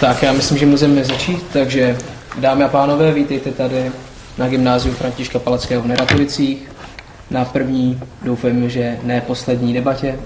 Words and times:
Tak 0.00 0.22
já 0.22 0.32
myslím, 0.32 0.58
že 0.58 0.66
můžeme 0.66 1.04
začít, 1.04 1.46
takže 1.52 1.98
dámy 2.38 2.64
a 2.64 2.68
pánové, 2.68 3.12
vítejte 3.12 3.50
tady 3.50 3.92
na 4.38 4.48
gymnáziu 4.48 4.94
Františka 4.94 5.38
Palackého 5.38 5.82
v 5.82 5.86
Neratovicích 5.86 6.70
na 7.30 7.44
první, 7.44 8.00
doufám, 8.22 8.70
že 8.70 8.98
ne 9.02 9.20
poslední 9.20 9.74
debatě. 9.74 10.18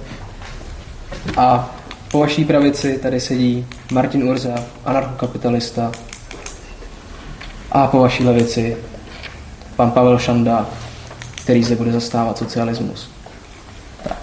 A 1.37 1.77
po 2.11 2.19
vaší 2.19 2.45
pravici 2.45 2.99
tady 3.03 3.21
sedí 3.21 3.67
Martin 3.93 4.23
Urza, 4.23 4.55
anarchokapitalista. 4.84 5.93
A 7.72 7.86
po 7.86 7.98
vaší 7.98 8.25
levici 8.25 8.77
pan 9.77 9.91
Pavel 9.91 10.18
Šanda, 10.18 10.66
který 11.43 11.64
zde 11.64 11.77
bude 11.77 11.93
zastávat 11.93 12.38
socialismus. 12.38 13.11
Tak. 14.02 14.18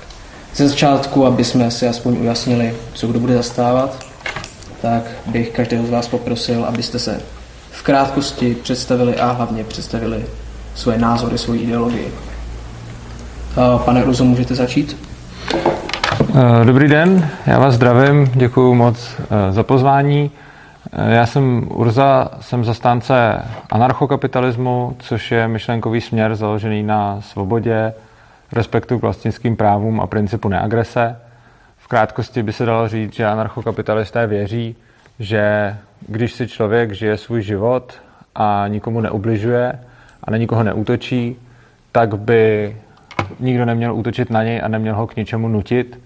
Ze 0.56 0.70
začátku, 0.70 1.26
aby 1.26 1.44
jsme 1.44 1.72
si 1.72 1.88
aspoň 1.88 2.18
ujasnili, 2.18 2.76
co 2.94 3.08
kdo 3.08 3.20
bude 3.20 3.34
zastávat, 3.34 4.11
tak 4.82 5.04
bych 5.26 5.50
každého 5.50 5.86
z 5.86 5.90
vás 5.90 6.08
poprosil, 6.08 6.66
abyste 6.66 7.00
se 7.00 7.22
v 7.72 7.84
krátkosti 7.84 8.56
představili 8.56 9.16
a 9.16 9.32
hlavně 9.32 9.64
představili 9.64 10.26
svoje 10.76 10.98
názory, 10.98 11.38
svoji 11.38 11.62
ideologii. 11.62 12.14
Pane 13.86 14.04
Ruzo, 14.04 14.24
můžete 14.24 14.56
začít? 14.56 14.98
Eh, 16.36 16.66
dobrý 16.66 16.88
den, 16.88 17.30
já 17.48 17.60
vás 17.60 17.74
zdravím, 17.74 18.32
děkuji 18.36 18.74
moc 18.74 19.18
eh, 19.20 19.52
za 19.52 19.64
pozvání. 19.64 20.32
Eh, 20.94 21.16
já 21.16 21.26
jsem 21.26 21.68
Urza, 21.74 22.30
jsem 22.40 22.64
zastánce 22.64 23.44
anarchokapitalismu, 23.72 24.96
což 25.00 25.32
je 25.32 25.48
myšlenkový 25.48 26.02
směr 26.02 26.36
založený 26.36 26.84
na 26.84 27.22
svobodě, 27.22 27.94
respektu 28.54 29.00
k 29.00 29.02
vlastnickým 29.02 29.56
právům 29.56 30.02
a 30.02 30.08
principu 30.08 30.50
neagrese. 30.50 31.16
Krátkosti 31.92 32.44
by 32.44 32.54
se 32.54 32.66
dalo 32.66 32.88
říct, 32.88 33.14
že 33.14 33.26
anarchokapitalisté 33.26 34.28
věří, 34.28 34.76
že 35.20 35.76
když 36.08 36.34
si 36.34 36.48
člověk 36.48 36.92
žije 36.92 37.18
svůj 37.18 37.42
život 37.42 37.94
a 38.36 38.68
nikomu 38.68 39.02
neubližuje 39.02 39.80
a 40.24 40.32
na 40.32 40.38
nikoho 40.38 40.64
neútočí, 40.64 41.36
tak 41.92 42.18
by 42.18 42.76
nikdo 43.40 43.66
neměl 43.66 43.96
útočit 43.96 44.30
na 44.30 44.44
něj 44.44 44.62
a 44.64 44.68
neměl 44.68 44.96
ho 44.96 45.08
k 45.08 45.16
ničemu 45.16 45.48
nutit. 45.48 46.00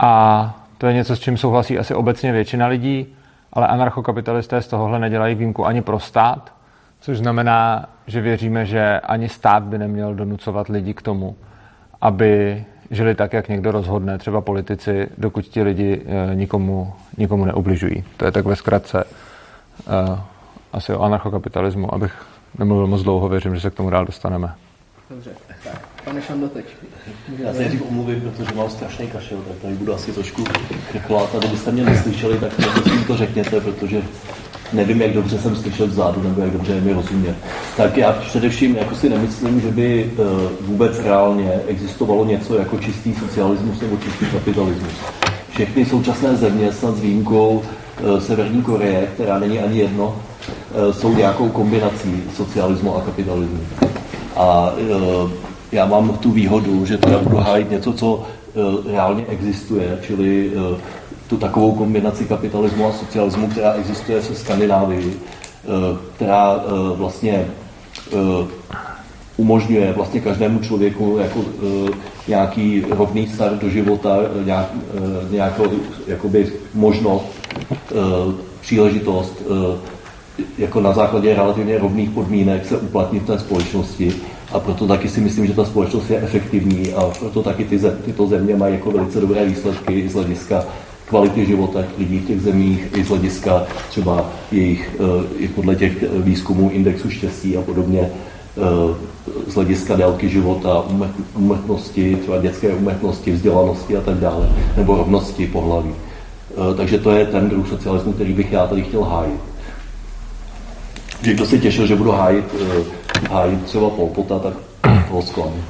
A 0.00 0.54
to 0.78 0.86
je 0.86 0.92
něco, 0.92 1.16
s 1.16 1.20
čím 1.20 1.36
souhlasí 1.36 1.78
asi 1.78 1.94
obecně 1.94 2.32
většina 2.32 2.66
lidí, 2.66 3.06
ale 3.52 3.66
anarchokapitalisté 3.66 4.62
z 4.62 4.68
tohohle 4.68 4.98
nedělají 4.98 5.34
výjimku 5.34 5.66
ani 5.66 5.82
pro 5.82 6.00
stát, 6.00 6.52
což 7.00 7.18
znamená, 7.18 7.86
že 8.06 8.20
věříme, 8.20 8.66
že 8.66 9.00
ani 9.00 9.28
stát 9.28 9.62
by 9.62 9.78
neměl 9.78 10.14
donucovat 10.14 10.68
lidi 10.68 10.94
k 10.94 11.02
tomu, 11.02 11.36
aby 12.00 12.64
žili 12.90 13.14
tak, 13.14 13.32
jak 13.32 13.48
někdo 13.48 13.72
rozhodne, 13.72 14.18
třeba 14.18 14.40
politici, 14.40 15.08
dokud 15.18 15.44
ti 15.44 15.62
lidi 15.62 16.02
eh, 16.06 16.34
nikomu, 16.34 16.92
nikomu 17.18 17.44
neubližují. 17.44 18.04
To 18.16 18.24
je 18.24 18.32
tak 18.32 18.44
ve 18.44 18.56
zkratce 18.56 19.04
uh, 19.04 20.18
asi 20.72 20.94
o 20.94 21.02
anarchokapitalismu, 21.02 21.94
abych 21.94 22.26
nemluvil 22.58 22.86
moc 22.86 23.02
dlouho, 23.02 23.28
věřím, 23.28 23.54
že 23.54 23.60
se 23.60 23.70
k 23.70 23.74
tomu 23.74 23.90
dál 23.90 24.04
dostaneme. 24.04 24.54
Dobře. 25.10 25.30
Pane 26.04 26.22
Šando, 26.22 26.48
teď. 26.48 26.64
Já 27.38 27.52
se 27.52 27.58
nejdřív 27.58 27.82
omluvím, 27.88 28.20
protože 28.20 28.54
mám 28.54 28.70
strašný 28.70 29.06
kašel, 29.06 29.38
tak 29.48 29.56
tady 29.56 29.74
budu 29.74 29.94
asi 29.94 30.12
trošku 30.12 30.44
rychlát. 30.92 31.34
A 31.34 31.38
kdybyste 31.38 31.72
mě 31.72 31.84
neslyšeli, 31.84 32.38
tak 32.38 32.52
prosím 32.54 33.04
to 33.04 33.16
řekněte, 33.16 33.60
protože 33.60 34.02
nevím, 34.72 35.02
jak 35.02 35.12
dobře 35.12 35.38
jsem 35.38 35.56
slyšel 35.56 35.86
vzadu, 35.86 36.22
nebo 36.22 36.40
jak 36.40 36.50
dobře 36.50 36.80
mi 36.80 36.92
rozumět. 36.92 37.36
Tak 37.76 37.96
já 37.96 38.12
především 38.12 38.76
jako 38.76 38.94
si 38.94 39.08
nemyslím, 39.08 39.60
že 39.60 39.70
by 39.70 40.12
eh, 40.12 40.22
vůbec 40.60 41.00
reálně 41.00 41.52
existovalo 41.68 42.24
něco 42.24 42.58
jako 42.58 42.78
čistý 42.78 43.14
socialismus 43.14 43.80
nebo 43.80 43.96
čistý 43.96 44.26
kapitalismus. 44.26 44.92
Všechny 45.50 45.86
současné 45.86 46.36
země, 46.36 46.72
snad 46.72 46.96
s 46.96 47.00
výjimkou 47.00 47.62
eh, 47.62 48.20
Severní 48.20 48.62
Koreje, 48.62 49.08
která 49.14 49.38
není 49.38 49.58
ani 49.58 49.78
jedno, 49.78 50.16
eh, 50.50 50.92
jsou 50.92 51.14
nějakou 51.14 51.48
kombinací 51.48 52.22
socialismu 52.36 52.96
a 52.96 53.00
kapitalismu. 53.00 53.60
A 54.36 54.72
já 55.74 55.86
mám 55.86 56.18
tu 56.18 56.30
výhodu, 56.30 56.86
že 56.86 56.98
teda 56.98 57.18
budu 57.18 57.36
hájit 57.36 57.70
něco, 57.70 57.92
co 57.92 58.22
reálně 58.86 59.24
existuje, 59.28 59.98
čili 60.02 60.50
tu 61.26 61.36
takovou 61.36 61.72
kombinaci 61.72 62.24
kapitalismu 62.24 62.86
a 62.86 62.92
socialismu, 62.92 63.48
která 63.48 63.72
existuje 63.72 64.22
se 64.22 64.34
Skandinávii, 64.34 65.16
eh, 65.16 65.68
která 66.16 66.56
eh, 66.56 66.96
vlastně 66.96 67.46
eh, 68.12 68.16
umožňuje 69.36 69.92
vlastně 69.92 70.20
každému 70.20 70.58
člověku 70.58 71.18
jako 71.20 71.40
nějaký 72.28 72.84
rovný 72.90 73.26
start 73.26 73.62
do 73.62 73.68
života, 73.68 74.16
nějak, 74.44 74.66
nějakou 75.30 75.64
jakoby 76.06 76.52
možnost, 76.74 77.26
příležitost 78.60 79.42
jako 80.58 80.80
na 80.80 80.92
základě 80.92 81.34
relativně 81.34 81.78
rovných 81.78 82.10
podmínek 82.10 82.66
se 82.66 82.76
uplatnit 82.76 83.22
v 83.22 83.26
té 83.26 83.38
společnosti 83.38 84.14
a 84.52 84.60
proto 84.60 84.86
taky 84.86 85.08
si 85.08 85.20
myslím, 85.20 85.46
že 85.46 85.54
ta 85.54 85.64
společnost 85.64 86.10
je 86.10 86.20
efektivní 86.20 86.92
a 86.92 87.10
proto 87.18 87.42
taky 87.42 87.64
ty, 87.64 87.80
tyto 88.04 88.26
země 88.26 88.56
mají 88.56 88.74
jako 88.74 88.90
velice 88.90 89.20
dobré 89.20 89.44
výsledky 89.44 90.08
z 90.08 90.14
hlediska 90.14 90.64
kvality 91.06 91.46
života 91.46 91.80
lidí 91.98 92.18
v 92.18 92.26
těch 92.26 92.40
zemích 92.40 92.88
i 92.96 93.04
z 93.04 93.08
hlediska 93.08 93.62
třeba 93.90 94.30
jejich, 94.52 94.96
eh, 95.00 95.26
i 95.38 95.48
podle 95.48 95.76
těch 95.76 96.04
výzkumů 96.12 96.70
indexu 96.70 97.10
štěstí 97.10 97.56
a 97.56 97.62
podobně, 97.62 98.00
eh, 98.00 98.94
z 99.46 99.54
hlediska 99.54 99.96
délky 99.96 100.28
života, 100.28 100.84
umrtnosti, 101.34 102.16
třeba 102.16 102.38
dětské 102.38 102.74
umrtnosti, 102.74 103.32
vzdělanosti 103.32 103.96
a 103.96 104.00
tak 104.00 104.14
dále, 104.14 104.48
nebo 104.76 104.96
rovnosti 104.96 105.46
pohlaví. 105.46 105.90
Eh, 105.90 106.74
takže 106.76 106.98
to 106.98 107.10
je 107.10 107.26
ten 107.26 107.48
druh 107.48 107.68
socialismu, 107.68 108.12
který 108.12 108.32
bych 108.32 108.52
já 108.52 108.66
tady 108.66 108.82
chtěl 108.82 109.02
hájit. 109.02 109.40
Kdo 111.32 111.46
si 111.46 111.60
těšil, 111.60 111.86
že 111.86 111.96
budu 111.96 112.10
hájit, 112.10 112.54
hájit 113.30 113.64
třeba 113.64 113.90
Polpota, 113.90 114.38
tak 114.38 114.54
toho 115.08 115.22
zklamu. 115.22 115.64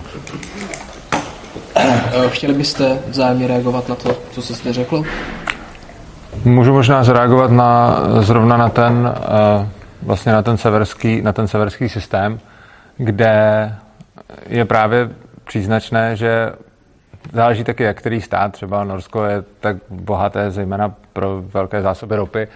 Eh, 1.77 2.29
chtěli 2.29 2.55
byste 2.55 2.99
vzájemně 3.09 3.47
reagovat 3.47 3.89
na 3.89 3.95
to, 3.95 4.17
co 4.31 4.43
se 4.43 4.55
zde 4.55 4.73
řekl? 4.73 5.03
Můžu 6.45 6.73
možná 6.73 7.05
zareagovat 7.05 7.51
na, 7.51 8.01
zrovna 8.21 8.57
na 8.57 8.69
ten, 8.69 9.15
eh, 9.17 9.69
vlastně 10.03 10.33
na 10.33 10.43
ten, 10.43 10.57
severský, 10.57 11.23
na 11.23 11.33
ten 11.33 11.49
severský 11.49 11.89
systém, 11.89 12.41
kde 12.97 13.75
je 14.47 14.65
právě 14.65 15.11
příznačné, 15.45 16.17
že 16.17 16.53
záleží 17.33 17.65
taky, 17.65 17.83
jak 17.83 17.97
který 17.97 18.21
stát, 18.21 18.53
třeba 18.53 18.85
Norsko 18.85 19.25
je 19.25 19.45
tak 19.61 19.77
bohaté 19.91 20.51
zejména 20.51 20.95
pro 21.13 21.43
velké 21.43 21.83
zásoby 21.83 22.17
ropy, 22.17 22.49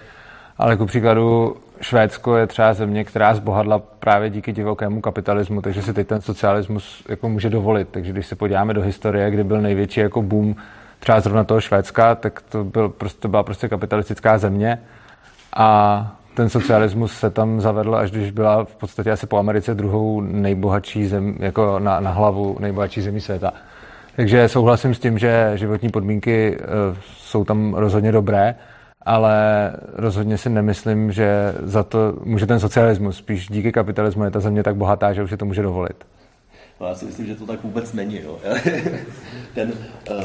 ale 0.57 0.77
ku 0.77 0.85
příkladu 0.85 1.55
Švédsko 1.81 2.37
je 2.37 2.47
třeba 2.47 2.73
země, 2.73 3.03
která 3.03 3.33
zbohadla 3.33 3.79
právě 3.79 4.29
díky 4.29 4.51
divokému 4.51 5.01
kapitalismu, 5.01 5.61
takže 5.61 5.81
si 5.81 5.93
teď 5.93 6.07
ten 6.07 6.21
socialismus 6.21 7.03
jako 7.09 7.29
může 7.29 7.49
dovolit. 7.49 7.87
Takže 7.91 8.11
když 8.11 8.27
se 8.27 8.35
podíváme 8.35 8.73
do 8.73 8.81
historie, 8.81 9.31
kdy 9.31 9.43
byl 9.43 9.61
největší 9.61 9.99
jako 9.99 10.21
boom 10.21 10.55
třeba 10.99 11.19
zrovna 11.19 11.43
toho 11.43 11.61
Švédska, 11.61 12.15
tak 12.15 12.41
to, 12.41 12.63
byl, 12.63 12.89
prostě, 12.89 13.21
to 13.21 13.27
byla 13.27 13.43
prostě 13.43 13.69
kapitalistická 13.69 14.37
země 14.37 14.79
a 15.55 16.11
ten 16.33 16.49
socialismus 16.49 17.19
se 17.19 17.29
tam 17.29 17.61
zavedl, 17.61 17.95
až 17.95 18.11
když 18.11 18.31
byla 18.31 18.65
v 18.65 18.75
podstatě 18.75 19.11
asi 19.11 19.27
po 19.27 19.37
Americe 19.37 19.75
druhou 19.75 20.21
nejbohatší 20.21 21.07
zem, 21.07 21.35
jako 21.39 21.79
na, 21.79 21.99
na 21.99 22.11
hlavu 22.11 22.57
nejbohatší 22.59 23.01
zemí 23.01 23.21
světa. 23.21 23.53
Takže 24.15 24.47
souhlasím 24.47 24.93
s 24.93 24.99
tím, 24.99 25.17
že 25.17 25.51
životní 25.55 25.89
podmínky 25.89 26.57
uh, 26.57 26.97
jsou 27.17 27.45
tam 27.45 27.73
rozhodně 27.73 28.11
dobré, 28.11 28.55
ale 29.09 29.71
rozhodně 29.93 30.37
si 30.37 30.49
nemyslím, 30.49 31.11
že 31.11 31.53
za 31.63 31.83
to 31.83 32.13
může 32.23 32.45
ten 32.45 32.59
socialismus. 32.59 33.17
Spíš 33.17 33.47
díky 33.47 33.71
kapitalismu 33.71 34.23
je 34.23 34.31
ta 34.31 34.39
země 34.39 34.63
tak 34.63 34.75
bohatá, 34.75 35.13
že 35.13 35.23
už 35.23 35.29
si 35.29 35.37
to 35.37 35.45
může 35.45 35.61
dovolit. 35.61 35.95
No, 36.81 36.87
já 36.87 36.95
si 36.95 37.05
myslím, 37.05 37.27
že 37.27 37.35
to 37.35 37.45
tak 37.45 37.63
vůbec 37.63 37.93
není. 37.93 38.19
Jo. 38.23 38.37
ten, 39.55 39.71
uh, 40.11 40.15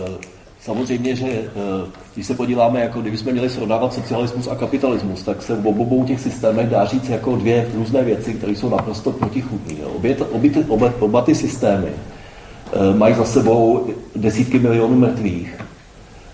samozřejmě, 0.60 1.16
že 1.16 1.26
uh, 1.26 1.88
když 2.14 2.26
se 2.26 2.34
podíváme, 2.34 2.80
jako 2.80 3.00
kdybychom 3.00 3.32
měli 3.32 3.50
srovnávat 3.50 3.94
socialismus 3.94 4.48
a 4.48 4.54
kapitalismus, 4.54 5.22
tak 5.22 5.42
se 5.42 5.56
v 5.56 5.66
obou 5.66 6.04
těch 6.04 6.20
systémech 6.20 6.68
dá 6.68 6.84
říct 6.84 7.08
jako 7.08 7.36
dvě 7.36 7.66
různé 7.74 8.02
věci, 8.04 8.34
které 8.34 8.52
jsou 8.52 8.68
naprosto 8.68 9.12
protichůdné. 9.12 9.84
Obě, 9.84 10.16
obě, 10.16 10.50
oba, 10.68 10.92
oba 11.00 11.22
ty 11.22 11.34
systémy 11.34 11.88
uh, 11.90 12.96
mají 12.96 13.14
za 13.14 13.24
sebou 13.24 13.90
desítky 14.16 14.58
milionů 14.58 14.96
mrtvých 14.96 15.58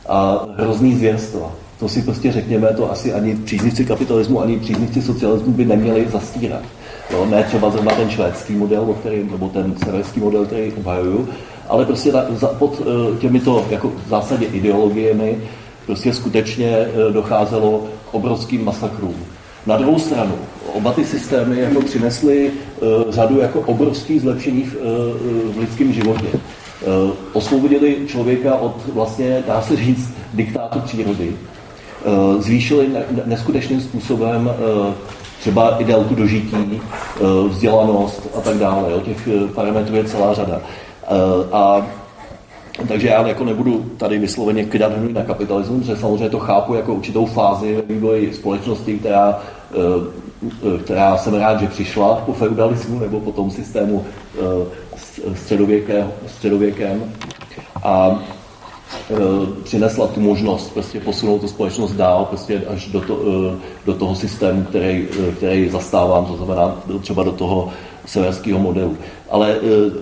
a 0.08 0.46
hrozný 0.56 0.94
zvěrstva 0.94 1.53
to 1.81 1.88
si 1.88 2.03
prostě 2.03 2.32
řekněme, 2.32 2.69
to 2.77 2.93
asi 2.93 3.12
ani 3.12 3.37
příznivci 3.37 3.85
kapitalismu, 3.85 4.41
ani 4.41 4.59
příznivci 4.59 5.03
socialismu 5.03 5.53
by 5.53 5.65
neměli 5.65 6.06
zastírat. 6.12 6.62
Jo, 7.11 7.27
ne 7.31 7.44
třeba 7.44 7.71
zrovna 7.71 7.94
ten 7.94 8.11
švédský 8.11 8.53
model, 8.53 8.82
o 8.82 8.94
který, 8.94 9.29
nebo 9.31 9.49
ten 9.49 9.75
severský 9.85 10.21
model, 10.21 10.47
který 10.47 10.73
obhajuju, 10.73 11.29
ale 11.69 11.85
prostě 11.85 12.12
na, 12.12 12.25
za, 12.31 12.47
pod 12.49 12.81
uh, 12.81 13.17
těmito 13.19 13.67
jako 13.71 13.93
v 14.06 14.09
zásadě 14.09 14.47
ideologiemi 14.47 15.38
prostě 15.87 16.15
skutečně 16.15 16.77
uh, 16.79 17.12
docházelo 17.12 17.87
k 18.11 18.15
obrovským 18.15 18.65
masakrům. 18.65 19.17
Na 19.67 19.77
druhou 19.77 19.99
stranu, 19.99 20.35
oba 20.73 20.93
ty 20.93 21.05
systémy 21.05 21.61
jako 21.61 21.81
přinesly 21.81 22.50
uh, 22.50 23.12
řadu 23.12 23.41
jako 23.41 23.61
obrovských 23.61 24.21
zlepšení 24.21 24.62
v, 24.62 24.75
uh, 24.75 25.55
v 25.55 25.59
lidském 25.59 25.93
životě. 25.93 26.27
Uh, 26.32 27.11
osvobodili 27.32 27.97
člověka 28.06 28.55
od 28.55 28.77
vlastně, 28.94 29.43
dá 29.47 29.62
se 29.62 29.77
říct, 29.77 30.12
diktátu 30.35 30.81
přírody 30.81 31.32
zvýšili 32.38 32.88
neskutečným 33.25 33.81
způsobem 33.81 34.50
třeba 35.41 35.76
i 35.79 35.85
délku 35.85 36.14
dožití, 36.14 36.81
vzdělanost 37.49 38.29
a 38.38 38.41
tak 38.41 38.56
dále. 38.56 38.94
O 38.94 39.00
těch 39.00 39.29
parametrů 39.55 39.97
je 39.97 40.05
celá 40.05 40.35
řada. 40.35 40.61
A 41.52 41.87
takže 42.88 43.08
já 43.08 43.29
jako 43.29 43.44
nebudu 43.44 43.85
tady 43.97 44.19
vysloveně 44.19 44.64
kydat 44.64 44.93
na 45.12 45.25
kapitalismus, 45.25 45.81
protože 45.81 45.97
samozřejmě 45.97 46.31
to 46.31 46.38
chápu 46.38 46.75
jako 46.75 46.94
určitou 46.94 47.26
fázi 47.26 47.76
ve 47.76 47.94
vývoji 47.94 48.32
společnosti, 48.32 48.99
která, 48.99 49.43
eh, 49.73 50.79
která 50.85 51.17
jsem 51.17 51.35
rád, 51.35 51.61
že 51.61 51.67
přišla 51.67 52.14
po 52.26 52.32
feudalismu 52.32 52.99
nebo 52.99 53.20
po 53.20 53.32
tom 53.32 53.50
systému 53.50 54.05
eh, 54.35 55.37
středověkem 56.26 57.12
a 57.82 58.20
eh, 58.20 58.40
přinesla 59.63 60.07
tu 60.07 60.21
možnost 60.21 60.75
prostě 60.75 61.01
posunout 61.01 61.39
tu 61.39 61.49
společnost 61.49 61.93
dál 61.93 62.25
prostě 62.25 62.63
až 62.69 62.87
do, 62.87 63.01
to, 63.01 63.19
do 63.87 63.95
toho 63.95 64.15
systému, 64.15 64.63
který, 64.63 65.09
který 65.37 65.69
zastávám, 65.69 66.27
to 66.27 66.37
znamená 66.37 66.83
třeba 67.01 67.23
do 67.23 67.33
toho 67.33 67.69
severského 68.07 68.59
modelu. 68.59 68.97
Ale 69.31 69.57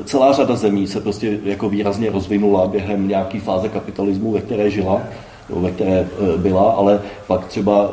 celá 0.04 0.32
řada 0.32 0.56
zemí 0.56 0.86
se 0.86 1.00
prostě 1.00 1.38
jako 1.44 1.68
výrazně 1.68 2.10
rozvinula 2.10 2.66
během 2.66 3.08
nějaké 3.08 3.40
fáze 3.40 3.68
kapitalismu, 3.68 4.32
ve 4.32 4.40
které 4.40 4.70
žila, 4.70 5.02
ve 5.48 5.70
které 5.70 6.08
byla, 6.36 6.70
ale 6.70 7.00
pak 7.26 7.46
třeba 7.46 7.90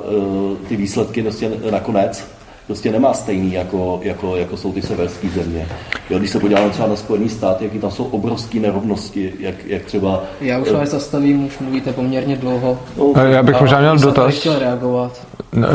ty 0.68 0.76
výsledky 0.76 1.22
prostě 1.22 1.52
nakonec 1.72 2.35
prostě 2.68 2.92
nemá 2.92 3.14
stejný, 3.14 3.54
jako, 3.54 4.00
jako, 4.04 4.36
jako 4.36 4.58
jsou 4.58 4.74
ty 4.74 4.82
severské 4.82 5.30
země. 5.30 5.68
Jo, 6.10 6.20
když 6.20 6.30
se 6.32 6.40
podíváme 6.40 6.70
třeba 6.70 6.88
na 6.88 6.96
Spojený 6.96 7.30
stát, 7.30 7.62
jaký 7.62 7.80
tam 7.80 7.92
jsou 7.92 8.04
obrovské 8.04 8.60
nerovnosti, 8.60 9.34
jak, 9.40 9.66
jak 9.66 9.82
třeba... 9.82 10.24
Já 10.42 10.60
už 10.60 10.72
vás 10.72 10.90
zastavím, 10.90 11.46
už 11.46 11.60
mluvíte 11.60 11.94
poměrně 11.94 12.36
dlouho. 12.36 12.80
No, 12.98 13.14
já 13.26 13.44
bych 13.44 13.62
možná 13.62 13.80
měl 13.80 13.98
dotaz. 13.98 14.36
chtěl 14.36 14.60
reagovat. 14.60 15.28
No, 15.54 15.68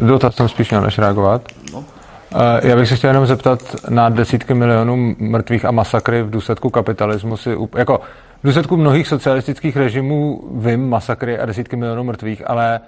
dotaz 0.00 0.34
jsem 0.34 0.48
spíš 0.48 0.70
měl, 0.70 0.82
než 0.82 0.98
reagovat. 0.98 1.42
No. 1.72 1.84
Eh, 2.34 2.68
já 2.68 2.76
bych 2.76 2.88
se 2.88 2.96
chtěl 2.96 3.10
jenom 3.10 3.26
zeptat 3.26 3.76
na 3.88 4.08
desítky 4.08 4.54
milionů 4.54 5.14
mrtvých 5.18 5.64
a 5.64 5.70
masakry 5.70 6.22
v 6.22 6.30
důsledku 6.30 6.70
kapitalismu. 6.70 7.36
Si, 7.36 7.56
jako 7.76 8.00
v 8.42 8.46
důsledku 8.46 8.76
mnohých 8.76 9.08
socialistických 9.08 9.76
režimů 9.76 10.42
vím 10.54 10.88
masakry 10.88 11.38
a 11.38 11.46
desítky 11.46 11.76
milionů 11.76 12.04
mrtvých, 12.04 12.50
ale 12.50 12.80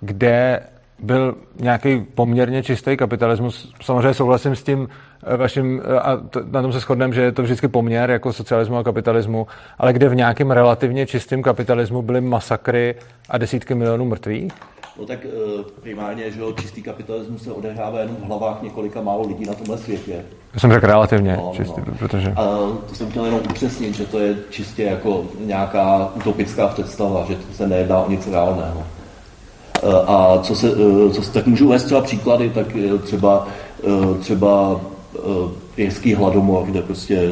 kde 0.00 0.60
byl 0.98 1.34
nějaký 1.60 2.00
poměrně 2.14 2.62
čistý 2.62 2.96
kapitalismus. 2.96 3.72
Samozřejmě 3.82 4.14
souhlasím 4.14 4.56
s 4.56 4.62
tím 4.62 4.88
eh, 5.26 5.36
vaším, 5.36 5.82
eh, 5.84 6.00
a 6.00 6.16
to, 6.16 6.40
na 6.50 6.62
tom 6.62 6.72
se 6.72 6.80
shodneme, 6.80 7.14
že 7.14 7.22
je 7.22 7.32
to 7.32 7.42
vždycky 7.42 7.68
poměr 7.68 8.10
jako 8.10 8.32
socialismu 8.32 8.76
a 8.76 8.84
kapitalismu, 8.84 9.46
ale 9.78 9.92
kde 9.92 10.08
v 10.08 10.14
nějakém 10.14 10.50
relativně 10.50 11.06
čistém 11.06 11.42
kapitalismu 11.42 12.02
byly 12.02 12.20
masakry 12.20 12.94
a 13.28 13.38
desítky 13.38 13.74
milionů 13.74 14.04
mrtvých? 14.04 14.52
No 14.98 15.06
tak 15.06 15.18
eh, 15.24 15.62
primárně, 15.80 16.30
že 16.30 16.40
čistý 16.60 16.82
kapitalismus 16.82 17.42
se 17.42 17.52
odehrává 17.52 18.00
jenom 18.00 18.16
v 18.16 18.22
hlavách 18.22 18.62
několika 18.62 19.00
málo 19.00 19.28
lidí 19.28 19.44
na 19.44 19.54
tomhle 19.54 19.78
světě. 19.78 20.24
Já 20.54 20.60
jsem 20.60 20.72
řekl 20.72 20.86
relativně 20.86 21.36
no, 21.36 21.52
čistý, 21.56 21.80
no. 21.86 21.94
protože... 21.98 22.32
A 22.36 22.44
to 22.88 22.94
jsem 22.94 23.10
chtěl 23.10 23.24
jenom 23.24 23.40
upřesnit, 23.50 23.94
že 23.94 24.06
to 24.06 24.18
je 24.18 24.36
čistě 24.50 24.82
jako 24.82 25.24
nějaká 25.40 26.12
utopická 26.14 26.68
představa, 26.68 27.24
že 27.28 27.34
to 27.34 27.54
se 27.54 27.68
nejedná 27.68 27.98
o 27.98 28.10
nic 28.10 28.26
reálného. 28.26 28.84
Eh, 29.82 29.86
a 30.06 30.38
co 30.42 30.54
se, 30.54 30.68
eh, 30.68 31.10
co 31.10 31.22
se, 31.22 31.32
tak 31.32 31.46
můžu 31.46 31.66
uvést 31.66 31.84
třeba 31.84 32.00
příklady, 32.00 32.50
tak 32.50 32.66
třeba, 33.02 33.46
třeba 34.20 34.80
irský 35.76 36.14
hladomor, 36.14 36.62
kde 36.64 36.82
prostě 36.82 37.30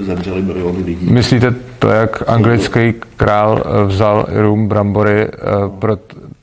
zemřeli 0.00 0.42
miliony 0.42 0.78
lidí. 0.78 1.10
Myslíte 1.10 1.54
to, 1.78 1.88
jak 1.88 2.28
anglický 2.28 2.94
král 3.16 3.64
vzal 3.86 4.26
Irům 4.38 4.68
brambory 4.68 5.28
pro, 5.78 5.96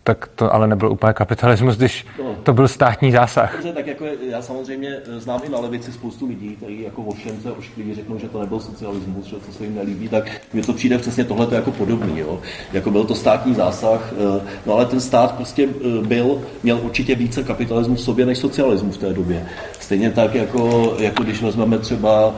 tak 0.03 0.27
to 0.35 0.53
ale 0.53 0.67
nebyl 0.67 0.91
úplně 0.91 1.13
kapitalismus, 1.13 1.77
když 1.77 2.05
no. 2.23 2.35
to 2.43 2.53
byl 2.53 2.67
státní 2.67 3.11
zásah. 3.11 3.53
Dobře, 3.53 3.73
tak 3.73 3.87
jako 3.87 4.05
já 4.29 4.41
samozřejmě 4.41 4.97
eh, 5.05 5.19
znám 5.19 5.41
i 5.43 5.49
na 5.49 5.59
levici 5.59 5.91
spoustu 5.91 6.27
lidí, 6.27 6.55
kteří 6.55 6.81
jako 6.81 7.01
ovšemce 7.01 7.51
oškliví 7.51 7.95
řeknou, 7.95 8.17
že 8.17 8.29
to 8.29 8.39
nebyl 8.39 8.59
socialismus, 8.59 9.25
že 9.25 9.35
to 9.35 9.51
se 9.51 9.63
jim 9.63 9.75
nelíbí, 9.75 10.09
tak 10.09 10.31
mně 10.53 10.63
to 10.63 10.73
přijde 10.73 10.97
přesně 10.97 11.23
tohle 11.23 11.47
jako 11.51 11.71
podobný. 11.71 12.19
Jo? 12.19 12.39
Jako 12.73 12.91
byl 12.91 13.03
to 13.03 13.15
státní 13.15 13.55
zásah, 13.55 14.13
eh, 14.13 14.41
no 14.65 14.73
ale 14.73 14.85
ten 14.85 14.99
stát 15.01 15.35
prostě 15.35 15.67
eh, 15.69 16.07
byl, 16.07 16.41
měl 16.63 16.79
určitě 16.83 17.15
více 17.15 17.43
kapitalismu 17.43 17.95
v 17.95 18.01
sobě 18.01 18.25
než 18.25 18.37
socialismu 18.37 18.91
v 18.91 18.97
té 18.97 19.13
době. 19.13 19.45
Stejně 19.79 20.11
tak, 20.11 20.35
jako, 20.35 20.93
jako 20.99 21.23
když 21.23 21.41
vezmeme 21.41 21.77
třeba, 21.79 22.35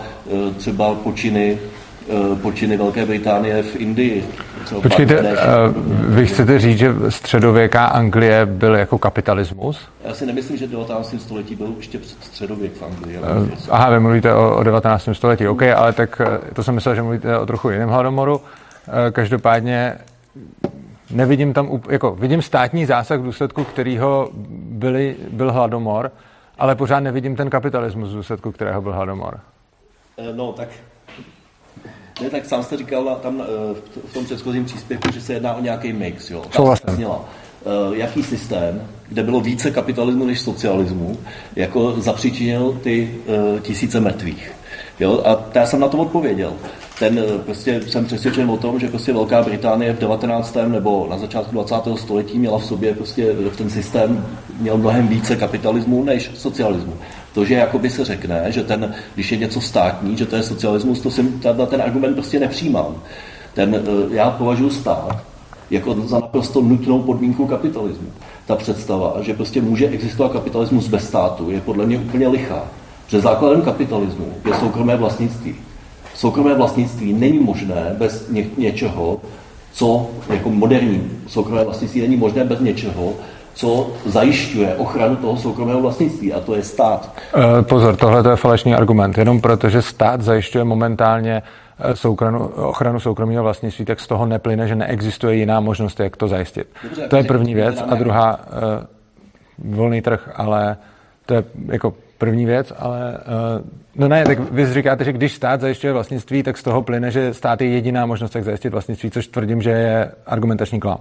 třeba 0.58 0.96
počiny 0.96 1.60
počiny 2.42 2.78
Velké 2.78 3.06
Británie 3.06 3.64
v 3.64 3.76
Indii. 3.76 4.30
Počkejte, 4.82 5.20
uh, 5.20 5.36
vy 6.16 6.28
chcete 6.28 6.60
říct, 6.60 6.78
že 6.78 6.94
středověká 7.10 7.86
Anglie 7.86 8.46
byl 8.46 8.76
jako 8.76 8.98
kapitalismus? 8.98 9.80
Já 10.06 10.14
si 10.14 10.26
nemyslím, 10.26 10.58
že 10.58 10.68
19. 10.68 11.16
století 11.20 11.56
byl 11.56 11.74
ještě 11.78 11.98
před 11.98 12.24
středověk 12.24 12.74
v 12.74 12.84
Anglii. 12.84 13.18
Uh, 13.18 13.50
aha, 13.70 13.90
vy 13.90 14.00
mluvíte 14.00 14.34
o, 14.34 14.56
o 14.56 14.64
19. 14.64 15.10
století, 15.14 15.48
OK, 15.48 15.62
ale 15.62 15.94
tak 15.94 16.22
to 16.54 16.64
jsem 16.64 16.76
myslel, 16.76 16.96
že 16.96 17.02
mluvíte 17.02 17.38
o 17.38 17.46
trochu 17.46 17.70
jiném 17.70 17.90
hladomoru. 17.90 18.42
Každopádně 19.12 19.94
nevidím 21.12 21.54
tam, 21.54 21.82
jako 21.90 22.16
vidím 22.16 22.42
státní 22.42 22.86
zásah, 22.86 23.20
v 23.20 23.24
důsledku 23.24 23.64
kterého 23.64 24.30
byli, 24.54 25.16
byl 25.32 25.52
hladomor, 25.52 26.12
ale 26.58 26.76
pořád 26.76 27.00
nevidím 27.00 27.36
ten 27.36 27.50
kapitalismus, 27.50 28.10
v 28.10 28.16
důsledku 28.16 28.52
kterého 28.52 28.82
byl 28.82 28.94
hladomor. 28.94 29.40
No, 30.36 30.54
tak 30.54 30.68
ne, 32.22 32.30
tak 32.30 32.46
sám 32.46 32.64
jste 32.64 32.78
říkal 32.78 33.20
tam 33.22 33.42
eh, 33.42 33.76
v 34.08 34.14
tom 34.14 34.26
předchozím 34.26 34.66
příspěvku, 34.66 35.12
že 35.14 35.22
se 35.22 35.34
jedná 35.34 35.54
o 35.54 35.62
nějaký 35.62 35.94
mix. 35.94 36.30
Jo? 36.30 36.44
Souhlasím. 36.56 36.90
Zněla, 36.90 37.26
uh, 37.66 37.98
jaký 37.98 38.24
systém, 38.24 38.88
kde 39.08 39.24
bylo 39.24 39.42
více 39.42 39.72
kapitalismu 39.72 40.26
než 40.26 40.40
socialismu, 40.40 41.18
jako 41.56 41.96
zapříčinil 41.98 42.80
ty 42.84 43.16
uh, 43.26 43.60
tisíce 43.60 44.00
mrtvých. 44.00 44.52
Jo? 45.00 45.22
A 45.26 45.46
já 45.54 45.66
jsem 45.66 45.80
na 45.80 45.88
to 45.88 45.98
odpověděl. 45.98 46.54
Ten, 47.00 47.24
prostě 47.46 47.82
jsem 47.82 48.06
přesvědčen 48.06 48.52
o 48.52 48.58
tom, 48.58 48.80
že 48.80 48.88
prostě 48.88 49.14
Velká 49.14 49.42
Británie 49.42 49.94
v 49.94 50.00
19. 50.00 50.58
nebo 50.68 51.08
na 51.10 51.18
začátku 51.18 51.52
20. 51.52 51.76
století 51.96 52.40
měla 52.40 52.58
v 52.58 52.66
sobě 52.66 52.94
prostě 52.94 53.34
v 53.34 53.58
ten 53.58 53.70
systém 53.70 54.26
měl 54.60 54.78
mnohem 54.78 55.08
více 55.08 55.36
kapitalismu 55.36 56.04
než 56.04 56.32
socialismu. 56.36 56.94
To, 57.34 57.46
že 57.46 57.54
jakoby 57.54 57.90
se 57.90 58.06
řekne, 58.06 58.52
že 58.52 58.64
ten, 58.64 58.96
když 59.16 59.32
je 59.32 59.38
něco 59.38 59.62
státní, 59.62 60.18
že 60.18 60.26
to 60.26 60.36
je 60.36 60.44
socialismus, 60.44 61.02
to 61.02 61.12
jsem, 61.12 61.40
ten, 61.40 61.68
ten 61.68 61.82
argument 61.82 62.14
prostě 62.14 62.40
nepřijímám. 62.40 62.96
Ten, 63.54 63.76
eh, 63.76 64.16
já 64.16 64.30
považuji 64.30 64.70
stát 64.70 65.24
jako 65.72 65.96
za 66.08 66.20
naprosto 66.20 66.62
nutnou 66.62 67.02
podmínku 67.02 67.48
kapitalismu. 67.48 68.08
Ta 68.46 68.56
představa, 68.56 69.18
že 69.22 69.34
prostě 69.34 69.62
může 69.62 69.88
existovat 69.88 70.32
kapitalismus 70.32 70.88
bez 70.88 71.08
státu, 71.08 71.52
je 71.52 71.62
podle 71.62 71.86
mě 71.86 71.98
úplně 71.98 72.28
lichá. 72.28 72.64
Že 73.08 73.20
základem 73.20 73.62
kapitalismu 73.62 74.34
je 74.48 74.54
soukromé 74.54 74.96
vlastnictví. 74.96 75.56
Soukromé 76.16 76.54
vlastnictví 76.56 77.14
není 77.14 77.40
možné 77.40 77.96
bez 77.98 78.30
ně, 78.30 78.46
něčeho, 78.58 79.22
co 79.72 80.10
jako 80.30 80.50
moderní 80.50 81.12
soukromé 81.28 81.64
vlastnictví 81.64 82.02
není 82.02 82.16
možné 82.16 82.44
bez 82.44 82.60
něčeho, 82.60 83.14
co 83.54 83.92
zajišťuje 84.06 84.76
ochranu 84.76 85.16
toho 85.16 85.38
soukromého 85.38 85.82
vlastnictví, 85.82 86.34
a 86.34 86.40
to 86.40 86.56
je 86.56 86.64
stát. 86.64 87.14
Eh, 87.36 87.62
pozor, 87.62 87.96
tohle 87.96 88.32
je 88.32 88.36
falešný 88.36 88.76
argument. 88.76 89.18
Jenom 89.18 89.42
proto, 89.42 89.70
že 89.70 89.82
stát 89.82 90.22
zajišťuje 90.22 90.64
momentálně 90.64 91.42
eh, 91.42 91.96
soukranu, 91.96 92.46
ochranu 92.48 93.00
soukromého 93.00 93.44
vlastnictví, 93.44 93.86
tak 93.86 94.00
z 94.00 94.08
toho 94.08 94.26
neplyne, 94.26 94.68
že 94.68 94.76
neexistuje 94.76 95.36
jiná 95.36 95.60
možnost, 95.60 96.00
jak 96.00 96.18
to 96.18 96.28
zajistit. 96.28 96.68
Dobře, 96.84 97.08
to 97.08 97.18
je 97.18 97.24
první 97.24 97.54
věc. 97.54 97.84
A 97.90 97.96
druhá, 97.96 98.40
uh, 99.60 99.76
volný 99.76 100.02
trh, 100.02 100.30
ale 100.36 100.78
to 101.26 101.34
je 101.34 101.44
jako 101.66 101.94
první 102.18 102.46
věc, 102.46 102.74
ale 102.80 103.18
uh, 103.60 103.66
no 103.96 104.08
ne, 104.08 104.24
tak 104.24 104.52
vy 104.52 104.74
říkáte, 104.74 105.04
že 105.04 105.14
když 105.14 105.34
stát 105.34 105.62
zajišťuje 105.62 105.94
vlastnictví, 105.94 106.44
tak 106.44 106.58
z 106.58 106.64
toho 106.64 106.82
plyne, 106.82 107.12
že 107.12 107.34
stát 107.34 107.62
je 107.62 107.68
jediná 107.68 108.06
možnost, 108.06 108.36
jak 108.36 108.44
zajistit 108.44 108.70
vlastnictví, 108.70 109.12
což 109.12 109.28
tvrdím, 109.28 109.62
že 109.62 109.70
je 109.70 110.12
argumentační 110.26 110.80
klam. 110.80 111.00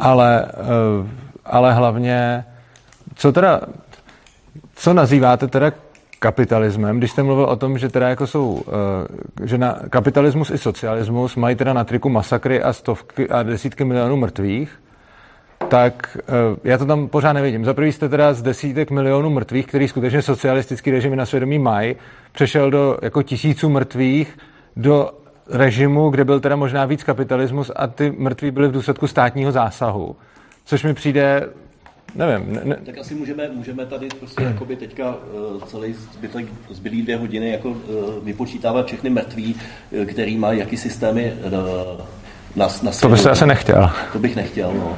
Ale 0.00 0.46
uh, 1.00 1.06
ale 1.52 1.74
hlavně, 1.74 2.44
co 3.14 3.32
teda, 3.32 3.60
co 4.74 4.94
nazýváte 4.94 5.48
teda 5.48 5.72
kapitalismem, 6.18 6.98
když 6.98 7.10
jste 7.10 7.22
mluvil 7.22 7.44
o 7.44 7.56
tom, 7.56 7.78
že 7.78 7.88
teda 7.88 8.08
jako 8.08 8.26
jsou, 8.26 8.62
eh, 9.42 9.46
že 9.46 9.58
na 9.58 9.76
kapitalismus 9.90 10.50
i 10.50 10.58
socialismus 10.58 11.36
mají 11.36 11.56
teda 11.56 11.72
na 11.72 11.84
triku 11.84 12.08
masakry 12.08 12.62
a 12.62 12.72
stovky 12.72 13.28
a 13.28 13.42
desítky 13.42 13.84
milionů 13.84 14.16
mrtvých, 14.16 14.82
tak 15.68 16.16
eh, 16.20 16.32
já 16.64 16.78
to 16.78 16.86
tam 16.86 17.08
pořád 17.08 17.32
nevidím. 17.32 17.64
Za 17.64 17.74
prvý 17.74 17.92
jste 17.92 18.08
teda 18.08 18.34
z 18.34 18.42
desítek 18.42 18.90
milionů 18.90 19.30
mrtvých, 19.30 19.66
který 19.66 19.88
skutečně 19.88 20.22
socialistický 20.22 20.90
režimy 20.90 21.16
na 21.16 21.26
svědomí 21.26 21.58
mají, 21.58 21.96
přešel 22.32 22.70
do 22.70 22.98
jako 23.02 23.22
tisíců 23.22 23.70
mrtvých 23.70 24.38
do 24.76 25.10
režimu, 25.50 26.10
kde 26.10 26.24
byl 26.24 26.40
teda 26.40 26.56
možná 26.56 26.84
víc 26.84 27.04
kapitalismus 27.04 27.70
a 27.76 27.86
ty 27.86 28.14
mrtví 28.18 28.50
byly 28.50 28.68
v 28.68 28.72
důsledku 28.72 29.06
státního 29.06 29.52
zásahu 29.52 30.16
což 30.64 30.84
mi 30.84 30.94
přijde 30.94 31.48
Nevím. 32.14 32.52
Ne, 32.52 32.60
ne. 32.64 32.76
Tak 32.86 32.98
asi 32.98 33.14
můžeme, 33.14 33.48
můžeme 33.48 33.86
tady 33.86 34.08
prostě 34.18 34.42
jakoby 34.52 34.76
teďka 34.76 35.16
uh, 35.16 35.62
celý 35.62 35.92
zbytek, 35.92 36.46
zbylý 36.70 37.02
dvě 37.02 37.16
hodiny 37.16 37.50
jako 37.50 37.68
uh, 37.68 37.76
vypočítávat 38.22 38.86
všechny 38.86 39.10
mrtví, 39.10 39.56
uh, 39.90 40.04
který 40.04 40.36
mají 40.38 40.58
jaký 40.58 40.76
systémy 40.76 41.32
uh, 41.32 41.50
na, 42.56 42.68
na 42.82 42.90
To 43.00 43.08
byste 43.08 43.30
asi 43.30 43.46
nechtěl. 43.46 43.90
To 44.12 44.18
bych 44.18 44.36
nechtěl, 44.36 44.74
no. 44.74 44.86
Uh, 44.86 44.96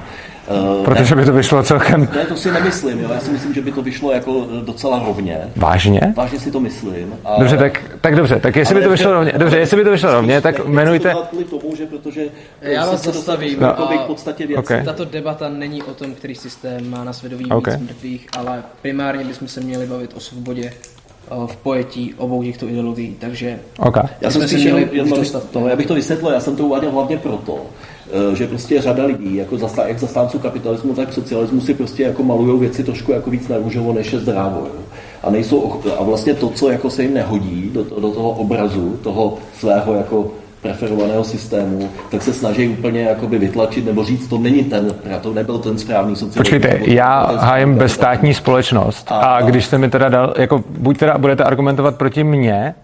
Protože 0.84 1.14
by 1.14 1.24
to 1.24 1.32
vyšlo 1.32 1.62
celkem... 1.62 2.08
Ne, 2.14 2.24
to 2.24 2.36
si 2.36 2.50
nemyslím, 2.50 3.00
jo. 3.00 3.08
já 3.12 3.20
si 3.20 3.30
myslím, 3.30 3.54
že 3.54 3.62
by 3.62 3.72
to 3.72 3.82
vyšlo 3.82 4.12
jako 4.12 4.46
docela 4.64 5.02
rovně. 5.06 5.40
Vážně? 5.56 6.00
Vážně 6.16 6.40
si 6.40 6.50
to 6.50 6.60
myslím. 6.60 7.14
A... 7.24 7.38
Dobře, 7.38 7.56
tak, 7.56 7.82
tak 8.00 8.16
dobře, 8.16 8.40
tak 8.40 8.56
jestli 8.56 8.74
by 8.74 8.82
to 8.82 8.90
vyšlo 8.90 9.12
rovně, 9.12 9.32
dobře, 9.36 9.58
jestli 9.58 9.76
by 9.76 9.84
to 9.84 9.90
vyšlo 9.90 10.12
rovně, 10.12 10.40
tak 10.40 10.58
jmenujte... 10.66 11.14
Tomu, 11.50 11.76
že 11.76 11.86
protože 11.86 12.24
já 12.60 12.86
vás 12.86 13.04
zastavím. 13.04 13.60
No. 13.60 13.74
v 14.04 14.06
podstatě 14.06 14.46
věci. 14.46 14.60
Okay. 14.60 14.84
Tato 14.84 15.04
debata 15.04 15.48
není 15.48 15.82
o 15.82 15.94
tom, 15.94 16.14
který 16.14 16.34
systém 16.34 16.90
má 16.90 17.04
na 17.04 17.12
svědomí 17.12 17.46
okay. 17.46 17.76
víc 17.76 17.88
mrtvých, 17.88 18.26
ale 18.36 18.62
primárně 18.82 19.24
bychom 19.24 19.48
se 19.48 19.60
měli 19.60 19.86
bavit 19.86 20.10
o 20.16 20.20
svobodě 20.20 20.72
v 21.46 21.56
pojetí 21.56 22.14
obou 22.14 22.42
těchto 22.42 22.68
ideologií, 22.68 23.16
takže 23.20 23.58
okay. 23.78 24.02
já 24.20 24.30
jsem 24.30 24.48
si 24.48 24.56
měli 24.56 24.88
jen 24.92 25.10
to, 25.52 25.68
já 25.68 25.76
bych 25.76 25.86
to 25.86 25.94
vysvětlil, 25.94 26.32
já 26.32 26.40
jsem 26.40 26.56
to 26.56 26.64
uváděl 26.64 26.90
hlavně 26.90 27.18
proto, 27.18 27.60
Eh, 27.60 27.93
že 28.34 28.46
prostě 28.46 28.80
řada 28.80 29.04
lidí, 29.04 29.36
jako 29.36 29.58
zastá, 29.58 29.86
jak 29.88 29.98
zastánců 29.98 30.38
kapitalismu, 30.38 30.94
tak 30.94 31.12
socialismu 31.12 31.60
si 31.60 31.74
prostě 31.74 32.02
jako 32.02 32.22
malují 32.22 32.60
věci 32.60 32.84
trošku 32.84 33.12
jako 33.12 33.30
víc 33.30 33.48
na 33.48 33.56
růžovo, 33.56 33.92
než 33.92 34.12
je 34.12 34.18
zdrávo. 34.18 34.58
Jo. 34.58 34.80
A, 35.22 35.30
nejsou, 35.30 35.82
a 35.98 36.02
vlastně 36.02 36.34
to, 36.34 36.48
co 36.48 36.70
jako 36.70 36.90
se 36.90 37.02
jim 37.02 37.14
nehodí 37.14 37.70
do, 37.74 37.82
do 37.82 38.10
toho 38.10 38.30
obrazu, 38.30 38.98
toho 39.02 39.38
svého 39.58 39.94
jako 39.94 40.30
preferovaného 40.62 41.24
systému, 41.24 41.88
tak 42.10 42.22
se 42.22 42.32
snaží 42.32 42.68
úplně 42.68 43.02
jakoby 43.02 43.38
vytlačit 43.38 43.86
nebo 43.86 44.04
říct, 44.04 44.28
to 44.28 44.38
není 44.38 44.64
ten, 44.64 44.94
to 45.20 45.34
nebyl 45.34 45.58
ten 45.58 45.78
správný 45.78 46.16
socialismus. 46.16 46.60
Počkejte, 46.60 46.90
já 46.90 47.36
hájím 47.36 47.74
bezstátní 47.74 48.34
společnost 48.34 49.12
a, 49.12 49.16
a, 49.16 49.42
když 49.42 49.64
jste 49.64 49.78
mi 49.78 49.90
teda 49.90 50.08
dal, 50.08 50.34
jako 50.38 50.64
buď 50.78 50.98
teda 50.98 51.18
budete 51.18 51.44
argumentovat 51.44 51.96
proti 51.96 52.24
mně, 52.24 52.74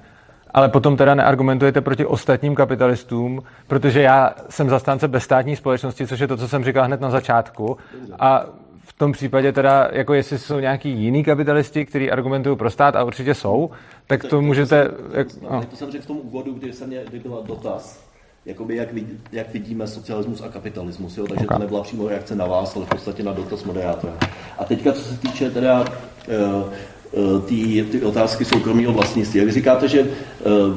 ale 0.54 0.68
potom 0.68 0.96
teda 0.96 1.14
neargumentujete 1.14 1.80
proti 1.80 2.06
ostatním 2.06 2.54
kapitalistům, 2.54 3.42
protože 3.66 4.02
já 4.02 4.34
jsem 4.50 4.68
zastánce 4.68 5.08
bezstátní 5.08 5.56
společnosti, 5.56 6.06
což 6.06 6.20
je 6.20 6.26
to, 6.26 6.36
co 6.36 6.48
jsem 6.48 6.64
říkal 6.64 6.84
hned 6.84 7.00
na 7.00 7.10
začátku. 7.10 7.76
A 8.18 8.46
v 8.84 8.92
tom 8.92 9.12
případě 9.12 9.52
teda, 9.52 9.88
jako 9.92 10.14
jestli 10.14 10.38
jsou 10.38 10.58
nějaký 10.58 10.90
jiný 10.90 11.24
kapitalisti, 11.24 11.86
kteří 11.86 12.10
argumentují 12.10 12.56
pro 12.56 12.70
stát, 12.70 12.96
a 12.96 13.04
určitě 13.04 13.34
jsou, 13.34 13.70
tak 14.06 14.24
to 14.24 14.42
můžete... 14.42 14.88
To 14.88 14.96
jsem, 14.96 15.06
jak, 15.12 15.28
no. 15.50 15.64
to 15.70 15.76
jsem 15.76 15.90
řekl 15.90 16.04
v 16.04 16.06
tom 16.06 16.16
úvodu, 16.22 16.52
kdy, 16.52 16.72
se 16.72 16.86
mě, 16.86 17.00
kdy 17.08 17.18
byla 17.18 17.40
dotaz, 17.46 18.04
jakoby 18.46 18.76
jak, 18.76 18.92
vidí, 18.92 19.20
jak 19.32 19.52
vidíme 19.52 19.86
socialismus 19.86 20.42
a 20.42 20.48
kapitalismus, 20.48 21.18
jo? 21.18 21.26
takže 21.28 21.44
okay. 21.44 21.56
to 21.56 21.62
nebyla 21.62 21.82
přímo 21.82 22.08
reakce 22.08 22.34
na 22.34 22.46
vás, 22.46 22.76
ale 22.76 22.86
v 22.86 22.88
podstatě 22.88 23.22
na 23.22 23.32
dotaz 23.32 23.64
moderátora. 23.64 24.12
A 24.58 24.64
teďka, 24.64 24.92
co 24.92 25.02
se 25.02 25.18
týče 25.18 25.50
teda 25.50 25.84
Eh, 26.28 26.64
ty, 27.46 27.86
ty 27.90 28.02
otázky 28.02 28.44
soukromého 28.44 28.92
vlastnictví. 28.92 29.40
Jak 29.40 29.52
říkáte, 29.52 29.88
že 29.88 30.00
uh, 30.00 30.08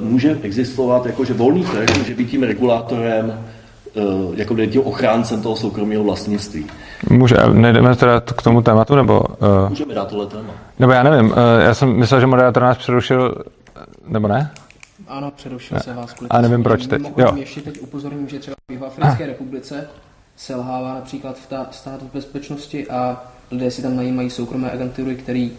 může 0.01 0.39
existovat, 0.41 1.05
jakože 1.05 1.33
volný 1.33 1.63
trh 1.63 1.97
může 1.97 2.13
být 2.13 2.29
tím 2.29 2.43
regulátorem, 2.43 3.45
uh, 3.93 4.35
jako 4.35 4.55
tím 4.55 4.81
ochráncem 4.81 5.41
toho 5.41 5.55
soukromého 5.55 6.03
vlastnictví. 6.03 6.65
Může, 7.09 7.35
nejdeme 7.53 7.95
teda 7.95 8.19
k 8.21 8.41
tomu 8.41 8.61
tématu, 8.61 8.95
nebo... 8.95 9.19
Uh, 9.19 9.69
Můžeme 9.69 9.93
dát 9.93 10.07
tohle 10.07 10.25
téma. 10.25 10.53
Nebo 10.79 10.91
já 10.91 11.03
nevím, 11.03 11.31
uh, 11.31 11.37
já 11.59 11.73
jsem 11.73 11.89
myslel, 11.89 12.19
že 12.19 12.27
moderátor 12.27 12.63
nás 12.63 12.77
přerušil, 12.77 13.35
nebo 14.07 14.27
ne? 14.27 14.51
Ano, 15.07 15.31
přerušil 15.35 15.75
ne. 15.75 15.83
se 15.83 15.93
vás 15.93 16.13
kvůli 16.13 16.29
A 16.29 16.41
nevím 16.41 16.63
proč 16.63 16.87
teď. 16.87 17.01
Jo. 17.17 17.35
ještě 17.35 17.61
teď 17.61 17.81
upozorním, 17.81 18.29
že 18.29 18.39
třeba 18.39 18.55
v 18.79 18.83
Africké 18.83 19.25
republice 19.25 19.87
selhává 20.35 20.93
například 20.93 21.37
v 21.37 21.47
ta, 21.47 21.67
stát 21.71 22.01
v 22.01 22.13
bezpečnosti 22.13 22.87
a 22.87 23.23
lidé 23.51 23.71
si 23.71 23.81
tam 23.81 23.95
najímají 23.95 24.29
soukromé 24.29 24.71
agentury, 24.71 25.15
který 25.15 25.51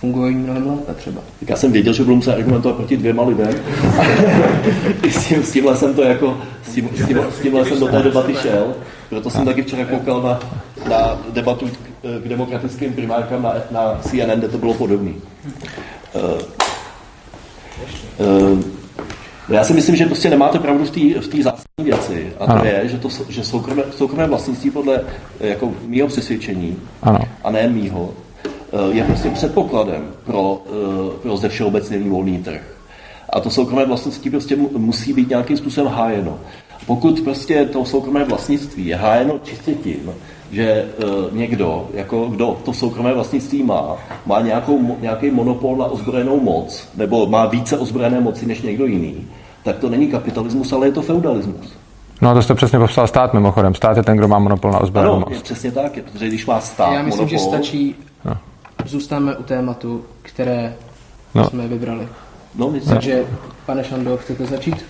fungují 0.00 0.36
mnohem 0.36 0.66
lépe 0.66 0.94
třeba. 0.94 1.20
Tak 1.40 1.48
já 1.48 1.56
jsem 1.56 1.72
věděl, 1.72 1.92
že 1.92 2.02
budu 2.02 2.16
muset 2.16 2.34
argumentovat 2.34 2.76
proti 2.76 2.96
dvěma 2.96 3.22
lidem. 3.22 3.48
s, 5.10 5.24
tím, 5.24 5.42
s 5.42 5.52
tímhle 5.52 5.76
jsem 5.76 5.94
to 5.94 6.02
jako, 6.02 6.40
s, 6.64 6.74
tím, 6.74 6.88
s, 6.96 7.06
tím, 7.06 7.18
s 7.18 7.40
tímhle 7.40 7.64
jsem 7.64 7.80
do 7.80 7.88
té 7.88 8.02
debaty 8.02 8.34
šel. 8.34 8.74
Proto 9.08 9.30
jsem 9.30 9.44
taky 9.44 9.62
včera 9.62 9.84
koukal 9.84 10.22
na, 10.22 10.40
na 10.88 11.18
debatu 11.32 11.66
k, 11.66 11.78
k 12.24 12.28
demokratickým 12.28 12.92
primárkám 12.92 13.42
na, 13.42 13.54
na 13.70 13.98
CNN, 14.00 14.38
kde 14.38 14.48
to 14.48 14.58
bylo 14.58 14.74
podobné. 14.74 15.12
Uh, 16.14 16.22
uh, 18.52 18.62
já 19.48 19.64
si 19.64 19.72
myslím, 19.72 19.96
že 19.96 20.06
prostě 20.06 20.30
nemáte 20.30 20.58
pravdu 20.58 20.84
v 20.84 20.90
té 20.90 21.00
v 21.20 21.42
zásadní 21.42 21.84
věci. 21.84 22.32
A 22.40 22.46
to 22.46 22.52
ano. 22.52 22.64
je, 22.64 22.82
že, 22.84 22.98
to, 22.98 23.08
že 23.28 23.44
soukromé, 23.44 23.82
soukromé 23.90 24.26
vlastnictví 24.26 24.70
podle 24.70 25.00
jako 25.40 25.72
mýho 25.86 26.06
přesvědčení, 26.08 26.76
ano. 27.02 27.18
a 27.44 27.50
ne 27.50 27.68
mýho, 27.68 28.14
Eh, 28.25 28.25
je 28.90 29.04
prostě 29.04 29.30
předpokladem 29.30 30.02
pro, 30.24 30.62
eh, 30.66 31.18
pro 31.22 31.36
ze 31.36 31.48
všeobecněný 31.48 32.08
volný 32.08 32.38
trh. 32.38 32.76
A 33.32 33.40
to 33.40 33.50
soukromé 33.50 33.86
vlastnictví 33.86 34.30
prostě 34.30 34.56
musí 34.56 35.12
být 35.12 35.28
nějakým 35.28 35.56
způsobem 35.56 35.92
hájeno. 35.92 36.38
Pokud 36.86 37.20
prostě 37.20 37.64
to 37.64 37.84
soukromé 37.84 38.24
vlastnictví 38.24 38.86
je 38.86 38.96
hájeno 38.96 39.38
čistě 39.42 39.74
tím, 39.74 40.12
že 40.50 40.84
uh, 40.98 41.36
někdo, 41.36 41.88
jako 41.94 42.26
kdo 42.26 42.56
to 42.64 42.72
soukromé 42.72 43.14
vlastnictví 43.14 43.62
má, 43.62 43.96
má 44.26 44.40
nějakou, 44.40 44.96
nějaký 45.00 45.30
monopol 45.30 45.76
na 45.76 45.86
ozbrojenou 45.86 46.40
moc, 46.40 46.88
nebo 46.96 47.26
má 47.26 47.46
více 47.46 47.78
ozbrojené 47.78 48.20
moci 48.20 48.46
než 48.46 48.62
někdo 48.62 48.86
jiný, 48.86 49.26
tak 49.64 49.78
to 49.78 49.88
není 49.88 50.08
kapitalismus, 50.08 50.72
ale 50.72 50.86
je 50.86 50.92
to 50.92 51.02
feudalismus. 51.02 51.72
No 52.22 52.30
a 52.30 52.34
to 52.34 52.42
jste 52.42 52.54
přesně 52.54 52.78
popsal 52.78 53.06
stát 53.06 53.34
mimochodem. 53.34 53.74
Stát 53.74 53.96
je 53.96 54.02
ten, 54.02 54.16
kdo 54.16 54.28
má 54.28 54.38
monopol 54.38 54.70
na 54.70 54.78
ozbrojenou 54.78 55.16
ano, 55.16 55.26
moc. 55.28 55.42
přesně 55.42 55.72
tak, 55.72 55.92
protože 55.92 56.28
když 56.28 56.46
má 56.46 56.60
stát 56.60 56.92
Já 56.92 57.02
myslím, 57.02 57.10
monopol, 57.10 57.38
že 57.38 57.44
stačí 57.44 57.94
no 58.24 58.36
zůstaneme 58.84 59.36
u 59.36 59.42
tématu, 59.42 60.04
které 60.22 60.74
no. 61.34 61.44
jsme 61.44 61.68
vybrali. 61.68 62.08
No, 62.54 62.70
myslím. 62.70 62.92
Takže, 62.92 63.24
pane 63.66 63.84
Šando, 63.84 64.16
chcete 64.16 64.46
začít? 64.46 64.84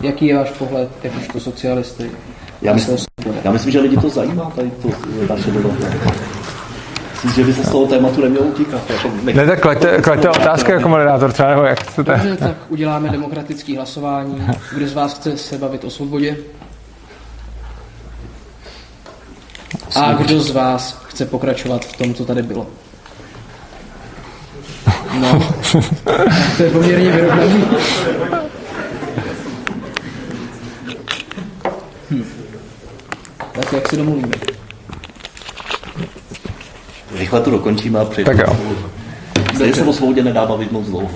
Jaký 0.00 0.26
je 0.26 0.36
váš 0.36 0.50
pohled, 0.50 0.90
jakožto 1.02 1.40
socialisty? 1.40 2.10
Já 2.62 2.72
myslím, 2.72 2.96
já 3.44 3.52
myslím, 3.52 3.72
že 3.72 3.80
lidi 3.80 3.96
to 3.96 4.08
zajímá, 4.08 4.52
tady 4.56 4.70
to 4.70 4.88
naše 5.28 5.50
debata. 5.50 5.86
Myslím, 7.24 7.32
že 7.32 7.44
by 7.44 7.54
se 7.54 7.64
z 7.64 7.70
toho 7.70 7.86
tématu 7.86 8.20
nemělo 8.22 8.44
utíkat. 8.44 8.90
Jako 8.90 9.10
ne, 9.22 9.46
tak 9.46 9.60
klaďte, 9.60 10.02
klaďte 10.02 10.30
otázky 10.30 10.72
jako 10.72 10.88
moderátor 10.88 11.32
třeba, 11.32 11.48
nebo 11.50 11.62
jak 11.62 11.80
chcete. 11.80 12.12
Dobře, 12.12 12.36
tak 12.36 12.56
uděláme 12.68 13.08
demokratické 13.08 13.76
hlasování. 13.76 14.46
Kdo 14.74 14.88
z 14.88 14.92
vás 14.94 15.14
chce 15.14 15.38
se 15.38 15.58
bavit 15.58 15.84
o 15.84 15.90
svobodě? 15.90 16.36
A 19.96 20.12
kdo 20.12 20.40
z 20.40 20.50
vás 20.50 20.98
chce 21.04 21.26
pokračovat 21.26 21.84
v 21.84 21.96
tom, 21.96 22.14
co 22.14 22.24
tady 22.24 22.42
bylo? 22.42 22.66
No, 25.18 25.52
to 26.56 26.62
je 26.62 26.70
poměrně 26.70 27.12
vyrovnaný. 27.12 27.64
Hm. 32.10 32.24
Tak 33.52 33.72
jak 33.72 33.88
si 33.88 33.96
domluvíme? 33.96 34.32
Rychle 37.18 37.40
to 37.40 37.50
dokončíme 37.50 38.00
a 38.00 38.04
přejdeme. 38.04 38.36
Tak 38.38 38.48
jo. 38.48 38.76
Zde 39.54 39.74
se 39.74 39.84
o 39.84 39.92
svobodě 39.92 40.22
nedá 40.22 40.46
bavit 40.46 40.72
moc 40.72 40.86
dlouho. 40.86 41.10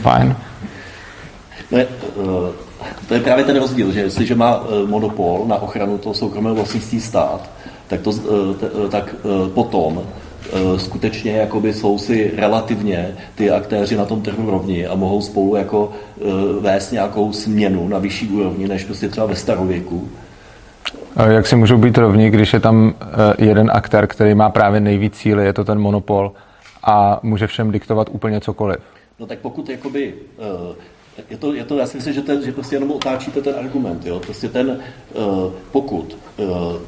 Fajn. 0.00 0.36
Ne, 1.70 1.86
uh, 2.14 2.48
to 3.08 3.14
je 3.14 3.20
právě 3.20 3.44
ten 3.44 3.56
rozdíl, 3.56 3.92
že 3.92 4.00
jestliže 4.00 4.34
má 4.34 4.60
uh, 4.60 4.88
monopol 4.88 5.44
na 5.46 5.56
ochranu 5.56 5.98
toho 5.98 6.14
soukromého 6.14 6.54
vlastnictví 6.54 7.00
stát, 7.00 7.50
tak, 7.86 8.00
to, 8.00 8.12
t, 8.12 8.20
tak 8.90 9.14
potom 9.54 10.02
Eh, 10.02 10.25
skutečně 10.76 11.32
jakoby 11.32 11.74
jsou 11.74 11.98
si 11.98 12.32
relativně 12.36 13.16
ty 13.34 13.50
aktéři 13.50 13.96
na 13.96 14.04
tom 14.04 14.22
trhu 14.22 14.50
rovni 14.50 14.86
a 14.86 14.94
mohou 14.94 15.20
spolu 15.20 15.56
jako 15.56 15.92
eh, 15.92 16.24
vést 16.60 16.92
nějakou 16.92 17.32
směnu 17.32 17.88
na 17.88 17.98
vyšší 17.98 18.28
úrovni, 18.28 18.68
než 18.68 18.84
prostě 18.84 19.08
třeba 19.08 19.26
ve 19.26 19.36
starověku. 19.36 20.08
A 21.16 21.26
jak 21.26 21.46
si 21.46 21.56
můžou 21.56 21.78
být 21.78 21.98
rovni, 21.98 22.30
když 22.30 22.52
je 22.52 22.60
tam 22.60 22.94
eh, 23.00 23.44
jeden 23.44 23.70
aktér, 23.74 24.06
který 24.06 24.34
má 24.34 24.50
právě 24.50 24.80
nejvíc 24.80 25.14
cíly, 25.16 25.44
je 25.44 25.52
to 25.52 25.64
ten 25.64 25.78
monopol 25.78 26.32
a 26.84 27.20
může 27.22 27.46
všem 27.46 27.70
diktovat 27.70 28.08
úplně 28.10 28.40
cokoliv? 28.40 28.78
No 29.20 29.26
tak 29.26 29.38
pokud 29.38 29.68
jakoby, 29.68 30.14
je 31.30 31.36
to, 31.36 31.54
je 31.54 31.64
to, 31.64 31.78
já 31.78 31.86
si 31.86 31.96
myslím, 31.96 32.14
že, 32.14 32.22
ten, 32.22 32.44
že 32.44 32.52
prostě 32.52 32.76
jenom 32.76 32.90
otáčíte 32.90 33.42
ten 33.42 33.54
argument. 33.54 34.06
Jo? 34.06 34.20
Prostě 34.20 34.48
ten, 34.48 34.80
pokud 35.72 36.18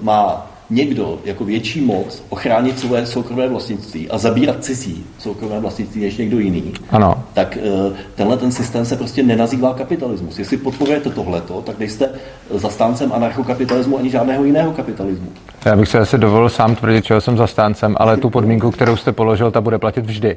má 0.00 0.50
někdo 0.70 1.18
jako 1.24 1.44
větší 1.44 1.80
moc 1.80 2.22
ochránit 2.28 2.78
své 2.78 3.06
soukromé 3.06 3.48
vlastnictví 3.48 4.10
a 4.10 4.18
zabírat 4.18 4.64
cizí 4.64 5.04
soukromé 5.18 5.60
vlastnictví 5.60 6.02
než 6.02 6.16
někdo 6.16 6.38
jiný, 6.38 6.72
ano. 6.90 7.24
tak 7.34 7.56
eh, 7.56 7.92
tenhle 8.14 8.36
ten 8.36 8.52
systém 8.52 8.84
se 8.84 8.96
prostě 8.96 9.22
nenazývá 9.22 9.74
kapitalismus. 9.74 10.38
Jestli 10.38 10.56
podporujete 10.56 11.10
tohleto, 11.10 11.62
tak 11.62 11.78
nejste 11.78 12.10
zastáncem 12.50 13.12
anarchokapitalismu 13.12 13.98
ani 13.98 14.10
žádného 14.10 14.44
jiného 14.44 14.72
kapitalismu. 14.72 15.28
Já 15.64 15.76
bych 15.76 15.88
se 15.88 15.98
asi 15.98 16.18
dovolil 16.18 16.48
sám 16.48 16.76
tvrdit, 16.76 17.04
že 17.04 17.20
jsem 17.20 17.36
zastáncem, 17.36 17.94
ale 17.98 18.16
tu 18.16 18.30
podmínku, 18.30 18.70
kterou 18.70 18.96
jste 18.96 19.12
položil, 19.12 19.50
ta 19.50 19.60
bude 19.60 19.78
platit 19.78 20.06
vždy 20.06 20.36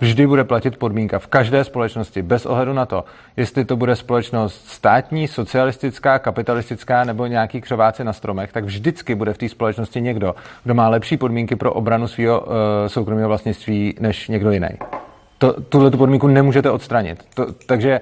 vždy 0.00 0.26
bude 0.26 0.44
platit 0.44 0.76
podmínka 0.76 1.18
v 1.18 1.26
každé 1.26 1.64
společnosti, 1.64 2.22
bez 2.22 2.46
ohledu 2.46 2.72
na 2.72 2.86
to, 2.86 3.04
jestli 3.36 3.64
to 3.64 3.76
bude 3.76 3.96
společnost 3.96 4.68
státní, 4.68 5.28
socialistická, 5.28 6.18
kapitalistická 6.18 7.04
nebo 7.04 7.26
nějaký 7.26 7.60
křováci 7.60 8.04
na 8.04 8.12
stromech, 8.12 8.52
tak 8.52 8.64
vždycky 8.64 9.14
bude 9.14 9.32
v 9.32 9.38
té 9.38 9.48
společnosti 9.48 10.00
někdo, 10.00 10.34
kdo 10.64 10.74
má 10.74 10.88
lepší 10.88 11.16
podmínky 11.16 11.56
pro 11.56 11.72
obranu 11.72 12.08
svého 12.08 12.40
uh, 12.40 12.46
soukromého 12.86 13.28
vlastnictví 13.28 13.94
než 14.00 14.28
někdo 14.28 14.50
jiný. 14.50 14.68
To, 15.38 15.60
tuhle 15.60 15.90
tu 15.90 15.98
podmínku 15.98 16.26
nemůžete 16.26 16.70
odstranit. 16.70 17.24
To, 17.34 17.46
takže 17.66 18.00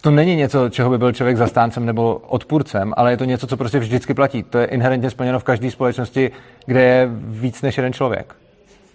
to 0.00 0.10
není 0.10 0.36
něco, 0.36 0.68
čeho 0.68 0.90
by 0.90 0.98
byl 0.98 1.12
člověk 1.12 1.36
zastáncem 1.36 1.86
nebo 1.86 2.14
odpůrcem, 2.14 2.94
ale 2.96 3.10
je 3.10 3.16
to 3.16 3.24
něco, 3.24 3.46
co 3.46 3.56
prostě 3.56 3.78
vždycky 3.78 4.14
platí. 4.14 4.42
To 4.42 4.58
je 4.58 4.66
inherentně 4.66 5.10
splněno 5.10 5.38
v 5.38 5.44
každé 5.44 5.70
společnosti, 5.70 6.30
kde 6.66 6.82
je 6.82 7.08
víc 7.12 7.62
než 7.62 7.76
jeden 7.76 7.92
člověk. 7.92 8.34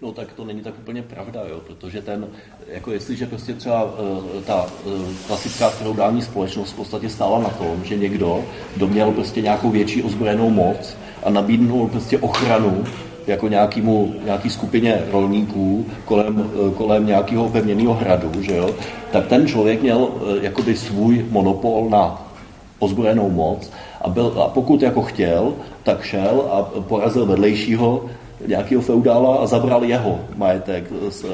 No 0.01 0.11
tak 0.11 0.33
to 0.33 0.45
není 0.45 0.61
tak 0.61 0.73
úplně 0.79 1.01
pravda, 1.01 1.41
jo, 1.49 1.59
protože 1.67 2.01
ten, 2.01 2.27
jako 2.67 2.91
jestliže 2.91 3.25
prostě 3.25 3.53
třeba 3.53 3.83
uh, 3.83 4.41
ta 4.45 4.65
uh, 4.85 4.91
klasická 5.27 5.69
feudální 5.69 6.21
společnost 6.21 6.71
v 6.71 6.75
podstatě 6.75 7.09
stála 7.09 7.39
na 7.39 7.49
tom, 7.49 7.83
že 7.83 7.97
někdo, 7.97 8.43
kdo 8.75 8.87
měl 8.87 9.11
prostě 9.11 9.41
nějakou 9.41 9.69
větší 9.69 10.03
ozbrojenou 10.03 10.49
moc 10.49 10.97
a 11.23 11.29
nabídnul 11.29 11.87
prostě 11.87 12.17
ochranu 12.17 12.83
jako 13.27 13.47
nějakýmu, 13.47 14.15
nějaký 14.25 14.49
skupině 14.49 15.01
rolníků 15.11 15.85
kolem, 16.05 16.51
eh, 16.53 16.73
kolem 16.75 17.05
nějakého 17.05 17.49
pevněného 17.49 17.93
hradu, 17.93 18.31
že 18.41 18.55
jo, 18.55 18.75
tak 19.11 19.27
ten 19.27 19.47
člověk 19.47 19.81
měl 19.81 20.09
jakoby 20.41 20.75
svůj 20.75 21.25
monopol 21.29 21.89
na 21.89 22.31
ozbrojenou 22.79 23.29
moc 23.29 23.71
a, 24.01 24.09
byl, 24.09 24.33
a 24.45 24.49
pokud 24.49 24.81
jako 24.81 25.01
chtěl, 25.01 25.53
tak 25.83 26.03
šel 26.03 26.43
a 26.51 26.63
porazil 26.81 27.25
vedlejšího 27.25 28.05
nějakého 28.47 28.81
feudála 28.81 29.35
a 29.35 29.45
zabral 29.45 29.83
jeho 29.83 30.19
majetek. 30.37 30.83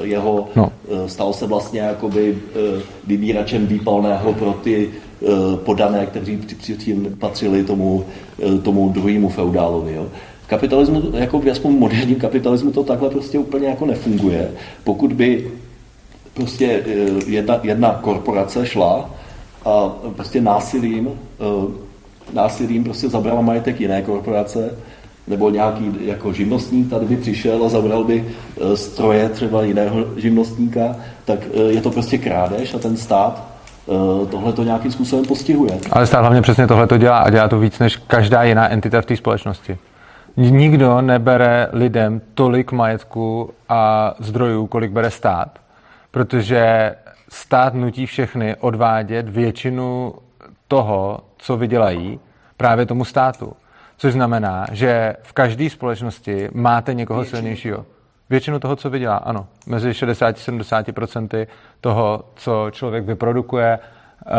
Jeho, 0.04 0.48
no. 0.56 0.72
Eh, 0.92 1.10
stal 1.10 1.34
se 1.34 1.48
vlastně 1.48 1.80
jakoby 1.80 2.38
eh, 2.38 2.82
vybíračem 3.08 3.68
výpalného 3.68 4.34
pro 4.34 4.54
ty 4.54 4.90
eh, 4.90 5.26
podané, 5.56 6.06
kteří 6.06 6.38
předtím 6.38 7.16
patřili 7.20 7.64
tomu, 7.64 8.06
tomu 8.64 8.90
druhému 8.90 9.30
feudálovi. 9.30 9.94
Jo. 9.94 10.08
V 10.44 10.48
kapitalismu, 10.48 11.04
jako 11.14 11.40
v 11.40 11.50
aspoň 11.50 11.72
moderním 11.72 12.16
kapitalismu 12.16 12.72
to 12.72 12.84
takhle 12.84 13.10
prostě 13.10 13.40
úplně 13.40 13.68
jako 13.68 13.86
nefunguje. 13.86 14.52
Pokud 14.84 15.14
by 15.14 15.52
prostě 16.34 16.84
jedna, 17.28 17.60
jedna 17.64 17.94
korporace 17.94 18.66
šla 18.66 19.10
a 19.66 19.90
prostě 20.16 20.42
násilím, 20.42 21.10
násilím 22.34 22.84
prostě 22.84 23.10
zabrala 23.10 23.42
majetek 23.42 23.82
jiné 23.82 24.02
korporace, 24.02 24.78
nebo 25.27 25.50
nějaký 25.50 25.91
jako 26.00 26.34
živnostník 26.34 26.89
tady 26.89 27.05
by 27.05 27.17
přišel 27.17 27.65
a 27.65 27.69
zabral 27.69 28.03
by 28.03 28.25
e, 28.74 28.77
stroje 28.77 29.29
třeba 29.29 29.63
jiného 29.63 30.05
živnostníka, 30.17 30.96
tak 31.25 31.39
e, 31.53 31.60
je 31.60 31.81
to 31.81 31.91
prostě 31.91 32.17
krádež 32.17 32.74
a 32.74 32.79
ten 32.79 32.98
stát 32.98 33.48
e, 34.24 34.25
tohle 34.25 34.53
to 34.53 34.63
nějakým 34.63 34.91
způsobem 34.91 35.25
postihuje. 35.25 35.79
Ale 35.91 36.07
stát 36.07 36.22
hlavně 36.22 36.41
přesně 36.41 36.67
tohle 36.67 36.88
to 36.88 36.98
dělá 36.98 37.17
a 37.17 37.29
dělá 37.29 37.48
to 37.48 37.60
víc 37.60 37.79
než 37.79 37.96
každá 37.96 38.43
jiná 38.43 38.69
entita 38.69 39.01
v 39.01 39.05
té 39.05 39.15
společnosti. 39.15 39.77
Nikdo 40.38 41.01
nebere 41.01 41.67
lidem 41.72 42.22
tolik 42.34 42.72
majetku 42.72 43.50
a 43.69 44.13
zdrojů, 44.19 44.67
kolik 44.67 44.91
bere 44.91 45.12
stát, 45.12 45.60
protože 46.12 46.96
stát 47.29 47.74
nutí 47.74 48.05
všechny 48.05 48.55
odvádět 48.55 49.29
většinu 49.29 50.13
toho, 50.67 51.19
co 51.38 51.57
vydělají, 51.57 52.19
právě 52.57 52.86
tomu 52.86 53.05
státu. 53.05 53.53
Což 53.98 54.13
znamená, 54.13 54.66
že 54.72 55.16
v 55.22 55.34
každé 55.34 55.70
společnosti 55.70 56.50
máte 56.54 56.94
někoho 56.94 57.20
Většinu. 57.20 57.38
silnějšího. 57.38 57.86
Většinu 58.30 58.60
toho, 58.60 58.75
co 58.75 58.89
vydělá, 58.89 59.18
ano. 59.18 59.48
Mezi 59.68 59.89
60-70% 59.89 61.48
toho, 61.82 62.24
co 62.36 62.68
člověk 62.72 63.06
vyprodukuje, 63.06 63.80
uh, 64.25 64.32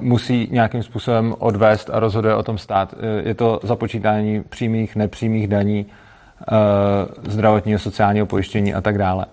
musí 0.00 0.48
nějakým 0.50 0.82
způsobem 0.82 1.34
odvést 1.38 1.90
a 1.92 2.00
rozhoduje 2.00 2.34
o 2.34 2.42
tom 2.42 2.58
stát. 2.58 2.94
Eh, 2.94 3.28
je 3.28 3.34
to 3.34 3.60
započítání 3.62 4.42
přímých, 4.42 4.96
nepřímých 4.96 5.48
daní, 5.48 5.86
uh, 5.86 7.32
zdravotního, 7.32 7.78
sociálního 7.78 8.26
pojištění 8.26 8.74
a 8.74 8.80
tak 8.80 8.98
dále. 8.98 9.26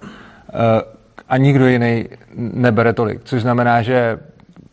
A 1.30 1.38
nikdo 1.38 1.68
jiný 1.68 2.06
nebere 2.36 2.94
tolik. 2.94 3.22
Což 3.24 3.42
znamená, 3.42 3.82
že 3.82 4.20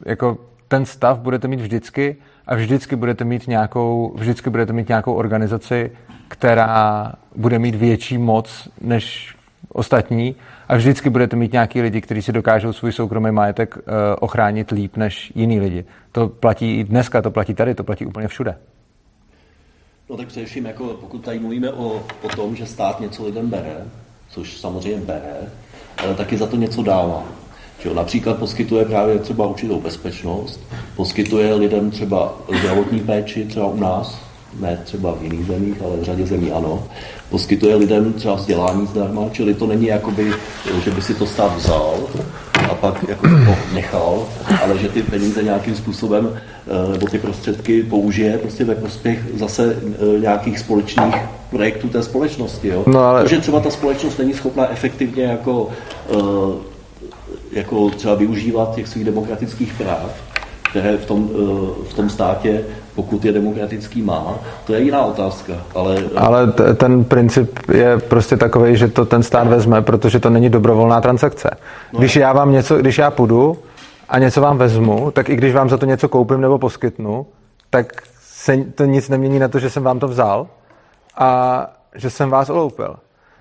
jako 0.07 0.39
ten 0.69 0.87
stav 0.87 1.19
budete 1.19 1.49
mít 1.49 1.61
vždycky 1.61 2.17
a 2.49 2.55
vždycky 2.55 2.97
budete 2.97 3.25
mít 3.25 3.49
nějakou, 3.49 4.15
vždycky 4.17 4.51
budete 4.51 4.73
mít 4.73 4.89
nějakou 4.89 5.13
organizaci, 5.13 5.91
která 6.29 7.13
bude 7.37 7.59
mít 7.59 7.75
větší 7.75 8.19
moc 8.19 8.69
než 8.81 9.35
ostatní 9.73 10.37
a 10.69 10.77
vždycky 10.77 11.11
budete 11.11 11.37
mít 11.37 11.53
nějaký 11.53 11.81
lidi, 11.81 12.01
kteří 12.01 12.23
si 12.23 12.33
dokážou 12.33 12.73
svůj 12.73 12.93
soukromý 12.93 13.31
majetek 13.31 13.77
uh, 13.77 13.83
ochránit 14.21 14.71
líp 14.71 14.97
než 14.97 15.33
jiný 15.35 15.61
lidi. 15.61 15.85
To 16.13 16.29
platí 16.29 16.79
i 16.79 16.85
dneska, 16.85 17.23
to 17.23 17.31
platí 17.31 17.55
tady, 17.55 17.75
to 17.75 17.85
platí 17.85 18.07
úplně 18.07 18.29
všude. 18.29 18.59
No 20.11 20.17
tak 20.17 20.29
především, 20.29 20.67
jako 20.67 20.85
pokud 20.85 21.19
tady 21.19 21.39
mluvíme 21.39 21.73
o, 21.73 22.03
o 22.23 22.29
tom, 22.37 22.57
že 22.57 22.67
stát 22.67 23.01
něco 23.01 23.27
lidem 23.27 23.51
bere, 23.51 23.77
což 24.29 24.57
samozřejmě 24.61 25.07
bere, 25.07 25.37
ale 25.97 26.15
taky 26.15 26.37
za 26.37 26.47
to 26.47 26.57
něco 26.57 26.83
dává. 26.83 27.25
Že 27.83 27.95
například 27.95 28.39
poskytuje 28.39 28.85
právě 28.85 29.19
třeba 29.19 29.47
určitou 29.47 29.81
bezpečnost, 29.81 30.61
poskytuje 30.97 31.55
lidem 31.55 31.91
třeba 31.91 32.35
zdravotní 32.61 33.01
péči, 33.01 33.45
třeba 33.45 33.67
u 33.67 33.81
nás, 33.81 34.19
ne 34.61 34.81
třeba 34.85 35.15
v 35.15 35.23
jiných 35.23 35.47
zemích, 35.47 35.75
ale 35.85 35.97
v 35.97 36.03
řadě 36.03 36.27
zemí 36.27 36.53
ano. 36.53 36.85
Poskytuje 37.31 37.75
lidem 37.77 38.13
třeba 38.13 38.35
vzdělání 38.35 38.87
zdarma, 38.87 39.23
čili 39.33 39.55
to 39.55 39.67
není 39.67 39.87
jakoby, 39.87 40.33
že 40.85 40.91
by 40.91 41.03
si 41.03 41.15
to 41.15 41.27
stát 41.27 41.57
vzal 41.57 41.95
a 42.71 42.75
pak 42.75 43.09
jako 43.09 43.27
to 43.29 43.75
nechal, 43.75 44.27
ale 44.63 44.79
že 44.79 44.89
ty 44.89 45.03
peníze 45.03 45.43
nějakým 45.43 45.77
způsobem 45.77 46.31
eh, 46.35 46.93
nebo 46.93 47.07
ty 47.07 47.19
prostředky 47.19 47.83
použije 47.83 48.39
prostě 48.39 48.65
ve 48.65 48.75
prospěch 48.75 49.21
zase 49.35 49.77
eh, 49.77 50.21
nějakých 50.21 50.59
společných 50.59 51.15
projektů 51.51 51.89
té 51.89 52.03
společnosti. 52.03 52.69
Jo? 52.69 52.85
No 52.87 53.01
ale... 53.01 53.23
Protože 53.23 53.41
třeba 53.41 53.61
ta 53.61 53.71
společnost 53.71 54.19
není 54.19 54.35
schopná 54.35 54.71
efektivně 54.71 55.25
jako 55.25 55.69
eh, 56.11 56.78
jako 57.59 57.91
třeba 57.91 58.15
využívat 58.15 58.75
těch 58.75 58.89
svých 58.89 59.05
demokratických 59.05 59.73
práv, 59.73 60.11
které 60.71 60.97
v 60.97 61.07
tom, 61.07 61.31
eh, 61.33 61.85
v 61.89 61.95
tom 61.95 62.11
státě, 62.11 62.65
pokud 62.95 63.25
je 63.25 63.33
demokratický, 63.33 64.03
má, 64.03 64.35
to 64.67 64.75
je 64.75 64.81
jiná 64.81 65.05
otázka. 65.05 65.53
Ale, 65.75 66.03
ale 66.17 66.53
t- 66.53 66.75
ten 66.75 67.05
princip 67.05 67.59
je 67.73 67.99
prostě 67.99 68.37
takový, 68.37 68.77
že 68.77 68.89
to 68.89 69.05
ten 69.05 69.23
stát 69.23 69.47
vezme, 69.47 69.83
protože 69.83 70.21
to 70.21 70.31
není 70.31 70.51
dobrovolná 70.51 71.01
transakce. 71.01 71.51
No. 71.93 71.99
Když 71.99 72.17
já 72.17 72.33
vám 72.33 72.53
něco, 72.53 72.77
když 72.77 72.99
já 72.99 73.11
půjdu 73.11 73.59
a 74.09 74.19
něco 74.19 74.41
vám 74.41 74.59
vezmu, 74.59 75.11
tak 75.11 75.29
i 75.29 75.37
když 75.37 75.55
vám 75.55 75.69
za 75.69 75.77
to 75.77 75.87
něco 75.87 76.09
koupím 76.09 76.41
nebo 76.41 76.59
poskytnu, 76.59 77.27
tak 77.71 77.93
se 78.21 78.57
to 78.57 78.85
nic 78.85 79.09
nemění 79.09 79.39
na 79.39 79.49
to, 79.49 79.59
že 79.59 79.71
jsem 79.71 79.83
vám 79.83 79.99
to 79.99 80.09
vzal 80.09 80.47
a 81.19 81.67
že 81.95 82.11
jsem 82.11 82.31
vás 82.31 82.51
oloupil. 82.51 82.97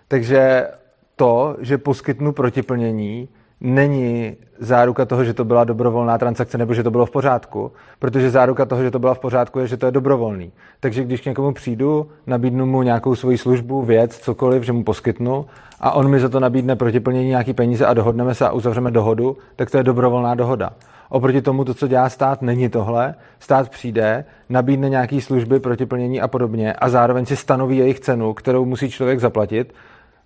Takže 0.08 0.67
to, 1.15 1.56
že 1.60 1.77
poskytnu 1.77 2.32
protiplnění, 2.32 3.30
není 3.62 4.36
záruka 4.60 5.06
toho, 5.06 5.24
že 5.24 5.34
to 5.34 5.46
byla 5.46 5.63
dobrovolná 5.63 6.17
transakce 6.17 6.58
nebo 6.58 6.74
že 6.74 6.84
to 6.84 6.91
bylo 6.91 7.06
v 7.06 7.12
pořádku, 7.12 7.72
protože 8.00 8.32
záruka 8.32 8.65
toho, 8.65 8.84
že 8.84 8.91
to 8.91 9.00
byla 9.00 9.13
v 9.13 9.20
pořádku, 9.20 9.60
je, 9.60 9.67
že 9.67 9.78
to 9.78 9.86
je 9.86 9.91
dobrovolný. 9.91 10.52
Takže 10.80 11.04
když 11.04 11.22
k 11.22 11.26
někomu 11.26 11.54
přijdu, 11.54 12.08
nabídnu 12.28 12.65
mu 12.65 12.84
nějakou 12.84 13.15
svoji 13.15 13.38
službu, 13.38 13.82
věc, 13.82 14.17
cokoliv, 14.17 14.63
že 14.63 14.72
mu 14.72 14.84
poskytnu 14.84 15.46
a 15.80 15.91
on 15.91 16.08
mi 16.08 16.20
za 16.20 16.30
to 16.30 16.39
nabídne 16.39 16.76
protiplnění 16.76 17.28
nějaký 17.28 17.54
peníze 17.54 17.86
a 17.86 17.93
dohodneme 17.93 18.36
se 18.36 18.48
a 18.48 18.52
uzavřeme 18.52 18.91
dohodu, 18.91 19.38
tak 19.56 19.72
to 19.72 19.78
je 19.78 19.84
dobrovolná 19.84 20.36
dohoda. 20.36 20.70
Oproti 21.10 21.41
tomu, 21.41 21.65
to, 21.65 21.74
co 21.74 21.88
dělá 21.88 22.10
stát, 22.10 22.41
není 22.41 22.70
tohle. 22.70 23.15
Stát 23.39 23.70
přijde, 23.70 24.26
nabídne 24.50 24.89
nějaké 24.89 25.22
služby, 25.22 25.60
protiplnění 25.60 26.22
a 26.22 26.28
podobně 26.28 26.74
a 26.74 26.89
zároveň 26.89 27.26
si 27.26 27.36
stanoví 27.36 27.78
jejich 27.78 28.00
cenu, 28.00 28.34
kterou 28.34 28.65
musí 28.65 28.89
člověk 28.89 29.20
zaplatit 29.20 29.74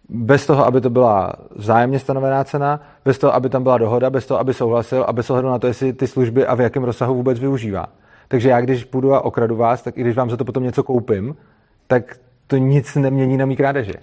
bez 0.10 0.46
toho, 0.46 0.66
aby 0.66 0.82
to 0.82 0.90
byla 0.90 1.34
vzájemně 1.56 2.00
stanovená 2.00 2.44
cena, 2.44 2.80
bez 3.06 3.18
toho, 3.18 3.36
aby 3.36 3.50
tam 3.50 3.64
byla 3.64 3.78
dohoda, 3.78 4.10
bez 4.10 4.26
toho, 4.26 4.40
aby 4.40 4.54
souhlasil 4.54 5.06
a 5.08 5.14
bez 5.14 5.30
ohledu 5.30 5.50
na 5.50 5.60
to, 5.60 5.68
jestli 5.68 5.94
ty 5.94 6.08
služby 6.08 6.46
a 6.46 6.56
v 6.56 6.62
jakém 6.62 6.84
rozsahu 6.84 7.16
vůbec 7.16 7.40
využívá. 7.40 7.86
Takže 8.28 8.50
já, 8.50 8.62
když 8.62 8.84
půjdu 8.84 9.14
a 9.14 9.26
okradu 9.26 9.56
vás, 9.56 9.82
tak 9.82 9.98
i 9.98 10.02
když 10.02 10.16
vám 10.16 10.30
za 10.30 10.38
to 10.38 10.46
potom 10.46 10.64
něco 10.64 10.84
koupím, 10.84 11.36
tak 11.88 12.18
to 12.48 12.58
nic 12.58 12.96
nemění 12.96 13.38
na 13.38 13.46
mý 13.46 13.56
krádeži. 13.56 13.94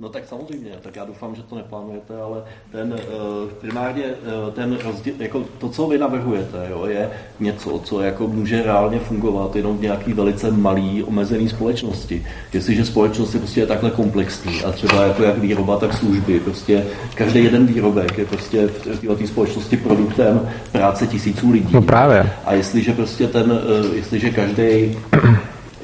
No 0.00 0.08
tak 0.08 0.22
samozřejmě, 0.28 0.70
tak 0.82 0.96
já 0.96 1.04
doufám, 1.04 1.34
že 1.34 1.42
to 1.42 1.56
neplánujete, 1.56 2.20
ale 2.22 2.42
ten 2.72 2.92
uh, 2.92 3.50
primárně 3.60 4.04
uh, 4.04 4.54
ten 4.54 4.78
rozdíl, 4.84 5.14
jako 5.18 5.44
to, 5.58 5.68
co 5.68 5.86
vy 5.86 5.98
navrhujete, 5.98 6.66
jo, 6.70 6.86
je 6.86 7.10
něco, 7.40 7.80
co 7.84 8.00
jako 8.00 8.28
může 8.28 8.62
reálně 8.62 8.98
fungovat 8.98 9.56
jenom 9.56 9.78
v 9.78 9.80
nějaký 9.80 10.12
velice 10.12 10.50
malý, 10.50 11.04
omezený 11.04 11.48
společnosti. 11.48 12.26
Jestliže 12.52 12.84
společnost 12.84 13.34
je 13.34 13.40
prostě 13.40 13.66
takhle 13.66 13.90
komplexní 13.90 14.64
a 14.64 14.72
třeba 14.72 15.02
jako 15.02 15.22
jak 15.22 15.38
výroba, 15.38 15.78
tak 15.78 15.92
služby, 15.92 16.40
prostě 16.40 16.86
každý 17.14 17.44
jeden 17.44 17.66
výrobek 17.66 18.18
je 18.18 18.24
prostě 18.24 18.66
v 18.66 19.16
té 19.18 19.26
společnosti 19.26 19.76
produktem 19.76 20.48
práce 20.72 21.06
tisíců 21.06 21.50
lidí. 21.50 21.74
No 21.74 21.82
právě. 21.82 22.32
A 22.44 22.54
jestliže 22.54 22.92
prostě 22.92 23.26
ten, 23.26 23.52
uh, 23.52 23.96
jestliže 23.96 24.30
každý 24.30 24.98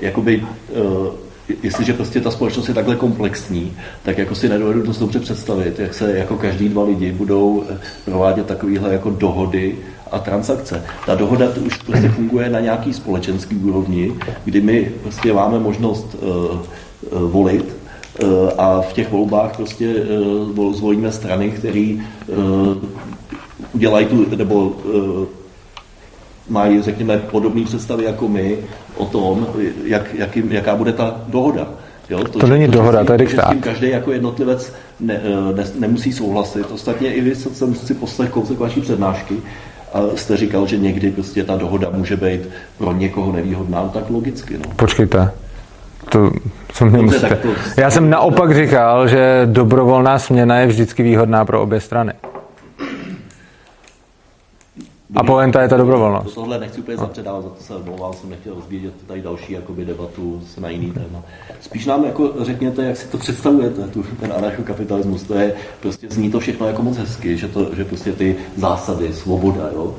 jakoby 0.01 0.47
uh, 0.69 1.24
jestliže 1.63 1.93
prostě 1.93 2.21
ta 2.21 2.31
společnost 2.31 2.69
je 2.69 2.75
takhle 2.75 2.97
komplexní, 2.97 3.73
tak 4.03 4.19
jako 4.19 4.35
si 4.35 4.49
nedovedu 4.49 4.83
dost 4.83 4.99
dobře 4.99 5.21
představit, 5.21 5.79
jak 5.79 5.95
se 5.95 6.19
jako 6.19 6.37
každý 6.37 6.69
dva 6.69 6.85
lidi 6.85 7.13
budou 7.13 7.65
eh, 7.71 7.79
provádět 8.05 8.47
takovéhle 8.47 8.93
jako 8.93 9.11
dohody 9.11 9.77
a 10.11 10.19
transakce. 10.19 10.85
Ta 11.07 11.15
dohoda 11.15 11.51
to 11.51 11.61
už 11.61 11.77
prostě 11.79 12.09
funguje 12.09 12.51
na 12.51 12.61
nějaký 12.61 12.93
společenský 12.93 13.57
úrovni, 13.57 14.13
kdy 14.45 14.61
my 14.61 14.93
prostě 15.03 15.33
máme 15.33 15.59
možnost 15.59 16.17
uh, 16.23 16.31
uh, 17.21 17.31
volit 17.31 17.77
uh, 18.23 18.29
a 18.59 18.81
v 18.81 18.93
těch 18.93 19.11
volbách 19.11 19.57
prostě 19.57 19.95
uh, 20.57 20.75
zvolíme 20.75 21.13
strany, 21.13 21.51
které 21.51 21.97
uh, 22.27 22.77
udělají 23.73 24.07
tu, 24.07 24.37
nebo 24.37 24.65
uh, 24.65 25.27
mají, 26.49 26.83
řekněme, 26.83 27.19
podobné 27.19 27.65
představy 27.65 28.05
jako 28.05 28.29
my 28.29 28.59
o 28.97 29.05
tom, 29.05 29.47
jak, 29.85 30.15
jaký, 30.15 30.43
jaká 30.51 30.77
bude 30.77 30.93
ta 30.93 31.21
dohoda. 31.29 31.67
Jo, 32.11 32.25
to, 32.25 32.39
to 32.39 32.47
není 32.47 32.69
dohoda, 32.69 33.05
to 33.05 33.13
je 33.13 33.19
diktát. 33.19 33.55
Každý 33.61 33.91
jako 33.91 34.13
jednotlivec 34.13 34.73
ne, 35.01 35.21
ne, 35.57 35.65
nemusí 35.79 36.13
souhlasit. 36.13 36.67
Ostatně 36.71 37.15
i 37.15 37.21
vy 37.21 37.35
jsem 37.35 37.75
si 37.75 37.95
poslech 37.95 38.31
kousek 38.31 38.59
vaší 38.59 38.81
přednášky 38.81 39.35
a 39.93 40.01
jste 40.15 40.37
říkal, 40.37 40.67
že 40.67 40.77
někdy 40.79 41.11
prostě 41.11 41.45
ta 41.45 41.57
dohoda 41.57 41.91
může 41.91 42.17
být 42.17 42.41
pro 42.79 42.93
někoho 42.93 43.33
nevýhodná, 43.33 43.83
no 43.83 43.89
tak 43.89 44.11
logicky. 44.11 44.55
No. 44.59 44.75
Počkejte, 44.77 45.31
to, 46.11 46.31
co 46.73 46.87
mě 46.87 47.03
musíte. 47.03 47.37
To... 47.37 47.49
Já 47.77 47.91
jsem 47.91 48.11
naopak 48.11 48.55
říkal, 48.55 49.09
že 49.09 49.43
dobrovolná 49.45 50.19
směna 50.19 50.59
je 50.59 50.67
vždycky 50.67 51.03
výhodná 51.03 51.45
pro 51.45 51.63
obě 51.63 51.81
strany. 51.81 52.13
A 55.17 55.25
poenta 55.25 55.63
je 55.63 55.69
ta 55.69 55.77
dobrovolnost. 55.77 56.35
To 56.35 56.41
tohle 56.41 56.59
nechci 56.59 56.81
úplně 56.81 56.97
zapředávat, 56.97 57.43
za 57.43 57.49
to 57.49 57.63
se 57.63 57.75
omlouvám, 57.75 58.13
jsem 58.13 58.31
nechtěl 58.31 58.55
rozbíjet 58.55 58.95
tady 59.07 59.23
další 59.23 59.53
jakoby, 59.53 59.85
debatu 59.85 60.43
na 60.61 60.69
jiný 60.69 60.91
téma. 60.91 61.23
Spíš 61.61 61.87
nám 61.87 62.05
jako 62.05 62.33
řekněte, 62.41 62.85
jak 62.85 62.97
si 62.97 63.09
to 63.09 63.19
představujete, 63.19 63.83
tu, 63.83 64.05
ten 64.21 64.33
anarchokapitalismus. 64.37 65.23
To 65.23 65.35
je, 65.35 65.55
prostě 65.81 66.07
zní 66.11 66.31
to 66.31 66.41
všechno 66.41 66.67
jako 66.67 66.83
moc 66.83 66.97
hezky, 66.97 67.37
že, 67.37 67.49
to, 67.49 67.75
že 67.75 67.85
prostě 67.85 68.13
ty 68.13 68.37
zásady, 68.57 69.13
svoboda, 69.13 69.69
jo, 69.75 69.95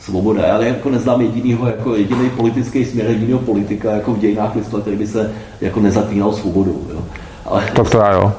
svoboda. 0.00 0.46
Já 0.46 0.62
jako 0.62 0.90
neznám 0.90 1.20
jedinýho, 1.20 1.66
jako 1.66 1.94
jediný 1.94 2.30
politický 2.30 2.84
směr, 2.84 3.06
jedinýho 3.06 3.38
politika 3.38 3.90
jako 3.90 4.12
v 4.12 4.18
dějinách 4.18 4.56
lidstva, 4.56 4.80
který 4.80 4.96
by 4.96 5.06
se 5.06 5.34
jako 5.60 5.80
nezapínal 5.80 6.32
svobodou. 6.32 6.86
Jo. 6.90 7.04
Ale... 7.44 7.70
Tak 7.74 7.90
to 7.90 7.98
já 7.98 8.12
jo. 8.12 8.32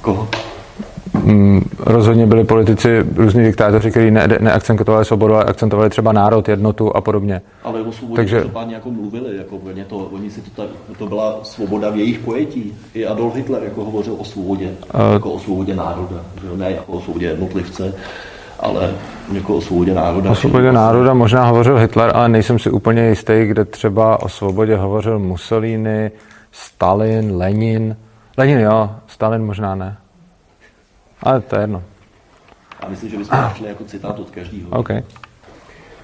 Koho? 0.00 0.28
Mm, 1.24 1.62
rozhodně 1.80 2.26
byli 2.26 2.44
politici, 2.44 3.04
různí 3.16 3.44
diktátoři, 3.44 3.90
kteří 3.90 4.10
ne, 4.10 4.28
neakcentovali 4.40 5.04
svobodu, 5.04 5.34
ale 5.34 5.44
akcentovali 5.44 5.90
třeba 5.90 6.12
národ, 6.12 6.48
jednotu 6.48 6.96
a 6.96 7.00
podobně. 7.00 7.42
Ale 7.62 7.80
o 7.80 7.92
svobodě 7.92 8.16
Takže... 8.16 8.44
jako 8.68 8.90
mluvili, 8.90 9.36
jako 9.36 9.60
to, 9.88 9.96
oni 9.96 10.30
si 10.30 10.40
to, 10.40 10.66
to 10.98 11.06
byla 11.06 11.38
svoboda 11.42 11.90
v 11.90 11.96
jejich 11.96 12.18
pojetí. 12.18 12.72
I 12.94 13.06
Adolf 13.06 13.34
Hitler 13.34 13.62
jako 13.62 13.84
hovořil 13.84 14.14
o 14.18 14.24
svobodě, 14.24 14.70
uh... 14.94 15.12
jako 15.12 15.30
o 15.30 15.38
svobodě 15.38 15.76
národa, 15.76 16.16
že 16.42 16.56
ne 16.56 16.70
jako 16.70 16.92
o 16.92 17.00
svobodě 17.00 17.26
jednotlivce, 17.26 17.94
ale 18.60 18.90
jako 19.32 19.54
o 19.56 19.60
svobodě 19.60 19.94
národa. 19.94 20.30
O 20.30 20.34
svobodě 20.34 20.72
národa 20.72 21.14
možná 21.14 21.46
hovořil 21.46 21.76
Hitler, 21.76 22.10
ale 22.14 22.28
nejsem 22.28 22.58
si 22.58 22.70
úplně 22.70 23.08
jistý, 23.08 23.44
kde 23.44 23.64
třeba 23.64 24.22
o 24.22 24.28
svobodě 24.28 24.76
hovořil 24.76 25.18
Mussolini, 25.18 26.10
Stalin, 26.52 27.36
Lenin. 27.36 27.96
Lenin 28.38 28.60
jo, 28.60 28.90
Stalin 29.06 29.44
možná 29.44 29.74
ne. 29.74 29.96
Ale 31.24 31.40
to 31.40 31.56
je 31.56 31.62
jedno. 31.62 31.82
A 32.80 32.88
myslím, 32.88 33.10
že 33.10 33.16
bychom 33.16 33.38
našli 33.38 33.68
jako 33.68 33.84
citát 33.84 34.18
od 34.18 34.30
každého. 34.30 34.70
Okay. 34.70 35.02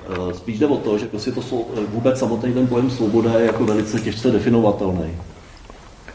Eh, 0.09 0.35
spíš 0.35 0.59
jde 0.59 0.67
o 0.67 0.77
to, 0.77 0.99
že 0.99 1.07
prostě 1.07 1.33
to 1.33 1.41
eh, 1.51 1.81
vůbec 1.89 2.19
samotný 2.19 2.53
ten 2.53 2.67
pojem 2.67 2.91
svoboda 2.91 3.39
je 3.39 3.47
jako 3.47 3.65
velice 3.65 4.01
těžce 4.01 4.31
definovatelný. 4.31 5.11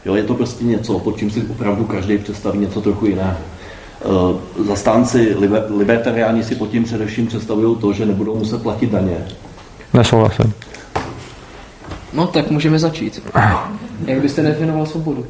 Jo, 0.04 0.14
je 0.14 0.22
to 0.22 0.34
prostě 0.34 0.64
něco, 0.64 0.98
pod 0.98 1.18
čím 1.18 1.30
si 1.30 1.46
opravdu 1.50 1.84
každý 1.84 2.18
představí 2.18 2.58
něco 2.58 2.80
trochu 2.80 3.06
jiného. 3.06 3.36
Eh, 3.36 4.64
zastánci 4.64 5.36
libertariáni 5.68 6.44
si 6.44 6.54
pod 6.54 6.70
tím 6.70 6.84
především 6.84 7.26
představují 7.26 7.76
to, 7.76 7.92
že 7.92 8.06
nebudou 8.06 8.38
muset 8.38 8.62
platit 8.62 8.90
daně. 8.90 9.26
Nesouhlasím. 9.94 10.52
No 12.12 12.26
tak 12.26 12.50
můžeme 12.50 12.78
začít. 12.78 13.22
Jak 14.06 14.20
byste 14.20 14.42
definoval 14.42 14.86
svobodu? 14.86 15.26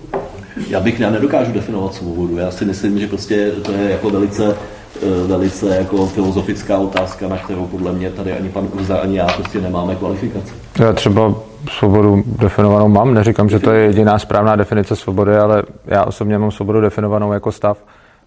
Já 0.69 0.81
bych, 0.81 1.01
já 1.01 1.11
nedokážu 1.11 1.53
definovat 1.53 1.95
svobodu. 1.95 2.37
Já 2.37 2.51
si 2.51 2.65
myslím, 2.65 2.99
že 2.99 3.07
prostě 3.07 3.51
to 3.51 3.73
je 3.73 3.91
jako 3.91 4.11
velice 4.11 4.57
eh, 5.03 5.27
velice 5.27 5.77
jako 5.77 6.07
filozofická 6.07 6.79
otázka, 6.79 7.29
na 7.29 7.39
kterou 7.39 7.67
podle 7.67 7.93
mě 7.93 8.11
tady 8.11 8.33
ani 8.33 8.49
pan 8.49 8.69
Urza, 8.73 8.99
ani 8.99 9.19
já 9.19 9.27
prostě 9.27 9.61
nemáme 9.61 9.95
kvalifikaci. 9.95 10.55
Já 10.79 10.93
třeba 10.93 11.35
svobodu 11.71 12.23
definovanou 12.27 12.89
mám, 12.89 13.15
neříkám, 13.15 13.49
že 13.49 13.59
to 13.59 13.73
je 13.73 13.85
jediná 13.85 14.19
správná 14.19 14.57
definice 14.57 14.97
svobody, 14.97 15.37
ale 15.37 15.63
já 15.87 16.05
osobně 16.05 16.39
mám 16.39 16.51
svobodu 16.51 16.81
definovanou 16.81 17.33
jako 17.33 17.53
stav, 17.53 17.79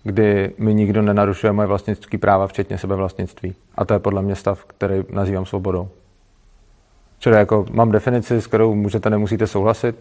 kdy 0.03 0.51
mi 0.57 0.73
nikdo 0.73 1.01
nenarušuje 1.01 1.53
moje 1.53 1.67
vlastnické 1.67 2.17
práva, 2.17 2.47
včetně 2.47 2.77
sebevlastnictví. 2.77 3.55
A 3.75 3.85
to 3.85 3.93
je 3.93 3.99
podle 3.99 4.21
mě 4.21 4.35
stav, 4.35 4.65
který 4.65 5.03
nazývám 5.11 5.45
svobodou. 5.45 5.87
Čili 7.19 7.35
jako 7.35 7.65
mám 7.71 7.91
definici, 7.91 8.41
s 8.41 8.47
kterou 8.47 8.75
můžete, 8.75 9.09
nemusíte 9.09 9.47
souhlasit, 9.47 9.95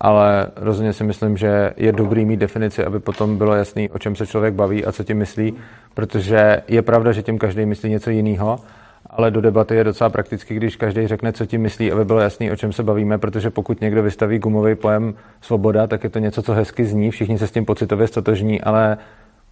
ale 0.00 0.46
rozhodně 0.56 0.92
si 0.92 1.04
myslím, 1.04 1.36
že 1.36 1.72
je 1.76 1.92
dobrý 1.92 2.24
mít 2.24 2.40
definici, 2.40 2.84
aby 2.84 3.00
potom 3.00 3.38
bylo 3.38 3.54
jasný, 3.54 3.90
o 3.90 3.98
čem 3.98 4.16
se 4.16 4.26
člověk 4.26 4.54
baví 4.54 4.84
a 4.84 4.92
co 4.92 5.04
tím 5.04 5.18
myslí, 5.18 5.54
protože 5.94 6.62
je 6.68 6.82
pravda, 6.82 7.12
že 7.12 7.22
tím 7.22 7.38
každý 7.38 7.66
myslí 7.66 7.90
něco 7.90 8.10
jiného, 8.10 8.58
ale 9.10 9.30
do 9.30 9.40
debaty 9.40 9.74
je 9.74 9.84
docela 9.84 10.10
prakticky, 10.10 10.54
když 10.54 10.76
každý 10.76 11.06
řekne, 11.06 11.32
co 11.32 11.46
tím 11.46 11.62
myslí, 11.62 11.92
aby 11.92 12.04
bylo 12.04 12.20
jasný, 12.20 12.50
o 12.50 12.56
čem 12.56 12.72
se 12.72 12.82
bavíme, 12.82 13.18
protože 13.18 13.50
pokud 13.50 13.80
někdo 13.80 14.02
vystaví 14.02 14.38
gumový 14.38 14.74
pojem 14.74 15.14
svoboda, 15.40 15.86
tak 15.86 16.04
je 16.04 16.10
to 16.10 16.18
něco, 16.18 16.42
co 16.42 16.52
hezky 16.52 16.84
zní, 16.84 17.10
všichni 17.10 17.38
se 17.38 17.46
s 17.46 17.50
tím 17.50 17.64
pocitově 17.64 18.06
stotožní, 18.06 18.60
ale 18.60 18.96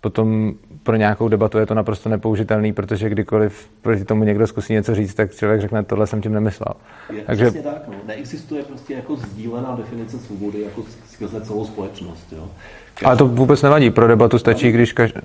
potom 0.06 0.54
pro 0.82 0.96
nějakou 0.96 1.28
debatu 1.28 1.58
je 1.58 1.66
to 1.66 1.74
naprosto 1.74 2.08
nepoužitelný, 2.08 2.72
protože 2.72 3.08
kdykoliv 3.08 3.68
proti 3.82 4.04
tomu 4.04 4.24
někdo 4.24 4.46
zkusí 4.46 4.72
něco 4.72 4.94
říct, 4.94 5.14
tak 5.14 5.34
člověk 5.34 5.60
řekne, 5.60 5.82
tohle 5.82 6.06
jsem 6.06 6.22
tím 6.22 6.32
nemyslel. 6.32 6.74
Je, 7.12 7.22
Takže... 7.22 7.50
tak, 7.50 7.88
no. 7.88 7.94
Neexistuje 8.06 8.62
prostě 8.62 8.94
jako 8.94 9.16
sdílená 9.16 9.76
definice 9.76 10.18
svobody 10.18 10.62
jako 10.62 10.82
skrze 11.10 11.40
celou 11.40 11.64
společnost. 11.64 12.32
Jo? 12.32 12.48
Každý... 12.94 13.06
Ale 13.06 13.16
to 13.16 13.26
vůbec 13.26 13.62
nevadí. 13.62 13.90
Pro 13.90 14.08
debatu 14.08 14.38
stačí, 14.38 14.72
když 14.72 14.92
každý... 14.92 15.20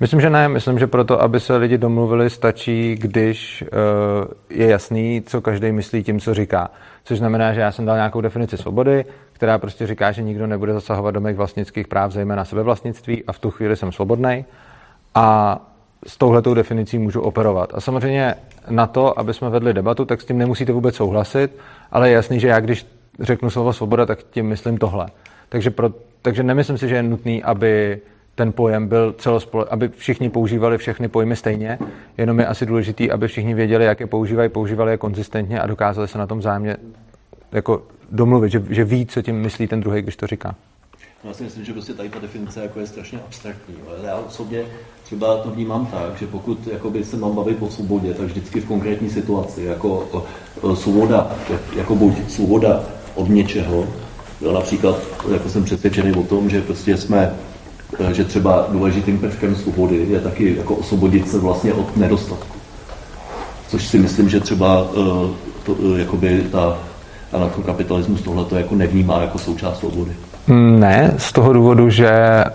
Myslím, 0.00 0.20
že 0.20 0.30
ne. 0.30 0.48
Myslím, 0.48 0.78
že 0.78 0.86
proto, 0.86 1.22
aby 1.22 1.40
se 1.40 1.56
lidi 1.56 1.78
domluvili, 1.78 2.30
stačí, 2.30 2.94
když 2.94 3.64
uh, 3.64 4.58
je 4.58 4.66
jasný, 4.66 5.22
co 5.26 5.40
každý 5.40 5.72
myslí 5.72 6.02
tím, 6.02 6.20
co 6.20 6.34
říká. 6.34 6.70
Což 7.04 7.18
znamená, 7.18 7.52
že 7.52 7.60
já 7.60 7.72
jsem 7.72 7.84
dal 7.84 7.96
nějakou 7.96 8.20
definici 8.20 8.56
svobody, 8.56 9.04
která 9.42 9.58
prostě 9.58 9.86
říká, 9.86 10.12
že 10.12 10.22
nikdo 10.22 10.46
nebude 10.46 10.72
zasahovat 10.72 11.10
do 11.10 11.20
mých 11.20 11.36
vlastnických 11.36 11.88
práv, 11.88 12.12
zejména 12.12 12.44
sebevlastnictví, 12.44 13.24
a 13.24 13.32
v 13.32 13.38
tu 13.38 13.50
chvíli 13.50 13.76
jsem 13.76 13.92
svobodný. 13.92 14.44
A 15.14 15.58
s 16.06 16.16
touhletou 16.16 16.54
definicí 16.54 16.98
můžu 16.98 17.20
operovat. 17.20 17.74
A 17.74 17.80
samozřejmě 17.80 18.34
na 18.70 18.86
to, 18.86 19.18
aby 19.18 19.34
jsme 19.34 19.50
vedli 19.50 19.74
debatu, 19.74 20.04
tak 20.04 20.20
s 20.20 20.24
tím 20.24 20.38
nemusíte 20.38 20.72
vůbec 20.72 20.94
souhlasit, 20.94 21.58
ale 21.92 22.08
je 22.08 22.14
jasný, 22.14 22.40
že 22.40 22.48
já 22.48 22.60
když 22.60 22.86
řeknu 23.20 23.50
slovo 23.50 23.72
svoboda, 23.72 24.06
tak 24.06 24.22
tím 24.22 24.46
myslím 24.46 24.78
tohle. 24.78 25.06
Takže, 25.48 25.70
pro, 25.70 25.90
takže 26.22 26.42
nemyslím 26.42 26.78
si, 26.78 26.88
že 26.88 26.94
je 26.94 27.02
nutný, 27.02 27.42
aby 27.42 28.00
ten 28.34 28.52
pojem 28.52 28.88
byl 28.88 29.12
celospole, 29.12 29.66
aby 29.70 29.88
všichni 29.88 30.30
používali 30.30 30.78
všechny 30.78 31.08
pojmy 31.08 31.36
stejně, 31.36 31.78
jenom 32.18 32.40
je 32.40 32.46
asi 32.46 32.66
důležitý, 32.66 33.10
aby 33.10 33.28
všichni 33.28 33.54
věděli, 33.54 33.84
jak 33.84 34.00
je 34.00 34.06
používají, 34.06 34.48
používali 34.48 34.90
je 34.90 34.98
konzistentně 34.98 35.60
a 35.60 35.66
dokázali 35.66 36.08
se 36.08 36.18
na 36.18 36.26
tom 36.26 36.42
zájemně 36.42 36.76
jako 37.52 37.82
domluvit, 38.12 38.52
že, 38.52 38.64
že 38.70 38.84
ví, 38.84 39.06
co 39.06 39.22
tím 39.22 39.36
myslí 39.36 39.68
ten 39.68 39.80
druhý, 39.80 40.02
když 40.02 40.16
to 40.16 40.26
říká. 40.26 40.54
No, 41.24 41.30
já 41.30 41.34
si 41.34 41.42
myslím, 41.42 41.64
že 41.64 41.72
prostě 41.72 41.94
tady 41.94 42.08
ta 42.08 42.18
definice 42.18 42.62
jako 42.62 42.80
je 42.80 42.86
strašně 42.86 43.18
abstraktní. 43.26 43.74
Ale 43.88 44.08
já 44.08 44.16
osobně 44.16 44.62
třeba 45.04 45.36
to 45.36 45.50
vnímám 45.50 45.86
tak, 45.86 46.18
že 46.18 46.26
pokud 46.26 46.66
jakoby, 46.72 47.04
se 47.04 47.16
mám 47.16 47.34
bavit 47.34 47.56
o 47.60 47.70
svobodě, 47.70 48.14
tak 48.14 48.26
vždycky 48.26 48.60
v 48.60 48.66
konkrétní 48.66 49.10
situaci, 49.10 49.62
jako 49.62 50.24
svoboda, 50.74 51.36
jako 51.76 51.94
buď 51.94 52.30
svoboda 52.30 52.84
od 53.14 53.28
něčeho, 53.28 53.86
jo, 54.40 54.52
například 54.52 54.96
jako 55.32 55.48
jsem 55.48 55.64
přesvědčený 55.64 56.12
o 56.12 56.22
tom, 56.22 56.50
že 56.50 56.60
prostě 56.60 56.96
jsme 56.96 57.34
že 58.12 58.24
třeba 58.24 58.66
důležitým 58.72 59.18
prvkem 59.18 59.56
svobody 59.56 60.06
je 60.10 60.20
taky 60.20 60.56
jako 60.56 60.74
osvobodit 60.74 61.30
se 61.30 61.38
vlastně 61.38 61.74
od 61.74 61.96
nedostatku. 61.96 62.58
Což 63.68 63.88
si 63.88 63.98
myslím, 63.98 64.28
že 64.28 64.40
třeba 64.40 64.86
to, 65.62 65.96
jakoby 65.96 66.46
ta 66.52 66.78
anarchokapitalismus 67.32 68.22
tohle 68.22 68.44
to 68.44 68.56
jako 68.56 68.74
nevnímá 68.74 69.22
jako 69.22 69.38
součást 69.38 69.78
svobody. 69.78 70.12
Ne, 70.48 71.14
z 71.16 71.32
toho 71.32 71.52
důvodu, 71.52 71.90
že 71.90 72.10
eh, 72.10 72.50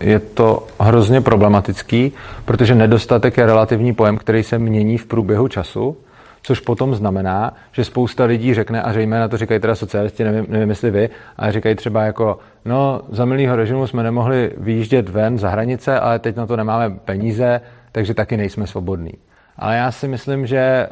je 0.00 0.18
to 0.18 0.66
hrozně 0.80 1.20
problematický, 1.20 2.12
protože 2.44 2.74
nedostatek 2.74 3.36
je 3.36 3.46
relativní 3.46 3.94
pojem, 3.94 4.16
který 4.16 4.42
se 4.42 4.58
mění 4.58 4.98
v 4.98 5.06
průběhu 5.06 5.48
času, 5.48 5.96
což 6.42 6.60
potom 6.60 6.94
znamená, 6.94 7.52
že 7.72 7.84
spousta 7.84 8.24
lidí 8.24 8.54
řekne, 8.54 8.82
a 8.82 9.06
na 9.06 9.28
to 9.28 9.36
říkají 9.36 9.60
teda 9.60 9.74
socialisti, 9.74 10.24
nevím, 10.24 10.46
nevím 10.48 10.68
jestli 10.68 10.90
vy, 10.90 11.10
ale 11.36 11.52
říkají 11.52 11.74
třeba 11.74 12.02
jako, 12.02 12.38
no 12.64 13.00
za 13.10 13.24
milýho 13.24 13.56
režimu 13.56 13.86
jsme 13.86 14.02
nemohli 14.02 14.52
vyjíždět 14.56 15.08
ven 15.08 15.38
za 15.38 15.48
hranice, 15.48 16.00
ale 16.00 16.18
teď 16.18 16.36
na 16.36 16.46
to 16.46 16.56
nemáme 16.56 16.90
peníze, 17.04 17.60
takže 17.92 18.14
taky 18.14 18.36
nejsme 18.36 18.66
svobodní. 18.66 19.12
Ale 19.58 19.76
já 19.76 19.92
si 19.92 20.08
myslím, 20.08 20.46
že 20.46 20.88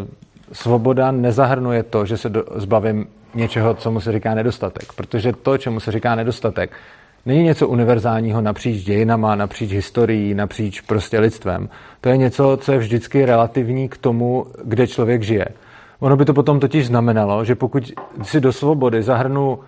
uh, 0.00 0.08
svoboda 0.52 1.10
nezahrnuje 1.10 1.82
to, 1.82 2.06
že 2.06 2.16
se 2.16 2.28
do, 2.28 2.44
zbavím 2.54 3.06
něčeho, 3.34 3.74
co 3.74 3.90
mu 3.90 4.00
se 4.00 4.12
říká 4.12 4.34
nedostatek. 4.34 4.92
Protože 4.92 5.32
to, 5.32 5.58
čemu 5.58 5.80
se 5.80 5.92
říká 5.92 6.14
nedostatek, 6.14 6.70
není 7.26 7.42
něco 7.42 7.68
univerzálního 7.68 8.40
napříč 8.40 8.84
dějinama, 8.84 9.34
napříč 9.34 9.72
historií, 9.72 10.34
napříč 10.34 10.80
prostě 10.80 11.18
lidstvem. 11.18 11.68
To 12.00 12.08
je 12.08 12.16
něco, 12.16 12.58
co 12.60 12.72
je 12.72 12.78
vždycky 12.78 13.24
relativní 13.24 13.88
k 13.88 13.96
tomu, 13.96 14.46
kde 14.64 14.86
člověk 14.86 15.22
žije. 15.22 15.46
Ono 16.00 16.16
by 16.16 16.24
to 16.24 16.34
potom 16.34 16.60
totiž 16.60 16.86
znamenalo, 16.86 17.44
že 17.44 17.54
pokud 17.54 17.92
si 18.22 18.40
do 18.40 18.52
svobody 18.52 19.02
zahrnu 19.02 19.58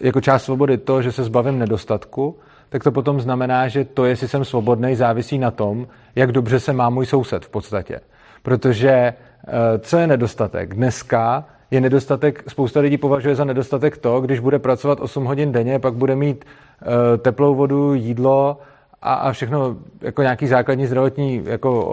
jako 0.00 0.20
část 0.20 0.44
svobody 0.44 0.78
to, 0.78 1.02
že 1.02 1.12
se 1.12 1.24
zbavím 1.24 1.58
nedostatku, 1.58 2.36
tak 2.68 2.84
to 2.84 2.92
potom 2.92 3.20
znamená, 3.20 3.68
že 3.68 3.84
to, 3.84 4.04
jestli 4.04 4.28
jsem 4.28 4.44
svobodný, 4.44 4.94
závisí 4.94 5.38
na 5.38 5.50
tom, 5.50 5.86
jak 6.14 6.32
dobře 6.32 6.60
se 6.60 6.72
má 6.72 6.90
můj 6.90 7.06
soused 7.06 7.44
v 7.44 7.48
podstatě. 7.48 8.00
Protože 8.42 9.14
co 9.78 9.98
je 9.98 10.06
nedostatek? 10.06 10.74
Dneska 10.74 11.44
je 11.70 11.80
nedostatek, 11.80 12.44
spousta 12.48 12.80
lidí 12.80 12.96
považuje 12.96 13.34
za 13.34 13.44
nedostatek 13.44 13.96
to, 13.96 14.20
když 14.20 14.40
bude 14.40 14.58
pracovat 14.58 15.00
8 15.00 15.24
hodin 15.24 15.52
denně, 15.52 15.78
pak 15.78 15.94
bude 15.94 16.16
mít 16.16 16.44
eh, 16.44 17.18
teplou 17.18 17.54
vodu, 17.54 17.94
jídlo 17.94 18.58
a, 19.02 19.14
a 19.14 19.32
všechno 19.32 19.76
jako 20.00 20.22
nějaký 20.22 20.46
základní 20.46 20.86
zdravotní 20.86 21.42
jako 21.44 21.84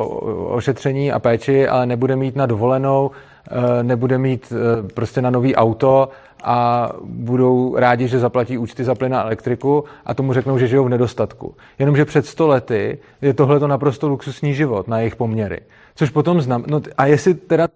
ošetření 0.49 1.11
a 1.11 1.19
péči, 1.19 1.67
ale 1.67 1.85
nebude 1.85 2.15
mít 2.15 2.35
na 2.35 2.45
dovolenou, 2.45 3.11
eh, 3.51 3.83
nebude 3.83 4.17
mít 4.17 4.53
prostě 4.93 5.21
na 5.21 5.29
nový 5.29 5.55
auto 5.55 6.09
a 6.43 6.89
budou 7.03 7.75
rádi, 7.75 8.07
že 8.07 8.19
zaplatí 8.19 8.57
účty 8.57 8.83
za 8.83 8.95
plyn 8.95 9.15
a 9.15 9.21
elektriku 9.23 9.83
a 10.05 10.13
tomu 10.13 10.33
řeknou, 10.33 10.57
že 10.57 10.67
žijou 10.67 10.83
v 10.83 10.89
nedostatku. 10.89 11.55
Jenomže 11.79 12.05
před 12.05 12.25
sto 12.25 12.47
lety 12.47 12.97
je 13.21 13.33
tohle 13.33 13.59
to 13.59 13.67
naprosto 13.67 14.07
luxusní 14.07 14.53
život 14.53 14.87
na 14.87 14.99
jejich 14.99 15.15
poměry. 15.15 15.59
Což 15.95 16.09
potom 16.09 16.41
znamená, 16.41 16.67
no 16.71 16.81
a 16.97 17.05
jestli 17.05 17.33
teda 17.33 17.67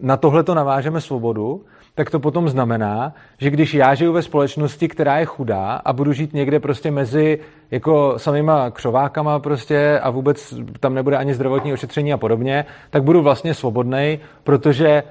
na 0.00 0.16
tohle 0.16 0.42
to 0.42 0.54
navážeme 0.54 1.00
svobodu, 1.00 1.64
tak 1.94 2.10
to 2.10 2.20
potom 2.20 2.48
znamená, 2.48 3.14
že 3.38 3.50
když 3.50 3.74
já 3.74 3.94
žiju 3.94 4.12
ve 4.12 4.22
společnosti, 4.22 4.88
která 4.88 5.18
je 5.18 5.24
chudá 5.24 5.80
a 5.84 5.92
budu 5.92 6.12
žít 6.12 6.32
někde 6.32 6.60
prostě 6.60 6.90
mezi 6.90 7.38
jako 7.70 8.14
samýma 8.16 8.70
křovákama 8.70 9.38
prostě 9.38 10.00
a 10.02 10.10
vůbec 10.10 10.54
tam 10.80 10.94
nebude 10.94 11.16
ani 11.16 11.34
zdravotní 11.34 11.72
ošetření 11.72 12.12
a 12.12 12.16
podobně, 12.16 12.64
tak 12.90 13.02
budu 13.02 13.22
vlastně 13.22 13.54
svobodný, 13.54 14.18
protože 14.44 15.02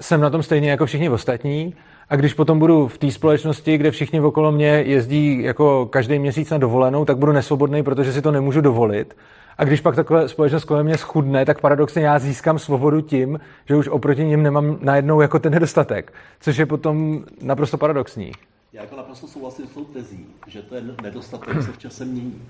jsem 0.00 0.20
na 0.20 0.30
tom 0.30 0.42
stejně 0.42 0.70
jako 0.70 0.86
všichni 0.86 1.08
ostatní 1.08 1.74
a 2.08 2.16
když 2.16 2.34
potom 2.34 2.58
budu 2.58 2.88
v 2.88 2.98
té 2.98 3.10
společnosti, 3.10 3.78
kde 3.78 3.90
všichni 3.90 4.20
okolo 4.20 4.52
mě 4.52 4.68
jezdí 4.68 5.42
jako 5.42 5.86
každý 5.86 6.18
měsíc 6.18 6.50
na 6.50 6.58
dovolenou, 6.58 7.04
tak 7.04 7.18
budu 7.18 7.32
nesvobodný, 7.32 7.82
protože 7.82 8.12
si 8.12 8.22
to 8.22 8.30
nemůžu 8.30 8.60
dovolit. 8.60 9.16
A 9.58 9.64
když 9.64 9.80
pak 9.80 9.96
takhle 9.96 10.28
společnost 10.28 10.64
kolem 10.64 10.86
mě 10.86 10.98
schudne, 10.98 11.44
tak 11.44 11.60
paradoxně 11.60 12.02
já 12.02 12.18
získám 12.18 12.58
svobodu 12.58 13.00
tím, 13.00 13.40
že 13.68 13.76
už 13.76 13.88
oproti 13.88 14.24
ním 14.24 14.42
nemám 14.42 14.78
najednou 14.80 15.20
jako 15.20 15.38
ten 15.38 15.52
nedostatek, 15.52 16.12
což 16.40 16.56
je 16.56 16.66
potom 16.66 17.24
naprosto 17.42 17.78
paradoxní. 17.78 18.32
Já 18.72 18.82
jako 18.82 18.96
naprosto 18.96 19.26
souhlasím 19.26 19.66
s 19.66 19.70
tou 19.70 19.84
tezí, 19.84 20.26
že 20.46 20.62
ten 20.62 20.94
nedostatek 21.02 21.62
se 21.62 21.72
v 21.72 21.78
čase 21.78 22.04
mění. 22.04 22.42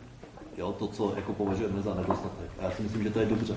Jo, 0.58 0.72
to, 0.78 0.86
co 0.86 1.12
jako 1.16 1.32
považujeme 1.32 1.82
za 1.82 1.94
nedostatek. 1.94 2.50
A 2.60 2.64
já 2.64 2.70
si 2.70 2.82
myslím, 2.82 3.02
že 3.02 3.10
to 3.10 3.20
je 3.20 3.26
dobře 3.26 3.54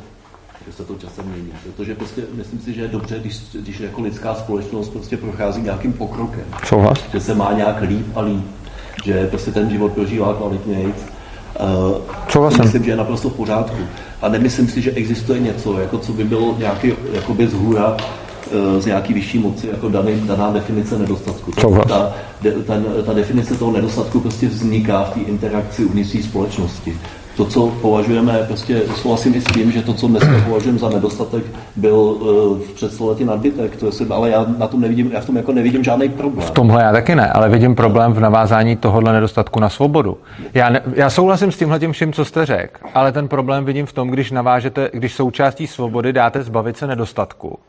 že 0.66 0.74
se 0.74 0.86
to 0.86 0.96
časem 0.96 1.26
mění. 1.26 1.52
Protože 1.64 1.96
prostě 1.96 2.22
myslím 2.32 2.60
si, 2.60 2.74
že 2.74 2.82
je 2.82 2.88
dobře, 2.88 3.20
když, 3.20 3.56
když 3.56 3.80
jako 3.80 4.02
lidská 4.02 4.36
společnost 4.36 4.90
prostě 4.90 5.18
prochází 5.18 5.62
nějakým 5.62 5.94
pokrokem. 5.94 6.46
Souhlas. 6.66 7.10
Že 7.12 7.20
se 7.20 7.36
má 7.36 7.54
nějak 7.54 7.82
líp 7.82 8.08
a 8.16 8.22
líp. 8.22 8.46
Že 9.04 9.28
prostě 9.28 9.52
ten 9.52 9.70
život 9.70 9.94
prožívá 9.94 10.34
kvalitněji. 10.34 10.94
Uh, 11.60 12.62
myslím, 12.64 12.84
že 12.84 12.92
je 12.92 12.96
naprosto 12.96 13.30
v 13.30 13.34
pořádku. 13.34 13.78
A 14.22 14.30
nemyslím 14.30 14.68
si, 14.68 14.82
že 14.82 14.92
existuje 14.92 15.40
něco, 15.40 15.80
jako 15.80 15.98
co 15.98 16.14
by 16.14 16.24
bylo 16.24 16.56
nějaký 16.58 16.94
jakoby 17.14 17.48
z 17.48 17.54
hůra 17.54 17.92
uh, 17.92 18.80
z 18.80 18.86
nějaký 18.86 19.14
vyšší 19.14 19.40
moci, 19.40 19.68
jako 19.68 19.90
daný, 19.90 20.22
daná 20.26 20.52
definice 20.52 20.98
nedostatku. 21.00 21.52
Ta, 21.88 22.14
ta, 22.68 22.74
ta 23.06 23.14
definice 23.14 23.56
toho 23.56 23.72
nedostatku 23.72 24.20
prostě 24.20 24.48
vzniká 24.48 25.04
v 25.04 25.14
té 25.14 25.20
interakci 25.20 25.86
uvnitř 25.86 26.24
společnosti 26.24 26.98
to, 27.40 27.46
co 27.46 27.68
považujeme, 27.82 28.44
prostě 28.48 28.82
souhlasím 28.96 29.36
i 29.36 29.42
s 29.42 29.44
tím, 29.44 29.72
že 29.72 29.82
to, 29.82 29.94
co 29.94 30.08
dneska 30.08 30.32
považujeme 30.46 30.80
za 30.80 30.90
nedostatek, 30.90 31.44
byl 31.76 31.96
uh, 31.96 32.60
před 32.76 32.94
století 32.94 33.26
nadbytek, 33.26 33.76
to 33.76 33.86
je, 33.86 33.92
ale 34.10 34.30
já 34.30 34.46
na 34.58 34.68
tom 34.68 34.82
nevidím, 34.82 35.12
já 35.12 35.20
v 35.20 35.26
tom 35.26 35.38
jako 35.38 35.52
nevidím 35.52 35.84
žádný 35.84 36.10
problém. 36.10 36.48
V 36.48 36.52
tomhle 36.52 36.84
já 36.84 36.92
taky 36.92 37.16
ne, 37.16 37.30
ale 37.30 37.50
vidím 37.50 37.76
problém 37.76 38.14
v 38.14 38.20
navázání 38.20 38.76
tohohle 38.76 39.14
nedostatku 39.14 39.60
na 39.60 39.70
svobodu. 39.70 40.18
Já, 40.54 40.70
ne, 40.70 40.82
já 40.94 41.10
souhlasím 41.10 41.52
s 41.52 41.58
tímhle 41.58 41.80
tím 41.80 41.92
vším, 41.92 42.14
co 42.14 42.26
jste 42.26 42.46
řekl, 42.46 42.80
ale 42.94 43.12
ten 43.12 43.28
problém 43.28 43.66
vidím 43.66 43.86
v 43.86 43.94
tom, 43.94 44.10
když 44.10 44.32
navážete, 44.32 44.90
když 44.94 45.14
součástí 45.14 45.68
svobody 45.68 46.14
dáte 46.14 46.44
zbavit 46.44 46.78
se 46.78 46.88
nedostatku. 46.88 47.60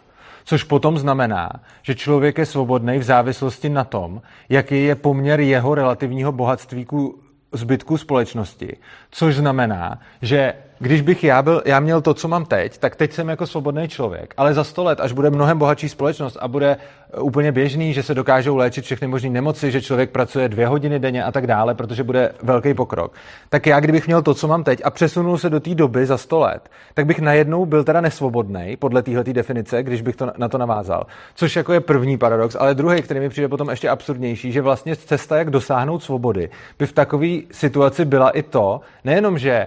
Což 0.45 0.63
potom 0.63 0.99
znamená, 0.99 1.51
že 1.83 1.95
člověk 1.95 2.39
je 2.39 2.47
svobodný 2.47 2.99
v 2.99 3.03
závislosti 3.03 3.69
na 3.69 3.85
tom, 3.85 4.21
jaký 4.49 4.85
je 4.85 4.95
poměr 4.95 5.41
jeho 5.41 5.75
relativního 5.75 6.33
bohatství 6.33 6.85
ku 6.85 7.30
zbytku 7.53 7.99
společnosti, 7.99 8.77
což 9.11 9.37
znamená, 9.37 10.01
že 10.23 10.55
když 10.83 11.01
bych 11.01 11.25
já, 11.25 11.43
byl, 11.43 11.63
já 11.65 11.81
měl 11.81 12.01
to, 12.01 12.15
co 12.15 12.29
mám 12.29 12.45
teď, 12.45 12.79
tak 12.79 12.97
teď 12.97 13.13
jsem 13.13 13.29
jako 13.29 13.47
svobodný 13.47 13.89
člověk. 13.89 14.35
Ale 14.37 14.55
za 14.55 14.65
sto 14.65 14.85
let, 14.85 15.01
až 15.01 15.13
bude 15.13 15.31
mnohem 15.31 15.59
bohatší 15.59 15.89
společnost 15.89 16.37
a 16.41 16.49
bude 16.49 16.77
eh, 16.77 17.21
úplně 17.21 17.53
běžný, 17.53 17.93
že 17.93 18.03
se 18.03 18.15
dokážou 18.15 18.57
léčit 18.57 18.85
všechny 18.85 19.09
možné 19.09 19.31
nemoci, 19.31 19.71
že 19.71 19.83
člověk 19.83 20.11
pracuje 20.11 20.49
dvě 20.49 20.67
hodiny 20.67 20.99
denně 20.99 21.25
a 21.25 21.33
tak 21.33 21.47
dále, 21.47 21.75
protože 21.75 22.03
bude 22.03 22.33
velký 22.43 22.75
pokrok. 22.75 23.13
Tak 23.49 23.67
já, 23.67 23.81
kdybych 23.81 24.07
měl 24.07 24.23
to, 24.23 24.35
co 24.35 24.49
mám 24.49 24.65
teď 24.65 24.81
a 24.85 24.91
přesunul 24.91 25.39
se 25.39 25.51
do 25.51 25.61
té 25.61 25.75
doby 25.75 26.07
za 26.07 26.19
sto 26.19 26.39
let, 26.39 26.71
tak 26.95 27.07
bych 27.07 27.21
najednou 27.21 27.67
byl 27.67 27.85
teda 27.85 28.01
nesvobodný 28.01 28.77
podle 28.79 29.03
téhle 29.03 29.25
definice, 29.25 29.83
když 29.83 30.03
bych 30.03 30.17
to, 30.17 30.33
na 30.37 30.49
to 30.49 30.59
navázal. 30.59 31.07
Což 31.35 31.57
jako 31.57 31.73
je 31.73 31.81
první 31.81 32.19
paradox, 32.19 32.57
ale 32.61 32.75
druhý, 32.75 33.03
který 33.03 33.21
mi 33.21 33.29
přijde 33.29 33.49
potom 33.49 33.71
ještě 33.71 33.89
absurdnější, 33.89 34.53
že 34.53 34.63
vlastně 34.63 34.97
cesta, 34.97 35.37
jak 35.37 35.51
dosáhnout 35.51 36.03
svobody, 36.03 36.51
by 36.79 36.87
v 36.87 36.93
takové 36.93 37.37
situaci 37.53 38.05
byla 38.05 38.31
i 38.31 38.43
to, 38.43 38.81
nejenom, 39.05 39.39
že 39.39 39.67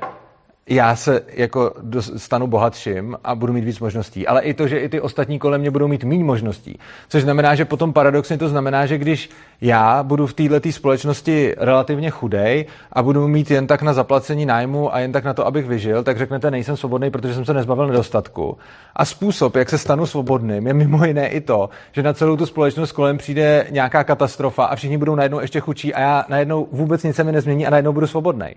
já 0.69 0.95
se 0.95 1.21
jako 1.27 1.73
stanu 1.99 2.47
bohatším 2.47 3.17
a 3.23 3.35
budu 3.35 3.53
mít 3.53 3.63
víc 3.63 3.79
možností, 3.79 4.27
ale 4.27 4.41
i 4.41 4.53
to, 4.53 4.67
že 4.67 4.79
i 4.79 4.89
ty 4.89 5.01
ostatní 5.01 5.39
kolem 5.39 5.61
mě 5.61 5.71
budou 5.71 5.87
mít 5.87 6.03
méně 6.03 6.23
možností. 6.23 6.79
Což 7.09 7.23
znamená, 7.23 7.55
že 7.55 7.65
potom 7.65 7.93
paradoxně 7.93 8.37
to 8.37 8.49
znamená, 8.49 8.85
že 8.85 8.97
když 8.97 9.29
já 9.61 10.03
budu 10.03 10.27
v 10.27 10.33
této 10.33 10.71
společnosti 10.71 11.55
relativně 11.57 12.09
chudej 12.09 12.65
a 12.91 13.03
budu 13.03 13.27
mít 13.27 13.51
jen 13.51 13.67
tak 13.67 13.81
na 13.81 13.93
zaplacení 13.93 14.45
nájmu 14.45 14.95
a 14.95 14.99
jen 14.99 15.11
tak 15.11 15.23
na 15.23 15.33
to, 15.33 15.47
abych 15.47 15.65
vyžil, 15.65 16.03
tak 16.03 16.17
řeknete, 16.17 16.51
nejsem 16.51 16.77
svobodný, 16.77 17.11
protože 17.11 17.33
jsem 17.33 17.45
se 17.45 17.53
nezbavil 17.53 17.87
nedostatku. 17.87 18.57
A 18.95 19.05
způsob, 19.05 19.55
jak 19.55 19.69
se 19.69 19.77
stanu 19.77 20.05
svobodným, 20.05 20.67
je 20.67 20.73
mimo 20.73 21.05
jiné 21.05 21.27
i 21.27 21.41
to, 21.41 21.69
že 21.91 22.03
na 22.03 22.13
celou 22.13 22.37
tu 22.37 22.45
společnost 22.45 22.91
kolem 22.91 23.17
přijde 23.17 23.67
nějaká 23.69 24.03
katastrofa 24.03 24.65
a 24.65 24.75
všichni 24.75 24.97
budou 24.97 25.15
najednou 25.15 25.39
ještě 25.39 25.59
chudší 25.59 25.93
a 25.93 25.99
já 25.99 26.25
najednou 26.29 26.67
vůbec 26.71 27.03
nic 27.03 27.15
se 27.15 27.23
mi 27.23 27.31
nezmění 27.31 27.67
a 27.67 27.69
najednou 27.69 27.93
budu 27.93 28.07
svobodný. 28.07 28.47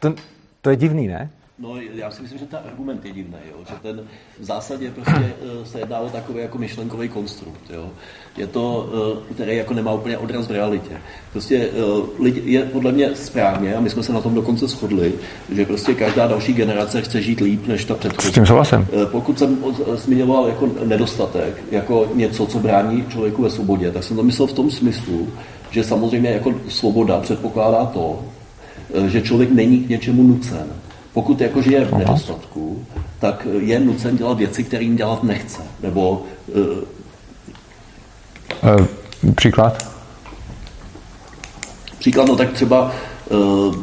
To, 0.00 0.14
to 0.60 0.70
je 0.70 0.76
divný, 0.76 1.08
ne? 1.08 1.30
No, 1.58 1.76
já 1.94 2.10
si 2.10 2.22
myslím, 2.22 2.38
že 2.38 2.46
ten 2.46 2.58
argument 2.66 3.04
je 3.04 3.12
divný, 3.12 3.38
jo? 3.50 3.56
že 3.68 3.74
ten 3.82 4.00
v 4.40 4.44
zásadě 4.44 4.90
prostě 4.90 5.32
eh, 5.62 5.66
se 5.66 5.78
jedná 5.78 5.98
o 5.98 6.08
takový 6.08 6.40
jako 6.40 6.58
myšlenkový 6.58 7.08
konstrukt. 7.08 7.60
Jo? 7.70 7.90
Je 8.36 8.46
to, 8.46 8.88
eh, 9.30 9.34
který 9.34 9.56
jako 9.56 9.74
nemá 9.74 9.92
úplně 9.92 10.18
odraz 10.18 10.46
v 10.46 10.50
realitě. 10.50 11.00
Prostě 11.32 11.56
eh, 11.56 12.22
lidi, 12.22 12.52
je 12.52 12.64
podle 12.64 12.92
mě 12.92 13.14
správně, 13.14 13.74
a 13.74 13.80
my 13.80 13.90
jsme 13.90 14.02
se 14.02 14.12
na 14.12 14.20
tom 14.20 14.34
dokonce 14.34 14.66
shodli, 14.66 15.12
že 15.52 15.66
prostě 15.66 15.94
každá 15.94 16.26
další 16.26 16.52
generace 16.52 17.02
chce 17.02 17.22
žít 17.22 17.40
líp 17.40 17.66
než 17.66 17.84
ta 17.84 17.94
předchozí. 17.94 18.28
S 18.28 18.32
tím 18.32 18.46
souhlasím. 18.46 18.88
Pokud 19.10 19.38
jsem 19.38 19.64
zmiňoval 19.94 20.48
jako 20.48 20.70
nedostatek, 20.84 21.64
jako 21.70 22.08
něco, 22.14 22.46
co 22.46 22.58
brání 22.58 23.06
člověku 23.08 23.42
ve 23.42 23.50
svobodě, 23.50 23.90
tak 23.90 24.04
jsem 24.04 24.16
to 24.16 24.22
myslel 24.22 24.46
v 24.46 24.52
tom 24.52 24.70
smyslu, 24.70 25.28
že 25.70 25.84
samozřejmě 25.84 26.30
jako 26.30 26.54
svoboda 26.68 27.20
předpokládá 27.20 27.86
to, 27.86 28.24
že 29.06 29.22
člověk 29.22 29.50
není 29.50 29.78
k 29.84 29.88
něčemu 29.88 30.22
nucen 30.22 30.66
pokud 31.16 31.40
jako 31.40 31.62
žije 31.62 31.84
v 31.84 31.98
nedostatku, 31.98 32.86
tak 33.18 33.46
je 33.58 33.80
nucen 33.80 34.16
dělat 34.16 34.38
věci, 34.38 34.64
které 34.64 34.82
jim 34.82 34.96
dělat 34.96 35.22
nechce. 35.22 35.62
Nebo... 35.82 36.22
Uh, 36.54 36.62
uh, 38.80 38.86
příklad? 39.34 39.88
Příklad, 41.98 42.28
no 42.28 42.36
tak 42.36 42.52
třeba 42.52 42.92
uh, 43.30 43.74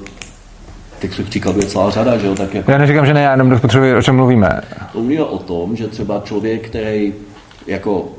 těch 0.99 1.21
příkladů 1.25 1.59
je 1.59 1.65
celá 1.65 1.89
řada, 1.89 2.17
že 2.17 2.27
jo, 2.27 2.35
tak 2.35 2.53
jako... 2.53 2.71
Já 2.71 2.77
neříkám, 2.77 3.05
že 3.05 3.13
ne, 3.13 3.21
já 3.21 3.31
jenom 3.31 3.59
potřebuji, 3.59 3.95
o 3.95 4.01
čem 4.01 4.15
mluvíme. 4.15 4.61
Mluvíme 4.93 5.23
o 5.23 5.37
tom, 5.37 5.75
že 5.75 5.87
třeba 5.87 6.21
člověk, 6.25 6.67
který 6.69 7.13
jako, 7.67 8.11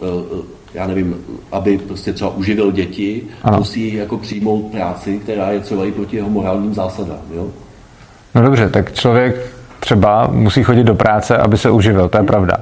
já 0.75 0.87
nevím, 0.87 1.17
aby 1.53 1.79
prostě 1.79 2.13
třeba 2.13 2.31
uživil 2.31 2.73
děti, 2.73 3.23
ano. 3.43 3.59
musí 3.59 3.95
jako 3.95 4.19
přijmout 4.19 4.63
práci, 4.63 5.19
která 5.19 5.51
je 5.51 5.61
třeba 5.61 5.85
i 5.85 5.93
proti 5.93 6.17
jeho 6.17 6.31
morálním 6.31 6.75
zásadám, 6.75 7.23
jo? 7.35 7.51
No 8.35 8.43
dobře, 8.43 8.69
tak 8.69 8.93
člověk 8.93 9.55
třeba 9.81 10.27
musí 10.27 10.63
chodit 10.63 10.85
do 10.85 10.95
práce, 10.95 11.37
aby 11.37 11.59
se 11.59 11.71
uživil, 11.71 12.09
to 12.09 12.19
je 12.19 12.25
pravda. 12.25 12.57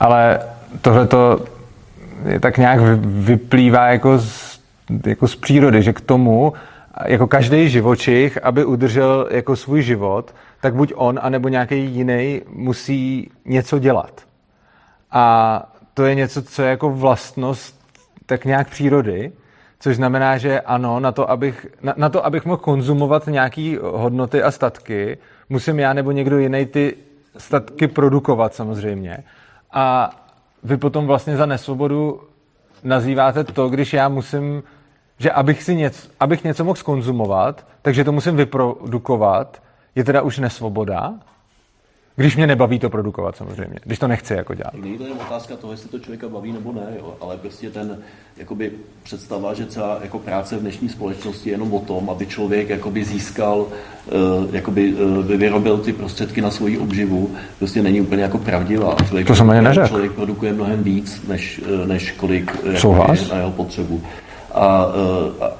Ale 0.00 0.40
tohle 0.80 1.06
to 1.06 1.40
tak 2.40 2.58
nějak 2.58 2.80
vyplývá 3.04 3.86
jako 3.86 4.18
z, 4.18 4.60
jako 5.06 5.28
z 5.28 5.36
přírody, 5.36 5.82
že 5.82 5.92
k 5.92 6.00
tomu, 6.00 6.52
jako 7.06 7.26
každý 7.26 7.68
živočich, 7.68 8.38
aby 8.42 8.64
udržel 8.64 9.28
jako 9.30 9.56
svůj 9.56 9.82
život, 9.82 10.34
tak 10.60 10.74
buď 10.74 10.92
on, 10.96 11.20
anebo 11.22 11.48
nějaký 11.48 11.84
jiný 11.84 12.42
musí 12.48 13.30
něco 13.44 13.78
dělat. 13.78 14.20
A 15.10 15.66
to 15.94 16.04
je 16.04 16.14
něco, 16.14 16.42
co 16.42 16.62
je 16.62 16.68
jako 16.70 16.90
vlastnost 16.90 17.80
tak 18.26 18.44
nějak 18.44 18.68
přírody 18.68 19.32
Což 19.82 19.96
znamená, 19.96 20.38
že 20.38 20.60
ano, 20.60 21.00
na 21.00 21.12
to, 21.12 21.30
abych, 21.30 21.66
na, 21.82 21.94
na 21.96 22.08
to, 22.08 22.26
abych 22.26 22.44
mohl 22.44 22.56
konzumovat 22.56 23.26
nějaké 23.26 23.76
hodnoty 23.82 24.42
a 24.42 24.50
statky, 24.50 25.18
musím 25.48 25.78
já 25.78 25.92
nebo 25.92 26.12
někdo 26.12 26.38
jiný 26.38 26.66
ty 26.66 26.96
statky 27.36 27.88
produkovat 27.88 28.54
samozřejmě. 28.54 29.24
A 29.72 30.10
vy 30.62 30.76
potom 30.76 31.06
vlastně 31.06 31.36
za 31.36 31.46
nesvobodu 31.46 32.20
nazýváte 32.84 33.44
to, 33.44 33.68
když 33.68 33.92
já 33.92 34.08
musím, 34.08 34.62
že 35.18 35.30
abych, 35.30 35.62
si 35.62 35.74
něco, 35.74 36.08
abych 36.20 36.44
něco 36.44 36.64
mohl 36.64 36.76
skonzumovat, 36.76 37.66
takže 37.82 38.04
to 38.04 38.12
musím 38.12 38.36
vyprodukovat, 38.36 39.62
je 39.94 40.04
teda 40.04 40.22
už 40.22 40.38
nesvoboda? 40.38 41.14
Když 42.16 42.36
mě 42.36 42.46
nebaví 42.46 42.78
to 42.78 42.90
produkovat 42.90 43.36
samozřejmě, 43.36 43.76
když 43.84 43.98
to 43.98 44.08
nechci 44.08 44.34
jako 44.34 44.54
dělat. 44.54 44.74
Není 44.74 44.98
to 44.98 45.04
jen 45.04 45.16
otázka 45.26 45.56
toho, 45.56 45.72
jestli 45.72 45.88
to 45.88 45.98
člověka 45.98 46.28
baví 46.28 46.52
nebo 46.52 46.72
ne, 46.72 46.86
jo, 46.98 47.14
ale 47.20 47.36
prostě 47.36 47.70
ten 47.70 47.98
jakoby, 48.36 48.72
představa, 49.02 49.54
že 49.54 49.66
celá 49.66 49.98
jako 50.02 50.18
práce 50.18 50.56
v 50.56 50.60
dnešní 50.60 50.88
společnosti 50.88 51.50
je 51.50 51.54
jenom 51.54 51.74
o 51.74 51.80
tom, 51.80 52.10
aby 52.10 52.26
člověk 52.26 52.68
jakoby 52.68 53.04
získal, 53.04 53.60
uh, 53.60 54.54
jakoby, 54.54 54.92
uh, 54.92 55.24
vyrobil 55.26 55.78
ty 55.78 55.92
prostředky 55.92 56.40
na 56.40 56.50
svoji 56.50 56.78
obživu, 56.78 57.30
prostě 57.58 57.82
není 57.82 58.00
úplně 58.00 58.22
jako 58.22 58.38
pravdivá. 58.38 58.96
Člověk 59.06 59.26
to 59.26 59.34
jsem 59.34 59.50
ani 59.50 59.62
neřekl. 59.62 59.88
Člověk 59.88 60.12
produkuje 60.12 60.52
mnohem 60.52 60.82
víc, 60.82 61.22
než, 61.28 61.60
než 61.86 62.12
kolik 62.12 62.56
Souhlas? 62.76 63.30
na 63.30 63.36
jeho 63.36 63.50
potřebu. 63.50 64.02
A, 64.54 64.66
a, 64.66 65.46
a, 65.46 65.50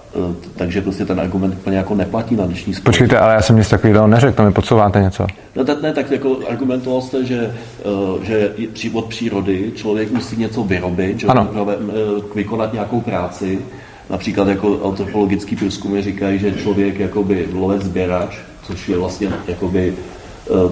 takže 0.56 0.80
prostě 0.80 1.04
ten 1.04 1.20
argument 1.20 1.54
úplně 1.54 1.76
jako 1.76 1.94
neplatí 1.94 2.36
na 2.36 2.46
dnešní 2.46 2.74
společnost. 2.74 2.84
Počkejte, 2.84 3.18
ale 3.18 3.34
já 3.34 3.42
jsem 3.42 3.56
nic 3.56 3.68
takového 3.68 4.06
neřekl, 4.06 4.36
to 4.36 4.42
mi 4.42 4.52
podsouváte 4.52 5.00
něco. 5.00 5.26
No 5.56 5.64
tak 5.64 5.82
ne, 5.82 5.92
tak 5.92 6.10
jako 6.10 6.38
argumentoval 6.50 7.02
jste, 7.02 7.24
že, 7.24 7.54
že 8.22 8.52
od 8.92 9.04
přírody 9.04 9.72
člověk 9.74 10.12
musí 10.12 10.36
něco 10.36 10.62
vyrobit, 10.62 11.20
že 11.20 11.26
ano. 11.26 11.48
vykonat 12.34 12.72
nějakou 12.72 13.00
práci. 13.00 13.58
Například 14.10 14.48
jako 14.48 14.80
antropologický 14.88 15.56
průzkumy 15.56 16.02
říkají, 16.02 16.38
že 16.38 16.52
člověk 16.52 16.98
jakoby 16.98 17.48
lovec 17.52 17.82
sběrač, 17.82 18.36
což 18.62 18.88
je 18.88 18.98
vlastně 18.98 19.28
jakoby 19.48 19.94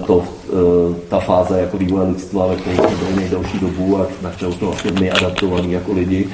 to, 0.07 0.23
ta 1.09 1.19
fáze 1.19 1.61
jako 1.61 1.77
vývoje 1.77 2.07
lidstva, 2.07 2.47
ve 2.47 2.55
které 2.55 2.75
jsme 2.75 2.87
byli 2.87 3.15
nejdelší 3.15 3.59
dobu 3.59 3.97
a 3.97 4.07
na 4.21 4.29
kterou 4.29 4.51
jsme 4.51 4.67
vlastně 4.67 4.91
my 4.91 5.11
adaptovaní 5.11 5.71
jako 5.71 5.93
lidi, 5.93 6.27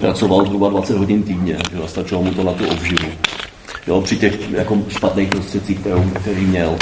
pracoval 0.00 0.44
zhruba 0.44 0.68
20 0.68 0.96
hodin 0.96 1.22
týdně, 1.22 1.58
že 1.72 1.88
stačilo 1.88 2.22
mu 2.22 2.34
to 2.34 2.44
na 2.44 2.52
tu 2.52 2.68
obživu. 2.68 3.08
Jo, 3.86 4.00
při 4.00 4.16
těch 4.16 4.50
jako 4.50 4.78
špatných 4.88 5.28
prostředcích, 5.28 5.78
kterou, 5.78 6.02
který 6.02 6.40
měl. 6.40 6.76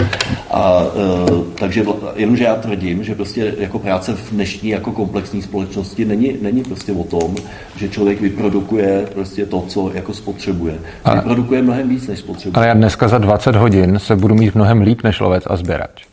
A 0.50 0.82
e, 0.82 1.58
takže 1.60 1.84
jenomže 2.14 2.44
já 2.44 2.54
tvrdím, 2.54 3.04
že 3.04 3.14
prostě 3.14 3.54
jako 3.58 3.78
práce 3.78 4.14
v 4.14 4.30
dnešní 4.30 4.68
jako 4.68 4.92
komplexní 4.92 5.42
společnosti 5.42 6.04
není, 6.04 6.38
není 6.42 6.62
prostě 6.62 6.92
o 6.92 7.04
tom, 7.04 7.34
že 7.76 7.88
člověk 7.88 8.20
vyprodukuje 8.20 9.06
prostě 9.14 9.46
to, 9.46 9.64
co 9.68 9.90
jako 9.94 10.14
spotřebuje. 10.14 10.78
Ale, 11.04 11.16
vyprodukuje 11.16 11.62
mnohem 11.62 11.88
víc, 11.88 12.06
než 12.06 12.18
spotřebuje. 12.18 12.56
Ale 12.56 12.68
já 12.68 12.74
dneska 12.74 13.08
za 13.08 13.18
20 13.18 13.56
hodin 13.56 13.98
se 13.98 14.16
budu 14.16 14.34
mít 14.34 14.54
mnohem 14.54 14.80
líp 14.80 15.02
než 15.02 15.20
lovec 15.20 15.44
a 15.46 15.56
sběrač. 15.56 16.06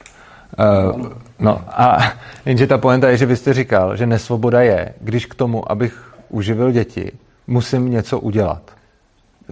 Uh, 0.95 1.07
no 1.39 1.61
a 1.67 1.97
jenže 2.45 2.67
ta 2.67 2.77
poenta 2.77 3.09
je, 3.09 3.17
že 3.17 3.25
vy 3.25 3.35
jste 3.35 3.53
říkal, 3.53 3.97
že 3.97 4.05
nesvoboda 4.05 4.61
je, 4.61 4.93
když 5.01 5.25
k 5.25 5.35
tomu, 5.35 5.71
abych 5.71 6.13
uživil 6.29 6.71
děti, 6.71 7.11
musím 7.47 7.91
něco 7.91 8.19
udělat. 8.19 8.61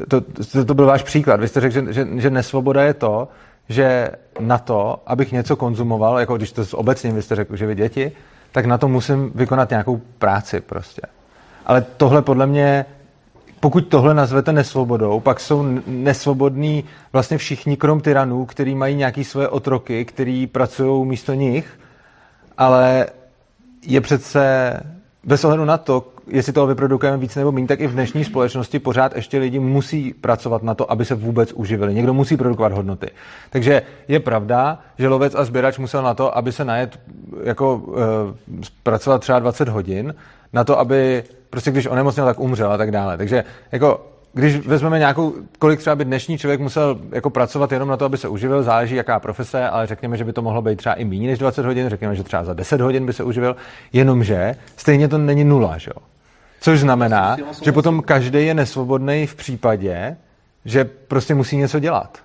To, 0.07 0.21
to, 0.21 0.65
to 0.65 0.73
byl 0.73 0.85
váš 0.85 1.03
příklad. 1.03 1.39
Vy 1.39 1.47
jste 1.47 1.59
řekl, 1.59 1.73
že, 1.73 1.93
že, 1.93 2.07
že 2.15 2.29
nesvoboda 2.29 2.83
je 2.83 2.93
to, 2.93 3.27
že 3.69 4.09
na 4.39 4.57
to, 4.57 5.03
abych 5.07 5.31
něco 5.31 5.55
konzumoval, 5.55 6.19
jako 6.19 6.37
když 6.37 6.51
to 6.51 6.65
obecně 6.71 7.11
vy 7.11 7.21
jste 7.21 7.35
řekl, 7.35 7.55
že 7.55 7.65
vy 7.65 7.75
děti, 7.75 8.11
tak 8.51 8.65
na 8.65 8.77
to 8.77 8.87
musím 8.87 9.31
vykonat 9.35 9.69
nějakou 9.69 10.01
práci 10.17 10.61
prostě. 10.61 11.01
Ale 11.65 11.85
tohle 11.97 12.21
podle 12.21 12.47
mě, 12.47 12.85
pokud 13.59 13.81
tohle 13.81 14.13
nazvete 14.13 14.53
nesvobodou, 14.53 15.19
pak 15.19 15.39
jsou 15.39 15.79
nesvobodní 15.87 16.83
vlastně 17.13 17.37
všichni 17.37 17.77
krom 17.77 18.01
tyranů, 18.01 18.45
který 18.45 18.75
mají 18.75 18.95
nějaký 18.95 19.23
svoje 19.23 19.47
otroky, 19.47 20.05
který 20.05 20.47
pracují 20.47 21.05
místo 21.05 21.33
nich, 21.33 21.79
ale 22.57 23.07
je 23.85 24.01
přece 24.01 24.73
bez 25.23 25.43
ohledu 25.43 25.65
na 25.65 25.77
to, 25.77 26.07
jestli 26.27 26.53
toho 26.53 26.67
vyprodukujeme 26.67 27.17
víc 27.17 27.35
nebo 27.35 27.51
méně, 27.51 27.67
tak 27.67 27.79
i 27.79 27.87
v 27.87 27.93
dnešní 27.93 28.23
společnosti 28.23 28.79
pořád 28.79 29.15
ještě 29.15 29.37
lidi 29.37 29.59
musí 29.59 30.13
pracovat 30.13 30.63
na 30.63 30.75
to, 30.75 30.91
aby 30.91 31.05
se 31.05 31.15
vůbec 31.15 31.53
uživili. 31.53 31.93
Někdo 31.93 32.13
musí 32.13 32.37
produkovat 32.37 32.71
hodnoty. 32.71 33.09
Takže 33.49 33.81
je 34.07 34.19
pravda, 34.19 34.79
že 34.97 35.07
lovec 35.07 35.35
a 35.35 35.45
sběrač 35.45 35.77
musel 35.77 36.03
na 36.03 36.13
to, 36.13 36.37
aby 36.37 36.51
se 36.51 36.65
najet, 36.65 36.99
jako 37.43 37.75
uh, 37.75 37.95
pracovat 38.83 39.21
třeba 39.21 39.39
20 39.39 39.69
hodin, 39.69 40.15
na 40.53 40.63
to, 40.63 40.79
aby 40.79 41.23
prostě 41.49 41.71
když 41.71 41.87
onemocněl, 41.87 42.25
tak 42.25 42.39
umřel 42.39 42.71
a 42.71 42.77
tak 42.77 42.91
dále. 42.91 43.17
Takže 43.17 43.43
jako 43.71 44.12
když 44.33 44.67
vezmeme 44.67 44.99
nějakou, 44.99 45.33
kolik 45.59 45.79
třeba 45.79 45.95
by 45.95 46.05
dnešní 46.05 46.37
člověk 46.37 46.59
musel 46.59 46.99
jako 47.11 47.29
pracovat 47.29 47.71
jenom 47.71 47.89
na 47.89 47.97
to, 47.97 48.05
aby 48.05 48.17
se 48.17 48.27
uživil, 48.27 48.63
záleží 48.63 48.95
jaká 48.95 49.19
profese, 49.19 49.69
ale 49.69 49.87
řekněme, 49.87 50.17
že 50.17 50.25
by 50.25 50.33
to 50.33 50.41
mohlo 50.41 50.61
být 50.61 50.75
třeba 50.75 50.95
i 50.95 51.05
méně 51.05 51.27
než 51.27 51.39
20 51.39 51.65
hodin, 51.65 51.89
řekněme, 51.89 52.15
že 52.15 52.23
třeba 52.23 52.43
za 52.43 52.53
10 52.53 52.81
hodin 52.81 53.05
by 53.05 53.13
se 53.13 53.23
uživil, 53.23 53.55
jenomže 53.93 54.55
stejně 54.77 55.07
to 55.07 55.17
není 55.17 55.43
nula, 55.43 55.77
že 55.77 55.91
jo? 55.95 56.03
Což 56.61 56.79
znamená, 56.79 57.37
že 57.61 57.71
potom 57.71 58.01
každý 58.01 58.45
je 58.45 58.53
nesvobodný 58.53 59.27
v 59.27 59.35
případě, 59.35 60.17
že 60.65 60.85
prostě 60.85 61.35
musí 61.35 61.57
něco 61.57 61.79
dělat. 61.79 62.17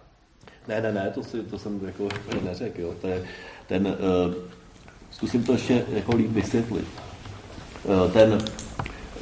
Ne, 0.69 0.81
ne, 0.81 0.93
ne, 0.93 1.11
to, 1.15 1.23
si, 1.23 1.43
to 1.43 1.59
jsem 1.59 1.81
jako 1.87 2.09
neřekl. 2.45 2.81
Jo. 2.81 2.95
To 3.01 3.07
je, 3.07 3.23
ten, 3.67 3.87
uh, 3.87 4.35
zkusím 5.11 5.45
to 5.45 5.53
ještě 5.53 5.85
jako 5.93 6.17
líp 6.17 6.31
vysvětlit. 6.31 6.89
Uh, 7.85 8.11
ten, 8.13 8.39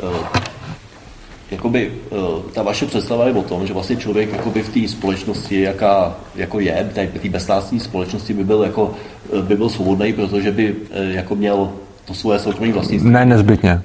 uh, 0.03 0.27
jakoby, 1.51 1.93
uh, 2.11 2.19
ta 2.55 2.63
vaše 2.63 2.87
představa 2.87 3.27
je 3.27 3.33
o 3.33 3.43
tom, 3.43 3.67
že 3.67 3.73
vlastně 3.73 3.97
člověk 3.97 4.33
jakoby 4.33 4.63
v 4.63 4.69
té 4.69 4.89
společnosti, 4.89 5.61
jaká 5.61 6.17
jako 6.35 6.61
je, 6.61 6.91
v 7.15 7.19
té 7.19 7.29
bezstátní 7.29 7.81
společnosti 7.81 8.35
by 8.35 8.45
byl, 8.45 8.63
jako, 8.63 8.95
by 9.41 9.57
byl 9.57 9.69
svobodný, 9.69 10.13
protože 10.13 10.53
by 10.53 10.73
uh, 10.73 10.79
jako 10.97 11.35
měl 11.35 11.73
to 12.05 12.15
svoje 12.15 12.39
soukromé 12.39 12.73
vlastnictví. 12.73 13.11
Ne, 13.11 13.25
nezbytně. 13.25 13.83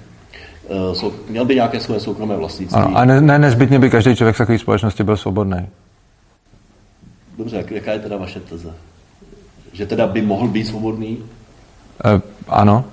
Měl 1.30 1.45
by 1.45 1.56
nějaké 1.56 1.80
své 1.80 2.00
soukromé 2.00 2.36
vlastnictví. 2.36 2.82
A, 2.82 2.84
a 2.84 3.06
ne, 3.06 3.21
ne 3.21 3.39
nezbytně 3.39 3.80
by 3.80 3.89
každý 3.89 4.15
člověk 4.15 4.36
v 4.36 4.38
takové 4.38 4.60
společnosti 4.60 5.04
byl 5.04 5.17
svobodný. 5.17 5.67
Dobře, 7.38 7.65
jaká 7.71 7.91
je 7.91 8.00
teda 8.00 8.17
vaše 8.17 8.39
teze? 8.39 8.74
Že 9.74 9.86
teda 9.86 10.08
by 10.08 10.21
mohl 10.21 10.47
být 10.47 10.67
svobodný? 10.67 11.17
Uh, 11.17 12.21
ano. 12.47 12.86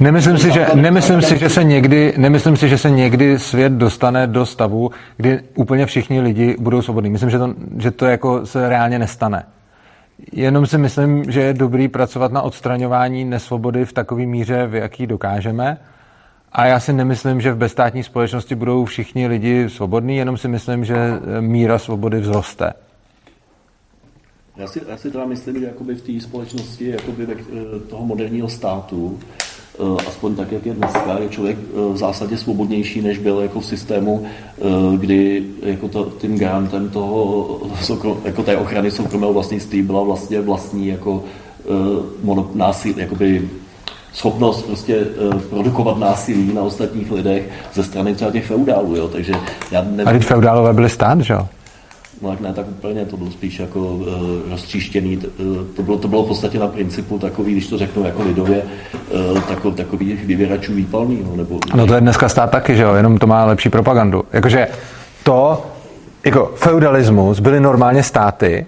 Nemyslím 0.00 0.38
si, 0.38 0.52
že, 0.52 0.66
nemyslím 0.74 1.22
si, 1.22 1.38
že 1.38 1.48
se 1.48 1.64
někdy, 1.64 2.14
nemyslím 2.16 2.56
si, 2.56 2.68
že 2.68 2.78
se 2.78 2.90
někdy 2.90 3.38
svět 3.38 3.72
dostane 3.72 4.26
do 4.26 4.46
stavu, 4.46 4.90
kdy 5.16 5.40
úplně 5.54 5.86
všichni 5.86 6.20
lidi 6.20 6.56
budou 6.60 6.82
svobodní. 6.82 7.10
Myslím, 7.10 7.30
že 7.30 7.38
to, 7.38 7.54
že 7.78 7.90
to 7.90 8.06
jako 8.06 8.46
se 8.46 8.68
reálně 8.68 8.98
nestane. 8.98 9.46
Jenom 10.32 10.66
si 10.66 10.78
myslím, 10.78 11.30
že 11.30 11.40
je 11.40 11.54
dobrý 11.54 11.88
pracovat 11.88 12.32
na 12.32 12.42
odstraňování 12.42 13.24
nesvobody 13.24 13.84
v 13.84 13.92
takové 13.92 14.26
míře, 14.26 14.66
v 14.66 14.74
jaký 14.74 15.06
dokážeme. 15.06 15.78
A 16.52 16.66
já 16.66 16.80
si 16.80 16.92
nemyslím, 16.92 17.40
že 17.40 17.52
v 17.52 17.56
bezstátní 17.56 18.02
společnosti 18.02 18.54
budou 18.54 18.84
všichni 18.84 19.26
lidi 19.26 19.70
svobodní, 19.70 20.16
jenom 20.16 20.36
si 20.36 20.48
myslím, 20.48 20.84
že 20.84 20.96
míra 21.40 21.78
svobody 21.78 22.20
vzroste. 22.20 22.72
Já 24.56 24.66
si, 24.66 24.82
já 24.88 24.96
si 24.96 25.10
teda 25.10 25.24
myslím, 25.24 25.60
že 25.60 25.66
jakoby 25.66 25.94
v 25.94 26.02
té 26.02 26.20
společnosti 26.20 26.88
jakoby 26.88 27.26
toho 27.88 28.06
moderního 28.06 28.48
státu 28.48 29.20
Eh, 29.40 29.43
aspoň 30.08 30.34
tak, 30.34 30.52
jak 30.52 30.66
je 30.66 30.74
dneska, 30.74 31.18
je 31.18 31.28
člověk 31.28 31.58
eh, 31.58 31.92
v 31.92 31.96
zásadě 31.96 32.36
svobodnější, 32.36 33.02
než 33.02 33.18
byl 33.18 33.40
jako 33.40 33.60
v 33.60 33.66
systému, 33.66 34.24
eh, 34.24 34.62
kdy 34.96 35.44
jako 35.62 35.88
to, 35.88 36.12
tím 36.18 36.38
garantem 36.38 36.88
toho, 36.90 37.60
jako 38.24 38.42
té 38.42 38.56
ochrany 38.56 38.90
soukromého 38.90 39.32
vlastnictví 39.32 39.82
byla 39.82 40.02
vlastně 40.02 40.40
vlastní 40.40 40.86
jako 40.86 41.24
násil, 42.54 42.94
jakoby 42.96 43.48
schopnost 44.12 44.62
prostě 44.62 45.06
produkovat 45.50 45.98
násilí 45.98 46.54
na 46.54 46.62
ostatních 46.62 47.10
lidech 47.10 47.48
ze 47.74 47.84
strany 47.84 48.14
třeba 48.14 48.30
těch 48.30 48.46
feudálů, 48.46 48.96
jo, 48.96 49.08
takže 49.08 49.32
já 49.70 49.82
nevím. 49.82 50.16
A 50.16 50.20
feudálové 50.20 50.72
byli 50.72 50.88
stát, 50.88 51.20
že 51.20 51.32
jo? 51.32 51.48
Tak 52.28 52.40
ne 52.40 52.52
tak 52.52 52.68
úplně, 52.68 53.04
to 53.04 53.16
bylo 53.16 53.30
spíš 53.30 53.58
jako 53.58 53.78
uh, 53.78 54.06
roztříštěný, 54.50 55.16
uh, 55.16 55.24
to, 55.76 55.82
bylo, 55.82 55.98
to 55.98 56.08
bylo 56.08 56.24
v 56.24 56.28
podstatě 56.28 56.58
na 56.58 56.68
principu 56.68 57.18
takový, 57.18 57.52
když 57.52 57.66
to 57.66 57.78
řeknu 57.78 58.04
jako 58.04 58.22
lidově, 58.22 58.62
uh, 59.32 59.40
takový, 59.40 59.74
takový 59.74 60.12
vyvěračů 60.12 60.74
výpalný. 60.74 61.22
No, 61.24 61.36
nebo, 61.36 61.60
no 61.74 61.86
to 61.86 61.94
je 61.94 62.00
dneska 62.00 62.28
stát 62.28 62.50
taky, 62.50 62.76
že 62.76 62.82
jo, 62.82 62.94
jenom 62.94 63.18
to 63.18 63.26
má 63.26 63.44
lepší 63.44 63.68
propagandu. 63.68 64.24
Jakože 64.32 64.68
to, 65.22 65.66
jako 66.24 66.52
feudalismus 66.56 67.40
byly 67.40 67.60
normálně 67.60 68.02
státy, 68.02 68.66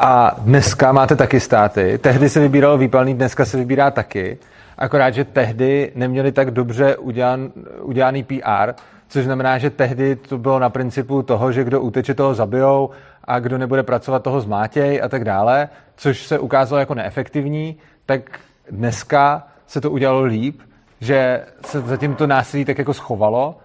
a 0.00 0.36
dneska 0.38 0.92
máte 0.92 1.16
taky 1.16 1.40
státy. 1.40 1.98
Tehdy 1.98 2.28
se 2.28 2.40
vybíralo 2.40 2.78
výpalný, 2.78 3.14
dneska 3.14 3.44
se 3.44 3.56
vybírá 3.56 3.90
taky. 3.90 4.38
Akorát, 4.78 5.10
že 5.10 5.24
tehdy 5.24 5.92
neměli 5.94 6.32
tak 6.32 6.50
dobře 6.50 6.96
udělan, 6.96 7.50
udělaný 7.82 8.22
PR, 8.22 8.72
což 9.10 9.24
znamená, 9.24 9.58
že 9.58 9.70
tehdy 9.70 10.16
to 10.16 10.38
bylo 10.38 10.58
na 10.58 10.70
principu 10.70 11.22
toho, 11.22 11.52
že 11.52 11.64
kdo 11.64 11.80
uteče, 11.80 12.14
toho 12.14 12.34
zabijou 12.34 12.90
a 13.24 13.38
kdo 13.38 13.58
nebude 13.58 13.82
pracovat, 13.82 14.22
toho 14.22 14.40
zmátěj 14.40 15.00
a 15.02 15.08
tak 15.08 15.24
dále, 15.24 15.68
což 15.96 16.26
se 16.26 16.38
ukázalo 16.38 16.80
jako 16.80 16.94
neefektivní, 16.94 17.76
tak 18.06 18.40
dneska 18.70 19.46
se 19.66 19.80
to 19.80 19.90
udělalo 19.90 20.22
líp, 20.22 20.60
že 21.00 21.44
se 21.64 21.80
zatím 21.80 22.14
to 22.14 22.26
násilí 22.26 22.64
tak 22.64 22.78
jako 22.78 22.94
schovalo, 22.94 23.58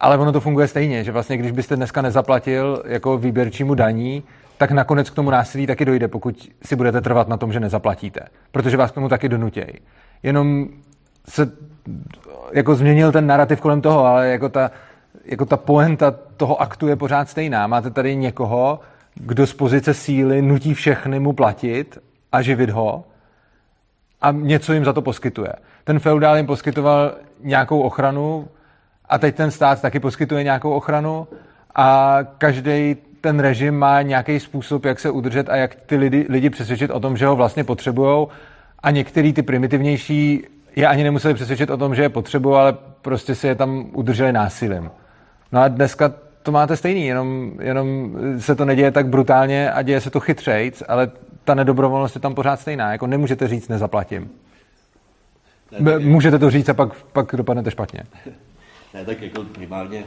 ale 0.00 0.18
ono 0.18 0.32
to 0.32 0.40
funguje 0.40 0.68
stejně, 0.68 1.04
že 1.04 1.12
vlastně 1.12 1.36
když 1.36 1.52
byste 1.52 1.76
dneska 1.76 2.02
nezaplatil 2.02 2.82
jako 2.86 3.18
výběrčímu 3.18 3.74
daní, 3.74 4.22
tak 4.58 4.70
nakonec 4.70 5.10
k 5.10 5.14
tomu 5.14 5.30
násilí 5.30 5.66
taky 5.66 5.84
dojde, 5.84 6.08
pokud 6.08 6.50
si 6.62 6.76
budete 6.76 7.00
trvat 7.00 7.28
na 7.28 7.36
tom, 7.36 7.52
že 7.52 7.60
nezaplatíte. 7.60 8.20
Protože 8.52 8.76
vás 8.76 8.90
k 8.90 8.94
tomu 8.94 9.08
taky 9.08 9.28
donutějí. 9.28 9.72
Jenom 10.22 10.68
se 11.28 11.52
jako 12.52 12.74
změnil 12.74 13.12
ten 13.12 13.26
narrativ 13.26 13.60
kolem 13.60 13.80
toho, 13.80 14.06
ale 14.06 14.28
jako 14.28 14.48
ta, 14.48 14.70
jako 15.24 15.46
ta 15.46 15.56
poenta 15.56 16.14
toho 16.36 16.60
aktu 16.60 16.88
je 16.88 16.96
pořád 16.96 17.28
stejná. 17.28 17.66
Máte 17.66 17.90
tady 17.90 18.16
někoho, 18.16 18.80
kdo 19.14 19.46
z 19.46 19.54
pozice 19.54 19.94
síly 19.94 20.42
nutí 20.42 20.74
všechny 20.74 21.20
mu 21.20 21.32
platit 21.32 21.98
a 22.32 22.42
živit 22.42 22.70
ho 22.70 23.04
a 24.20 24.32
něco 24.32 24.72
jim 24.72 24.84
za 24.84 24.92
to 24.92 25.02
poskytuje. 25.02 25.52
Ten 25.84 25.98
feudál 25.98 26.36
jim 26.36 26.46
poskytoval 26.46 27.14
nějakou 27.40 27.80
ochranu 27.80 28.48
a 29.08 29.18
teď 29.18 29.34
ten 29.34 29.50
stát 29.50 29.80
taky 29.80 30.00
poskytuje 30.00 30.44
nějakou 30.44 30.70
ochranu 30.70 31.26
a 31.74 32.18
každý 32.38 32.96
ten 33.20 33.40
režim 33.40 33.74
má 33.74 34.02
nějaký 34.02 34.40
způsob, 34.40 34.84
jak 34.84 35.00
se 35.00 35.10
udržet 35.10 35.48
a 35.48 35.56
jak 35.56 35.74
ty 35.74 35.96
lidi, 35.96 36.26
lidi 36.28 36.50
přesvědčit 36.50 36.90
o 36.90 37.00
tom, 37.00 37.16
že 37.16 37.26
ho 37.26 37.36
vlastně 37.36 37.64
potřebují. 37.64 38.26
A 38.78 38.90
některý 38.90 39.32
ty 39.32 39.42
primitivnější 39.42 40.46
je 40.76 40.86
ani 40.86 41.04
nemuseli 41.04 41.34
přesvědčit 41.34 41.70
o 41.70 41.76
tom, 41.76 41.94
že 41.94 42.02
je 42.02 42.08
potřebují, 42.08 42.56
ale 42.56 42.76
prostě 43.02 43.34
si 43.34 43.46
je 43.46 43.54
tam 43.54 43.86
udrželi 43.92 44.32
násilím. 44.32 44.90
No 45.52 45.60
a 45.60 45.68
dneska 45.68 46.12
to 46.42 46.52
máte 46.52 46.76
stejný, 46.76 47.06
jenom, 47.06 47.52
jenom 47.60 48.16
se 48.40 48.54
to 48.54 48.64
neděje 48.64 48.90
tak 48.90 49.08
brutálně 49.08 49.70
a 49.72 49.82
děje 49.82 50.00
se 50.00 50.10
to 50.10 50.20
chytřejc, 50.20 50.82
ale 50.88 51.10
ta 51.44 51.54
nedobrovolnost 51.54 52.14
je 52.14 52.20
tam 52.20 52.34
pořád 52.34 52.60
stejná. 52.60 52.92
Jako 52.92 53.06
nemůžete 53.06 53.48
říct 53.48 53.68
nezaplatím. 53.68 54.30
Ne, 55.78 55.98
Můžete 55.98 56.38
to 56.38 56.50
říct 56.50 56.68
a 56.68 56.74
pak, 56.74 56.94
pak 56.94 57.34
dopadnete 57.36 57.70
špatně. 57.70 58.00
Ne, 58.94 59.04
tak 59.04 59.22
jako 59.22 59.44
primárně 59.44 60.04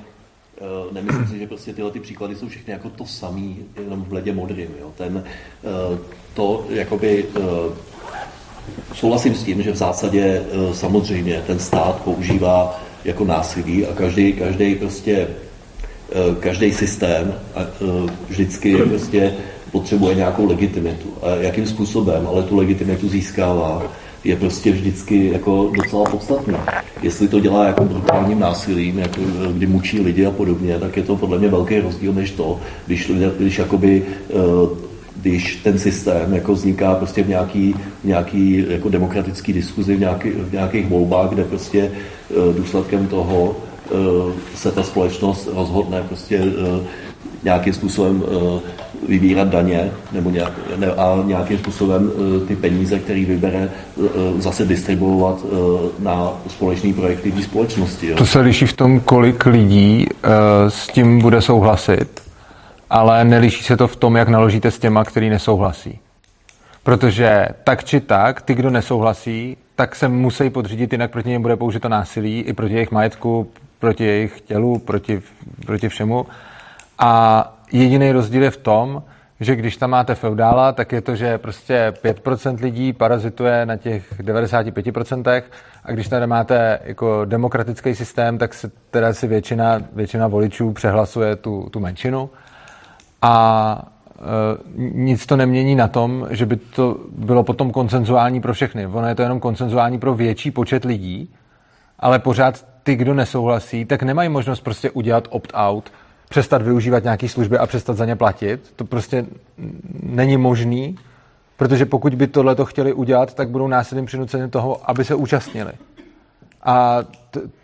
Uh, 0.85 0.93
nemyslím 0.93 1.27
si, 1.27 1.39
že 1.39 1.47
prostě 1.47 1.73
tyhle 1.73 1.91
ty 1.91 1.99
příklady 1.99 2.35
jsou 2.35 2.47
všechny 2.47 2.73
jako 2.73 2.89
to 2.89 3.05
samý, 3.05 3.65
jenom 3.79 4.03
v 4.03 4.07
bledě 4.07 4.33
modrým. 4.33 4.69
Jo. 4.79 4.91
Ten, 4.97 5.23
uh, 5.63 5.97
to 6.33 6.65
jakoby 6.69 7.23
uh, 7.23 7.43
souhlasím 8.93 9.35
s 9.35 9.43
tím, 9.43 9.61
že 9.61 9.71
v 9.71 9.75
zásadě 9.75 10.41
samozřejmě 10.73 11.41
ten 11.47 11.59
stát 11.59 12.01
používá 12.01 12.81
jako 13.05 13.25
násilí 13.25 13.85
a 13.85 13.93
každý, 13.93 14.33
každý 14.33 14.75
prostě 14.75 15.27
každý 16.39 16.71
systém 16.71 17.33
vždycky 18.29 18.77
prostě 18.77 19.33
potřebuje 19.71 20.15
nějakou 20.15 20.45
legitimitu. 20.45 21.09
A 21.21 21.29
jakým 21.29 21.67
způsobem 21.67 22.27
ale 22.27 22.43
tu 22.43 22.55
legitimitu 22.55 23.09
získává, 23.09 23.83
je 24.23 24.35
prostě 24.35 24.71
vždycky 24.71 25.29
jako 25.33 25.71
docela 25.83 26.03
podstatný. 26.03 26.53
Jestli 27.01 27.27
to 27.27 27.39
dělá 27.39 27.65
jako 27.65 27.83
brutálním 27.83 28.39
násilím, 28.39 28.99
jako 28.99 29.21
kdy 29.51 29.67
mučí 29.67 29.99
lidi 29.99 30.25
a 30.25 30.31
podobně, 30.31 30.79
tak 30.79 30.97
je 30.97 31.03
to 31.03 31.15
podle 31.15 31.39
mě 31.39 31.47
velký 31.47 31.79
rozdíl 31.79 32.13
než 32.13 32.31
to, 32.31 32.59
když, 32.87 33.11
když 33.37 33.57
jakoby 33.57 34.03
když 35.21 35.55
ten 35.55 35.79
systém 35.79 36.33
jako 36.33 36.53
vzniká 36.53 36.95
prostě 36.95 37.23
v 37.23 37.29
nějaký, 37.29 37.75
v 38.03 38.05
nějaký 38.05 38.65
jako 38.69 38.89
demokratický 38.89 39.53
diskuzi, 39.53 39.95
v, 39.95 39.99
nějaký, 39.99 40.29
v 40.29 40.53
nějakých 40.53 40.87
volbách, 40.87 41.29
kde 41.29 41.43
prostě 41.43 41.91
eh, 41.91 42.53
důsledkem 42.53 43.07
toho 43.07 43.55
eh, 43.85 43.95
se 44.55 44.71
ta 44.71 44.83
společnost 44.83 45.49
rozhodne 45.55 46.03
prostě 46.03 46.43
nějakým 47.43 47.73
způsobem 47.73 48.23
vybírat 49.07 49.47
daně 49.47 49.91
nebo 50.11 50.29
nějak, 50.29 50.53
ne, 50.77 50.87
a 50.87 51.23
nějakým 51.25 51.57
způsobem 51.57 52.11
ty 52.47 52.55
peníze, 52.55 52.99
které 52.99 53.25
vybere, 53.25 53.69
zase 54.37 54.65
distribuovat 54.65 55.45
na 55.99 56.33
společné 56.47 56.93
projekty 56.93 57.31
v 57.31 57.43
společnosti. 57.43 58.07
Jo. 58.07 58.15
To 58.15 58.25
se 58.25 58.39
liší 58.39 58.65
v 58.65 58.73
tom, 58.73 58.99
kolik 58.99 59.45
lidí 59.45 60.07
s 60.67 60.87
tím 60.87 61.21
bude 61.21 61.41
souhlasit, 61.41 62.26
ale 62.89 63.25
neliší 63.25 63.63
se 63.63 63.77
to 63.77 63.87
v 63.87 63.95
tom, 63.95 64.15
jak 64.15 64.29
naložíte 64.29 64.71
s 64.71 64.79
těma, 64.79 65.03
který 65.03 65.29
nesouhlasí. 65.29 65.99
Protože 66.83 67.47
tak 67.63 67.83
či 67.83 67.99
tak, 68.01 68.41
ty, 68.41 68.55
kdo 68.55 68.69
nesouhlasí, 68.69 69.57
tak 69.75 69.95
se 69.95 70.07
musí 70.07 70.49
podřídit, 70.49 70.91
jinak 70.91 71.11
proti 71.11 71.29
něm 71.29 71.41
bude 71.41 71.55
použito 71.55 71.89
násilí 71.89 72.39
i 72.41 72.53
proti 72.53 72.73
jejich 72.73 72.91
majetku, 72.91 73.51
proti 73.79 74.03
jejich 74.03 74.41
tělu, 74.41 74.79
proti, 74.79 75.21
proti 75.65 75.89
všemu. 75.89 76.25
A 76.99 77.43
jediný 77.71 78.11
rozdíl 78.11 78.43
je 78.43 78.51
v 78.51 78.57
tom, 78.57 79.03
že 79.39 79.55
když 79.55 79.77
tam 79.77 79.89
máte 79.89 80.15
feudála, 80.15 80.71
tak 80.71 80.91
je 80.91 81.01
to, 81.01 81.15
že 81.15 81.37
prostě 81.37 81.93
5% 82.03 82.61
lidí 82.61 82.93
parazituje 82.93 83.65
na 83.65 83.77
těch 83.77 84.19
95% 84.19 85.43
a 85.83 85.91
když 85.91 86.07
tady 86.07 86.27
máte 86.27 86.79
jako 86.83 87.25
demokratický 87.25 87.95
systém, 87.95 88.37
tak 88.37 88.53
se 88.53 88.71
teda 88.91 89.13
si 89.13 89.27
většina, 89.27 89.81
většina 89.93 90.27
voličů 90.27 90.73
přehlasuje 90.73 91.35
tu, 91.35 91.69
tu 91.71 91.79
menšinu 91.79 92.29
a 93.21 93.85
e, 94.15 94.21
nic 94.77 95.25
to 95.25 95.35
nemění 95.35 95.75
na 95.75 95.87
tom, 95.87 96.27
že 96.29 96.45
by 96.45 96.55
to 96.55 96.97
bylo 97.17 97.43
potom 97.43 97.71
koncenzuální 97.71 98.41
pro 98.41 98.53
všechny. 98.53 98.87
Ono 98.87 99.07
je 99.07 99.15
to 99.15 99.21
jenom 99.21 99.39
koncenzuální 99.39 99.99
pro 99.99 100.13
větší 100.15 100.51
počet 100.51 100.85
lidí, 100.85 101.29
ale 101.99 102.19
pořád 102.19 102.65
ty, 102.83 102.95
kdo 102.95 103.13
nesouhlasí, 103.13 103.85
tak 103.85 104.03
nemají 104.03 104.29
možnost 104.29 104.61
prostě 104.61 104.91
udělat 104.91 105.27
opt-out, 105.29 105.91
přestat 106.29 106.61
využívat 106.61 107.03
nějaké 107.03 107.29
služby 107.29 107.57
a 107.57 107.65
přestat 107.65 107.97
za 107.97 108.05
ně 108.05 108.15
platit. 108.15 108.73
To 108.75 108.85
prostě 108.85 109.25
není 110.03 110.37
možný, 110.37 110.95
protože 111.57 111.85
pokud 111.85 112.15
by 112.15 112.27
tohle 112.27 112.55
to 112.55 112.65
chtěli 112.65 112.93
udělat, 112.93 113.33
tak 113.33 113.49
budou 113.49 113.67
násilím 113.67 114.05
přinuceni 114.05 114.47
toho, 114.47 114.89
aby 114.89 115.05
se 115.05 115.15
účastnili. 115.15 115.71
A 116.63 116.99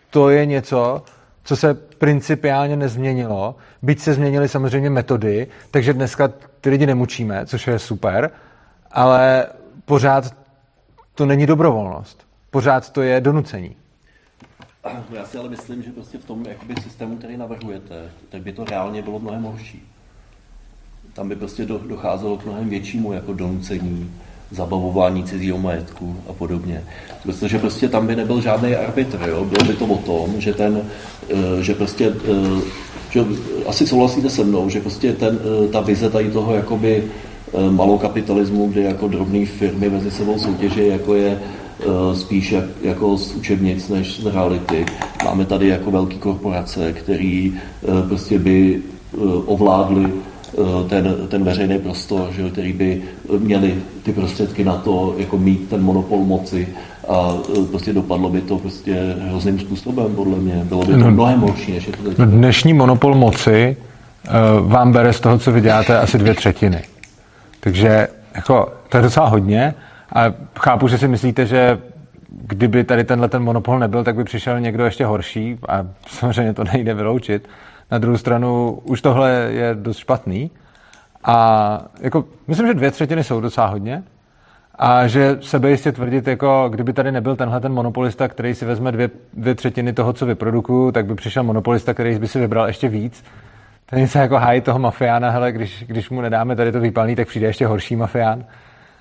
to 0.09 0.29
je 0.29 0.45
něco, 0.45 1.01
co 1.43 1.55
se 1.55 1.73
principiálně 1.73 2.75
nezměnilo, 2.75 3.55
byť 3.81 3.99
se 3.99 4.13
změnily 4.13 4.49
samozřejmě 4.49 4.89
metody, 4.89 5.47
takže 5.71 5.93
dneska 5.93 6.27
ty 6.61 6.69
lidi 6.69 6.85
nemučíme, 6.85 7.45
což 7.45 7.67
je 7.67 7.79
super, 7.79 8.31
ale 8.91 9.47
pořád 9.85 10.35
to 11.15 11.25
není 11.25 11.45
dobrovolnost. 11.45 12.27
Pořád 12.49 12.89
to 12.89 13.01
je 13.01 13.21
donucení. 13.21 13.75
Já 15.11 15.25
si 15.25 15.37
ale 15.37 15.49
myslím, 15.49 15.83
že 15.83 15.91
prostě 15.91 16.17
v 16.17 16.25
tom 16.25 16.45
jakoby, 16.45 16.75
systému, 16.83 17.17
který 17.17 17.37
navrhujete, 17.37 18.11
tak 18.29 18.41
by 18.41 18.53
to 18.53 18.65
reálně 18.65 19.01
bylo 19.01 19.19
mnohem 19.19 19.43
horší. 19.43 19.89
Tam 21.13 21.29
by 21.29 21.35
prostě 21.35 21.65
docházelo 21.65 22.37
k 22.37 22.45
mnohem 22.45 22.69
většímu 22.69 23.13
jako 23.13 23.33
donucení, 23.33 24.13
zabavování 24.53 25.23
cizího 25.23 25.57
majetku 25.57 26.15
a 26.29 26.33
podobně. 26.33 26.83
Protože 27.23 27.59
prostě 27.59 27.89
tam 27.89 28.07
by 28.07 28.15
nebyl 28.15 28.41
žádný 28.41 28.75
arbitr, 28.75 29.19
jo? 29.27 29.45
bylo 29.45 29.63
by 29.65 29.73
to 29.73 29.85
o 29.85 29.97
tom, 29.97 30.41
že 30.41 30.53
ten, 30.53 30.81
eh, 31.29 31.63
že 31.63 31.73
prostě, 31.73 32.13
eh, 32.25 32.61
že 33.09 33.25
asi 33.67 33.87
souhlasíte 33.87 34.29
se 34.29 34.43
mnou, 34.43 34.69
že 34.69 34.81
prostě 34.81 35.13
ten, 35.13 35.39
eh, 35.39 35.67
ta 35.67 35.81
vize 35.81 36.09
tady 36.09 36.31
toho 36.31 36.55
jakoby 36.55 37.03
malou 37.69 37.97
kapitalismu, 37.97 38.67
kde 38.67 38.81
jako 38.81 39.07
drobné 39.07 39.45
firmy 39.45 39.89
mezi 39.89 40.11
sebou 40.11 40.39
soutěže, 40.39 40.87
jako 40.87 41.15
je 41.15 41.39
spíš 42.13 42.51
jak, 42.51 42.65
jako 42.81 43.17
z 43.17 43.35
učebnic 43.35 43.89
než 43.89 44.21
z 44.21 44.25
reality. 44.25 44.85
Máme 45.25 45.45
tady 45.45 45.67
jako 45.67 45.91
velké 45.91 46.15
korporace, 46.15 46.93
které 46.93 47.49
prostě 48.07 48.39
by 48.39 48.81
ovládly 49.45 50.11
ten, 50.89 51.15
ten 51.27 51.43
veřejný 51.43 51.79
prostor, 51.79 52.27
že, 52.31 52.49
který 52.49 52.73
by 52.73 53.01
měli 53.37 53.75
ty 54.03 54.11
prostředky 54.11 54.63
na 54.63 54.75
to, 54.75 55.15
jako 55.17 55.37
mít 55.37 55.69
ten 55.69 55.81
monopol 55.81 56.19
moci 56.19 56.67
a 57.07 57.33
eh, 57.57 57.65
prostě 57.69 57.93
dopadlo 57.93 58.29
by 58.29 58.41
to 58.41 58.57
prostě 58.57 59.15
hrozným 59.19 59.59
způsobem, 59.59 60.15
podle 60.15 60.37
mě. 60.37 60.61
Bylo 60.63 60.81
by 60.81 60.91
to 60.91 60.97
no, 60.97 61.11
mnohem 61.11 61.39
horší, 61.39 61.71
než 61.71 61.87
je 61.87 61.93
to 61.93 62.03
teď. 62.03 62.17
Dnešní 62.17 62.73
monopol 62.73 63.15
moci 63.15 63.77
uh, 64.57 64.71
vám 64.71 64.91
bere 64.91 65.13
z 65.13 65.19
toho, 65.19 65.37
co 65.37 65.51
vy 65.51 65.61
děláte, 65.61 65.99
asi 65.99 66.17
dvě 66.17 66.33
třetiny. 66.33 66.83
Takže 67.59 68.07
jako, 68.35 68.73
to 68.89 68.97
je 68.97 69.03
docela 69.03 69.27
hodně 69.27 69.73
a 70.15 70.23
chápu, 70.59 70.87
že 70.87 70.97
si 70.97 71.07
myslíte, 71.07 71.45
že 71.45 71.79
kdyby 72.29 72.83
tady 72.83 73.03
tenhle 73.03 73.29
ten 73.29 73.43
monopol 73.43 73.79
nebyl, 73.79 74.03
tak 74.03 74.15
by 74.15 74.23
přišel 74.23 74.59
někdo 74.59 74.85
ještě 74.85 75.05
horší 75.05 75.57
a 75.69 75.85
samozřejmě 76.07 76.53
to 76.53 76.63
nejde 76.73 76.93
vyloučit. 76.93 77.47
Na 77.93 77.99
druhou 77.99 78.17
stranu 78.17 78.79
už 78.83 79.01
tohle 79.01 79.31
je 79.31 79.75
dost 79.75 79.97
špatný. 79.97 80.51
A 81.23 81.85
jako, 81.99 82.25
myslím, 82.47 82.67
že 82.67 82.73
dvě 82.73 82.91
třetiny 82.91 83.23
jsou 83.23 83.41
docela 83.41 83.67
hodně. 83.67 84.03
A 84.75 85.07
že 85.07 85.37
sebe 85.41 85.69
jistě 85.69 85.91
tvrdit, 85.91 86.27
jako 86.27 86.67
kdyby 86.69 86.93
tady 86.93 87.11
nebyl 87.11 87.35
tenhle 87.35 87.59
ten 87.59 87.73
monopolista, 87.73 88.27
který 88.27 88.55
si 88.55 88.65
vezme 88.65 88.91
dvě, 88.91 89.09
dvě 89.33 89.55
třetiny 89.55 89.93
toho, 89.93 90.13
co 90.13 90.25
vyprodukuju, 90.25 90.91
tak 90.91 91.05
by 91.05 91.15
přišel 91.15 91.43
monopolista, 91.43 91.93
který 91.93 92.19
by 92.19 92.27
si 92.27 92.39
vybral 92.39 92.67
ještě 92.67 92.89
víc. 92.89 93.23
Je 93.91 93.99
něco 93.99 94.19
jako 94.19 94.35
hájí 94.35 94.61
toho 94.61 94.79
mafiána, 94.79 95.29
hele, 95.29 95.51
když, 95.51 95.83
když 95.87 96.09
mu 96.09 96.21
nedáme 96.21 96.55
tady 96.55 96.71
to 96.71 96.79
výpalný, 96.79 97.15
tak 97.15 97.27
přijde 97.27 97.47
ještě 97.47 97.67
horší 97.67 97.95
mafián. 97.95 98.45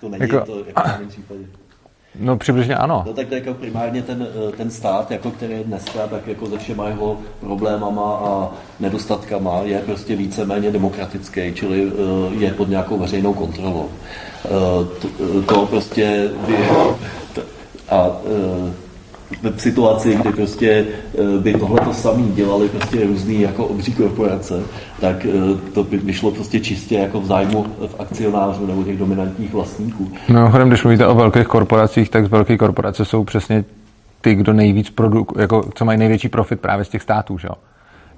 To 0.01 0.09
není 0.09 0.23
jako, 0.23 0.41
to 0.47 0.65
jako 0.67 0.83
v 1.05 1.07
případě. 1.09 1.62
No 2.21 2.37
přibližně 2.37 2.77
ano. 2.77 3.03
No 3.07 3.13
tak 3.13 3.31
jako 3.31 3.55
primárně 3.55 4.03
ten, 4.03 4.27
eh, 4.49 4.57
ten 4.57 4.71
stát, 4.71 5.11
jako 5.11 5.31
který 5.31 5.53
je 5.53 5.65
dneska, 5.65 6.07
tak 6.07 6.27
jako 6.27 6.47
ze 6.47 6.59
všema 6.59 6.89
jeho 6.89 7.19
problémama 7.41 8.17
a 8.17 8.51
nedostatkama 8.81 9.61
je 9.63 9.79
prostě 9.79 10.17
víceméně 10.17 10.71
demokratický, 10.71 11.53
čili 11.55 11.93
eh, 11.93 12.35
je 12.45 12.51
pod 12.51 12.69
nějakou 12.69 12.99
veřejnou 12.99 13.35
kontrolou. 13.35 13.89
Eh, 14.45 14.49
to, 15.01 15.09
to 15.55 15.67
prostě 15.67 16.31
by, 16.47 16.55
a 17.91 18.11
v 19.43 19.61
situaci, 19.61 20.15
kdy 20.15 20.33
prostě 20.33 20.87
by 21.39 21.55
tohle 21.55 21.95
samý 21.95 22.33
dělali 22.33 22.69
prostě 22.69 23.07
různý 23.07 23.41
jako 23.41 23.67
obří 23.67 23.93
korporace, 23.93 24.63
tak 25.03 25.27
eh, 25.27 25.71
to 25.75 25.85
by 25.85 25.97
vyšlo 25.99 26.31
prostě 26.31 26.61
čistě 26.61 26.95
jako 26.99 27.21
v 27.21 27.27
zájmu 27.27 27.67
v 27.87 28.01
akcionářů 28.01 28.67
nebo 28.67 28.85
těch 28.85 28.99
dominantních 28.99 29.53
vlastníků. 29.53 30.13
Mimochodem, 30.29 30.69
když 30.69 30.83
mluvíte 30.83 31.07
o 31.07 31.15
velkých 31.15 31.47
korporacích, 31.47 32.11
tak 32.11 32.25
velké 32.25 32.59
korporace 32.59 33.05
jsou 33.05 33.25
přesně 33.25 33.65
ty, 34.21 34.35
kdo 34.35 34.53
nejvíc 34.53 34.91
produkují, 34.91 35.43
jako, 35.43 35.71
co 35.75 35.85
mají 35.85 35.99
největší 35.99 36.29
profit 36.29 36.61
právě 36.61 36.85
z 36.85 36.89
těch 36.89 37.03
států, 37.03 37.39
že? 37.39 37.49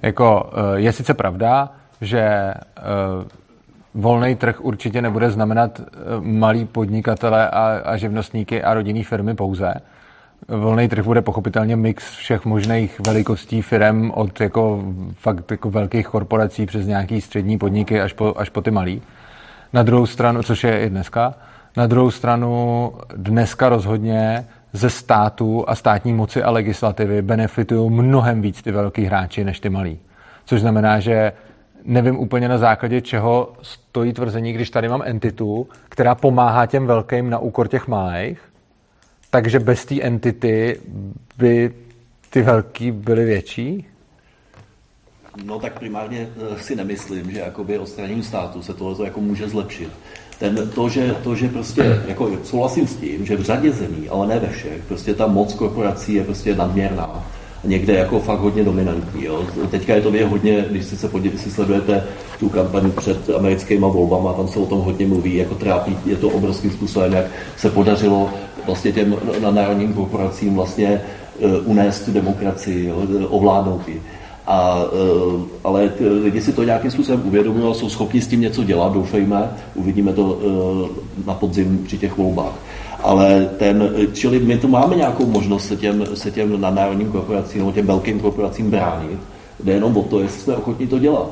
Jako, 0.01 0.49
eh, 0.53 0.79
je 0.79 0.91
sice 0.91 1.13
pravda, 1.13 1.69
že 2.01 2.53
volný 3.93 4.35
trh 4.35 4.61
určitě 4.61 5.01
nebude 5.01 5.31
znamenat 5.31 5.79
eh, 5.79 5.93
malý 6.21 6.65
podnikatele 6.65 7.49
a, 7.49 7.81
a 7.85 7.97
živnostníky 7.97 8.63
a 8.63 8.73
rodinné 8.73 9.03
firmy 9.03 9.35
pouze. 9.35 9.73
Volný 10.47 10.87
trh 10.87 11.05
bude 11.05 11.21
pochopitelně 11.21 11.75
mix 11.75 12.15
všech 12.15 12.45
možných 12.45 13.01
velikostí 13.07 13.61
firm 13.61 14.11
od 14.11 14.41
jako 14.41 14.83
fakt 15.13 15.51
jako 15.51 15.69
velkých 15.69 16.07
korporací 16.07 16.65
přes 16.65 16.87
nějaký 16.87 17.21
střední 17.21 17.57
podniky 17.57 18.01
až 18.01 18.13
po, 18.13 18.33
až 18.37 18.49
po 18.49 18.61
ty 18.61 18.71
malý. 18.71 19.01
Na 19.73 19.83
druhou 19.83 20.05
stranu, 20.05 20.43
což 20.43 20.63
je 20.63 20.79
i 20.79 20.89
dneska, 20.89 21.33
na 21.77 21.87
druhou 21.87 22.11
stranu 22.11 22.91
dneska 23.15 23.69
rozhodně 23.69 24.45
ze 24.73 24.89
státu 24.89 25.63
a 25.67 25.75
státní 25.75 26.13
moci 26.13 26.43
a 26.43 26.51
legislativy 26.51 27.21
benefitují 27.21 27.91
mnohem 27.91 28.41
víc 28.41 28.61
ty 28.61 28.71
velký 28.71 29.05
hráči 29.05 29.43
než 29.43 29.59
ty 29.59 29.69
malí. 29.69 29.99
Což 30.45 30.61
znamená, 30.61 30.99
že 30.99 31.33
nevím 31.85 32.19
úplně 32.19 32.47
na 32.47 32.57
základě 32.57 33.01
čeho 33.01 33.53
stojí 33.61 34.13
tvrzení, 34.13 34.53
když 34.53 34.69
tady 34.69 34.89
mám 34.89 35.01
entitu, 35.05 35.67
která 35.89 36.15
pomáhá 36.15 36.65
těm 36.65 36.87
velkým 36.87 37.29
na 37.29 37.39
úkor 37.39 37.67
těch 37.67 37.87
malých, 37.87 38.39
takže 39.35 39.59
bez 39.59 39.85
té 39.85 40.01
entity 40.01 40.79
by 41.37 41.73
ty 42.29 42.41
velký 42.41 42.91
byly 42.91 43.25
větší? 43.25 43.85
No 45.43 45.59
tak 45.59 45.79
primárně 45.79 46.29
eh, 46.37 46.63
si 46.63 46.75
nemyslím, 46.75 47.31
že 47.31 47.39
jakoby 47.39 47.79
odstraněním 47.79 48.23
státu 48.23 48.61
se 48.61 48.73
tohle 48.73 49.05
jako 49.05 49.21
může 49.21 49.47
zlepšit. 49.47 49.89
Ten, 50.39 50.69
to, 50.69 50.89
že, 50.89 51.15
to, 51.23 51.35
že 51.35 51.47
prostě 51.47 52.01
jako 52.07 52.37
souhlasím 52.43 52.87
s 52.87 52.95
tím, 52.95 53.25
že 53.25 53.35
v 53.35 53.41
řadě 53.41 53.71
zemí, 53.71 54.09
ale 54.09 54.27
ne 54.27 54.39
ve 54.39 54.49
všech, 54.49 54.83
prostě 54.87 55.13
ta 55.13 55.27
moc 55.27 55.53
korporací 55.53 56.13
je 56.13 56.23
prostě 56.23 56.55
nadměrná 56.55 57.25
někde 57.65 57.93
jako 57.93 58.19
fakt 58.19 58.39
hodně 58.39 58.63
dominantní. 58.63 59.23
Jo. 59.23 59.43
Teďka 59.71 59.95
je 59.95 60.01
to 60.01 60.11
věc 60.11 60.29
hodně, 60.29 60.65
když 60.71 60.85
si 60.85 60.97
se 60.97 61.07
podívejte, 61.09 61.43
si 61.43 61.51
sledujete 61.51 62.03
tu 62.39 62.49
kampaň 62.49 62.91
před 62.91 63.29
americkými 63.29 63.79
volbama, 63.79 64.33
tam 64.33 64.47
se 64.47 64.59
o 64.59 64.65
tom 64.65 64.81
hodně 64.81 65.07
mluví, 65.07 65.35
jako 65.35 65.55
trápí, 65.55 65.97
je 66.05 66.15
to 66.15 66.29
obrovským 66.29 66.71
způsobem, 66.71 67.13
jak 67.13 67.25
se 67.57 67.69
podařilo 67.69 68.29
vlastně 68.65 68.91
těm 68.91 69.15
na 69.41 69.51
národním 69.51 69.93
korporacím 69.93 70.55
vlastně 70.55 71.01
uh, 71.39 71.51
unést 71.65 72.05
tu 72.05 72.11
demokracii, 72.11 72.85
jo, 72.85 72.97
ovládnout 73.29 73.87
ji. 73.87 74.01
A, 74.47 74.83
uh, 74.83 75.41
ale 75.63 75.89
ty 75.89 76.09
lidi 76.09 76.41
si 76.41 76.53
to 76.53 76.63
nějakým 76.63 76.91
způsobem 76.91 77.21
uvědomují, 77.25 77.75
jsou 77.75 77.89
schopni 77.89 78.21
s 78.21 78.27
tím 78.27 78.41
něco 78.41 78.63
dělat, 78.63 78.93
doufejme, 78.93 79.49
uvidíme 79.75 80.13
to 80.13 80.39
na 81.25 81.33
podzim 81.33 81.81
při 81.85 81.97
těch 81.97 82.17
volbách. 82.17 82.53
Ale 83.05 83.49
ten, 83.57 83.89
čili 84.13 84.39
my 84.39 84.57
tu 84.57 84.67
máme 84.67 84.95
nějakou 84.95 85.25
možnost 85.25 85.67
se 85.67 85.75
těm, 85.75 86.05
se 86.13 86.31
těm 86.31 86.61
nadnárodním 86.61 87.11
korporacím 87.11 87.59
nebo 87.59 87.71
těm 87.71 87.87
velkým 87.87 88.19
korporacím 88.19 88.71
bránit. 88.71 89.19
Jde 89.63 89.73
jenom 89.73 89.97
o 89.97 90.03
to, 90.03 90.19
jestli 90.19 90.41
jsme 90.41 90.55
ochotní 90.55 90.87
to 90.87 90.99
dělat. 90.99 91.29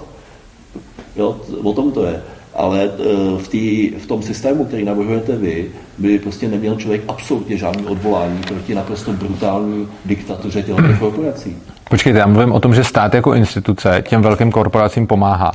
Jo, 1.16 1.36
o 1.64 1.74
tom 1.74 1.92
to 1.92 2.06
je. 2.06 2.22
Ale 2.56 2.84
eh, 2.84 3.04
v, 3.38 3.48
tý, 3.48 3.90
v 3.90 4.06
tom 4.06 4.22
systému, 4.22 4.66
který 4.66 4.86
navrhujete 4.86 5.36
vy, 5.36 5.72
by 5.98 6.20
prostě 6.20 6.48
neměl 6.48 6.76
člověk 6.76 7.02
absolutně 7.08 7.58
žádný 7.58 7.86
odvolání 7.86 8.42
proti 8.48 8.76
naprosto 8.76 9.12
brutální 9.12 9.88
diktatuře 10.06 10.64
těch 10.64 10.76
korporací. 11.00 11.58
Počkejte, 11.90 12.20
já 12.20 12.28
mluvím 12.28 12.52
o 12.52 12.60
tom, 12.60 12.76
že 12.76 12.84
stát 12.84 13.14
jako 13.14 13.34
instituce 13.34 14.04
těm 14.08 14.22
velkým 14.22 14.52
korporacím 14.52 15.08
pomáhá. 15.08 15.52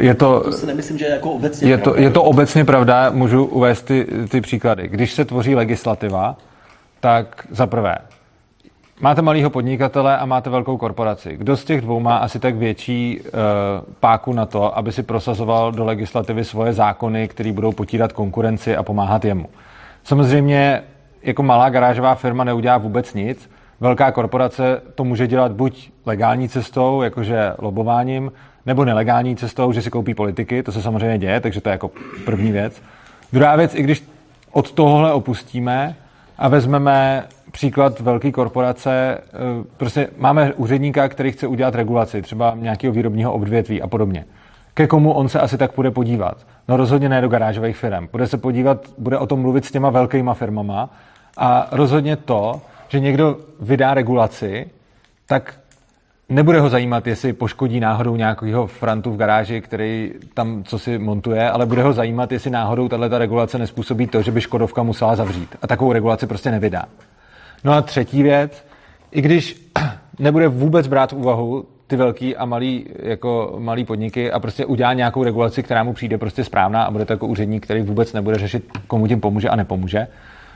Je 0.00 0.14
to, 0.14 0.40
to 0.40 0.52
si 0.52 0.66
nemyslím, 0.66 0.98
že 0.98 1.04
je 1.04 1.10
jako 1.10 1.30
obecně 1.30 1.70
je 1.70 1.78
to, 1.78 1.96
je 1.96 2.10
to 2.10 2.22
obecně 2.22 2.64
pravda, 2.64 3.10
můžu 3.10 3.44
uvést 3.44 3.82
ty, 3.82 4.06
ty 4.28 4.40
příklady. 4.40 4.88
Když 4.88 5.12
se 5.12 5.24
tvoří 5.24 5.54
legislativa, 5.54 6.36
tak 7.00 7.46
za 7.50 7.66
prvé, 7.66 7.98
máte 9.00 9.22
malého 9.22 9.50
podnikatele 9.50 10.18
a 10.18 10.26
máte 10.26 10.50
velkou 10.50 10.76
korporaci. 10.76 11.36
Kdo 11.36 11.56
z 11.56 11.64
těch 11.64 11.80
dvou 11.80 12.00
má 12.00 12.16
asi 12.16 12.38
tak 12.38 12.54
větší 12.54 13.20
uh, 13.20 13.30
páku 14.00 14.32
na 14.32 14.46
to, 14.46 14.78
aby 14.78 14.92
si 14.92 15.02
prosazoval 15.02 15.72
do 15.72 15.84
legislativy 15.84 16.44
svoje 16.44 16.72
zákony, 16.72 17.28
které 17.28 17.52
budou 17.52 17.72
potírat 17.72 18.12
konkurenci 18.12 18.76
a 18.76 18.82
pomáhat 18.82 19.24
jemu? 19.24 19.46
Samozřejmě 20.04 20.82
jako 21.22 21.42
malá 21.42 21.70
garážová 21.70 22.14
firma 22.14 22.44
neudělá 22.44 22.78
vůbec 22.78 23.14
nic, 23.14 23.50
velká 23.80 24.12
korporace 24.12 24.82
to 24.94 25.04
může 25.04 25.26
dělat 25.26 25.52
buď 25.52 25.90
legální 26.06 26.48
cestou, 26.48 27.02
jakože 27.02 27.52
lobováním, 27.58 28.32
nebo 28.66 28.84
nelegální 28.84 29.36
cestou, 29.36 29.72
že 29.72 29.82
si 29.82 29.90
koupí 29.90 30.14
politiky, 30.14 30.62
to 30.62 30.72
se 30.72 30.82
samozřejmě 30.82 31.18
děje, 31.18 31.40
takže 31.40 31.60
to 31.60 31.68
je 31.68 31.72
jako 31.72 31.90
první 32.24 32.52
věc. 32.52 32.82
Druhá 33.32 33.56
věc, 33.56 33.74
i 33.74 33.82
když 33.82 34.04
od 34.52 34.72
tohohle 34.72 35.12
opustíme 35.12 35.96
a 36.38 36.48
vezmeme 36.48 37.24
příklad 37.52 38.00
velké 38.00 38.32
korporace, 38.32 39.18
eh, 39.18 39.28
prostě 39.76 40.08
máme 40.16 40.52
úředníka, 40.54 41.08
který 41.08 41.32
chce 41.32 41.46
udělat 41.46 41.74
regulaci, 41.74 42.22
třeba 42.22 42.54
nějakého 42.58 42.92
výrobního 42.92 43.32
odvětví 43.32 43.82
a 43.82 43.86
podobně. 43.86 44.24
Ke 44.74 44.86
komu 44.86 45.12
on 45.12 45.28
se 45.28 45.40
asi 45.40 45.58
tak 45.58 45.70
bude 45.76 45.90
podívat? 45.90 46.36
No 46.68 46.76
rozhodně 46.76 47.08
ne 47.08 47.20
do 47.20 47.28
garážových 47.28 47.76
firm. 47.76 48.08
Bude 48.12 48.26
se 48.26 48.38
podívat, 48.38 48.86
bude 48.98 49.18
o 49.18 49.26
tom 49.26 49.40
mluvit 49.40 49.64
s 49.64 49.70
těma 49.70 49.90
velkýma 49.90 50.34
firmama 50.34 50.90
a 51.36 51.68
rozhodně 51.72 52.16
to, 52.16 52.60
že 52.88 53.00
někdo 53.00 53.36
vydá 53.60 53.94
regulaci, 53.94 54.70
tak 55.26 55.54
nebude 56.28 56.60
ho 56.60 56.68
zajímat, 56.68 57.06
jestli 57.06 57.32
poškodí 57.32 57.80
náhodou 57.80 58.16
nějakého 58.16 58.66
frantu 58.66 59.12
v 59.12 59.16
garáži, 59.16 59.60
který 59.60 60.12
tam 60.34 60.64
co 60.64 60.78
si 60.78 60.98
montuje, 60.98 61.50
ale 61.50 61.66
bude 61.66 61.82
ho 61.82 61.92
zajímat, 61.92 62.32
jestli 62.32 62.50
náhodou 62.50 62.88
tato 62.88 63.18
regulace 63.18 63.58
nespůsobí 63.58 64.06
to, 64.06 64.22
že 64.22 64.32
by 64.32 64.40
Škodovka 64.40 64.82
musela 64.82 65.16
zavřít. 65.16 65.56
A 65.62 65.66
takovou 65.66 65.92
regulaci 65.92 66.26
prostě 66.26 66.50
nevydá. 66.50 66.84
No 67.64 67.72
a 67.72 67.82
třetí 67.82 68.22
věc, 68.22 68.66
i 69.10 69.20
když 69.20 69.70
nebude 70.18 70.48
vůbec 70.48 70.86
brát 70.86 71.12
v 71.12 71.16
úvahu 71.16 71.64
ty 71.86 71.96
velký 71.96 72.36
a 72.36 72.44
malý, 72.44 72.86
jako 73.02 73.54
malý 73.58 73.84
podniky 73.84 74.32
a 74.32 74.40
prostě 74.40 74.66
udělá 74.66 74.92
nějakou 74.92 75.24
regulaci, 75.24 75.62
která 75.62 75.84
mu 75.84 75.92
přijde 75.92 76.18
prostě 76.18 76.44
správná 76.44 76.84
a 76.84 76.90
bude 76.90 77.04
to 77.04 77.12
jako 77.12 77.26
úředník, 77.26 77.64
který 77.64 77.82
vůbec 77.82 78.12
nebude 78.12 78.38
řešit, 78.38 78.64
komu 78.86 79.06
tím 79.06 79.20
pomůže 79.20 79.48
a 79.48 79.56
nepomůže, 79.56 80.06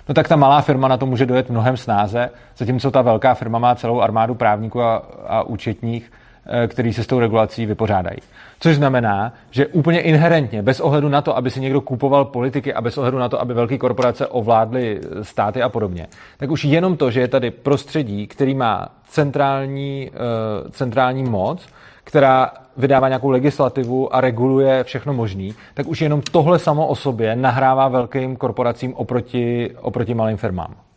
no 0.09 0.15
tak 0.15 0.29
ta 0.29 0.37
malá 0.37 0.61
firma 0.61 0.89
na 0.89 0.97
to 0.97 1.07
může 1.07 1.27
dojet 1.27 1.51
mnohem 1.51 1.77
snáze, 1.77 2.31
zatímco 2.57 2.91
ta 2.91 3.03
velká 3.03 3.35
firma 3.35 3.59
má 3.59 3.75
celou 3.75 4.01
armádu 4.01 4.35
právníků 4.35 4.83
a, 4.83 5.03
a 5.27 5.43
účetních, 5.43 6.13
eh, 6.47 6.67
který 6.67 6.93
se 6.93 7.05
s 7.05 7.07
tou 7.07 7.19
regulací 7.19 7.67
vypořádají. 7.67 8.19
Což 8.61 8.77
znamená, 8.77 9.33
že 9.51 9.67
úplně 9.67 10.01
inherentně, 10.01 10.63
bez 10.63 10.81
ohledu 10.81 11.09
na 11.09 11.23
to, 11.23 11.37
aby 11.37 11.51
si 11.51 11.61
někdo 11.61 11.81
kupoval 11.81 12.25
politiky 12.25 12.75
a 12.75 12.81
bez 12.81 12.99
ohledu 12.99 13.19
na 13.19 13.29
to, 13.29 13.41
aby 13.41 13.55
velké 13.55 13.79
korporace 13.79 14.27
ovládly 14.27 15.01
státy 15.23 15.63
a 15.63 15.69
podobně, 15.69 16.07
tak 16.37 16.51
už 16.51 16.65
jenom 16.65 16.97
to, 16.97 17.11
že 17.11 17.21
je 17.21 17.29
tady 17.29 17.51
prostředí, 17.51 18.27
který 18.27 18.55
má 18.55 18.89
centrální, 19.09 20.11
uh, 20.11 20.71
centrální 20.71 21.23
moc, 21.23 21.67
která 22.09 22.53
vydává 22.77 23.09
nějakou 23.09 23.31
legislativu 23.31 24.15
a 24.15 24.21
reguluje 24.21 24.85
všechno 24.85 25.13
možný, 25.13 25.55
tak 25.75 25.87
už 25.87 26.01
jenom 26.01 26.23
tohle 26.23 26.59
samo 26.59 26.87
o 26.87 26.95
sobě 26.95 27.37
nahrává 27.37 27.89
velkým 27.89 28.37
korporacím 28.37 28.95
oproti, 28.95 29.71
oproti 29.81 30.15
malým 30.15 30.37
firmám 30.37 30.88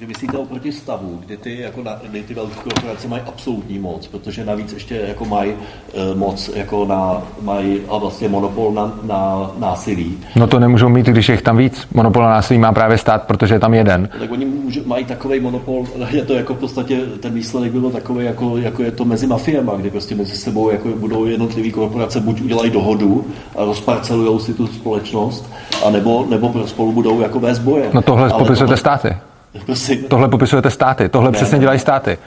že 0.00 0.06
myslíte 0.06 0.38
oproti 0.38 0.72
stavu, 0.72 1.18
kdy 1.26 1.36
ty, 1.36 1.60
jako 1.60 1.82
na, 1.82 2.00
kdy 2.08 2.22
ty 2.22 2.34
velké 2.34 2.54
korporace 2.54 3.08
mají 3.08 3.22
absolutní 3.26 3.78
moc, 3.78 4.06
protože 4.06 4.44
navíc 4.44 4.72
ještě 4.72 4.94
jako 5.08 5.24
mají 5.24 5.52
e, 5.52 6.14
moc 6.14 6.50
jako 6.54 6.84
na, 6.84 7.22
mají 7.42 7.80
a 7.88 7.96
vlastně 7.96 8.28
monopol 8.28 8.72
na, 8.72 8.98
na 9.02 9.50
násilí. 9.58 10.18
No 10.36 10.46
to 10.46 10.58
nemůžou 10.58 10.88
mít, 10.88 11.06
když 11.06 11.28
je 11.28 11.42
tam 11.42 11.56
víc. 11.56 11.88
Monopol 11.94 12.22
na 12.22 12.28
násilí 12.28 12.58
má 12.58 12.72
právě 12.72 12.98
stát, 12.98 13.22
protože 13.22 13.54
je 13.54 13.58
tam 13.58 13.74
jeden. 13.74 14.08
Tak 14.18 14.30
oni 14.30 14.44
můžu, 14.44 14.80
mají 14.86 15.04
takový 15.04 15.40
monopol, 15.40 15.86
je 16.10 16.24
to 16.24 16.34
jako 16.34 16.54
v 16.54 16.58
podstatě, 16.58 17.00
ten 17.20 17.34
výsledek 17.34 17.72
byl 17.72 17.90
takový, 17.90 18.24
jako, 18.24 18.56
jako 18.56 18.82
je 18.82 18.90
to 18.90 19.04
mezi 19.04 19.26
mafiema, 19.26 19.76
kdy 19.76 19.90
prostě 19.90 20.14
mezi 20.14 20.36
sebou 20.36 20.70
jako 20.70 20.88
budou 20.88 21.24
jednotlivé 21.24 21.70
korporace 21.70 22.20
buď 22.20 22.40
udělají 22.40 22.70
dohodu 22.70 23.26
a 23.56 23.64
rozparcelují 23.64 24.40
si 24.40 24.54
tu 24.54 24.66
společnost, 24.66 25.52
anebo, 25.86 26.26
nebo 26.30 26.66
spolu 26.66 26.92
budou 26.92 27.20
jako 27.20 27.40
vést 27.40 27.58
boje. 27.58 27.90
No 27.92 28.02
tohle 28.02 28.30
popisujete 28.30 28.76
státy. 28.76 29.16
Tohle 30.08 30.28
popisujete 30.28 30.70
státy, 30.70 31.08
tohle 31.08 31.30
ne, 31.30 31.36
přesně 31.36 31.58
ne. 31.58 31.60
dělají 31.60 31.78
státy. 31.78 32.18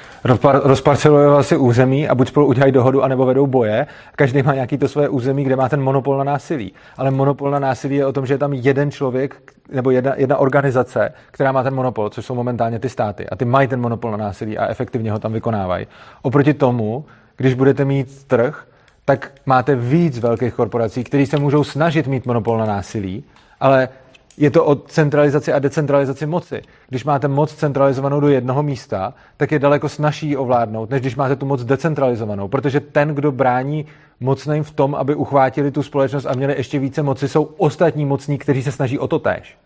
Rozparcelují 0.63 1.43
si 1.43 1.57
území 1.57 2.07
a 2.07 2.15
buď 2.15 2.27
spolu 2.27 2.45
udělají 2.45 2.71
dohodu, 2.71 3.03
anebo 3.03 3.25
vedou 3.25 3.47
boje. 3.47 3.87
Každý 4.15 4.43
má 4.43 4.53
nějaký 4.53 4.77
to 4.77 4.87
své 4.87 5.09
území, 5.09 5.43
kde 5.43 5.55
má 5.55 5.69
ten 5.69 5.81
monopol 5.81 6.17
na 6.17 6.23
násilí. 6.23 6.73
Ale 6.97 7.11
monopol 7.11 7.51
na 7.51 7.59
násilí 7.59 7.95
je 7.95 8.05
o 8.05 8.13
tom, 8.13 8.25
že 8.25 8.33
je 8.33 8.37
tam 8.37 8.53
jeden 8.53 8.91
člověk 8.91 9.35
nebo 9.71 9.91
jedna, 9.91 10.13
jedna 10.17 10.37
organizace, 10.37 11.13
která 11.31 11.51
má 11.51 11.63
ten 11.63 11.75
monopol, 11.75 12.09
což 12.09 12.25
jsou 12.25 12.35
momentálně 12.35 12.79
ty 12.79 12.89
státy. 12.89 13.29
A 13.29 13.35
ty 13.35 13.45
mají 13.45 13.67
ten 13.67 13.81
monopol 13.81 14.11
na 14.11 14.17
násilí 14.17 14.57
a 14.57 14.67
efektivně 14.67 15.11
ho 15.11 15.19
tam 15.19 15.33
vykonávají. 15.33 15.87
Oproti 16.21 16.53
tomu, 16.53 17.05
když 17.37 17.53
budete 17.53 17.85
mít 17.85 18.23
trh, 18.27 18.65
tak 19.05 19.31
máte 19.45 19.75
víc 19.75 20.19
velkých 20.19 20.53
korporací, 20.53 21.03
které 21.03 21.25
se 21.25 21.37
můžou 21.37 21.63
snažit 21.63 22.07
mít 22.07 22.25
monopol 22.25 22.57
na 22.57 22.65
násilí, 22.65 23.23
ale 23.59 23.89
je 24.37 24.51
to 24.51 24.65
o 24.65 24.75
centralizaci 24.75 25.53
a 25.53 25.59
decentralizaci 25.59 26.25
moci. 26.25 26.61
Když 26.89 27.03
máte 27.03 27.27
moc 27.27 27.53
centralizovanou 27.53 28.19
do 28.19 28.27
jednoho 28.27 28.63
místa, 28.63 29.13
tak 29.37 29.51
je 29.51 29.59
daleko 29.59 29.89
snažší 29.89 30.37
ovládnout, 30.37 30.89
než 30.89 31.01
když 31.01 31.15
máte 31.15 31.35
tu 31.35 31.45
moc 31.45 31.63
decentralizovanou. 31.63 32.47
Protože 32.47 32.79
ten, 32.79 33.09
kdo 33.09 33.31
brání 33.31 33.85
mocným 34.19 34.63
v 34.63 34.71
tom, 34.71 34.95
aby 34.95 35.15
uchvátili 35.15 35.71
tu 35.71 35.83
společnost 35.83 36.25
a 36.25 36.33
měli 36.33 36.55
ještě 36.57 36.79
více 36.79 37.03
moci, 37.03 37.27
jsou 37.27 37.43
ostatní 37.43 38.05
mocní, 38.05 38.37
kteří 38.37 38.63
se 38.63 38.71
snaží 38.71 38.99
o 38.99 39.07
to 39.07 39.19
též. 39.19 39.57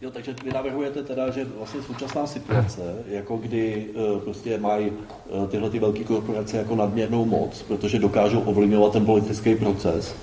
Jo, 0.00 0.10
takže 0.10 0.34
vy 0.44 0.50
navrhujete 0.52 1.02
teda, 1.02 1.30
že 1.30 1.46
vlastně 1.58 1.82
současná 1.82 2.26
situace, 2.26 2.82
jako 3.08 3.36
kdy 3.36 3.86
uh, 3.94 4.20
prostě 4.20 4.58
mají 4.58 4.90
uh, 4.90 5.46
tyhle 5.46 5.70
ty 5.70 5.78
velké 5.78 6.04
korporace 6.04 6.56
jako 6.56 6.76
nadměrnou 6.76 7.24
moc, 7.24 7.62
protože 7.62 7.98
dokážou 7.98 8.40
ovlivňovat 8.40 8.92
ten 8.92 9.04
politický 9.06 9.54
proces, 9.54 10.16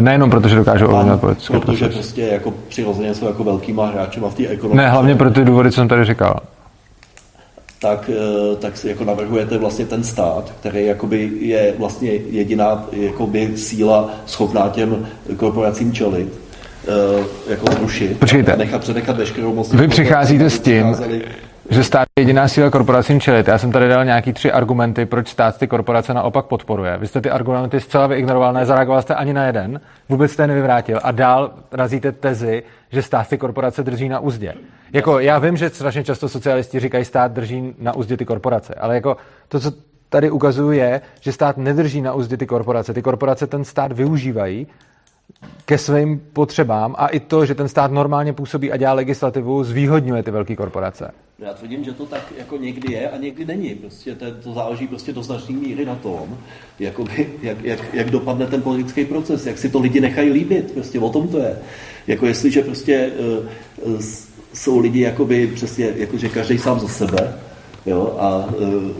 Nejenom 0.00 0.30
proto, 0.30 0.48
že 0.48 0.56
dokážou 0.56 0.86
ovlivňovat 0.86 1.20
politické 1.20 1.58
Protože 1.60 1.64
procesy. 1.84 1.92
prostě 1.98 2.22
jako 2.22 2.54
přirozeně 2.68 3.14
jsou 3.14 3.26
jako 3.26 3.44
velkýma 3.44 3.86
hráčema 3.86 4.28
v 4.28 4.34
té 4.34 4.46
ekonomice. 4.46 4.82
Ne, 4.82 4.88
hlavně 4.90 5.14
pro 5.14 5.30
ty 5.30 5.44
důvody, 5.44 5.70
co 5.70 5.74
jsem 5.74 5.88
tady 5.88 6.04
říkal. 6.04 6.40
tak, 7.80 8.10
eh, 8.12 8.56
tak 8.56 8.76
si 8.76 8.88
jako 8.88 9.04
navrhujete 9.04 9.58
vlastně 9.58 9.86
ten 9.86 10.04
stát, 10.04 10.52
který 10.60 10.86
jakoby 10.86 11.30
je 11.40 11.74
vlastně 11.78 12.10
jediná 12.12 12.84
jakoby 12.92 13.52
síla 13.56 14.10
schopná 14.26 14.68
těm 14.68 15.06
korporacím 15.36 15.92
čelit, 15.92 16.32
eh, 16.88 17.24
jako 17.50 17.66
zrušit, 17.72 18.18
Počkejte. 18.18 18.56
nechat 18.56 18.80
předechat 18.80 19.16
veškerou 19.16 19.54
moc. 19.54 19.72
Vy 19.72 19.88
přicházíte 19.88 20.50
s 20.50 20.60
tím, 20.60 20.96
že 21.70 21.84
stát 21.84 22.04
je 22.18 22.22
jediná 22.22 22.48
síla 22.48 22.70
korporacím 22.70 23.20
čelit. 23.20 23.48
Já 23.48 23.58
jsem 23.58 23.72
tady 23.72 23.88
dal 23.88 24.04
nějaký 24.04 24.32
tři 24.32 24.52
argumenty, 24.52 25.06
proč 25.06 25.28
stát 25.28 25.58
ty 25.58 25.66
korporace 25.66 26.14
naopak 26.14 26.46
podporuje. 26.46 26.98
Vy 26.98 27.06
jste 27.06 27.20
ty 27.20 27.30
argumenty 27.30 27.80
zcela 27.80 28.06
vyignoroval, 28.06 28.52
nezareagoval 28.52 29.02
jste 29.02 29.14
ani 29.14 29.32
na 29.32 29.46
jeden, 29.46 29.80
vůbec 30.08 30.32
jste 30.32 30.46
nevyvrátil 30.46 31.00
a 31.02 31.10
dál 31.10 31.50
razíte 31.72 32.12
tezi, 32.12 32.62
že 32.92 33.02
stát 33.02 33.28
ty 33.28 33.38
korporace 33.38 33.82
drží 33.82 34.08
na 34.08 34.20
úzdě. 34.20 34.54
Jako, 34.92 35.18
já 35.18 35.38
vím, 35.38 35.56
že 35.56 35.70
strašně 35.70 36.04
často 36.04 36.28
socialisti 36.28 36.80
říkají, 36.80 37.04
stát 37.04 37.32
drží 37.32 37.74
na 37.78 37.94
úzdě 37.94 38.16
ty 38.16 38.24
korporace, 38.24 38.74
ale 38.74 38.94
jako 38.94 39.16
to, 39.48 39.60
co 39.60 39.72
tady 40.08 40.30
ukazuju, 40.30 40.72
je, 40.72 41.00
že 41.20 41.32
stát 41.32 41.56
nedrží 41.56 42.02
na 42.02 42.14
úzdě 42.14 42.36
ty 42.36 42.46
korporace. 42.46 42.94
Ty 42.94 43.02
korporace 43.02 43.46
ten 43.46 43.64
stát 43.64 43.92
využívají 43.92 44.66
ke 45.64 45.78
svým 45.78 46.20
potřebám 46.32 46.94
a 46.98 47.06
i 47.06 47.20
to, 47.20 47.46
že 47.46 47.54
ten 47.54 47.68
stát 47.68 47.90
normálně 47.92 48.32
působí 48.32 48.72
a 48.72 48.76
dělá 48.76 48.92
legislativu, 48.92 49.64
zvýhodňuje 49.64 50.22
ty 50.22 50.30
velké 50.30 50.56
korporace. 50.56 51.10
Já 51.38 51.54
tvrdím, 51.54 51.84
že 51.84 51.92
to 51.92 52.06
tak 52.06 52.32
jako 52.38 52.56
někdy 52.56 52.92
je 52.92 53.10
a 53.10 53.16
někdy 53.16 53.44
není. 53.44 53.74
Prostě 53.74 54.14
to, 54.14 54.26
to 54.42 54.52
záleží 54.52 54.86
prostě 54.86 55.12
do 55.12 55.22
značné 55.22 55.56
míry 55.56 55.84
na 55.84 55.94
tom, 55.94 56.38
jakoby, 56.78 57.28
jak, 57.42 57.64
jak, 57.64 57.94
jak, 57.94 58.10
dopadne 58.10 58.46
ten 58.46 58.62
politický 58.62 59.04
proces, 59.04 59.46
jak 59.46 59.58
si 59.58 59.68
to 59.68 59.80
lidi 59.80 60.00
nechají 60.00 60.30
líbit. 60.30 60.72
Prostě 60.72 61.00
o 61.00 61.10
tom 61.10 61.28
to 61.28 61.38
je. 61.38 61.58
Jako 62.06 62.26
jestliže 62.26 62.62
prostě 62.62 63.10
uh, 63.82 64.00
jsou 64.54 64.78
lidi 64.78 65.00
jakoby 65.00 65.46
přesně, 65.46 65.92
jako 65.96 66.16
že 66.16 66.28
každý 66.28 66.58
sám 66.58 66.80
za 66.80 66.88
sebe, 66.88 67.34
jo, 67.86 68.16
a 68.18 68.46
uh, 68.46 68.90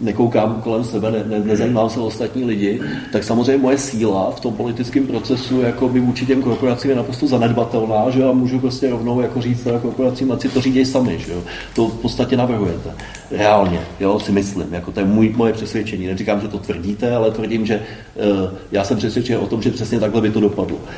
nekoukám 0.00 0.60
kolem 0.64 0.84
sebe, 0.84 1.10
ne, 1.10 1.24
ne, 1.26 1.38
nezajímám 1.44 1.90
se 1.90 2.00
ostatní 2.00 2.44
lidi, 2.44 2.80
tak 3.12 3.24
samozřejmě 3.24 3.62
moje 3.62 3.78
síla 3.78 4.30
v 4.30 4.40
tom 4.40 4.54
politickém 4.54 5.06
procesu 5.06 5.60
jako 5.60 5.88
by 5.88 6.00
vůči 6.00 6.26
těm 6.26 6.42
korporacím 6.42 6.90
je 6.90 6.96
naprosto 6.96 7.26
zanedbatelná, 7.26 8.10
že 8.10 8.24
a 8.24 8.32
můžu 8.32 8.58
prostě 8.60 8.90
rovnou 8.90 9.20
jako 9.20 9.42
říct 9.42 9.62
teda 9.62 9.78
korporacím, 9.78 10.32
ať 10.32 10.40
si 10.40 10.48
to 10.48 10.60
řídějí 10.60 10.86
sami, 10.86 11.18
že 11.18 11.32
jo. 11.32 11.42
To 11.74 11.86
v 11.88 11.98
podstatě 11.98 12.36
navrhujete. 12.36 12.90
Reálně, 13.30 13.80
jo, 14.00 14.20
si 14.20 14.32
myslím, 14.32 14.66
jako 14.74 14.92
to 14.92 15.00
je 15.00 15.06
můj, 15.06 15.34
moje 15.36 15.52
přesvědčení. 15.52 16.06
Neříkám, 16.06 16.40
že 16.40 16.48
to 16.48 16.58
tvrdíte, 16.58 17.14
ale 17.14 17.30
tvrdím, 17.30 17.66
že 17.66 17.82
uh, 18.14 18.50
já 18.72 18.84
jsem 18.84 18.96
přesvědčen 18.96 19.38
o 19.40 19.46
tom, 19.46 19.62
že 19.62 19.70
přesně 19.70 20.00
takhle 20.00 20.20
by 20.20 20.30
to 20.30 20.40
dopadlo. 20.40 20.76
Uh, 20.76 20.88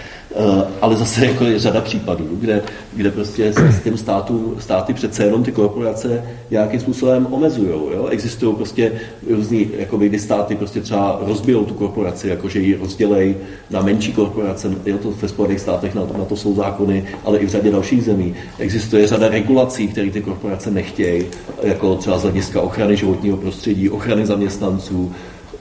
ale 0.81 0.97
zase 0.97 1.27
jako 1.27 1.45
je 1.45 1.59
řada 1.59 1.81
případů, 1.81 2.29
kde, 2.33 2.63
kde 2.93 3.11
prostě 3.11 3.53
se 3.53 3.73
s 3.73 3.83
těm 3.83 3.97
státům, 3.97 4.57
státy 4.59 4.95
přece 4.95 5.25
jenom 5.25 5.43
ty 5.43 5.53
korporace 5.53 6.25
nějakým 6.51 6.81
způsobem 6.81 7.27
omezují. 7.31 7.71
Existují 8.11 8.57
prostě 8.57 8.93
různý, 9.31 9.71
jakoby, 9.79 10.09
kdy 10.09 10.19
státy 10.19 10.57
prostě 10.57 10.81
třeba 10.81 11.21
rozbijou 11.23 11.65
tu 11.65 11.75
korporaci, 11.75 12.29
jakože 12.29 12.61
ji 12.61 12.77
rozdělej 12.77 13.37
na 13.71 13.83
menší 13.83 14.13
korporace, 14.13 14.71
jo, 14.87 14.99
to 14.99 15.11
ve 15.11 15.29
Spojených 15.29 15.61
státech 15.61 15.95
na 15.95 16.07
to, 16.07 16.19
na 16.19 16.25
to 16.25 16.37
jsou 16.37 16.55
zákony, 16.55 17.05
ale 17.25 17.39
i 17.39 17.47
v 17.47 17.51
řadě 17.51 17.71
dalších 17.71 18.05
zemí. 18.05 18.35
Existuje 18.59 19.07
řada 19.07 19.29
regulací, 19.29 19.89
které 19.89 20.11
ty 20.11 20.21
korporace 20.21 20.71
nechtějí, 20.71 21.25
jako 21.63 21.95
třeba 21.95 22.19
z 22.19 22.23
hlediska 22.23 22.61
ochrany 22.61 22.97
životního 22.97 23.37
prostředí, 23.37 23.91
ochrany 23.91 24.27
zaměstnanců, 24.27 25.13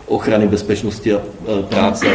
ochrany 0.10 0.48
bezpečnosti 0.48 1.14
a 1.14 1.20
práce 1.70 2.06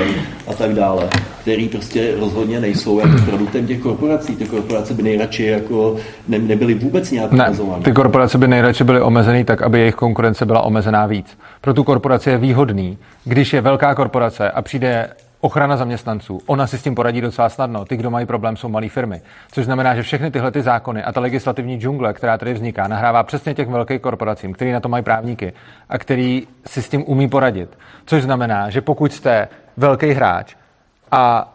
a 0.47 0.55
tak 0.55 0.75
dále, 0.75 1.09
který 1.41 1.69
prostě 1.69 2.15
rozhodně 2.21 2.61
nejsou 2.61 2.99
jako 2.99 3.23
produktem 3.25 3.67
těch 3.67 3.81
korporací. 3.81 4.37
Ty 4.37 4.45
korporace 4.45 4.95
by 4.95 5.03
nejradši 5.03 5.45
jako 5.45 5.97
ne, 6.29 6.39
nebyly 6.39 6.75
vůbec 6.75 7.11
nějak 7.11 7.33
ne. 7.33 7.53
Ty 7.83 7.93
korporace 7.93 8.39
by 8.39 8.49
nejradši 8.49 8.85
byly 8.85 9.01
omezený 9.01 9.45
tak, 9.45 9.63
aby 9.63 9.79
jejich 9.79 9.95
konkurence 9.95 10.47
byla 10.47 10.61
omezená 10.61 11.07
víc. 11.07 11.39
Pro 11.61 11.75
tu 11.75 11.85
korporaci 11.85 12.31
je 12.31 12.39
výhodný, 12.39 12.99
když 13.25 13.53
je 13.53 13.61
velká 13.61 13.95
korporace 13.95 14.51
a 14.51 14.63
přijde 14.63 15.09
ochrana 15.45 15.77
zaměstnanců. 15.77 16.41
Ona 16.47 16.67
si 16.67 16.79
s 16.79 16.83
tím 16.83 16.95
poradí 16.95 17.21
docela 17.21 17.49
snadno. 17.49 17.85
Ty, 17.85 17.97
kdo 17.97 18.11
mají 18.11 18.27
problém, 18.27 18.57
jsou 18.57 18.69
malé 18.69 18.89
firmy. 18.89 19.23
Což 19.53 19.65
znamená, 19.65 19.95
že 19.95 20.03
všechny 20.03 20.31
tyhle 20.31 20.51
ty 20.51 20.63
zákony 20.63 21.05
a 21.05 21.13
ta 21.13 21.21
legislativní 21.21 21.81
džungle, 21.81 22.13
která 22.13 22.39
tady 22.39 22.55
vzniká, 22.55 22.89
nahrává 22.89 23.23
přesně 23.23 23.55
těch 23.55 23.69
velkých 23.69 24.01
korporacím, 24.01 24.53
který 24.53 24.73
na 24.73 24.81
to 24.81 24.89
mají 24.89 25.05
právníky 25.05 25.53
a 25.89 25.99
který 25.99 26.49
si 26.67 26.83
s 26.83 26.89
tím 26.89 27.05
umí 27.07 27.29
poradit. 27.29 27.79
Což 28.07 28.23
znamená, 28.23 28.71
že 28.71 28.81
pokud 28.81 29.13
jste 29.13 29.49
velký 29.77 30.11
hráč 30.11 30.55
a 31.13 31.53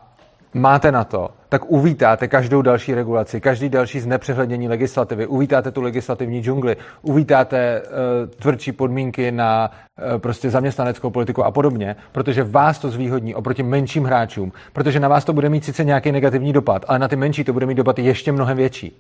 máte 0.54 0.92
na 0.92 1.04
to, 1.04 1.30
tak 1.50 1.72
uvítáte 1.72 2.28
každou 2.28 2.62
další 2.62 2.94
regulaci, 2.94 3.42
každý 3.42 3.70
další 3.70 4.00
znepřehlednění 4.00 4.70
legislativy, 4.70 5.28
uvítáte 5.28 5.72
tu 5.72 5.82
legislativní 5.82 6.44
džungli, 6.44 6.78
uvítáte 7.02 7.82
uh, 7.82 8.30
tvrdší 8.30 8.72
podmínky 8.72 9.32
na 9.32 9.72
uh, 10.14 10.18
prostě 10.18 10.50
zaměstnaneckou 10.50 11.10
politiku 11.10 11.44
a 11.44 11.52
podobně, 11.52 11.96
protože 12.12 12.44
vás 12.44 12.80
to 12.80 12.90
zvýhodní 12.90 13.36
oproti 13.36 13.64
menším 13.64 14.04
hráčům, 14.04 14.52
protože 14.74 15.00
na 15.00 15.08
vás 15.08 15.26
to 15.26 15.34
bude 15.34 15.50
mít 15.50 15.66
sice 15.66 15.84
nějaký 15.84 16.12
negativní 16.12 16.54
dopad, 16.54 16.86
ale 16.88 17.00
na 17.00 17.08
ty 17.08 17.16
menší 17.16 17.44
to 17.44 17.54
bude 17.54 17.66
mít 17.66 17.76
dopad 17.76 18.00
ještě 18.00 18.32
mnohem 18.32 18.58
větší. 18.58 18.98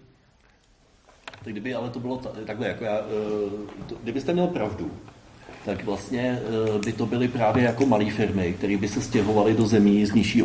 Tak 1.43 1.53
kdyby 1.53 1.75
ale 1.75 1.89
to 1.89 1.99
bylo 1.99 2.17
ta, 2.17 2.29
takhle, 2.45 2.67
jako 2.67 2.83
já, 2.83 2.97
to, 3.87 3.95
kdybyste 4.03 4.33
měl 4.33 4.47
pravdu, 4.47 4.91
tak 5.65 5.85
vlastně 5.85 6.39
by 6.85 6.91
to 6.91 7.05
byly 7.05 7.27
právě 7.27 7.63
jako 7.63 7.85
malé 7.85 8.05
firmy, 8.05 8.53
které 8.57 8.77
by 8.77 8.87
se 8.87 9.01
stěhovaly 9.01 9.53
do 9.53 9.65
zemí 9.65 10.05
s, 10.05 10.13
nižší, 10.13 10.43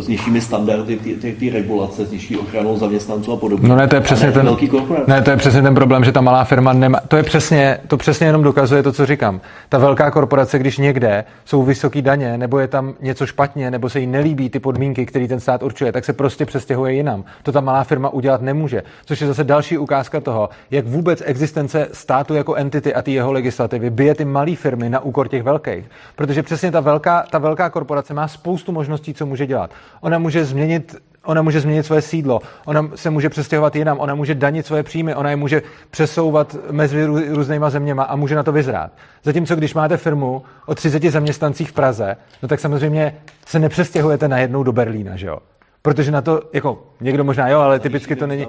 s 0.00 0.08
nižšími 0.08 0.40
standardy 0.40 0.96
ty, 1.38 1.50
regulace, 1.50 2.06
s 2.06 2.10
nižší 2.10 2.36
ochranou 2.36 2.76
zaměstnanců 2.76 3.32
a 3.32 3.36
podobně. 3.36 3.68
No 3.68 3.76
ne, 3.76 3.88
to 3.88 3.94
je 3.94 4.00
přesně 4.00 4.26
ne 4.26 4.32
ten, 4.32 4.44
velký 4.46 4.70
ne, 5.06 5.22
to 5.22 5.30
je 5.30 5.36
přesně 5.36 5.62
ten 5.62 5.74
problém, 5.74 6.04
že 6.04 6.12
ta 6.12 6.20
malá 6.20 6.44
firma 6.44 6.72
nemá, 6.72 7.00
to 7.08 7.16
je 7.16 7.22
přesně, 7.22 7.78
to 7.88 7.96
přesně 7.96 8.26
jenom 8.26 8.42
dokazuje 8.42 8.82
to, 8.82 8.92
co 8.92 9.06
říkám. 9.06 9.40
Ta 9.68 9.78
velká 9.78 10.10
korporace, 10.10 10.58
když 10.58 10.78
někde 10.78 11.24
jsou 11.44 11.62
vysoké 11.62 12.02
daně, 12.02 12.38
nebo 12.38 12.58
je 12.58 12.68
tam 12.68 12.94
něco 13.00 13.26
špatně, 13.26 13.70
nebo 13.70 13.90
se 13.90 14.00
jí 14.00 14.06
nelíbí 14.06 14.50
ty 14.50 14.58
podmínky, 14.58 15.06
které 15.06 15.28
ten 15.28 15.40
stát 15.40 15.62
určuje, 15.62 15.92
tak 15.92 16.04
se 16.04 16.12
prostě 16.12 16.46
přestěhuje 16.46 16.92
jinam. 16.92 17.24
To 17.42 17.52
ta 17.52 17.60
malá 17.60 17.84
firma 17.84 18.08
udělat 18.08 18.42
nemůže. 18.42 18.82
Což 19.04 19.20
je 19.20 19.26
zase 19.26 19.44
další 19.44 19.78
ukázka 19.78 20.20
toho, 20.20 20.48
jak 20.70 20.86
vůbec 20.86 21.22
existence 21.26 21.88
státu 21.92 22.34
jako 22.34 22.54
entity 22.54 22.94
a 22.94 23.02
ty 23.02 23.12
jeho 23.12 23.32
legislativy 23.32 23.90
bije 23.90 24.14
ty 24.14 24.24
malé 24.24 24.56
firmy 24.56 24.65
na 24.88 25.00
úkor 25.00 25.28
těch 25.28 25.42
velkých. 25.42 25.90
Protože 26.16 26.42
přesně 26.42 26.72
ta 26.72 26.80
velká, 26.80 27.24
ta 27.30 27.38
velká 27.38 27.70
korporace 27.70 28.14
má 28.14 28.28
spoustu 28.28 28.72
možností, 28.72 29.14
co 29.14 29.26
může 29.26 29.46
dělat. 29.46 29.70
Ona 30.00 30.18
může 30.18 30.44
změnit 30.44 30.96
Ona 31.26 31.42
může 31.42 31.60
změnit 31.60 31.86
svoje 31.86 32.02
sídlo, 32.02 32.40
ona 32.64 32.90
se 32.94 33.10
může 33.10 33.28
přestěhovat 33.28 33.76
jinam, 33.76 33.98
ona 33.98 34.14
může 34.14 34.34
danit 34.34 34.66
svoje 34.66 34.82
příjmy, 34.82 35.14
ona 35.14 35.30
je 35.30 35.36
může 35.36 35.62
přesouvat 35.90 36.56
mezi 36.70 37.04
různýma 37.04 37.70
zeměma 37.70 38.02
a 38.02 38.16
může 38.16 38.34
na 38.34 38.42
to 38.42 38.52
vyzrát. 38.52 38.92
Zatímco 39.22 39.56
když 39.56 39.74
máte 39.74 39.96
firmu 39.96 40.42
o 40.66 40.74
30 40.74 41.02
zaměstnancích 41.02 41.70
v 41.70 41.72
Praze, 41.72 42.16
no 42.42 42.48
tak 42.48 42.60
samozřejmě 42.60 43.16
se 43.46 43.58
nepřestěhujete 43.58 44.28
najednou 44.28 44.62
do 44.62 44.72
Berlína, 44.72 45.16
že 45.16 45.26
jo? 45.26 45.38
Protože 45.86 46.10
na 46.10 46.22
to, 46.22 46.42
jako 46.52 46.82
někdo 47.00 47.24
možná 47.24 47.48
jo, 47.48 47.60
ale 47.60 47.80
typicky 47.86 48.16
to 48.16 48.26
není, 48.26 48.46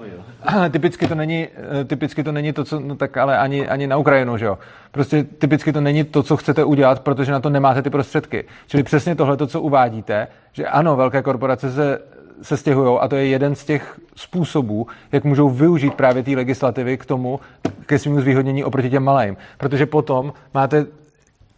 typicky 0.72 1.08
to 1.08 1.16
není, 1.16 1.48
typicky 1.88 2.24
to 2.24 2.32
není 2.32 2.54
to, 2.54 2.64
co, 2.64 2.80
no 2.80 2.96
tak 2.96 3.18
ale 3.18 3.38
ani, 3.38 3.68
ani 3.68 3.88
na 3.88 3.98
Ukrajinu, 3.98 4.38
že 4.38 4.46
jo. 4.46 4.58
Prostě 4.92 5.24
typicky 5.24 5.74
to 5.74 5.82
není 5.82 6.04
to, 6.04 6.24
co 6.24 6.38
chcete 6.38 6.64
udělat, 6.64 7.00
protože 7.00 7.32
na 7.32 7.40
to 7.40 7.50
nemáte 7.50 7.82
ty 7.82 7.90
prostředky. 7.90 8.46
Čili 8.68 8.84
přesně 8.84 9.16
tohle, 9.16 9.38
to, 9.38 9.48
co 9.48 9.62
uvádíte, 9.62 10.28
že 10.54 10.66
ano, 10.66 10.96
velké 10.96 11.22
korporace 11.22 11.72
se 11.72 12.00
se 12.42 12.58
stěhují 12.58 13.00
a 13.00 13.08
to 13.08 13.16
je 13.16 13.28
jeden 13.28 13.56
z 13.56 13.66
těch 13.66 14.00
způsobů, 14.16 14.88
jak 15.12 15.24
můžou 15.24 15.50
využít 15.50 15.94
právě 15.94 16.24
té 16.24 16.32
legislativy 16.32 16.98
k 16.98 17.06
tomu, 17.06 17.40
ke 17.86 18.00
svým 18.00 18.22
zvýhodnění 18.22 18.64
oproti 18.64 18.90
těm 18.90 19.04
malým. 19.04 19.38
Protože 19.58 19.86
potom 19.86 20.34
máte 20.54 20.86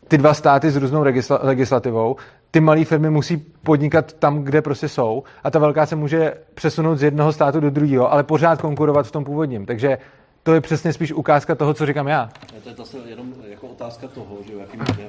ty 0.07 0.17
dva 0.17 0.33
státy 0.33 0.71
s 0.71 0.75
různou 0.75 1.05
legislativou, 1.41 2.15
ty 2.51 2.59
malé 2.59 2.85
firmy 2.85 3.09
musí 3.09 3.37
podnikat 3.63 4.13
tam, 4.13 4.43
kde 4.43 4.61
prostě 4.61 4.89
jsou 4.89 5.23
a 5.43 5.51
ta 5.51 5.59
velká 5.59 5.85
se 5.85 5.95
může 5.95 6.33
přesunout 6.53 6.95
z 6.95 7.03
jednoho 7.03 7.33
státu 7.33 7.59
do 7.59 7.69
druhého, 7.69 8.13
ale 8.13 8.23
pořád 8.23 8.61
konkurovat 8.61 9.07
v 9.07 9.11
tom 9.11 9.23
původním. 9.23 9.65
Takže 9.65 9.97
to 10.43 10.53
je 10.53 10.61
přesně 10.61 10.93
spíš 10.93 11.13
ukázka 11.13 11.55
toho, 11.55 11.73
co 11.73 11.85
říkám 11.85 12.07
já. 12.07 12.29
To 12.63 12.69
je 12.69 12.75
zase 12.75 12.97
jenom 13.05 13.27
jako 13.49 13.67
otázka 13.67 14.07
toho, 14.07 14.37
že 14.47 14.53
jaký, 14.59 15.01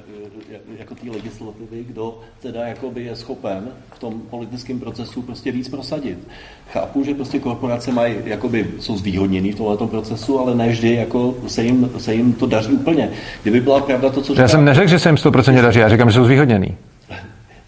jako 0.77 0.95
té 0.95 1.09
legislativy, 1.11 1.83
kdo 1.83 2.19
teda 2.41 2.67
jakoby 2.67 3.03
je 3.03 3.15
schopen 3.15 3.67
v 3.93 3.99
tom 3.99 4.21
politickém 4.29 4.79
procesu 4.79 5.21
prostě 5.21 5.51
víc 5.51 5.69
prosadit. 5.69 6.27
Chápu, 6.71 7.03
že 7.03 7.13
prostě 7.13 7.39
korporace 7.39 7.91
mají, 7.91 8.15
jakoby, 8.25 8.67
jsou 8.79 8.97
zvýhodněný 8.97 9.51
v 9.51 9.55
tomto 9.55 9.87
procesu, 9.87 10.39
ale 10.39 10.55
ne 10.55 10.69
vždy 10.69 10.93
jako 10.93 11.35
se, 11.47 11.63
jim, 11.63 11.91
se 11.97 12.13
jim 12.13 12.33
to 12.33 12.45
daří 12.45 12.73
úplně. 12.73 13.09
Kdyby 13.41 13.61
byla 13.61 13.81
pravda 13.81 14.09
to, 14.09 14.21
co 14.21 14.33
říká... 14.33 14.41
Já 14.41 14.47
jsem 14.47 14.65
neřekl, 14.65 14.87
že 14.87 14.99
se 14.99 15.09
jim 15.09 15.15
100% 15.15 15.61
daří, 15.61 15.79
já 15.79 15.89
říkám, 15.89 16.09
že 16.09 16.15
jsou 16.15 16.25
zvýhodněný. 16.25 16.77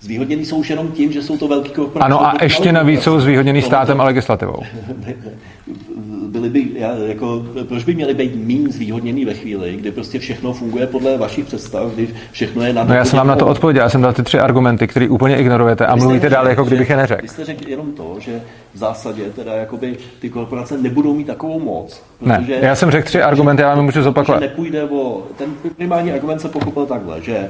Zvýhodněný 0.04 0.46
jsou 0.46 0.58
už 0.58 0.70
jenom 0.70 0.92
tím, 0.92 1.12
že 1.12 1.22
jsou 1.22 1.38
to 1.38 1.48
velký 1.48 1.70
korporace. 1.70 2.06
Ano, 2.06 2.28
a 2.28 2.44
ještě 2.44 2.72
navíc 2.72 3.02
jsou 3.02 3.20
zvýhodněný 3.20 3.62
státem 3.62 4.02
a 4.02 4.04
legislativou. 4.04 4.58
byli 6.34 6.50
by, 6.50 6.68
jako, 7.06 7.46
proč 7.68 7.84
by 7.84 7.96
měli 7.96 8.14
být 8.14 8.36
méně 8.36 8.70
zvýhodněný 8.70 9.26
ve 9.26 9.34
chvíli, 9.34 9.76
kdy 9.76 9.92
prostě 9.92 10.20
všechno 10.20 10.54
funguje 10.54 10.88
podle 10.88 11.18
vašich 11.18 11.46
představ, 11.46 11.92
kdy 11.94 12.08
všechno 12.32 12.64
je 12.64 12.74
na 12.74 12.84
No 12.84 12.94
já 12.94 13.06
jsem 13.06 13.18
vám 13.18 13.28
na 13.28 13.36
to 13.36 13.48
odpověděl, 13.48 13.84
já 13.84 13.90
jsem 13.90 14.02
dal 14.02 14.14
ty 14.14 14.24
tři 14.24 14.40
argumenty, 14.40 14.88
které 14.88 15.10
úplně 15.10 15.38
ignorujete 15.38 15.86
a 15.86 15.96
mluvíte 15.96 16.30
dál, 16.30 16.48
jako 16.48 16.64
kdybych 16.64 16.90
je 16.90 16.98
neřekl. 16.98 17.22
Vy 17.22 17.28
jste 17.28 17.46
řekl 17.46 17.70
jenom 17.70 17.92
to, 17.92 18.16
že 18.20 18.42
v 18.74 18.78
zásadě 18.78 19.24
teda 19.36 19.54
jakoby 19.54 19.98
ty 20.20 20.30
korporace 20.30 20.78
nebudou 20.78 21.14
mít 21.14 21.28
takovou 21.28 21.60
moc. 21.60 22.04
Ne, 22.22 22.46
já 22.48 22.76
jsem 22.76 22.92
řekl 22.92 23.06
tři 23.06 23.22
argumenty, 23.22 23.62
já 23.62 23.76
vám 23.76 23.86
můžu 23.86 24.04
zopakovat. 24.04 24.42
Nepůjde 24.42 24.84
o, 24.84 25.24
ten 25.38 25.54
primární 25.78 26.12
argument 26.12 26.40
se 26.40 26.50
pochopil 26.50 26.86
takhle, 26.86 27.22
že 27.22 27.50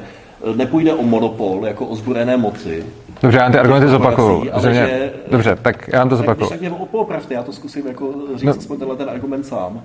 nepůjde 0.56 0.94
o 0.94 1.04
monopol 1.04 1.66
jako 1.66 1.86
ozbrojené 1.86 2.38
moci. 2.38 2.86
Dobře, 3.22 3.38
já 3.38 3.50
ty 3.52 3.58
argumenty 3.58 3.88
zopakuju. 3.88 4.46
Že... 4.72 5.12
Dobře, 5.32 5.58
tak 5.62 5.90
já 5.94 6.00
vám 6.00 6.10
to 6.10 6.16
zopakuju. 6.16 6.50
Tak 6.50 6.60
mě 6.60 6.72
opravte, 6.92 7.34
já 7.34 7.44
to 7.44 7.54
zkusím 7.54 7.88
jako 7.88 8.14
říct 8.36 8.44
no. 8.44 8.52
aspoň 8.52 8.78
tenhle 8.78 8.98
ten 8.98 9.10
argument 9.10 9.46
sám, 9.46 9.82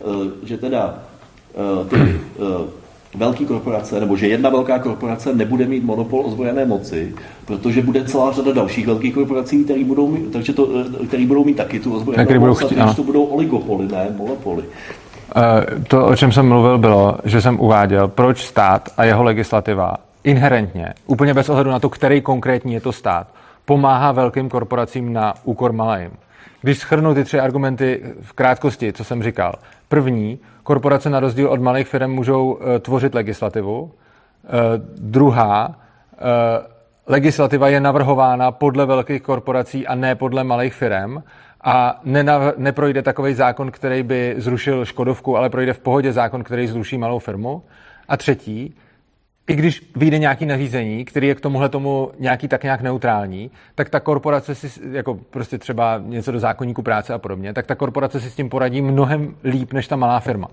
eh, 0.00 0.04
že 0.42 0.58
teda 0.58 0.98
eh, 1.54 1.88
ty 1.88 1.96
eh, 1.96 2.84
velké 3.14 3.44
korporace, 3.44 4.00
nebo 4.00 4.16
že 4.16 4.28
jedna 4.28 4.50
velká 4.50 4.78
korporace 4.78 5.34
nebude 5.34 5.66
mít 5.66 5.84
monopol 5.84 6.26
ozbrojené 6.26 6.64
moci, 6.64 7.14
protože 7.44 7.82
bude 7.82 8.04
celá 8.04 8.32
řada 8.32 8.52
dalších 8.52 8.86
velkých 8.86 9.14
korporací, 9.14 9.64
které 9.64 9.84
budou 9.84 10.08
mít, 10.08 10.32
takže 10.32 10.52
to, 10.52 10.68
který 11.08 11.26
budou 11.26 11.44
mít 11.44 11.56
taky 11.56 11.80
tu 11.80 11.96
ozbrojenou 11.96 12.40
moc, 12.40 12.60
chtít, 12.60 12.78
a 12.78 12.94
to 12.94 13.02
budou 13.02 13.24
oligopoly, 13.24 13.88
ne 13.88 14.14
monopoly. 14.16 14.64
To, 15.88 16.06
o 16.06 16.16
čem 16.16 16.32
jsem 16.32 16.48
mluvil, 16.48 16.78
bylo, 16.78 17.18
že 17.24 17.40
jsem 17.40 17.60
uváděl, 17.60 18.08
proč 18.08 18.46
stát 18.46 18.88
a 18.96 19.04
jeho 19.04 19.22
legislativa 19.22 19.96
inherentně, 20.24 20.94
úplně 21.06 21.34
bez 21.34 21.48
ohledu 21.48 21.70
na 21.70 21.78
to, 21.78 21.88
který 21.88 22.20
konkrétní 22.20 22.72
je 22.74 22.80
to 22.80 22.92
stát, 22.92 23.26
pomáhá 23.64 24.12
velkým 24.12 24.48
korporacím 24.48 25.12
na 25.12 25.34
úkor 25.44 25.72
malým. 25.72 26.10
Když 26.62 26.78
schrnu 26.78 27.14
ty 27.14 27.24
tři 27.24 27.40
argumenty 27.40 28.02
v 28.20 28.32
krátkosti, 28.32 28.92
co 28.92 29.04
jsem 29.04 29.22
říkal. 29.22 29.54
První, 29.88 30.38
korporace 30.62 31.10
na 31.10 31.20
rozdíl 31.20 31.48
od 31.48 31.60
malých 31.60 31.88
firm 31.88 32.10
můžou 32.10 32.52
uh, 32.52 32.78
tvořit 32.78 33.14
legislativu. 33.14 33.82
Uh, 33.82 33.90
druhá, 34.98 35.68
uh, 35.68 35.74
legislativa 37.06 37.68
je 37.68 37.80
navrhována 37.80 38.52
podle 38.52 38.86
velkých 38.86 39.22
korporací 39.22 39.86
a 39.86 39.94
ne 39.94 40.14
podle 40.14 40.44
malých 40.44 40.74
firm 40.74 41.22
a 41.64 42.00
nenav- 42.04 42.52
neprojde 42.56 43.02
takový 43.02 43.34
zákon, 43.34 43.70
který 43.70 44.02
by 44.02 44.34
zrušil 44.38 44.84
Škodovku, 44.84 45.36
ale 45.36 45.50
projde 45.50 45.72
v 45.72 45.78
pohodě 45.78 46.12
zákon, 46.12 46.44
který 46.44 46.66
zruší 46.66 46.98
malou 46.98 47.18
firmu. 47.18 47.62
A 48.08 48.16
třetí, 48.16 48.74
i 49.48 49.54
když 49.54 49.90
vyjde 49.96 50.18
nějaký 50.18 50.46
nařízení, 50.46 51.04
který 51.04 51.26
je 51.26 51.34
k 51.34 51.40
tomuhle 51.40 51.68
tomu 51.68 52.10
nějaký 52.18 52.48
tak 52.48 52.62
nějak 52.62 52.80
neutrální, 52.80 53.50
tak 53.74 53.90
ta 53.90 54.00
korporace 54.00 54.54
si, 54.54 54.80
jako 54.90 55.18
prostě 55.30 55.58
třeba 55.58 56.02
něco 56.04 56.32
do 56.32 56.40
zákonníku 56.40 56.82
práce 56.82 57.14
a 57.14 57.18
podobně, 57.18 57.52
tak 57.52 57.66
ta 57.66 57.74
korporace 57.74 58.20
si 58.20 58.30
s 58.30 58.34
tím 58.34 58.48
poradí 58.48 58.82
mnohem 58.82 59.34
líp 59.44 59.72
než 59.72 59.88
ta 59.88 59.96
malá 59.96 60.20
firma. 60.20 60.48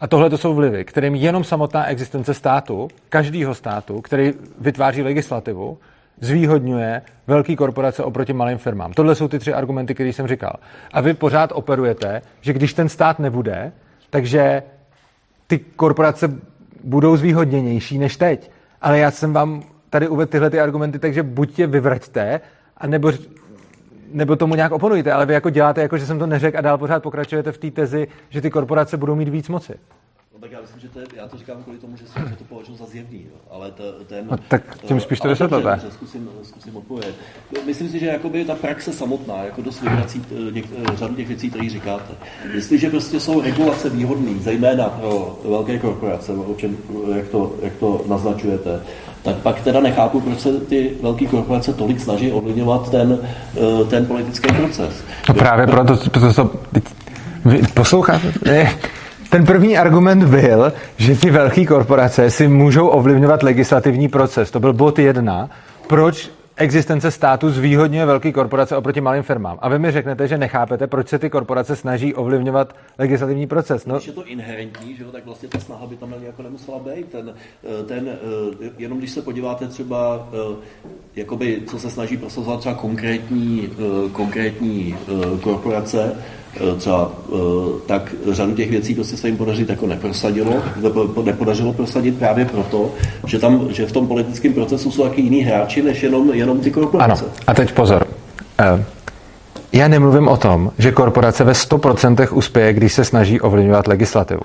A 0.00 0.06
tohle 0.06 0.30
to 0.30 0.38
jsou 0.38 0.54
vlivy, 0.54 0.84
kterým 0.84 1.14
jenom 1.14 1.44
samotná 1.44 1.86
existence 1.86 2.34
státu, 2.34 2.88
každého 3.08 3.54
státu, 3.54 4.00
který 4.00 4.32
vytváří 4.58 5.02
legislativu, 5.02 5.78
zvýhodňuje 6.20 7.02
velké 7.26 7.56
korporace 7.56 8.04
oproti 8.04 8.32
malým 8.32 8.58
firmám. 8.58 8.92
Tohle 8.92 9.14
jsou 9.14 9.28
ty 9.28 9.38
tři 9.38 9.54
argumenty, 9.54 9.94
které 9.94 10.08
jsem 10.08 10.26
říkal. 10.26 10.52
A 10.92 11.00
vy 11.00 11.14
pořád 11.14 11.50
operujete, 11.52 12.22
že 12.40 12.52
když 12.52 12.74
ten 12.74 12.88
stát 12.88 13.18
nebude, 13.18 13.72
takže 14.10 14.62
ty 15.46 15.58
korporace 15.58 16.30
budou 16.84 17.16
zvýhodněnější 17.16 17.98
než 17.98 18.16
teď. 18.16 18.50
Ale 18.82 18.98
já 18.98 19.10
jsem 19.10 19.32
vám 19.32 19.62
tady 19.90 20.08
uvedl 20.08 20.30
tyhle 20.30 20.50
ty 20.50 20.60
argumenty, 20.60 20.98
takže 20.98 21.22
buď 21.22 21.58
je 21.58 21.66
vyvraťte, 21.66 22.40
nebo, 22.86 23.12
nebo 24.12 24.36
tomu 24.36 24.54
nějak 24.54 24.72
oponujte, 24.72 25.12
ale 25.12 25.26
vy 25.26 25.34
jako 25.34 25.50
děláte, 25.50 25.82
jako 25.82 25.98
že 25.98 26.06
jsem 26.06 26.18
to 26.18 26.26
neřekl 26.26 26.58
a 26.58 26.60
dál 26.60 26.78
pořád 26.78 27.02
pokračujete 27.02 27.52
v 27.52 27.58
té 27.58 27.70
tezi, 27.70 28.08
že 28.30 28.40
ty 28.40 28.50
korporace 28.50 28.96
budou 28.96 29.14
mít 29.14 29.28
víc 29.28 29.48
moci. 29.48 29.74
No 30.44 30.48
tak 30.50 30.52
já 30.52 30.60
myslím, 30.60 30.80
že 30.80 30.88
to 30.88 31.00
je, 31.00 31.06
já 31.16 31.28
to 31.28 31.38
říkám 31.38 31.62
kvůli 31.62 31.78
tomu, 31.78 31.96
že, 31.96 32.06
jsem, 32.06 32.28
že 32.28 32.36
to 32.36 32.44
považuji 32.44 32.76
za 32.76 32.86
zjevný, 32.86 33.26
jo. 33.30 33.36
ale 33.50 33.70
to, 33.70 33.82
ten... 34.06 34.26
No, 34.30 34.36
tak 34.48 34.78
tím 34.78 35.00
spíš 35.00 35.20
to 35.20 35.28
vysvětlete. 35.28 35.80
Zkusím, 35.90 36.30
zkusím 36.42 36.76
odpovědět. 36.76 37.14
Myslím 37.66 37.88
si, 37.88 37.98
že 37.98 38.06
jakoby 38.06 38.44
ta 38.44 38.54
praxe 38.54 38.92
samotná, 38.92 39.44
jako 39.44 39.62
dost 39.62 39.82
vyvrací 39.82 40.22
eh, 40.30 40.52
něk, 40.52 40.66
eh, 40.92 40.96
řadu 40.96 41.14
těch 41.14 41.28
věcí, 41.28 41.50
které 41.50 41.68
říkáte. 41.68 42.14
Jestliže 42.54 42.90
prostě 42.90 43.20
jsou 43.20 43.42
regulace 43.42 43.90
výhodné, 43.90 44.40
zejména 44.40 44.88
pro 44.88 45.38
velké 45.44 45.78
korporace, 45.78 46.32
o 46.32 46.54
čem, 46.54 46.76
jak, 47.16 47.28
to, 47.28 47.54
jak 47.62 47.72
to 47.74 48.04
naznačujete, 48.08 48.80
tak 49.22 49.36
pak 49.36 49.60
teda 49.60 49.80
nechápu, 49.80 50.20
proč 50.20 50.40
se 50.40 50.60
ty 50.60 50.96
velké 51.02 51.26
korporace 51.26 51.72
tolik 51.72 52.00
snaží 52.00 52.32
ovlivňovat 52.32 52.90
ten, 52.90 53.18
eh, 53.56 53.84
ten 53.84 54.06
politický 54.06 54.54
proces. 54.54 55.04
No 55.28 55.34
právě 55.34 55.66
proto, 55.66 55.96
proto 56.10 56.34
to, 56.34 56.50
vy 57.44 57.62
posloucháte? 57.74 58.32
Ten 59.34 59.46
první 59.46 59.78
argument 59.78 60.24
byl, 60.24 60.72
že 60.96 61.16
ty 61.16 61.30
velké 61.30 61.66
korporace 61.66 62.30
si 62.30 62.48
můžou 62.48 62.88
ovlivňovat 62.88 63.42
legislativní 63.42 64.08
proces. 64.08 64.50
To 64.50 64.60
byl 64.60 64.72
bod 64.72 64.98
jedna. 64.98 65.50
Proč 65.86 66.30
existence 66.56 67.10
státu 67.10 67.50
zvýhodňuje 67.50 68.06
velké 68.06 68.32
korporace 68.32 68.76
oproti 68.76 69.00
malým 69.00 69.22
firmám. 69.22 69.58
A 69.62 69.68
vy 69.68 69.78
mi 69.78 69.90
řeknete, 69.90 70.28
že 70.28 70.38
nechápete, 70.38 70.86
proč 70.86 71.08
se 71.08 71.18
ty 71.18 71.30
korporace 71.30 71.76
snaží 71.76 72.14
ovlivňovat 72.14 72.76
legislativní 72.98 73.46
proces. 73.46 73.86
No. 73.86 73.94
Když 73.94 74.06
je 74.06 74.12
to 74.12 74.26
inherentní, 74.26 74.96
že 74.96 75.02
jo, 75.02 75.12
tak 75.12 75.26
vlastně 75.26 75.48
ta 75.48 75.58
snaha 75.58 75.86
by 75.86 75.96
tam 75.96 76.14
jako 76.22 76.42
nemusela 76.42 76.78
být. 76.78 77.08
Ten, 77.08 77.34
eh, 77.64 77.84
ten, 77.84 78.08
eh, 78.08 78.70
jenom 78.78 78.98
když 78.98 79.10
se 79.10 79.22
podíváte 79.22 79.68
třeba, 79.68 80.28
eh, 80.32 80.56
jakoby, 81.16 81.62
co 81.66 81.78
se 81.78 81.90
snaží 81.90 82.16
prosazovat 82.16 82.60
třeba 82.60 82.74
konkrétní, 82.74 83.68
konkrétní 84.12 84.96
korporace, 85.42 86.12
třeba 86.76 87.12
eh, 87.32 87.36
tak 87.86 88.14
řadu 88.30 88.54
těch 88.54 88.70
věcí 88.70 88.94
prostě 88.94 89.16
se 89.16 89.28
jim 89.28 89.36
podařit 89.36 89.68
jako 89.68 89.86
neprosadilo, 89.86 90.62
nepodařilo 91.24 91.72
prosadit 91.72 92.18
právě 92.18 92.44
proto, 92.44 92.90
že, 93.26 93.38
tam, 93.38 93.66
že 93.70 93.86
v 93.86 93.92
tom 93.92 94.08
politickém 94.08 94.52
procesu 94.52 94.90
jsou 94.90 95.02
taky 95.02 95.20
jiní 95.20 95.40
hráči, 95.40 95.82
než 95.82 96.02
jenom, 96.02 96.32
jenom 96.32 96.60
ty 96.60 96.70
korporace. 96.70 97.24
Ano. 97.24 97.34
A 97.46 97.54
teď 97.54 97.72
pozor. 97.72 98.06
Eh, 98.60 98.84
já 99.72 99.88
nemluvím 99.88 100.28
o 100.28 100.36
tom, 100.36 100.70
že 100.78 100.92
korporace 100.92 101.44
ve 101.44 101.52
100% 101.52 102.32
uspěje, 102.32 102.72
když 102.72 102.92
se 102.92 103.04
snaží 103.04 103.40
ovlivňovat 103.40 103.86
legislativu. 103.86 104.42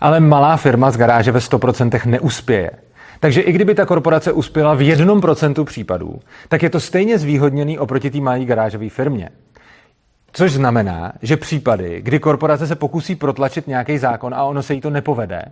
Ale 0.00 0.20
malá 0.20 0.56
firma 0.56 0.90
z 0.90 0.96
garáže 0.96 1.32
ve 1.32 1.40
100% 1.40 2.06
neuspěje. 2.06 2.70
Takže 3.20 3.40
i 3.40 3.52
kdyby 3.52 3.74
ta 3.74 3.86
korporace 3.86 4.32
uspěla 4.32 4.74
v 4.74 4.82
jednom 4.82 5.20
procentu 5.20 5.64
případů, 5.64 6.20
tak 6.48 6.62
je 6.62 6.70
to 6.70 6.80
stejně 6.80 7.18
zvýhodněný 7.18 7.78
oproti 7.78 8.10
té 8.10 8.20
malé 8.20 8.44
garážové 8.44 8.88
firmě. 8.88 9.28
Což 10.32 10.52
znamená, 10.52 11.12
že 11.22 11.36
případy, 11.36 12.00
kdy 12.02 12.18
korporace 12.18 12.66
se 12.66 12.76
pokusí 12.76 13.14
protlačit 13.14 13.66
nějaký 13.66 13.98
zákon 13.98 14.34
a 14.34 14.44
ono 14.44 14.62
se 14.62 14.74
jí 14.74 14.80
to 14.80 14.90
nepovede, 14.90 15.42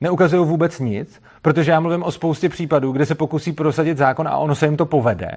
neukazují 0.00 0.46
vůbec 0.46 0.78
nic, 0.80 1.22
protože 1.42 1.70
já 1.70 1.80
mluvím 1.80 2.02
o 2.02 2.12
spoustě 2.12 2.48
případů, 2.48 2.92
kde 2.92 3.06
se 3.06 3.14
pokusí 3.14 3.52
prosadit 3.52 3.98
zákon 3.98 4.28
a 4.28 4.36
ono 4.36 4.54
se 4.54 4.66
jim 4.66 4.76
to 4.76 4.86
povede, 4.86 5.30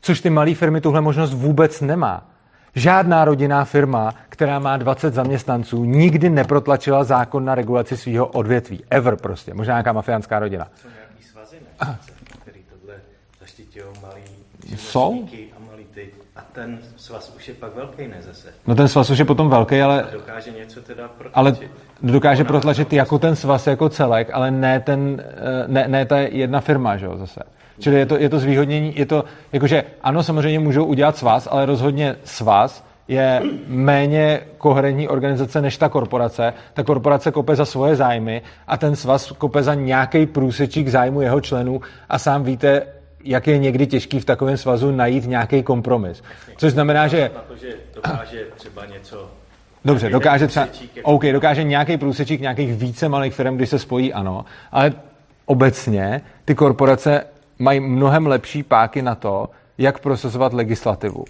což 0.00 0.20
ty 0.20 0.30
malé 0.30 0.54
firmy 0.54 0.80
tuhle 0.80 1.00
možnost 1.00 1.34
vůbec 1.34 1.80
nemá. 1.80 2.26
Žádná 2.74 3.24
rodinná 3.24 3.64
firma, 3.64 4.14
která 4.28 4.58
má 4.58 4.76
20 4.76 5.14
zaměstnanců, 5.14 5.84
nikdy 5.84 6.30
neprotlačila 6.30 7.04
zákon 7.04 7.44
na 7.44 7.54
regulaci 7.54 7.96
svého 7.96 8.26
odvětví. 8.26 8.84
Ever 8.90 9.16
prostě. 9.16 9.54
Možná 9.54 9.74
nějaká 9.74 9.92
mafiánská 9.92 10.38
rodina. 10.38 10.68
Jsou 10.82 10.88
nějaký 10.88 11.24
svazy, 11.24 11.56
ne? 11.80 11.98
který 12.42 12.60
tohle 12.70 12.94
malý 14.02 14.22
Jsou? 14.76 15.28
A 16.36 16.40
ten 16.52 16.78
svaz 16.96 17.32
už 17.36 17.48
je 17.48 17.54
pak 17.54 17.74
velký, 17.74 18.08
ne 18.08 18.22
zase? 18.22 18.48
No 18.66 18.74
ten 18.74 18.88
svaz 18.88 19.10
už 19.10 19.18
je 19.18 19.24
potom 19.24 19.50
velký, 19.50 19.82
ale... 19.82 20.02
A 20.02 20.10
dokáže 20.12 20.50
něco 20.50 20.82
teda 20.82 21.08
protlačit. 21.08 21.36
Ale 21.36 21.56
dokáže 22.02 22.44
protlačit 22.44 22.92
jako 22.92 23.18
ten 23.18 23.36
svaz 23.36 23.66
jako 23.66 23.88
celek, 23.88 24.30
ale 24.32 24.50
ne, 24.50 24.80
ten, 24.80 25.22
eh, 25.26 25.64
ne, 25.66 25.88
ne 25.88 26.06
ta 26.06 26.18
jedna 26.18 26.60
firma, 26.60 26.96
že 26.96 27.06
jo, 27.06 27.16
zase. 27.16 27.40
Čili 27.78 27.96
je 27.96 28.06
to, 28.06 28.18
je 28.18 28.28
to 28.28 28.38
zvýhodnění, 28.38 28.92
je 28.96 29.06
to, 29.06 29.24
jakože 29.52 29.84
ano, 30.02 30.22
samozřejmě 30.22 30.58
můžou 30.58 30.84
udělat 30.84 31.16
svaz, 31.16 31.48
ale 31.50 31.66
rozhodně 31.66 32.16
svaz 32.24 32.84
je 33.08 33.42
méně 33.66 34.40
koherentní 34.58 35.08
organizace 35.08 35.62
než 35.62 35.76
ta 35.76 35.88
korporace. 35.88 36.52
Ta 36.74 36.82
korporace 36.82 37.30
kope 37.30 37.56
za 37.56 37.64
svoje 37.64 37.96
zájmy 37.96 38.42
a 38.66 38.76
ten 38.76 38.96
svaz 38.96 39.32
kope 39.32 39.62
za 39.62 39.74
nějaký 39.74 40.26
průsečík 40.26 40.88
zájmu 40.88 41.20
jeho 41.20 41.40
členů 41.40 41.80
a 42.08 42.18
sám 42.18 42.44
víte, 42.44 42.86
jak 43.24 43.46
je 43.46 43.58
někdy 43.58 43.86
těžký 43.86 44.20
v 44.20 44.24
takovém 44.24 44.56
svazu 44.56 44.90
najít 44.90 45.26
nějaký 45.26 45.62
kompromis. 45.62 46.22
Což 46.56 46.72
znamená, 46.72 47.08
že... 47.08 47.30
Na 47.34 47.40
to, 47.40 47.56
že 47.56 47.74
dokáže 47.94 48.46
třeba 48.56 48.86
něco 48.86 49.30
Dobře, 49.84 50.10
dokáže 50.10 50.46
třeba, 50.46 50.68
OK, 51.02 51.24
dokáže 51.24 51.62
nějaký 51.64 51.96
průsečík 51.96 52.40
nějakých 52.40 52.74
více 52.74 53.08
malých 53.08 53.34
firm, 53.34 53.56
když 53.56 53.68
se 53.68 53.78
spojí, 53.78 54.12
ano, 54.12 54.44
ale 54.72 54.92
obecně 55.46 56.22
ty 56.44 56.54
korporace 56.54 57.24
mají 57.58 57.80
mnohem 57.80 58.26
lepší 58.26 58.62
páky 58.62 59.02
na 59.02 59.14
to, 59.14 59.50
jak 59.78 59.98
prosazovat 59.98 60.52
legislativu, 60.52 61.24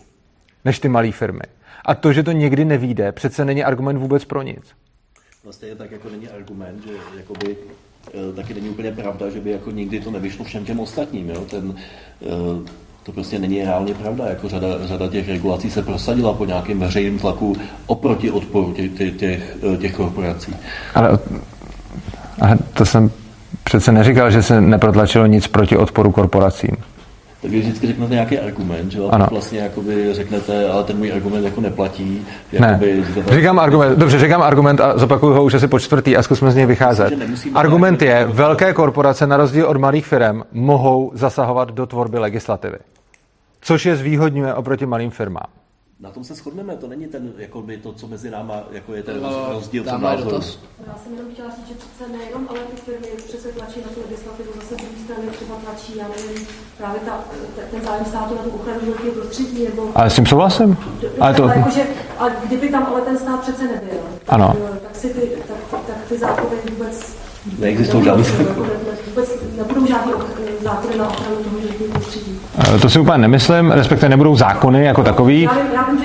než 0.64 0.78
ty 0.78 0.88
malé 0.88 1.12
firmy. 1.12 1.42
A 1.84 1.94
to, 1.94 2.12
že 2.12 2.22
to 2.22 2.32
někdy 2.32 2.64
nevíde, 2.64 3.12
přece 3.12 3.44
není 3.44 3.64
argument 3.64 3.98
vůbec 3.98 4.24
pro 4.24 4.42
nic. 4.42 4.74
Vlastně 5.44 5.68
je 5.68 5.76
tak 5.76 5.90
jako 5.90 6.08
není 6.08 6.28
argument, 6.28 6.86
že 6.86 6.92
jakoby 7.16 7.56
taky 8.36 8.54
není 8.54 8.68
úplně 8.68 8.92
pravda, 8.92 9.30
že 9.30 9.40
by 9.40 9.50
jako 9.50 9.70
nikdy 9.70 10.00
to 10.00 10.10
nevyšlo 10.10 10.44
všem 10.44 10.64
těm 10.64 10.80
ostatním. 10.80 11.30
Jo? 11.30 11.40
Ten, 11.50 11.74
eh, 12.22 12.70
to 13.02 13.12
prostě 13.12 13.38
není 13.38 13.64
reálně 13.64 13.94
pravda. 13.94 14.26
Jako 14.26 14.48
řada, 14.48 14.86
řada 14.86 15.08
těch 15.08 15.28
regulací 15.28 15.70
se 15.70 15.82
prosadila 15.82 16.32
po 16.32 16.44
nějakém 16.44 16.80
veřejném 16.80 17.18
tlaku 17.18 17.56
oproti 17.86 18.30
odporu 18.30 18.72
těch, 18.72 18.92
těch, 18.92 19.16
těch, 19.16 19.56
těch 19.80 19.94
korporací. 19.94 20.54
Ale 20.94 21.18
ale 22.40 22.58
to 22.74 22.86
jsem 22.86 23.10
přece 23.64 23.92
neříkal, 23.92 24.30
že 24.30 24.42
se 24.42 24.60
neprotlačilo 24.60 25.26
nic 25.26 25.46
proti 25.46 25.76
odporu 25.76 26.12
korporacím. 26.12 26.76
Tak 27.42 27.50
když 27.50 27.64
vždycky 27.64 27.86
řeknete 27.86 28.14
nějaký 28.14 28.38
argument, 28.38 28.92
že 28.92 28.98
ano. 29.10 29.26
vlastně 29.30 29.58
jakoby 29.58 30.14
řeknete, 30.14 30.68
ale 30.68 30.84
ten 30.84 30.96
můj 30.96 31.12
argument 31.12 31.44
jako 31.44 31.60
neplatí. 31.60 32.26
Jakoby, 32.52 33.04
ne. 33.16 33.22
To... 33.24 33.34
Říkám 33.34 33.58
argument, 33.58 33.98
dobře, 33.98 34.18
říkám 34.18 34.42
argument 34.42 34.80
a 34.80 34.98
zopakuju 34.98 35.32
ho 35.32 35.44
už 35.44 35.54
asi 35.54 35.68
po 35.68 35.78
čtvrtý 35.78 36.16
a 36.16 36.22
zkusme 36.22 36.50
z 36.50 36.56
něj 36.56 36.66
vycházet. 36.66 37.28
Myslím, 37.28 37.56
argument 37.56 38.02
je, 38.02 38.26
velké 38.30 38.72
korporace 38.72 39.26
na 39.26 39.36
rozdíl 39.36 39.66
od 39.66 39.76
malých 39.76 40.06
firm 40.06 40.42
mohou 40.52 41.10
zasahovat 41.14 41.70
do 41.72 41.86
tvorby 41.86 42.18
legislativy. 42.18 42.78
Což 43.60 43.86
je 43.86 43.96
zvýhodňuje 43.96 44.54
oproti 44.54 44.86
malým 44.86 45.10
firmám. 45.10 45.59
Na 46.00 46.10
tom 46.10 46.24
se 46.24 46.34
shodneme, 46.34 46.76
to 46.76 46.86
není 46.86 47.06
ten, 47.06 47.32
jako 47.36 47.62
by 47.62 47.76
to, 47.76 47.92
co 47.92 48.06
mezi 48.06 48.30
náma, 48.30 48.62
jako 48.70 48.94
je 48.94 49.02
ten 49.02 49.22
no, 49.22 49.48
rozdíl 49.52 49.82
v 49.82 49.86
názoru. 49.86 50.40
Já 50.86 50.94
jsem 50.96 51.14
jenom 51.14 51.32
chtěla 51.32 51.50
říct, 51.50 51.68
že 51.68 51.74
přece 51.74 52.12
nejenom, 52.12 52.46
ale 52.50 52.58
ty 52.58 52.76
firmy 52.76 53.06
přece 53.16 53.48
tlačí 53.48 53.80
na 53.80 53.88
tu 53.94 54.00
legislativu, 54.00 54.48
zase 54.54 54.74
druhé 54.74 55.04
strany 55.04 55.30
třeba 55.30 55.56
tlačí, 55.56 55.96
já 55.96 56.08
nevím, 56.08 56.46
právě 56.78 57.00
ta, 57.00 57.24
ten 57.70 57.82
zájem 57.84 58.04
státu 58.04 58.34
na 58.34 58.42
tu 58.42 58.50
ochranu 58.50 58.80
životního 58.80 59.14
prostředí, 59.14 59.64
nebo... 59.64 59.92
Ale 59.94 60.10
s 60.10 60.14
tím 60.14 60.26
souhlasím. 60.26 60.76
Ale 61.20 61.34
to... 61.34 61.48
Jakože, 61.48 61.86
a 62.18 62.28
kdyby 62.28 62.68
tam 62.68 62.86
ale 62.86 63.00
ten 63.00 63.18
stát 63.18 63.40
přece 63.40 63.62
nebyl, 63.62 64.00
ano. 64.28 64.56
tak, 64.72 64.82
tak 64.82 64.96
si 64.96 65.14
ty, 65.14 65.42
tak, 65.48 65.80
tak 65.86 65.96
ty 66.08 66.18
zákony 66.18 66.56
vůbec 66.70 67.16
Neexistují 67.58 68.04
žádný 68.04 68.24
Nebudou 69.56 69.86
žádný 69.86 70.12
zákony 70.62 70.98
na 70.98 71.08
ochranu 71.08 71.36
toho 71.36 71.60
životního 71.60 71.92
prostředí. 71.92 72.40
To 72.82 72.90
si 72.90 72.98
úplně 72.98 73.18
nemyslím, 73.18 73.70
respektive 73.70 74.08
nebudou 74.08 74.36
zákony 74.36 74.84
jako 74.84 75.02
takový. 75.02 75.42
Já 75.42 75.58
já 75.74 75.86
vím 75.90 75.98
že 75.98 76.04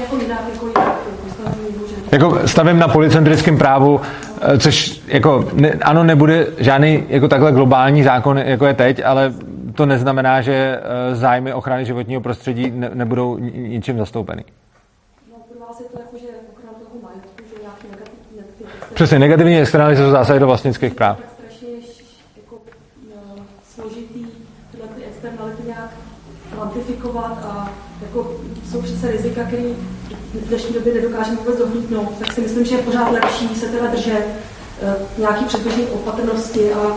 jako 0.00 0.16
jinak, 0.16 0.40
jako 0.52 0.66
jinak. 0.66 0.92
Jako 2.12 2.48
stavím 2.48 2.78
na 2.78 2.88
policentrickém 2.88 3.58
právu, 3.58 4.00
eh, 4.40 4.58
což 4.58 5.02
jako, 5.06 5.48
ne, 5.52 5.70
ano, 5.70 6.04
nebude 6.04 6.46
žádný 6.58 7.04
jako 7.08 7.28
takhle 7.28 7.52
globální 7.52 8.02
zákon, 8.02 8.38
jako 8.38 8.66
je 8.66 8.74
teď, 8.74 9.02
ale 9.04 9.34
to 9.74 9.86
neznamená, 9.86 10.40
že 10.40 10.52
eh, 10.52 11.14
zájmy 11.14 11.52
ochrany 11.52 11.84
životního 11.84 12.20
prostředí 12.20 12.72
ne, 12.74 12.90
nebudou 12.94 13.38
ničím 13.38 13.98
zastoupeny. 13.98 14.44
No, 15.30 15.36
pro 15.50 15.66
vás 15.66 15.80
je 15.80 15.86
to 15.86 15.98
jako, 15.98 16.16
že 16.18 16.26
ochrana 16.52 16.78
toho 16.78 17.02
majetku, 17.02 17.30
že 17.38 17.62
nějaký 17.62 17.86
negativní... 17.90 18.10
Přesně, 19.00 19.18
negativní 19.18 19.58
externality 19.58 20.02
jsou 20.02 20.10
zásahy 20.10 20.40
do 20.40 20.46
vlastnických 20.46 20.94
práv. 20.94 21.18
kvantifikovat 26.54 27.38
a 27.44 27.68
jako 28.02 28.30
jsou 28.70 28.82
přece 28.82 29.10
rizika, 29.10 29.44
které 29.44 29.62
v 30.34 30.48
dnešní 30.48 30.74
době 30.74 30.94
nedokážeme 30.94 31.36
vůbec 31.36 31.58
dohlídnout, 31.58 32.18
tak 32.18 32.32
si 32.32 32.40
myslím, 32.40 32.64
že 32.64 32.76
je 32.76 32.82
pořád 32.82 33.12
lepší 33.12 33.48
se 33.48 33.66
teda 33.66 33.86
držet 33.86 34.26
uh, 34.82 34.88
nějaký 35.18 35.44
předběžný 35.44 35.86
opatrnosti 35.86 36.72
a 36.72 36.78
uh, 36.78 36.94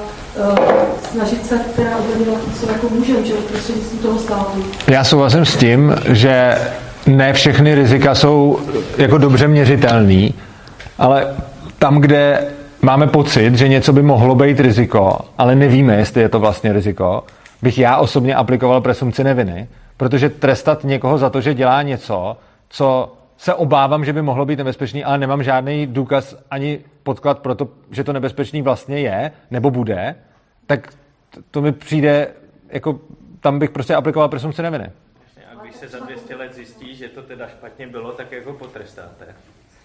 snažit 1.12 1.46
se 1.46 1.60
teda 1.76 1.98
ovlivňovat 1.98 2.42
co 2.60 2.72
jako 2.72 2.90
můžeme, 2.90 3.26
že 3.26 3.34
prostřednictvím 3.34 4.00
toho 4.00 4.20
státu. 4.20 4.66
Já 4.88 5.04
souhlasím 5.04 5.46
s 5.46 5.58
tím, 5.58 5.96
že 6.12 6.58
ne 7.06 7.34
všechny 7.34 7.76
rizika 7.76 8.16
jsou 8.16 8.60
jako 8.98 9.18
dobře 9.18 9.48
měřitelný, 9.48 10.34
ale 10.98 11.34
tam, 11.84 12.02
kde 12.02 12.52
máme 12.82 13.08
pocit, 13.08 13.56
že 13.56 13.68
něco 13.68 13.94
by 13.94 14.02
mohlo 14.02 14.36
být 14.36 14.60
riziko, 14.60 15.20
ale 15.38 15.56
nevíme, 15.56 15.96
jestli 15.96 16.22
je 16.22 16.30
to 16.30 16.40
vlastně 16.40 16.74
riziko, 16.74 17.24
bych 17.62 17.78
já 17.78 17.98
osobně 17.98 18.36
aplikoval 18.36 18.82
presumci 18.82 19.24
neviny, 19.24 19.68
protože 19.98 20.30
trestat 20.30 20.84
někoho 20.84 21.18
za 21.18 21.30
to, 21.30 21.42
že 21.42 21.54
dělá 21.54 21.82
něco, 21.82 22.38
co 22.70 23.14
se 23.38 23.54
obávám, 23.54 24.06
že 24.06 24.14
by 24.14 24.22
mohlo 24.22 24.46
být 24.46 24.58
nebezpečný, 24.58 25.04
ale 25.04 25.18
nemám 25.18 25.44
žádný 25.44 25.88
důkaz 25.88 26.36
ani 26.52 26.80
podklad 27.04 27.40
pro 27.40 27.56
to, 27.56 27.68
že 27.92 28.04
to 28.04 28.14
nebezpečný 28.14 28.62
vlastně 28.62 29.00
je 29.00 29.32
nebo 29.52 29.72
bude, 29.72 30.16
tak 30.68 30.94
to 31.52 31.62
mi 31.62 31.72
přijde, 31.72 32.28
jako 32.70 33.00
tam 33.40 33.60
bych 33.60 33.70
prostě 33.70 33.96
aplikoval 33.96 34.30
presumci 34.30 34.62
neviny. 34.62 34.92
A 35.52 35.64
když 35.64 35.76
se 35.76 35.88
za 35.88 36.00
200 36.00 36.36
let 36.36 36.56
zjistí, 36.56 36.96
že 36.96 37.08
to 37.08 37.22
teda 37.22 37.48
špatně 37.48 37.88
bylo, 37.88 38.12
tak 38.12 38.32
jako 38.32 38.54
potrestáte. 38.54 39.26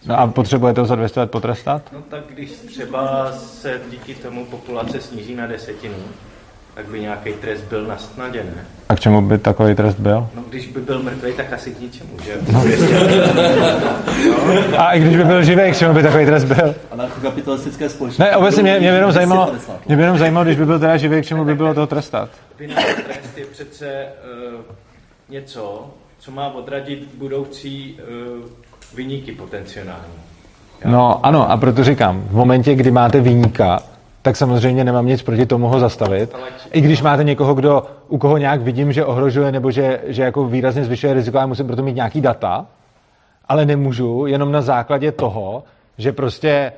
No 0.07 0.21
a 0.21 0.27
potřebujete 0.27 0.81
to 0.81 0.87
za 0.87 0.95
200 0.95 1.21
let 1.21 1.31
potrestat? 1.31 1.83
No 1.93 2.03
tak 2.03 2.21
když 2.31 2.51
třeba 2.51 3.33
se 3.33 3.81
díky 3.91 4.15
tomu 4.15 4.45
populace 4.45 5.01
sníží 5.01 5.35
na 5.35 5.47
desetinu, 5.47 5.95
tak 6.75 6.87
by 6.87 7.01
nějaký 7.01 7.33
trest 7.33 7.65
byl 7.65 7.87
na 7.87 7.99
snadě, 7.99 8.45
ne? 8.45 8.67
A 8.89 8.97
k 8.97 9.01
čemu 9.01 9.23
by 9.23 9.39
takový 9.39 9.75
trest 9.75 9.95
byl? 9.95 10.29
No, 10.35 10.43
když 10.49 10.67
by 10.67 10.81
byl 10.81 11.03
mrtvý, 11.03 11.33
tak 11.33 11.53
asi 11.53 11.75
k 11.75 11.81
ničemu, 11.81 12.11
že 12.25 12.37
no. 12.53 12.65
A 14.79 14.93
i 14.93 15.01
když 15.01 15.17
by 15.17 15.25
byl 15.25 15.43
živý, 15.43 15.73
k 15.73 15.77
čemu 15.77 15.95
by 15.95 16.03
takový 16.03 16.27
trest 16.27 16.45
byl? 16.45 16.75
Anarchokapitalistické 16.91 17.89
společnosti. 17.89 18.23
Ne, 18.23 18.37
obecně 18.37 18.63
mě, 18.63 18.79
mě, 18.79 18.91
by 18.91 18.97
jenom 18.97 19.13
zajímalo, 19.13 19.53
mě 19.87 19.97
by 19.97 20.03
jenom 20.03 20.19
zajímalo, 20.19 20.45
když 20.45 20.57
by 20.57 20.67
byl 20.67 20.79
teda 20.79 20.97
živý, 20.97 21.23
k 21.23 21.27
čemu 21.27 21.45
by 21.45 21.55
bylo 21.55 21.75
toho 21.75 21.87
trestat? 21.87 22.31
trest 23.07 23.39
je 23.39 23.47
přece 23.47 24.07
uh, 24.55 24.61
něco, 25.29 25.91
co 26.19 26.31
má 26.31 26.49
odradit 26.55 27.09
budoucí 27.15 27.99
uh, 28.39 28.68
vyníky 28.95 29.33
potenciální. 29.33 29.93
No 30.85 31.27
ano, 31.27 31.51
a 31.51 31.57
proto 31.57 31.85
říkám, 31.85 32.23
v 32.29 32.35
momentě, 32.35 32.75
kdy 32.75 32.91
máte 32.91 33.21
výníka, 33.21 33.83
tak 34.23 34.37
samozřejmě 34.37 34.85
nemám 34.85 35.07
nic 35.07 35.23
proti 35.23 35.47
tomu 35.47 35.69
ho 35.69 35.81
zastavit. 35.81 36.37
I 36.73 36.81
když 36.81 37.03
máte 37.03 37.25
někoho, 37.25 37.55
kdo, 37.55 37.83
u 38.09 38.19
koho 38.19 38.39
nějak 38.39 38.61
vidím, 38.61 38.93
že 38.93 39.05
ohrožuje 39.05 39.53
nebo 39.53 39.71
že, 39.71 40.01
že 40.07 40.23
jako 40.23 40.45
výrazně 40.45 40.85
zvyšuje 40.85 41.15
riziko, 41.15 41.39
já 41.39 41.47
musím 41.47 41.67
proto 41.67 41.83
mít 41.83 41.97
nějaký 41.97 42.21
data, 42.21 42.67
ale 43.49 43.67
nemůžu 43.67 44.27
jenom 44.27 44.53
na 44.53 44.63
základě 44.63 45.13
toho, 45.13 45.65
že 45.99 46.13
prostě 46.13 46.73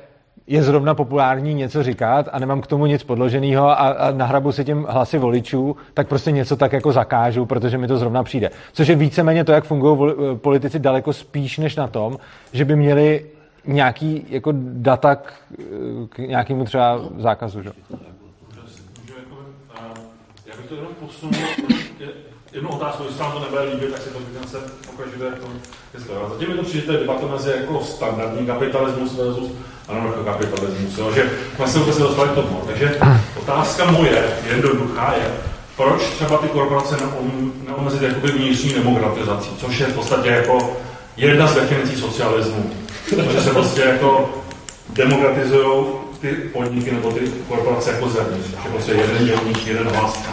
je 0.47 0.63
zrovna 0.63 0.95
populární 0.95 1.53
něco 1.53 1.83
říkat 1.83 2.29
a 2.31 2.39
nemám 2.39 2.61
k 2.61 2.67
tomu 2.67 2.85
nic 2.85 3.03
podloženého 3.03 3.69
a, 3.69 3.73
a 3.73 4.11
nahrabu 4.11 4.51
si 4.51 4.65
tím 4.65 4.85
hlasy 4.89 5.17
voličů, 5.17 5.75
tak 5.93 6.07
prostě 6.07 6.31
něco 6.31 6.55
tak 6.55 6.73
jako 6.73 6.91
zakážu, 6.91 7.45
protože 7.45 7.77
mi 7.77 7.87
to 7.87 7.97
zrovna 7.97 8.23
přijde. 8.23 8.49
Což 8.73 8.87
je 8.87 8.95
víceméně 8.95 9.43
to, 9.43 9.51
jak 9.51 9.63
fungují 9.63 10.13
politici 10.35 10.79
daleko 10.79 11.13
spíš 11.13 11.57
než 11.57 11.75
na 11.75 11.87
tom, 11.87 12.17
že 12.53 12.65
by 12.65 12.75
měli 12.75 13.25
nějaký 13.65 14.25
jako 14.29 14.53
data 14.57 15.15
k, 15.15 15.33
k 16.09 16.17
nějakému 16.17 16.65
třeba 16.65 16.99
zákazu, 17.17 17.61
že? 17.63 17.71
Já 20.45 20.57
bych 20.57 20.65
to 20.69 20.75
jenom 20.75 20.91
posunul, 20.99 21.80
jednu 22.53 22.69
otázku, 22.69 23.03
když 23.03 23.15
se 23.15 23.23
vám 23.23 23.31
to 23.31 23.39
nebude 23.39 23.61
líbit, 23.61 23.91
tak 23.91 24.01
si 24.01 24.09
to 24.09 24.19
říkám 24.19 24.49
se 24.49 24.57
okamžitě 24.89 25.23
jako 25.23 25.47
historie. 25.93 26.21
Zatím 26.29 26.49
mi 26.49 26.55
to 26.55 26.63
přijde, 26.63 26.85
to 26.85 26.91
je 26.91 26.99
debata 26.99 27.27
mezi 27.27 27.49
jako 27.49 27.83
standardní 27.85 28.47
kapitalismus 28.47 29.15
versus 29.15 29.51
anarchokapitalismus, 29.87 30.97
jo? 30.97 31.11
že 31.15 31.29
vlastně 31.57 31.93
se 31.93 31.99
dostali 31.99 32.29
k 32.29 32.35
tomu. 32.35 32.61
Takže 32.67 32.99
otázka 33.39 33.91
moje, 33.91 34.37
jednoduchá, 34.49 35.13
je, 35.13 35.31
proč 35.77 36.01
třeba 36.01 36.37
ty 36.37 36.47
korporace 36.47 36.95
neomezit 37.67 38.01
jakoby 38.01 38.31
vnitřní 38.31 38.73
demokratizací, 38.73 39.49
což 39.57 39.79
je 39.79 39.85
v 39.85 39.95
podstatě 39.95 40.29
jako 40.29 40.77
jedna 41.17 41.47
z 41.47 41.55
definicí 41.55 42.01
socialismu 42.01 42.71
že 43.31 43.41
se 43.41 43.49
prostě 43.49 43.81
jako 43.81 44.29
demokratizují 44.89 45.85
ty 46.21 46.31
podniky 46.31 46.91
nebo 46.91 47.11
ty 47.11 47.19
korporace 47.47 47.91
jako 47.91 48.09
zevnitř. 48.09 48.49
Že 48.49 48.69
prostě 48.69 48.91
jeden 48.91 49.25
dělník, 49.25 49.67
jeden 49.67 49.87
hlas. 49.87 50.23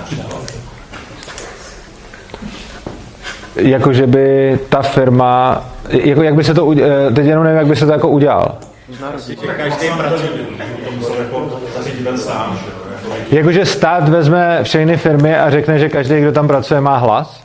Jako, 3.59 3.93
že 3.93 4.07
by 4.07 4.59
ta 4.69 4.83
firma, 4.83 5.65
jako 5.89 6.23
jak 6.23 6.35
by 6.35 6.45
se 6.45 6.55
to, 6.55 6.73
eh, 6.73 7.11
teď 7.15 7.27
jenom 7.27 7.45
nevím, 7.45 7.59
jak 7.59 7.67
by 7.67 7.77
se 7.77 7.87
to 7.87 7.93
jako 7.93 8.09
udělal. 8.09 8.59
Jakože 13.31 13.67
stát 13.67 14.09
vezme 14.09 14.61
všechny 14.63 14.97
firmy 14.97 15.37
a 15.37 15.51
řekne, 15.51 15.79
že 15.79 15.89
každý, 15.89 16.21
kdo 16.21 16.33
tam 16.33 16.49
pracuje, 16.49 16.81
má 16.81 16.97
hlas? 16.97 17.45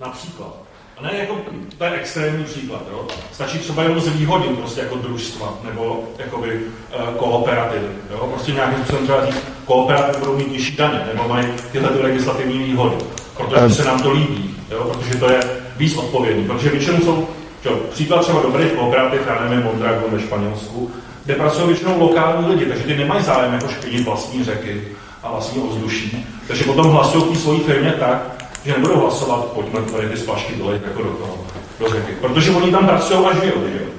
Například. 0.00 0.56
A 0.98 1.02
ne 1.02 1.10
jako 1.18 1.36
to 1.78 1.84
je 1.84 1.90
extrémní 1.90 2.44
příklad. 2.44 2.82
Jo? 2.92 3.06
Stačí 3.32 3.58
třeba 3.58 3.82
jenom 3.82 4.00
zvýhodnit 4.00 4.58
prostě 4.58 4.80
jako 4.80 4.96
družstva 4.96 5.54
nebo 5.64 6.04
jakoby 6.18 6.60
uh, 6.98 7.14
kooperativy. 7.14 7.86
Jo? 8.10 8.26
Prostě 8.32 8.52
nějakým 8.52 8.78
způsobem 8.78 9.04
třeba 9.04 9.26
říct, 9.26 9.42
kooperativy 9.64 10.18
budou 10.18 10.36
mít 10.36 10.52
nižší 10.52 10.76
daně 10.76 11.00
nebo 11.12 11.28
mají 11.28 11.46
tyhle 11.72 11.88
ty 11.88 12.02
legislativní 12.02 12.58
výhody, 12.58 12.96
protože 13.36 13.64
um. 13.64 13.72
se 13.72 13.84
nám 13.84 14.02
to 14.02 14.10
líbí, 14.10 14.51
jo? 14.72 14.84
protože 14.84 15.18
to 15.18 15.30
je 15.30 15.40
víc 15.76 15.96
odpovědný. 15.96 16.44
Protože 16.44 16.68
většinou 16.68 16.98
jsou, 16.98 17.28
čo, 17.62 17.70
příklad 17.90 18.20
třeba 18.20 18.42
dobrých 18.42 18.72
kooperativ, 18.72 19.20
já 19.26 19.48
nevím, 19.48 19.64
Mondragon 19.64 20.10
ve 20.10 20.20
Španělsku, 20.20 20.90
kde 21.24 21.34
pracují 21.34 21.66
většinou 21.66 22.00
lokální 22.00 22.48
lidi, 22.52 22.66
takže 22.66 22.84
ty 22.84 22.96
nemají 22.96 23.24
zájem 23.24 23.52
jako 23.52 23.68
špinit 23.68 24.04
vlastní 24.04 24.44
řeky 24.44 24.88
a 25.22 25.30
vlastní 25.30 25.62
ovzduší. 25.62 26.26
Takže 26.48 26.64
potom 26.64 26.90
hlasují 26.90 27.24
k 27.24 27.36
svojí 27.36 27.60
firmě 27.60 27.94
tak, 28.00 28.22
že 28.64 28.72
nebudou 28.72 29.00
hlasovat, 29.00 29.44
pojďme 29.44 29.80
tady 29.80 30.08
ty 30.08 30.16
splašky 30.16 30.56
dole 30.56 30.80
jako 30.86 31.02
do 31.02 31.10
toho 31.10 31.38
do 31.80 31.88
řeky. 31.88 32.12
Protože 32.20 32.50
oni 32.50 32.70
tam 32.70 32.86
pracují 32.86 33.26
a 33.26 33.34
žijou, 33.34 33.68
že 33.72 33.78
jo? 33.84 33.90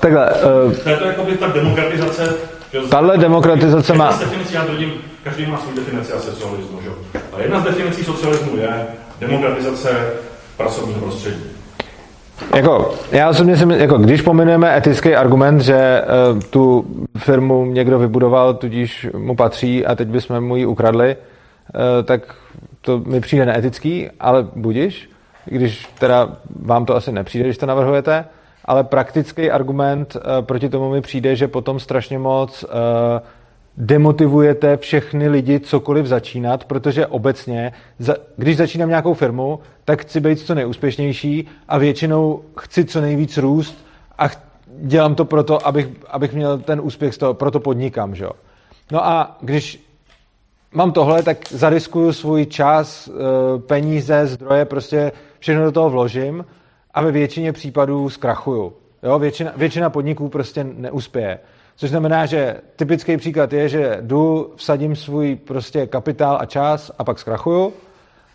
Takhle. 0.00 0.30
Uh... 0.30 0.72
To 0.72 0.88
je 0.88 0.96
to 0.96 1.04
jakoby 1.04 1.36
ta 1.36 1.46
demokratizace 1.46 2.34
Tahle 2.90 3.18
demokratizace 3.18 3.94
má- 3.94 4.16
definicí, 4.20 4.54
já 4.54 4.64
tvrdím, 4.64 4.92
každý 5.24 5.46
má 5.46 5.58
svou 5.58 5.72
definici 5.72 6.12
a 6.12 6.20
socialismu, 6.20 6.80
že? 6.82 6.88
jo. 6.88 6.94
A 7.32 7.42
jedna 7.42 7.60
z 7.60 7.64
definicí 7.64 8.04
socialismu 8.04 8.56
je 8.56 8.86
demokratizace 9.20 10.12
pracovního 10.56 11.00
prostředí. 11.00 11.42
Jako, 12.54 12.94
já 13.12 13.28
osobně 13.28 13.56
si 13.56 13.64
jako, 13.76 13.98
když 13.98 14.22
pominujeme 14.22 14.76
etický 14.76 15.14
argument, 15.14 15.60
že 15.60 16.02
uh, 16.32 16.40
tu 16.40 16.86
firmu 17.18 17.66
někdo 17.66 17.98
vybudoval, 17.98 18.54
tudíž 18.54 19.06
mu 19.16 19.36
patří 19.36 19.86
a 19.86 19.94
teď 19.94 20.08
bychom 20.08 20.40
mu 20.40 20.56
ji 20.56 20.66
ukradli, 20.66 21.16
uh, 21.16 21.80
tak 22.04 22.34
to 22.80 22.98
mi 22.98 23.20
přijde 23.20 23.46
neetický, 23.46 24.08
ale 24.20 24.46
budiš, 24.56 25.10
když 25.44 25.88
teda 25.98 26.28
vám 26.62 26.86
to 26.86 26.96
asi 26.96 27.12
nepřijde, 27.12 27.44
když 27.44 27.58
to 27.58 27.66
navrhujete, 27.66 28.24
ale 28.64 28.84
praktický 28.84 29.50
argument 29.50 30.16
uh, 30.16 30.22
proti 30.46 30.68
tomu 30.68 30.90
mi 30.90 31.00
přijde, 31.00 31.36
že 31.36 31.48
potom 31.48 31.80
strašně 31.80 32.18
moc 32.18 32.64
uh, 32.64 32.70
demotivujete 33.76 34.76
všechny 34.76 35.28
lidi 35.28 35.60
cokoliv 35.60 36.06
začínat, 36.06 36.64
protože 36.64 37.06
obecně, 37.06 37.72
když 38.36 38.56
začínám 38.56 38.88
nějakou 38.88 39.14
firmu, 39.14 39.60
tak 39.84 40.02
chci 40.02 40.20
být 40.20 40.40
co 40.40 40.54
nejúspěšnější 40.54 41.48
a 41.68 41.78
většinou 41.78 42.42
chci 42.58 42.84
co 42.84 43.00
nejvíc 43.00 43.38
růst 43.38 43.86
a 44.18 44.28
dělám 44.78 45.14
to 45.14 45.24
proto, 45.24 45.66
abych, 45.66 45.88
abych 46.08 46.32
měl 46.32 46.58
ten 46.58 46.80
úspěch 46.82 47.14
z 47.14 47.18
toho, 47.18 47.34
proto 47.34 47.60
podnikám, 47.60 48.14
že. 48.14 48.26
No 48.92 49.06
a 49.06 49.36
když 49.40 49.86
mám 50.72 50.92
tohle, 50.92 51.22
tak 51.22 51.38
zariskuju 51.50 52.12
svůj 52.12 52.46
čas, 52.46 53.08
eh, 53.08 53.58
peníze, 53.58 54.26
zdroje, 54.26 54.64
prostě 54.64 55.12
všechno 55.38 55.64
do 55.64 55.72
toho 55.72 55.90
vložím 55.90 56.44
a 56.94 57.02
ve 57.02 57.12
většině 57.12 57.52
případů 57.52 58.10
zkrachuju. 58.10 58.72
Jo, 59.02 59.18
většina, 59.18 59.52
většina 59.56 59.90
podniků 59.90 60.28
prostě 60.28 60.64
neuspěje. 60.64 61.38
Což 61.76 61.90
znamená, 61.90 62.26
že 62.26 62.56
typický 62.76 63.16
příklad 63.16 63.52
je, 63.52 63.68
že 63.68 63.98
jdu, 64.00 64.52
vsadím 64.56 64.96
svůj 64.96 65.36
prostě 65.36 65.86
kapitál 65.86 66.38
a 66.40 66.46
čas 66.46 66.90
a 66.98 67.04
pak 67.04 67.18
zkrachuju. 67.18 67.72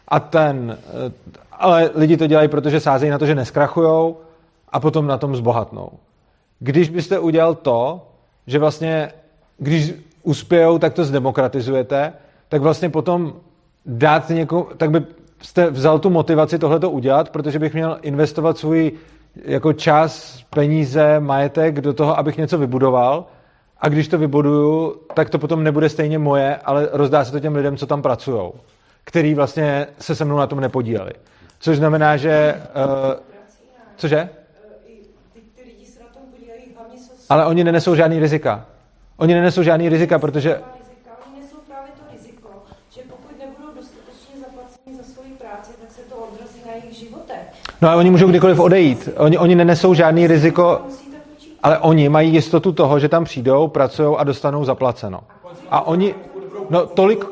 A 0.08 0.20
ten, 0.20 0.78
eh, 0.78 1.12
ale 1.52 1.90
lidi 1.96 2.18
to 2.18 2.28
dělají, 2.28 2.48
protože 2.48 2.80
sázejí 2.80 3.12
na 3.12 3.18
to, 3.18 3.26
že 3.26 3.36
neskrachujou 3.36 4.18
a 4.70 4.80
potom 4.80 5.08
na 5.08 5.18
tom 5.18 5.36
zbohatnou. 5.36 5.90
Když 6.60 6.90
byste 6.90 7.20
udělal 7.20 7.56
to, 7.56 8.08
že 8.48 8.60
vlastně, 8.60 9.12
když 9.58 9.94
uspějou, 10.24 10.78
tak 10.78 10.94
to 10.94 11.06
zdemokratizujete, 11.06 12.14
tak 12.50 12.62
vlastně 12.62 12.90
potom 12.90 13.34
dát 13.86 14.30
někomu, 14.30 14.68
tak 14.78 14.92
by 14.92 15.02
jste 15.42 15.70
vzal 15.70 16.00
tu 16.00 16.10
motivaci 16.10 16.60
tohleto 16.60 16.90
udělat, 16.90 17.30
protože 17.30 17.60
bych 17.60 17.74
měl 17.74 17.98
investovat 18.02 18.58
svůj 18.58 18.92
jako 19.46 19.74
čas, 19.74 20.44
peníze, 20.50 21.20
majetek 21.20 21.82
do 21.82 21.94
toho, 21.94 22.20
abych 22.20 22.38
něco 22.38 22.58
vybudoval 22.58 23.26
a 23.82 23.90
když 23.90 24.08
to 24.08 24.18
vybuduju, 24.18 24.96
tak 25.14 25.30
to 25.30 25.40
potom 25.40 25.64
nebude 25.64 25.90
stejně 25.90 26.20
moje, 26.20 26.56
ale 26.56 26.90
rozdá 26.92 27.26
se 27.26 27.32
to 27.32 27.40
těm 27.40 27.56
lidem, 27.56 27.78
co 27.78 27.86
tam 27.86 28.02
pracují, 28.02 28.52
který 29.04 29.34
vlastně 29.34 29.88
se 30.00 30.16
se 30.16 30.26
mnou 30.26 30.38
na 30.38 30.48
tom 30.48 30.60
nepodíleli. 30.60 31.12
Což 31.60 31.78
znamená, 31.78 32.18
že... 32.18 32.62
Uh, 32.86 33.14
cože? 33.96 34.30
Ale 37.30 37.46
oni 37.46 37.64
nenesou 37.64 37.96
žádný 37.96 38.20
rizika. 38.20 38.66
Oni 39.18 39.34
nenesou 39.34 39.64
žádný 39.64 39.90
rizika, 39.90 40.20
protože... 40.20 40.50
rizika. 40.50 41.12
Oni 41.28 41.42
nesou 41.42 41.58
právě 41.68 41.92
to 41.92 42.18
riziko, 42.18 42.50
že 42.90 43.02
pokud 43.10 43.40
nebudou 43.40 43.74
dostatečně 43.76 44.40
zaplaceni 44.40 44.98
za 44.98 45.04
svoji 45.04 45.32
práci, 45.32 45.72
tak 45.82 45.92
se 45.92 46.02
to 46.02 46.16
odrazí 46.16 46.60
na 46.66 46.74
jejich 46.74 46.98
životech. 46.98 47.42
No 47.82 47.90
ale 47.90 47.98
oni 47.98 48.10
můžou 48.10 48.28
kdykoliv 48.28 48.60
odejít. 48.60 49.10
Oni, 49.18 49.38
oni 49.38 49.56
nenesou 49.56 49.94
žádný 49.94 50.28
riziko. 50.28 50.82
Ale 51.64 51.78
oni 51.80 52.10
mají 52.10 52.34
jistotu 52.34 52.72
toho, 52.72 53.00
že 53.00 53.10
tam 53.10 53.24
přijdou, 53.24 53.68
pracují 53.68 54.16
a 54.18 54.24
dostanou 54.24 54.66
zaplaceno. 54.66 55.20
A 55.70 55.88
oni... 55.88 56.16
No 56.70 56.86
tolik... 56.86 57.26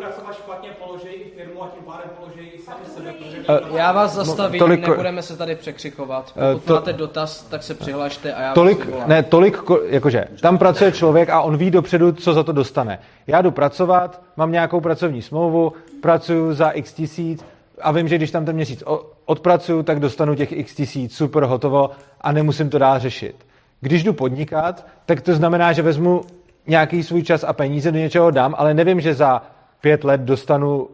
protože 2.99 3.37
eh, 3.49 3.77
Já 3.77 3.91
vás 3.91 4.13
zastavím, 4.13 4.59
tolik- 4.61 4.89
nebudeme 4.89 5.21
se 5.21 5.37
tady 5.37 5.55
překřikovat. 5.55 6.33
Eh, 6.35 6.53
Pokud 6.53 6.65
to- 6.65 6.73
máte 6.73 6.93
dotaz, 6.93 7.43
tak 7.43 7.63
se 7.63 7.73
přihlašte 7.75 8.33
a 8.33 8.41
já 8.41 8.53
Tolik, 8.53 8.87
ne, 9.07 9.23
tolik, 9.23 9.57
ko- 9.57 9.79
jakože, 9.89 10.25
tam 10.41 10.57
pracuje 10.57 10.91
člověk 10.91 11.29
a 11.29 11.41
on 11.41 11.57
ví 11.57 11.71
dopředu, 11.71 12.11
co 12.11 12.33
za 12.33 12.43
to 12.43 12.51
dostane. 12.51 12.99
Já 13.27 13.41
jdu 13.41 13.51
pracovat, 13.51 14.21
mám 14.37 14.51
nějakou 14.51 14.81
pracovní 14.81 15.21
smlouvu, 15.21 15.73
pracuju 16.01 16.53
za 16.53 16.69
x 16.69 16.93
tisíc 16.93 17.45
a 17.81 17.91
vím, 17.91 18.07
že 18.07 18.15
když 18.15 18.31
tam 18.31 18.45
ten 18.45 18.55
měsíc 18.55 18.83
odpracuju, 19.25 19.83
tak 19.83 19.99
dostanu 19.99 20.35
těch 20.35 20.51
x 20.51 20.75
tisíc, 20.75 21.15
super, 21.15 21.43
hotovo 21.43 21.89
a 22.21 22.31
nemusím 22.31 22.69
to 22.69 22.77
dál 22.77 22.99
řešit. 22.99 23.35
Když 23.81 24.03
jdu 24.03 24.13
podnikat, 24.13 24.87
tak 25.05 25.21
to 25.21 25.33
znamená, 25.33 25.73
že 25.73 25.81
vezmu 25.81 26.21
nějaký 26.67 27.03
svůj 27.03 27.23
čas 27.23 27.43
a 27.43 27.53
peníze 27.53 27.91
do 27.91 27.97
něčeho 27.97 28.31
dám, 28.31 28.55
ale 28.57 28.73
nevím, 28.73 29.01
že 29.01 29.13
za 29.13 29.41
pět 29.81 30.03
let 30.03 30.21
dostanu 30.21 30.89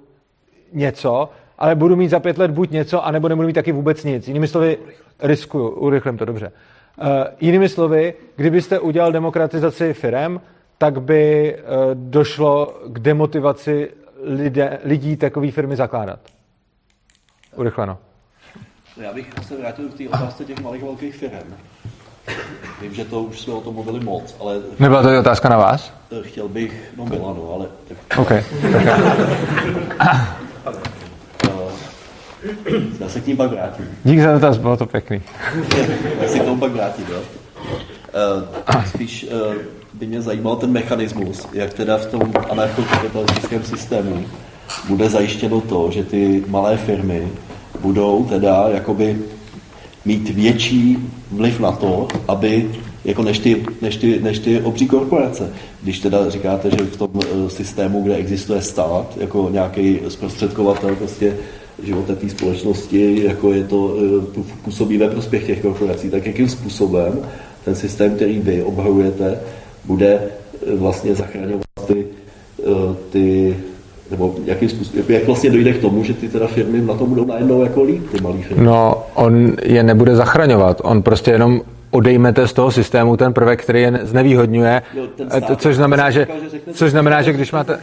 něco, 0.73 1.29
ale 1.57 1.75
budu 1.75 1.95
mít 1.95 2.09
za 2.09 2.19
pět 2.19 2.37
let 2.37 2.51
buď 2.51 2.71
něco, 2.71 3.05
anebo 3.05 3.29
nebudu 3.29 3.47
mít 3.47 3.53
taky 3.53 3.71
vůbec 3.71 4.03
nic. 4.03 4.27
Jinými 4.27 4.47
slovy, 4.47 4.77
riskuju, 5.19 5.69
urychlím 5.69 6.17
to 6.17 6.25
dobře. 6.25 6.51
Uh, 7.01 7.07
jinými 7.39 7.69
slovy, 7.69 8.13
kdybyste 8.35 8.79
udělal 8.79 9.11
demokratizaci 9.11 9.93
firem, 9.93 10.41
tak 10.77 11.01
by 11.01 11.55
uh, 11.55 11.61
došlo 11.93 12.81
k 12.85 12.99
demotivaci 12.99 13.91
lidé, 14.23 14.79
lidí 14.83 15.17
takové 15.17 15.51
firmy 15.51 15.75
zakládat. 15.75 16.19
Urychleno. 17.55 17.97
Já 18.97 19.13
bych 19.13 19.33
se 19.41 19.57
vrátil 19.57 19.89
k 19.89 19.97
té 19.97 20.09
otázce 20.09 20.45
těch 20.45 20.61
malých 20.61 20.83
velkých 20.83 21.15
firm. 21.15 21.53
Vím, 22.81 22.93
že 22.93 23.05
to 23.05 23.23
už 23.23 23.39
jsme 23.41 23.53
o 23.53 23.61
tom 23.61 23.73
mluvili 23.73 23.99
moc, 23.99 24.35
ale 24.39 24.55
Nebyla 24.79 25.01
to 25.03 25.19
otázka 25.19 25.49
na 25.49 25.57
vás? 25.57 25.93
eh, 26.11 26.23
chtěl 26.23 26.47
bych, 26.47 26.91
no 26.97 27.05
byla 27.05 27.33
no, 27.33 27.51
ale 27.55 27.65
OK. 28.17 28.31
eh, 28.31 28.43
já 32.99 33.09
se 33.09 33.21
k 33.21 33.27
ním 33.27 33.37
pak 33.37 33.51
vrátím. 33.51 33.85
Dík 34.03 34.19
za 34.21 34.33
dotaz, 34.33 34.57
bylo 34.57 34.77
to 34.77 34.85
pěkný. 34.85 35.21
Já 36.21 36.27
se 36.27 36.39
k 36.39 36.43
tomu 36.43 36.59
pak 36.59 36.71
vrátím, 36.71 37.05
jo. 37.11 37.19
Eh, 38.67 38.87
Spíš 38.87 39.27
by 39.93 40.05
mě 40.07 40.21
zajímal 40.21 40.55
ten 40.55 40.71
mechanismus, 40.71 41.47
jak 41.53 41.73
teda 41.73 41.97
v 41.97 42.05
tom 42.05 42.33
anarchokapitalistickém 42.49 43.63
systému 43.63 44.25
bude 44.87 45.09
zajištěno 45.09 45.61
to, 45.61 45.91
že 45.91 46.03
ty 46.03 46.43
malé 46.47 46.77
firmy 46.77 47.27
budou 47.79 48.25
teda 48.25 48.65
jakoby 48.69 49.17
mít 50.05 50.29
větší 50.29 50.97
vliv 51.31 51.59
na 51.59 51.71
to, 51.71 52.07
aby 52.27 52.69
jako 53.05 53.23
než 53.23 53.39
ty, 53.39 53.65
než, 53.81 53.97
ty, 53.97 54.19
než 54.19 54.39
ty 54.39 54.61
obří 54.61 54.87
korporace. 54.87 55.53
Když 55.83 55.99
teda 55.99 56.29
říkáte, 56.29 56.69
že 56.69 56.77
v 56.77 56.97
tom 56.97 57.09
eh, 57.15 57.49
systému, 57.49 58.03
kde 58.03 58.15
existuje 58.15 58.61
stát, 58.61 59.17
jako 59.17 59.49
nějaký 59.51 59.99
zprostředkovatel 60.07 60.95
prostě 60.95 61.37
života 61.83 62.15
té 62.15 62.29
společnosti, 62.29 63.23
jako 63.23 63.53
je 63.53 63.63
to 63.63 63.95
eh, 64.37 64.41
působí 64.63 64.97
ve 64.97 65.09
prospěch 65.09 65.45
těch 65.45 65.61
korporací, 65.61 66.09
tak 66.09 66.25
jakým 66.25 66.49
způsobem 66.49 67.19
ten 67.65 67.75
systém, 67.75 68.15
který 68.15 68.39
vy 68.39 68.63
obhajujete, 68.63 69.39
bude 69.85 70.13
eh, 70.13 70.75
vlastně 70.75 71.15
zachraňovat 71.15 71.65
ty, 71.87 72.05
ty 73.09 73.55
nebo 74.11 74.35
jakým 74.45 74.69
způsobem, 74.69 75.05
jak 75.07 75.25
vlastně 75.25 75.49
dojde 75.49 75.73
k 75.73 75.81
tomu, 75.81 76.03
že 76.03 76.13
ty 76.13 76.29
teda 76.29 76.47
firmy 76.47 76.81
na 76.81 76.93
to 76.93 77.05
budou 77.05 77.25
najednou 77.25 77.63
jako 77.63 77.83
líp, 77.83 78.09
ty 78.11 78.21
malé 78.21 78.37
firmy. 78.37 78.65
No, 78.65 79.03
on 79.13 79.51
je 79.63 79.83
nebude 79.83 80.15
zachraňovat. 80.15 80.81
On 80.83 81.01
prostě 81.01 81.31
jenom 81.31 81.61
odejmete 81.91 82.47
z 82.47 82.53
toho 82.53 82.71
systému 82.71 83.17
ten 83.17 83.33
prvek, 83.33 83.63
který 83.63 83.81
je 83.81 83.99
znevýhodňuje, 84.03 84.81
Jo, 84.93 85.07
eh, 85.31 85.41
stát, 85.41 85.61
což 85.61 85.75
znamená, 85.75 86.11
že, 86.11 86.21
říkal, 86.21 86.49
že 86.49 86.73
což 86.73 86.91
znamená, 86.91 87.21
že 87.21 87.33
když 87.33 87.51
máte... 87.51 87.79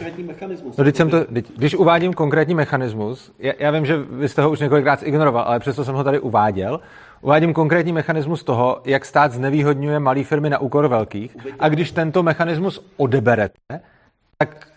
No, 0.77 0.83
když, 0.83 0.95
jsem 0.95 1.09
to, 1.09 1.23
teď- 1.25 1.51
když 1.57 1.75
uvádím 1.75 2.13
konkrétní 2.13 2.55
mechanismus, 2.55 3.31
já, 3.39 3.53
já 3.59 3.71
vím, 3.71 3.85
že 3.85 3.97
vy 3.97 4.29
jste 4.29 4.41
ho 4.41 4.51
už 4.51 4.59
několikrát 4.59 4.99
ignoroval, 5.03 5.43
ale 5.47 5.59
přesto 5.59 5.85
jsem 5.85 5.95
ho 5.95 6.03
tady 6.03 6.19
uváděl, 6.19 6.79
uvádím 7.21 7.53
konkrétní 7.53 7.93
mechanismus 7.93 8.43
toho, 8.43 8.81
jak 8.85 9.05
stát 9.05 9.31
znevýhodňuje 9.31 9.99
malé 9.99 10.23
firmy 10.23 10.49
na 10.49 10.59
úkor 10.59 10.87
velkých 10.87 11.37
a 11.59 11.69
když 11.69 11.91
tento 11.91 12.23
mechanismus 12.23 12.85
odeberete, 12.97 13.79
tak, 14.37 14.67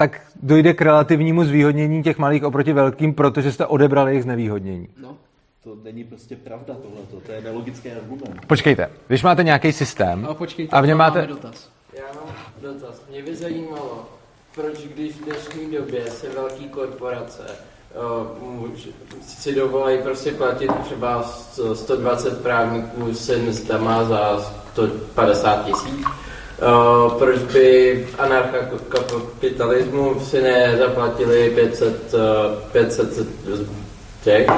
tak 0.00 0.20
dojde 0.42 0.74
k 0.74 0.82
relativnímu 0.82 1.44
zvýhodnění 1.44 2.02
těch 2.02 2.18
malých 2.18 2.44
oproti 2.44 2.72
velkým, 2.72 3.14
protože 3.14 3.52
jste 3.52 3.66
odebrali 3.66 4.10
jejich 4.10 4.22
znevýhodnění. 4.22 4.88
To 5.64 5.76
není 5.82 6.04
prostě 6.04 6.36
pravda 6.36 6.74
tohleto, 6.74 7.20
to 7.26 7.32
je 7.32 7.40
nelogický 7.40 7.90
argument. 7.90 8.46
Počkejte, 8.46 8.90
když 9.06 9.22
máte 9.22 9.44
nějaký 9.44 9.72
systém 9.72 10.22
No, 10.22 10.34
počkejte, 10.34 10.76
a 10.76 10.80
v 10.80 10.86
něm 10.86 10.98
máte... 10.98 11.18
máme 11.18 11.28
dotaz. 11.28 11.70
Já 11.92 12.04
mám 12.14 12.34
dotaz. 12.62 13.02
Mě 13.10 13.22
by 13.22 13.36
zajímalo, 13.36 14.08
proč 14.54 14.78
když 14.78 15.12
v 15.12 15.24
dnešní 15.24 15.72
době 15.72 16.10
se 16.10 16.28
velké 16.28 16.64
korporace 16.64 17.42
uh, 18.44 18.70
si 19.22 19.54
dovolí 19.54 19.98
prostě 20.02 20.32
platit 20.32 20.70
třeba 20.84 21.22
120 21.74 22.42
právníků 22.42 23.14
se 23.14 23.36
mzdama 23.36 24.04
za 24.04 24.40
150 24.72 25.64
tisíc, 25.64 26.06
uh, 26.62 27.12
proč 27.12 27.38
by 27.52 28.04
v 28.12 28.20
anarchokapitalismu 28.20 30.20
si 30.20 30.42
nezaplatili 30.42 31.52
500, 31.54 32.14
uh, 32.14 32.20
500 32.72 33.08
těch 34.24 34.48
uh, 34.48 34.54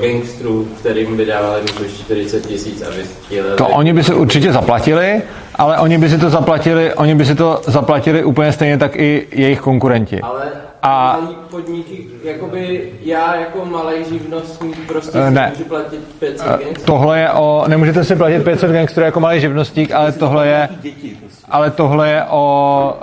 gangstrů, 0.00 0.68
kterým 0.78 1.16
by 1.16 1.26
dávali 1.26 1.62
mu 1.62 1.88
40 1.88 2.46
tisíc 2.46 2.82
a 2.82 2.90
vystříleli. 2.90 3.56
To 3.56 3.68
oni 3.68 3.92
by 3.92 4.04
se 4.04 4.14
určitě 4.14 4.52
zaplatili, 4.52 5.22
ale 5.54 5.78
oni 5.78 5.98
by 5.98 6.08
si 6.08 6.18
to 6.18 6.30
zaplatili, 6.30 6.94
oni 6.94 7.14
by 7.14 7.24
si 7.24 7.34
to 7.34 7.60
zaplatili 7.66 8.24
úplně 8.24 8.52
stejně 8.52 8.78
tak 8.78 8.96
i 8.96 9.26
jejich 9.30 9.60
konkurenti. 9.60 10.20
Ale 10.20 10.52
A- 10.82 11.18
malý 11.20 11.34
podniky, 11.50 12.06
jakoby 12.24 12.92
já 13.02 13.34
jako 13.36 13.64
malý 13.64 14.04
živnostník 14.04 14.86
prostě 14.86 15.18
Eh, 15.18 15.28
si 15.28 15.34
ne. 15.34 15.52
můžu 15.52 15.64
platit 15.68 16.00
500 16.18 16.46
Eh, 16.46 16.50
gangsterů. 16.64 16.84
Tohle 16.86 17.20
je 17.20 17.30
o, 17.30 17.64
nemůžete 17.68 18.04
si 18.04 18.16
platit 18.16 18.44
500 18.44 18.70
gangsterů 18.70 19.04
jako 19.06 19.20
malý 19.20 19.40
živnostník, 19.40 19.92
ale 19.92 20.12
tohle 20.12 20.46
je, 20.48 20.68
prostě. 21.20 21.46
ale 21.50 21.70
tohle 21.70 22.10
je 22.10 22.24
o, 22.30 22.94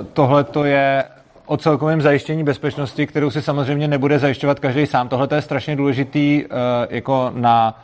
uh, 0.00 0.06
tohle 0.12 0.44
to 0.44 0.64
je 0.64 1.04
o 1.46 1.56
celkovém 1.56 2.02
zajištění 2.02 2.44
bezpečnosti, 2.44 3.06
kterou 3.06 3.30
si 3.30 3.42
samozřejmě 3.42 3.88
nebude 3.88 4.18
zajišťovat 4.18 4.60
každý 4.60 4.86
sám. 4.86 5.08
Tohle 5.08 5.26
to 5.28 5.34
je 5.34 5.42
strašně 5.42 5.76
důležitý 5.76 6.44
jako 6.90 7.30
na, 7.34 7.78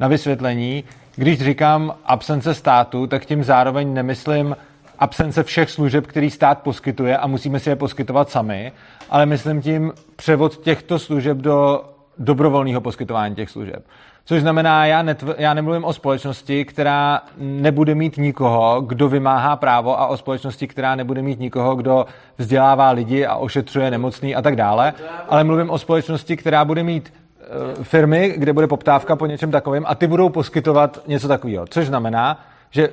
na 0.00 0.08
vysvětlení. 0.08 0.84
Když 1.16 1.42
říkám 1.44 1.94
absence 2.06 2.54
státu, 2.54 3.06
tak 3.06 3.24
tím 3.24 3.44
zároveň 3.44 3.94
nemyslím 3.94 4.56
absence 4.98 5.42
všech 5.42 5.70
služeb, 5.70 6.06
který 6.06 6.30
stát 6.30 6.62
poskytuje 6.62 7.16
a 7.16 7.26
musíme 7.26 7.60
si 7.60 7.70
je 7.70 7.76
poskytovat 7.76 8.30
sami, 8.30 8.72
ale 9.10 9.26
myslím 9.26 9.62
tím 9.62 9.92
převod 10.16 10.56
těchto 10.56 10.98
služeb 10.98 11.38
do 11.38 11.84
dobrovolného 12.18 12.80
poskytování 12.80 13.34
těch 13.34 13.50
služeb. 13.50 13.84
Což 14.26 14.40
znamená, 14.40 14.86
já, 14.86 15.04
netv- 15.04 15.34
já 15.38 15.54
nemluvím 15.54 15.84
o 15.84 15.92
společnosti, 15.92 16.64
která 16.64 17.20
nebude 17.38 17.94
mít 17.94 18.16
nikoho, 18.16 18.80
kdo 18.80 19.08
vymáhá 19.08 19.56
právo 19.56 20.00
a 20.00 20.06
o 20.06 20.16
společnosti, 20.16 20.66
která 20.66 20.94
nebude 20.94 21.22
mít 21.22 21.40
nikoho, 21.40 21.76
kdo 21.76 22.06
vzdělává 22.38 22.90
lidi 22.90 23.26
a 23.26 23.36
ošetřuje 23.36 23.90
nemocný 23.90 24.34
a 24.34 24.42
tak 24.42 24.56
dále, 24.56 24.92
ale 25.28 25.44
mluvím 25.44 25.70
o 25.70 25.78
společnosti, 25.78 26.36
která 26.36 26.64
bude 26.64 26.82
mít 26.82 27.12
eh, 27.40 27.84
firmy, 27.84 28.34
kde 28.36 28.52
bude 28.52 28.66
poptávka 28.66 29.16
po 29.16 29.26
něčem 29.26 29.50
takovém 29.50 29.84
a 29.86 29.94
ty 29.94 30.06
budou 30.06 30.28
poskytovat 30.28 31.00
něco 31.06 31.28
takového. 31.28 31.66
Což 31.66 31.86
znamená, 31.86 32.40
že 32.70 32.88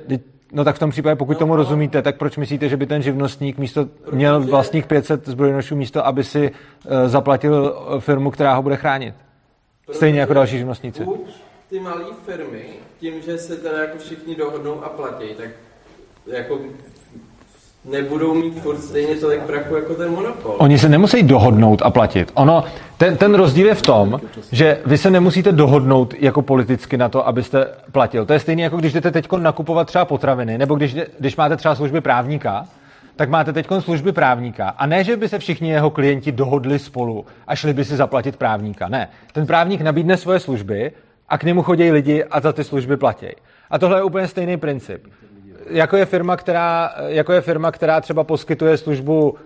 No 0.52 0.64
tak 0.64 0.76
v 0.76 0.78
tom 0.78 0.90
případě, 0.90 1.16
pokud 1.16 1.38
tomu 1.38 1.56
rozumíte, 1.56 2.02
tak 2.02 2.16
proč 2.16 2.36
myslíte, 2.36 2.68
že 2.68 2.76
by 2.76 2.86
ten 2.86 3.02
živnostník 3.02 3.58
místo 3.58 3.88
měl 4.12 4.40
vlastních 4.40 4.86
500 4.86 5.28
zbrojnošů 5.28 5.76
místo, 5.76 6.06
aby 6.06 6.24
si 6.24 6.50
eh, 6.50 7.08
zaplatil 7.08 7.76
eh, 7.96 8.00
firmu, 8.00 8.30
která 8.30 8.54
ho 8.54 8.62
bude 8.62 8.76
chránit? 8.76 9.14
Stejně 9.92 10.20
jako 10.20 10.34
další 10.34 10.58
živnostníci. 10.58 11.04
Buď 11.04 11.30
ty 11.70 11.80
malé 11.80 12.04
firmy, 12.26 12.64
tím, 13.00 13.22
že 13.22 13.38
se 13.38 13.56
teda 13.56 13.78
jako 13.78 13.98
všichni 13.98 14.36
dohodnou 14.36 14.84
a 14.84 14.88
platí, 14.88 15.34
tak 15.36 15.50
jako 16.26 16.58
nebudou 17.84 18.34
mít 18.34 18.60
furt 18.60 18.80
stejně 18.80 19.16
tolik 19.16 19.42
prachu 19.42 19.76
jako 19.76 19.94
ten 19.94 20.10
monopol. 20.10 20.54
Oni 20.58 20.78
se 20.78 20.88
nemusí 20.88 21.22
dohodnout 21.22 21.82
a 21.82 21.90
platit. 21.90 22.30
Ono, 22.34 22.64
ten, 22.96 23.16
ten 23.16 23.34
rozdíl 23.34 23.66
je 23.66 23.74
v 23.74 23.82
tom, 23.82 24.20
že 24.52 24.80
vy 24.86 24.98
se 24.98 25.10
nemusíte 25.10 25.52
dohodnout 25.52 26.14
jako 26.18 26.42
politicky 26.42 26.96
na 26.96 27.08
to, 27.08 27.26
abyste 27.26 27.66
platil. 27.92 28.26
To 28.26 28.32
je 28.32 28.40
stejné, 28.40 28.62
jako 28.62 28.76
když 28.76 28.92
jdete 28.92 29.10
teď 29.10 29.32
nakupovat 29.32 29.86
třeba 29.86 30.04
potraviny, 30.04 30.58
nebo 30.58 30.74
když, 30.74 30.96
když 31.18 31.36
máte 31.36 31.56
třeba 31.56 31.74
služby 31.74 32.00
právníka, 32.00 32.66
tak 33.16 33.30
máte 33.30 33.52
teď 33.52 33.66
služby 33.78 34.12
právníka. 34.12 34.68
A 34.68 34.86
ne, 34.86 35.04
že 35.04 35.16
by 35.16 35.28
se 35.28 35.38
všichni 35.38 35.70
jeho 35.70 35.90
klienti 35.90 36.32
dohodli 36.32 36.78
spolu 36.78 37.26
a 37.46 37.56
šli 37.56 37.72
by 37.72 37.84
si 37.84 37.96
zaplatit 37.96 38.36
právníka. 38.36 38.88
Ne. 38.88 39.08
Ten 39.32 39.46
právník 39.46 39.80
nabídne 39.80 40.16
svoje 40.16 40.40
služby 40.40 40.92
a 41.28 41.38
k 41.38 41.44
němu 41.44 41.62
chodí 41.62 41.90
lidi 41.90 42.24
a 42.24 42.40
za 42.40 42.52
ty 42.52 42.64
služby 42.64 42.96
platí. 42.96 43.26
A 43.70 43.78
tohle 43.78 43.98
je 43.98 44.02
úplně 44.02 44.28
stejný 44.28 44.56
princip. 44.56 45.04
Jako 45.66 45.96
je 45.96 46.06
firma, 46.06 46.36
která, 46.36 46.94
jako 47.06 47.32
je 47.32 47.40
firma, 47.40 47.72
která 47.72 48.00
třeba 48.00 48.24
poskytuje 48.24 48.76
službu 48.76 49.38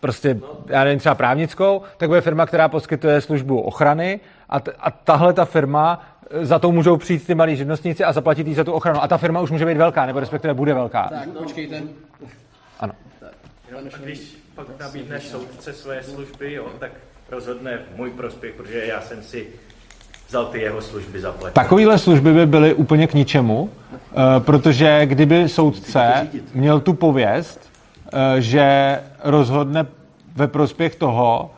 prostě, 0.00 0.40
já 0.66 0.84
nevím, 0.84 0.98
třeba 0.98 1.14
právnickou, 1.14 1.82
tak 1.96 2.08
bude 2.08 2.20
firma, 2.20 2.46
která 2.46 2.68
poskytuje 2.68 3.20
službu 3.20 3.60
ochrany 3.60 4.20
a, 4.48 4.60
t- 4.60 4.72
a 4.78 4.90
tahle 4.90 5.32
ta 5.32 5.44
firma, 5.44 6.06
eh, 6.30 6.46
za 6.46 6.58
to 6.58 6.72
můžou 6.72 6.96
přijít 6.96 7.26
ty 7.26 7.34
malí 7.34 7.56
živnostníci 7.56 8.04
a 8.04 8.12
zaplatit 8.12 8.46
jí 8.46 8.54
za 8.54 8.64
tu 8.64 8.72
ochranu. 8.72 9.02
A 9.02 9.08
ta 9.08 9.18
firma 9.18 9.40
už 9.40 9.50
může 9.50 9.66
být 9.66 9.76
velká, 9.76 10.06
nebo 10.06 10.20
respektive 10.20 10.54
bude 10.54 10.74
velká. 10.74 11.08
Tak, 11.08 11.28
počkejte. 11.28 11.82
Ano. 12.80 12.92
Jo, 13.70 13.78
a 13.94 13.98
když 13.98 14.38
pak 14.54 14.66
nabídneš 14.80 15.28
soudce 15.28 15.72
své 15.72 16.02
služby, 16.02 16.52
jo, 16.52 16.66
tak 16.78 16.90
rozhodne 17.30 17.78
v 17.78 17.96
můj 17.96 18.10
prospěch, 18.10 18.54
protože 18.54 18.86
já 18.86 19.00
jsem 19.00 19.22
si 19.22 19.46
vzal 20.28 20.46
ty 20.46 20.60
jeho 20.60 20.82
služby 20.82 21.20
zaplatit. 21.20 21.54
Takovéhle 21.54 21.98
služby 21.98 22.32
by 22.32 22.46
byly 22.46 22.74
úplně 22.74 23.06
k 23.06 23.14
ničemu, 23.14 23.70
eh, 23.94 24.00
protože 24.38 25.06
kdyby 25.06 25.48
soudce 25.48 26.28
měl 26.54 26.80
tu 26.80 26.92
pověst, 26.92 27.60
eh, 28.12 28.40
že 28.40 28.98
rozhodne 29.24 29.86
ve 30.34 30.46
prospěch 30.46 30.96
toho, 30.96 31.50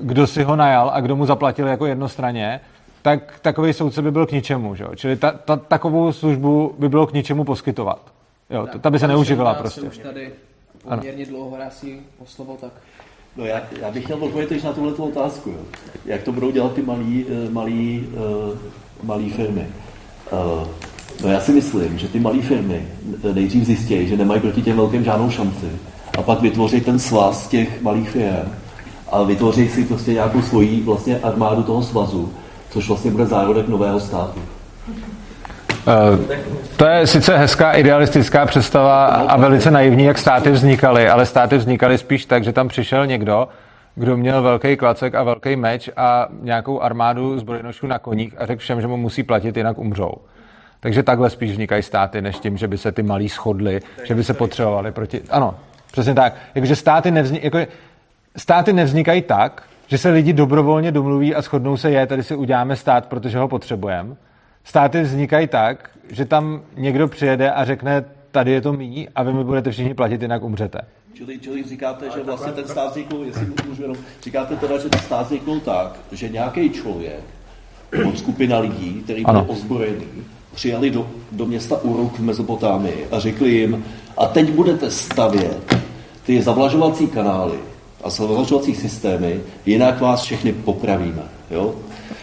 kdo 0.00 0.26
si 0.26 0.42
ho 0.42 0.56
najal 0.56 0.90
a 0.94 1.00
kdo 1.00 1.16
mu 1.16 1.26
zaplatil 1.26 1.66
jako 1.66 1.86
jednostranně, 1.86 2.60
tak 3.02 3.40
takový 3.42 3.72
soudce 3.72 4.02
by 4.02 4.10
byl 4.10 4.26
k 4.26 4.32
ničemu. 4.32 4.74
Že? 4.74 4.84
jo? 4.84 4.90
Čili 4.94 5.16
ta, 5.16 5.32
ta, 5.32 5.56
takovou 5.56 6.12
službu 6.12 6.74
by 6.78 6.88
bylo 6.88 7.06
k 7.06 7.12
ničemu 7.12 7.44
poskytovat. 7.44 8.00
Jo, 8.50 8.66
ta, 8.72 8.78
ta 8.78 8.90
by 8.90 8.98
se 8.98 9.08
neuživila 9.08 9.54
prostě. 9.54 9.80
už 9.80 9.98
tady 9.98 10.32
poměrně 10.82 11.26
dlouho 11.26 11.56
rásí 11.56 12.00
o 12.18 12.26
slovo, 12.26 12.56
tak 12.60 12.70
No 13.36 13.44
já, 13.44 13.62
já 13.80 13.90
bych 13.90 14.04
chtěl 14.04 14.24
odpovědět 14.24 14.64
na 14.64 14.72
tuhle 14.72 14.92
otázku. 14.92 15.50
Jo. 15.50 15.60
Jak 16.06 16.22
to 16.22 16.32
budou 16.32 16.50
dělat 16.50 16.72
ty 16.72 16.82
malý, 16.82 17.26
eh, 17.28 17.50
malý, 17.50 18.06
eh, 18.14 18.58
malý 19.02 19.30
firmy? 19.30 19.66
Eh, 20.32 20.66
No 21.22 21.28
já 21.28 21.40
si 21.40 21.52
myslím, 21.52 21.98
že 21.98 22.08
ty 22.08 22.20
malé 22.20 22.42
firmy 22.42 22.88
nejdřív 23.34 23.64
zjistí, 23.64 24.06
že 24.08 24.16
nemají 24.16 24.40
proti 24.40 24.62
těm 24.62 24.76
velkým 24.76 25.04
žádnou 25.04 25.30
šanci 25.30 25.66
a 26.18 26.22
pak 26.22 26.40
vytvoří 26.40 26.80
ten 26.80 26.98
svaz 26.98 27.48
těch 27.48 27.82
malých 27.82 28.10
firm 28.10 28.50
a 29.12 29.22
vytvoří 29.22 29.68
si 29.68 29.84
prostě 29.84 30.12
nějakou 30.12 30.42
svoji 30.42 30.80
vlastně 30.82 31.18
armádu 31.18 31.62
toho 31.62 31.82
svazu, 31.82 32.32
což 32.70 32.88
vlastně 32.88 33.10
bude 33.10 33.26
zárodek 33.26 33.68
nového 33.68 34.00
státu. 34.00 34.40
Eh, 35.88 36.36
To 36.76 36.86
je 36.86 37.06
sice 37.06 37.38
hezká 37.38 37.72
idealistická 37.72 38.46
představa 38.46 39.06
a 39.06 39.36
velice 39.36 39.70
naivní, 39.70 40.04
jak 40.04 40.18
státy 40.18 40.50
vznikaly, 40.50 41.08
ale 41.08 41.26
státy 41.26 41.56
vznikaly 41.56 41.98
spíš 41.98 42.24
tak, 42.26 42.44
že 42.44 42.52
tam 42.52 42.68
přišel 42.68 43.06
někdo, 43.06 43.48
kdo 43.94 44.16
měl 44.16 44.42
velký 44.42 44.76
klacek 44.76 45.14
a 45.14 45.22
velký 45.22 45.56
meč 45.56 45.90
a 45.96 46.28
nějakou 46.42 46.80
armádu 46.80 47.38
zbrojnošů 47.38 47.86
na 47.86 47.98
koních 47.98 48.34
a 48.38 48.46
řekl 48.46 48.60
všem, 48.60 48.80
že 48.80 48.86
mu 48.86 48.96
musí 48.96 49.22
platit, 49.22 49.56
jinak 49.56 49.78
umřou. 49.78 50.12
Takže 50.80 51.02
takhle 51.02 51.30
spíš 51.30 51.50
vznikají 51.50 51.82
státy, 51.82 52.22
než 52.22 52.38
tím, 52.38 52.56
že 52.56 52.68
by 52.68 52.78
se 52.78 52.92
ty 52.92 53.02
malí 53.02 53.28
shodli, 53.28 53.80
že 54.04 54.14
by 54.14 54.24
se 54.24 54.34
potřebovali 54.34 54.92
proti... 54.92 55.20
Ano, 55.30 55.54
přesně 55.92 56.14
tak. 56.14 56.34
Jakože 56.54 56.76
státy, 56.76 57.10
nevzni... 57.10 57.40
jako... 57.42 57.58
státy 58.36 58.72
nevznikají 58.72 59.22
tak, 59.22 59.62
že 59.86 59.98
se 59.98 60.08
lidi 60.08 60.32
dobrovolně 60.32 60.92
domluví 60.92 61.34
a 61.34 61.42
shodnou 61.42 61.76
se, 61.76 61.90
je, 61.90 62.06
tady 62.06 62.22
si 62.22 62.34
uděláme 62.34 62.76
stát, 62.76 63.06
protože 63.06 63.38
ho 63.38 63.48
potřebujeme. 63.48 64.16
Státy 64.64 65.02
vznikají 65.02 65.46
tak, 65.48 65.90
že 66.10 66.24
tam 66.24 66.62
někdo 66.76 67.08
přijede 67.08 67.50
a 67.50 67.64
řekne, 67.64 68.04
tady 68.30 68.50
je 68.50 68.60
to 68.60 68.72
mý 68.72 69.08
a 69.14 69.22
vy 69.22 69.32
mi 69.32 69.44
budete 69.44 69.70
všichni 69.70 69.94
platit, 69.94 70.22
jinak 70.22 70.42
umřete. 70.42 70.80
Čili, 71.14 71.38
čili 71.38 71.62
říkáte, 71.62 72.06
že 72.14 72.22
vlastně 72.22 72.52
ten 72.52 72.68
stát 72.68 72.90
vznikl, 72.90 73.22
jestli 73.26 73.46
můžu 73.68 73.82
jenom, 73.82 73.96
říkáte 74.22 74.56
teda, 74.56 74.78
že 74.78 74.88
ten 74.88 75.00
stát 75.00 75.26
vznikl 75.26 75.60
tak, 75.60 75.96
že 76.12 76.28
nějaký 76.28 76.70
člověk, 76.70 77.20
nebo 77.98 78.16
skupina 78.16 78.58
lidí, 78.58 79.00
který 79.04 79.24
byl 79.24 79.30
Ano. 79.30 79.44
ozbrojený, 79.48 80.06
přijeli 80.54 80.90
do, 80.90 81.10
do 81.32 81.46
města 81.46 81.76
Uruk 81.82 82.18
v 82.18 82.22
Mezopotámii 82.22 83.08
a 83.10 83.18
řekli 83.18 83.50
jim, 83.50 83.84
a 84.16 84.26
teď 84.26 84.50
budete 84.50 84.90
stavět 84.90 85.76
ty 86.26 86.42
zavlažovací 86.42 87.06
kanály 87.06 87.58
a 88.04 88.10
zavlažovací 88.10 88.74
systémy, 88.74 89.40
jinak 89.66 90.00
vás 90.00 90.22
všechny 90.22 90.52
popravíme. 90.52 91.22
Jo? 91.50 91.74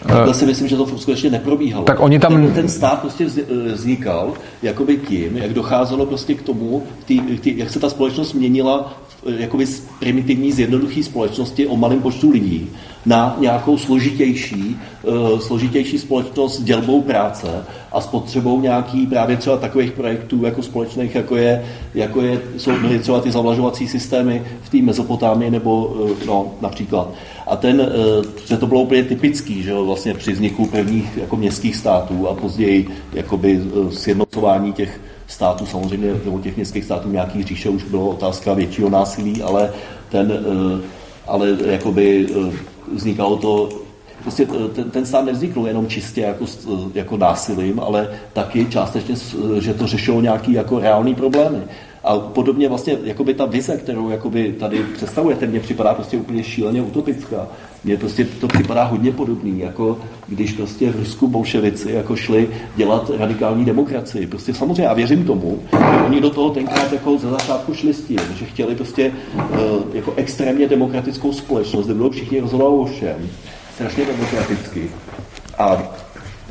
Takhle 0.07 0.33
si 0.33 0.45
myslím, 0.45 0.67
že 0.67 0.75
to 0.77 0.87
skutečně 0.97 1.29
neprobíhalo. 1.29 1.85
Tak 1.85 1.99
oni 1.99 2.19
tam- 2.19 2.33
Ten, 2.33 2.53
ten 2.53 2.69
stát 2.69 2.99
prostě 3.01 3.25
eh, 3.37 3.71
vznikal 3.73 4.33
jakoby 4.63 4.97
tím, 4.97 5.37
jak 5.37 5.53
docházelo 5.53 6.05
prostě 6.05 6.33
k 6.33 6.41
tomu, 6.41 6.83
tý, 7.05 7.19
tý, 7.21 7.57
jak 7.57 7.69
se 7.69 7.79
ta 7.79 7.89
společnost 7.89 8.33
měnila 8.33 8.93
eh, 9.27 9.31
jakoby 9.41 9.65
z 9.65 9.83
primitivní, 9.99 10.51
z 10.51 10.59
jednoduché 10.59 11.03
společnosti 11.03 11.67
o 11.67 11.75
malém 11.75 12.01
počtu 12.01 12.29
lidí 12.29 12.69
na 13.05 13.35
nějakou 13.39 13.77
složitější, 13.77 14.79
uh, 15.03 15.39
složitější 15.39 15.99
společnost 15.99 16.59
s 16.59 16.63
dělbou 16.63 17.01
práce 17.01 17.47
a 17.91 18.01
s 18.01 18.07
potřebou 18.07 18.61
nějaký 18.61 19.07
právě 19.07 19.37
třeba 19.37 19.57
takových 19.57 19.91
projektů 19.91 20.45
jako 20.45 20.63
společných, 20.63 21.15
jako 21.15 21.35
je, 21.35 21.65
jako 21.93 22.21
je 22.21 22.41
jsou 22.57 22.71
byly 22.71 22.99
třeba 22.99 23.19
ty 23.19 23.31
zavlažovací 23.31 23.87
systémy 23.87 24.43
v 24.61 24.69
té 24.69 24.77
Mezopotámii 24.77 25.51
nebo 25.51 25.85
uh, 25.85 26.09
no, 26.25 26.51
například. 26.61 27.09
A 27.47 27.55
ten, 27.55 27.81
uh, 27.81 28.25
že 28.45 28.57
to 28.57 28.67
bylo 28.67 28.81
úplně 28.81 29.03
typický, 29.03 29.63
že 29.63 29.71
jo, 29.71 29.85
vlastně 29.85 30.13
při 30.13 30.31
vzniku 30.31 30.65
prvních 30.65 31.17
jako 31.17 31.35
městských 31.35 31.75
států 31.75 32.27
a 32.27 32.33
později 32.33 32.87
jakoby 33.13 33.61
sjednocování 33.89 34.73
těch 34.73 34.99
států 35.31 35.65
samozřejmě, 35.65 36.13
nebo 36.25 36.39
těch 36.39 36.55
městských 36.55 36.85
států 36.85 37.09
nějaký 37.09 37.43
říše 37.43 37.69
už 37.69 37.83
bylo 37.83 38.09
otázka 38.09 38.53
většího 38.53 38.89
násilí, 38.89 39.41
ale 39.41 39.73
ten, 40.09 40.31
eh, 40.31 41.00
ale 41.31 41.57
jakoby 41.65 42.27
eh, 42.29 42.57
vznikalo 42.93 43.37
to 43.37 43.69
prostě 44.21 44.45
ten, 44.75 44.91
ten 44.91 45.05
stát 45.05 45.25
nevznikl 45.25 45.67
jenom 45.67 45.87
čistě 45.87 46.21
jako, 46.21 46.45
jako 46.93 47.17
násilím, 47.17 47.79
ale 47.79 48.09
taky 48.33 48.65
částečně, 48.65 49.15
že 49.59 49.73
to 49.73 49.87
řešilo 49.87 50.21
nějaký 50.21 50.53
jako 50.53 50.79
reální 50.79 51.15
problémy. 51.15 51.57
A 52.03 52.19
podobně 52.19 52.69
vlastně 52.69 52.97
jakoby 53.03 53.33
ta 53.33 53.45
vize, 53.45 53.77
kterou 53.77 54.09
jakoby 54.09 54.55
tady 54.59 54.83
představujete, 54.83 55.47
mně 55.47 55.59
připadá 55.59 55.93
prostě 55.93 56.17
úplně 56.17 56.43
šíleně 56.43 56.81
utopická. 56.81 57.47
Mně 57.83 57.97
prostě 57.97 58.25
to 58.25 58.47
připadá 58.47 58.83
hodně 58.83 59.11
podobný, 59.11 59.59
jako 59.59 59.99
když 60.27 60.51
prostě 60.51 60.91
v 60.91 60.95
Rusku 60.95 61.27
bolševici 61.27 61.91
jako 61.91 62.15
šli 62.15 62.49
dělat 62.75 63.11
radikální 63.17 63.65
demokracii. 63.65 64.27
Prostě 64.27 64.53
samozřejmě, 64.53 64.87
a 64.87 64.93
věřím 64.93 65.25
tomu, 65.25 65.59
že 65.71 66.01
oni 66.05 66.21
do 66.21 66.29
toho 66.29 66.49
tenkrát 66.49 66.93
jako 66.93 67.17
ze 67.17 67.29
začátku 67.29 67.73
šli 67.73 67.93
s 67.93 68.01
tím, 68.01 68.19
že 68.35 68.45
chtěli 68.45 68.75
prostě 68.75 69.11
uh, 69.35 69.43
jako 69.93 70.13
extrémně 70.15 70.67
demokratickou 70.67 71.33
společnost, 71.33 71.85
kde 71.85 71.93
budou 71.93 72.09
všichni 72.09 72.39
rozhodovat 72.39 72.71
o 72.71 72.85
všem, 72.85 73.29
strašně 73.73 74.05
demokraticky. 74.05 74.91
A 75.57 75.83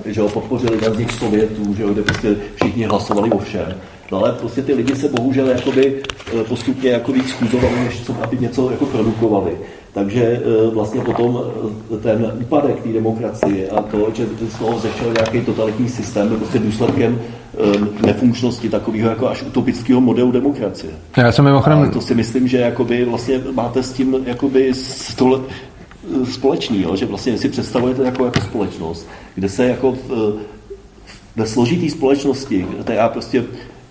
že 0.05 0.21
ho 0.21 0.29
podpořili 0.29 0.81
na 0.81 0.89
vznik 0.89 1.13
Sovětů, 1.13 1.75
že 1.75 1.85
ho, 1.85 1.93
kde 1.93 2.03
prostě 2.03 2.37
všichni 2.55 2.85
hlasovali 2.85 3.31
o 3.31 3.39
všem. 3.39 3.75
No 4.13 4.19
ale 4.19 4.33
prostě 4.33 4.63
ty 4.63 4.75
lidi 4.75 4.97
se 4.97 5.09
bohužel 5.09 5.47
jakoby 5.49 6.03
eh, 6.41 6.45
postupně 6.45 6.91
jako 6.91 7.13
víc 7.13 7.31
chudovali, 7.33 7.85
než 7.85 8.03
co, 8.03 8.15
aby 8.23 8.39
něco 8.39 8.71
jako 8.71 8.87
produkovali. 8.87 9.53
Takže 9.93 10.23
eh, 10.23 10.71
vlastně 10.75 11.01
potom 11.01 11.41
eh, 11.95 11.99
ten 11.99 12.33
úpadek 12.41 12.83
té 12.83 12.89
demokracie 12.89 13.69
a 13.69 13.83
to, 13.83 14.07
že 14.15 14.27
z 14.49 14.59
toho 14.59 14.79
zešel 14.79 15.13
nějaký 15.13 15.41
totalitní 15.41 15.89
systém, 15.89 16.33
je 16.33 16.39
prostě 16.39 16.59
důsledkem 16.59 17.21
nefunkčnosti 18.07 18.69
takového 18.69 19.11
jako 19.11 19.29
až 19.29 19.43
utopického 19.43 20.01
modelu 20.01 20.33
demokracie. 20.33 20.93
Já 21.17 21.33
jsem 21.33 21.45
mimochodem... 21.45 21.79
Ale 21.79 21.89
to 21.89 22.01
si 22.01 22.15
myslím, 22.15 22.49
že 22.49 22.59
jakoby 22.59 23.05
vlastně 23.05 23.41
máte 23.53 23.83
s 23.83 23.93
tím 23.93 24.17
jakoby 24.27 24.75
stole, 24.75 25.41
společný, 26.33 26.83
jo? 26.83 26.97
že 26.97 27.07
vlastně 27.07 27.39
si 27.39 27.49
představujete 27.49 28.05
jako, 28.05 28.25
jako 28.25 28.41
společnost, 28.41 29.09
kde 29.35 29.49
se 29.49 29.67
jako 29.67 29.93
v, 29.93 30.35
ve 31.37 31.47
složitý 31.47 31.91
společnosti, 31.91 32.67
která 32.81 33.09
prostě 33.09 33.45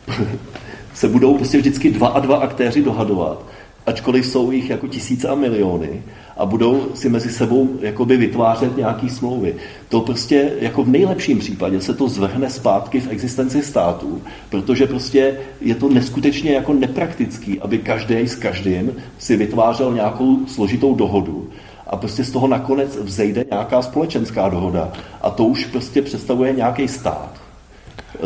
se 0.93 1.07
budou 1.07 1.37
prostě 1.37 1.57
vždycky 1.57 1.91
dva 1.91 2.07
a 2.07 2.19
dva 2.19 2.37
aktéři 2.37 2.81
dohadovat, 2.81 3.45
ačkoliv 3.85 4.25
jsou 4.25 4.51
jich 4.51 4.69
jako 4.69 4.87
tisíce 4.87 5.27
a 5.27 5.35
miliony 5.35 6.03
a 6.37 6.45
budou 6.45 6.87
si 6.93 7.09
mezi 7.09 7.29
sebou 7.29 7.69
jakoby 7.81 8.17
vytvářet 8.17 8.77
nějaký 8.77 9.09
smlouvy. 9.09 9.55
To 9.89 10.01
prostě 10.01 10.51
jako 10.59 10.83
v 10.83 10.89
nejlepším 10.89 11.39
případě 11.39 11.81
se 11.81 11.93
to 11.93 12.07
zvrhne 12.07 12.49
zpátky 12.49 12.99
v 12.99 13.11
existenci 13.11 13.63
států, 13.63 14.21
protože 14.49 14.87
prostě 14.87 15.37
je 15.61 15.75
to 15.75 15.89
neskutečně 15.89 16.51
jako 16.51 16.73
nepraktický, 16.73 17.59
aby 17.59 17.77
každý 17.77 18.15
s 18.15 18.35
každým 18.35 18.91
si 19.17 19.37
vytvářel 19.37 19.93
nějakou 19.93 20.45
složitou 20.47 20.95
dohodu 20.95 21.49
a 21.87 21.95
prostě 21.97 22.23
z 22.23 22.31
toho 22.31 22.47
nakonec 22.47 22.97
vzejde 22.97 23.45
nějaká 23.51 23.81
společenská 23.81 24.49
dohoda 24.49 24.91
a 25.21 25.29
to 25.29 25.45
už 25.45 25.65
prostě 25.65 26.01
představuje 26.01 26.53
nějaký 26.53 26.87
stát 26.87 27.48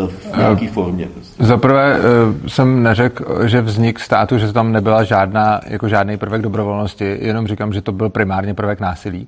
v 0.07 0.37
nějaké 0.37 0.67
formě. 0.67 1.05
Prostě. 1.05 1.43
Za 1.43 1.57
prvé 1.57 1.97
eh, 1.97 2.49
jsem 2.49 2.83
neřekl, 2.83 3.47
že 3.47 3.61
vznik 3.61 3.99
státu, 3.99 4.37
že 4.37 4.53
tam 4.53 4.71
nebyla 4.71 5.03
žádná, 5.03 5.61
jako 5.67 5.87
žádný 5.89 6.17
prvek 6.17 6.41
dobrovolnosti, 6.41 7.17
jenom 7.21 7.47
říkám, 7.47 7.73
že 7.73 7.81
to 7.81 7.91
byl 7.91 8.09
primárně 8.09 8.53
prvek 8.53 8.79
násilí. 8.79 9.27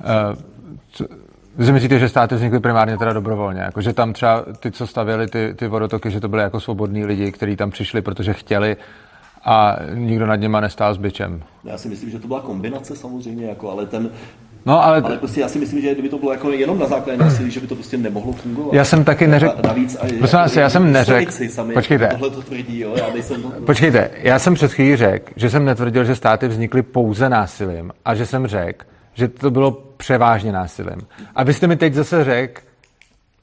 Eh, 0.00 1.06
vy 1.58 1.64
si 1.64 1.72
myslíte, 1.72 1.98
že 1.98 2.08
státy 2.08 2.34
vznikly 2.34 2.60
primárně 2.60 2.98
teda 2.98 3.12
dobrovolně? 3.12 3.60
Jako, 3.60 3.80
že 3.80 3.92
tam 3.92 4.12
třeba 4.12 4.44
ty, 4.60 4.70
co 4.70 4.86
stavěli 4.86 5.26
ty, 5.26 5.54
ty 5.56 5.68
vodotoky, 5.68 6.10
že 6.10 6.20
to 6.20 6.28
byly 6.28 6.42
jako 6.42 6.60
svobodní 6.60 7.04
lidi, 7.04 7.32
kteří 7.32 7.56
tam 7.56 7.70
přišli, 7.70 8.02
protože 8.02 8.32
chtěli 8.32 8.76
a 9.44 9.76
nikdo 9.94 10.26
nad 10.26 10.36
něma 10.36 10.60
nestál 10.60 10.94
s 10.94 10.96
byčem. 10.96 11.42
Já 11.64 11.78
si 11.78 11.88
myslím, 11.88 12.10
že 12.10 12.18
to 12.18 12.28
byla 12.28 12.40
kombinace 12.40 12.96
samozřejmě, 12.96 13.46
jako, 13.46 13.70
ale 13.70 13.86
ten, 13.86 14.10
No, 14.66 14.84
ale... 14.84 15.00
ale 15.00 15.18
prostě 15.18 15.40
já 15.40 15.48
si 15.48 15.58
myslím, 15.58 15.80
že 15.80 15.92
kdyby 15.92 16.08
to 16.08 16.18
bylo 16.18 16.32
jako 16.32 16.50
jenom 16.50 16.78
na 16.78 16.86
základě 16.86 17.18
násilí, 17.18 17.50
že 17.50 17.60
by 17.60 17.66
to 17.66 17.74
prostě 17.74 17.96
nemohlo 17.96 18.32
fungovat. 18.32 18.74
Já 18.74 18.84
jsem 18.84 19.04
taky 19.04 19.26
neřekl. 19.26 19.54
Navíc, 19.64 19.96
a, 20.00 20.06
Prosím 20.18 20.38
vás, 20.38 20.56
já 20.56 20.70
jsem 20.70 20.92
neřekl. 20.92 21.32
Počkejte. 21.74 22.08
Tohle 22.08 22.30
to 22.30 22.42
tvrdí, 22.42 22.80
jo, 22.80 22.94
já 22.96 23.12
nejsem... 23.12 23.42
Počkejte, 23.66 24.10
já 24.14 24.38
jsem 24.38 24.54
před 24.54 24.72
chvílí 24.72 24.96
řekl, 24.96 25.32
že 25.36 25.50
jsem 25.50 25.64
netvrdil, 25.64 26.04
že 26.04 26.16
státy 26.16 26.48
vznikly 26.48 26.82
pouze 26.82 27.28
násilím 27.28 27.92
a 28.04 28.14
že 28.14 28.26
jsem 28.26 28.46
řekl, 28.46 28.84
že 29.14 29.28
to 29.28 29.50
bylo 29.50 29.70
převážně 29.96 30.52
násilím. 30.52 31.00
A 31.34 31.42
vy 31.42 31.54
jste 31.54 31.66
mi 31.66 31.76
teď 31.76 31.94
zase 31.94 32.24
řekl, 32.24 32.60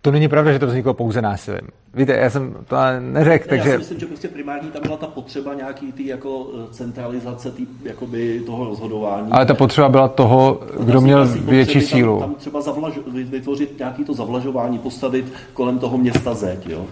to 0.06 0.12
není 0.12 0.28
pravda, 0.28 0.52
že 0.52 0.60
to 0.60 0.68
vzniklo 0.68 0.94
pouze 0.94 1.22
násilím. 1.22 1.68
Víte, 1.94 2.14
já 2.14 2.30
jsem 2.30 2.56
to 2.68 2.76
neřekl, 3.00 3.50
takže... 3.50 3.70
Já 3.70 3.76
si 3.76 3.80
myslím, 3.80 4.00
že 4.00 4.06
prostě 4.06 4.28
primární 4.28 4.72
tam 4.72 4.82
byla 4.82 4.98
ta 4.98 5.08
potřeba 5.08 5.54
nějaký 5.54 5.92
tý 5.92 6.08
jako 6.08 6.48
eh, 6.56 6.74
centralizace 6.74 7.52
tý, 7.52 7.68
jakoby 7.84 8.42
toho 8.46 8.66
rozhodování. 8.66 9.32
Ale 9.32 9.46
ta 9.46 9.54
potřeba 9.54 9.90
byla 9.90 10.08
toho, 10.08 10.60
kdo 10.80 11.02
měl 11.02 11.28
větší 11.28 11.82
sílu. 11.82 12.20
Tam, 12.20 12.30
tam 12.30 12.36
třeba 12.36 12.62
zavlaž, 12.62 12.94
vytvořit 13.14 13.80
nějaký 13.80 14.06
to 14.06 14.14
zavlažování, 14.14 14.80
postavit 14.80 15.34
kolem 15.54 15.80
toho 15.80 15.98
města 15.98 16.34
zeď, 16.34 16.68
jo. 16.68 16.86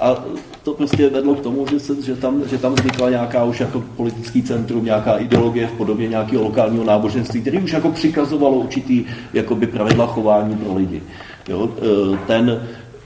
A 0.00 0.24
to 0.62 0.74
prostě 0.74 1.08
vedlo 1.08 1.34
k 1.34 1.40
tomu, 1.40 1.66
že, 1.70 1.80
se, 1.80 2.02
že, 2.02 2.16
tam, 2.16 2.48
že 2.48 2.58
tam 2.58 2.74
vznikla 2.74 3.10
nějaká 3.10 3.44
už 3.44 3.60
jako 3.60 3.84
politický 3.96 4.42
centrum, 4.42 4.84
nějaká 4.84 5.16
ideologie 5.16 5.66
v 5.66 5.72
podobě 5.72 6.08
nějakého 6.08 6.42
lokálního 6.42 6.84
náboženství, 6.84 7.40
který 7.40 7.58
už 7.58 7.72
jako 7.72 7.90
přikazovalo 7.90 8.56
určitý 8.56 9.04
jakoby 9.32 9.66
pravidla 9.66 10.06
chování 10.06 10.56
pro 10.56 10.74
lidi. 10.74 11.02
Jo, 11.48 11.68
e, 12.14 12.16
ten, 12.26 12.62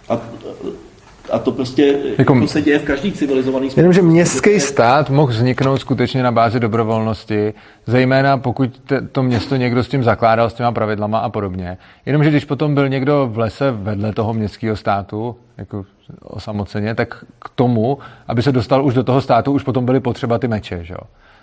a, 0.08 0.20
a 1.30 1.38
to 1.38 1.52
prostě 1.52 1.98
jako, 2.18 2.40
to 2.40 2.46
se 2.46 2.62
děje 2.62 2.78
v 2.78 2.84
každý 2.84 3.12
civilizovaný 3.12 3.70
společnosti. 3.70 3.80
Jenomže 3.80 4.02
městský 4.02 4.60
stát 4.60 5.10
mohl 5.10 5.32
vzniknout 5.32 5.78
skutečně 5.78 6.22
na 6.22 6.32
bázi 6.32 6.60
dobrovolnosti, 6.60 7.54
zejména 7.86 8.38
pokud 8.38 8.78
te, 8.78 9.00
to 9.00 9.22
město 9.22 9.56
někdo 9.56 9.84
s 9.84 9.88
tím 9.88 10.04
zakládal, 10.04 10.50
s 10.50 10.54
těma 10.54 10.72
pravidlama 10.72 11.18
a 11.18 11.28
podobně. 11.28 11.78
Jenomže 12.06 12.30
když 12.30 12.44
potom 12.44 12.74
byl 12.74 12.88
někdo 12.88 13.28
v 13.32 13.38
lese 13.38 13.70
vedle 13.70 14.12
toho 14.12 14.34
městského 14.34 14.76
státu, 14.76 15.36
jako 15.58 15.84
osamoceně, 16.22 16.94
tak 16.94 17.24
k 17.38 17.48
tomu, 17.54 17.98
aby 18.28 18.42
se 18.42 18.52
dostal 18.52 18.84
už 18.84 18.94
do 18.94 19.04
toho 19.04 19.20
státu, 19.20 19.52
už 19.52 19.62
potom 19.62 19.84
byly 19.84 20.00
potřeba 20.00 20.38
ty 20.38 20.48
meče. 20.48 20.84
Že? 20.84 20.94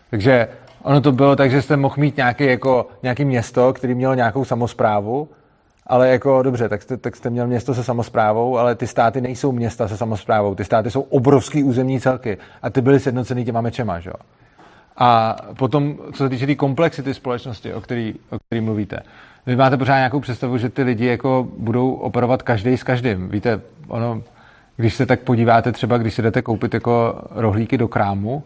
Takže 0.09 0.47
ono 0.84 1.01
to 1.01 1.11
bylo 1.11 1.35
tak, 1.35 1.51
že 1.51 1.61
jste 1.61 1.77
mohl 1.77 1.95
mít 1.97 2.17
nějaký, 2.17 2.45
jako, 2.45 2.88
nějaký 3.03 3.26
město, 3.26 3.73
který 3.73 3.95
mělo 3.95 4.13
nějakou 4.13 4.45
samozprávu, 4.45 5.30
ale 5.88 6.10
jako 6.10 6.44
dobře, 6.44 6.70
tak 6.70 6.82
jste, 6.82 6.98
tak 6.98 7.16
jste 7.16 7.30
měl 7.30 7.48
město 7.48 7.74
se 7.74 7.84
samozprávou, 7.84 8.57
ale 8.57 8.76
ty 8.76 8.88
státy 8.88 9.22
nejsou 9.22 9.52
města 9.52 9.88
se 9.88 9.98
samozprávou, 9.98 10.56
ty 10.56 10.64
státy 10.64 10.91
jsou 10.91 11.02
obrovský 11.02 11.64
územní 11.64 11.99
celky 11.99 12.38
a 12.62 12.70
ty 12.70 12.82
byly 12.82 12.99
sjednocený 12.99 13.45
těma 13.45 13.62
mečema, 13.62 13.99
že? 13.99 14.12
A 14.98 15.36
potom, 15.57 15.95
co 16.14 16.24
se 16.24 16.30
týče 16.30 16.45
té 16.45 16.48
tý 16.48 16.56
komplexity 16.56 17.14
společnosti, 17.14 17.74
o 17.74 17.82
který, 17.82 18.14
o 18.30 18.38
který 18.40 18.62
mluvíte, 18.62 18.99
vy 19.45 19.56
máte 19.56 19.78
pořád 19.78 19.95
nějakou 19.95 20.20
představu, 20.20 20.57
že 20.57 20.70
ty 20.70 20.84
lidi 20.84 21.06
jako 21.06 21.48
budou 21.57 21.94
operovat 21.94 22.41
každý 22.41 22.78
s 22.78 22.84
každým. 22.84 23.30
Víte, 23.30 23.62
ono, 23.88 24.22
když 24.78 24.95
se 24.95 25.06
tak 25.06 25.20
podíváte 25.20 25.72
třeba, 25.72 25.98
když 25.98 26.14
si 26.14 26.22
jdete 26.22 26.41
koupit 26.41 26.74
jako 26.74 27.22
rohlíky 27.32 27.78
do 27.78 27.88
krámu, 27.88 28.44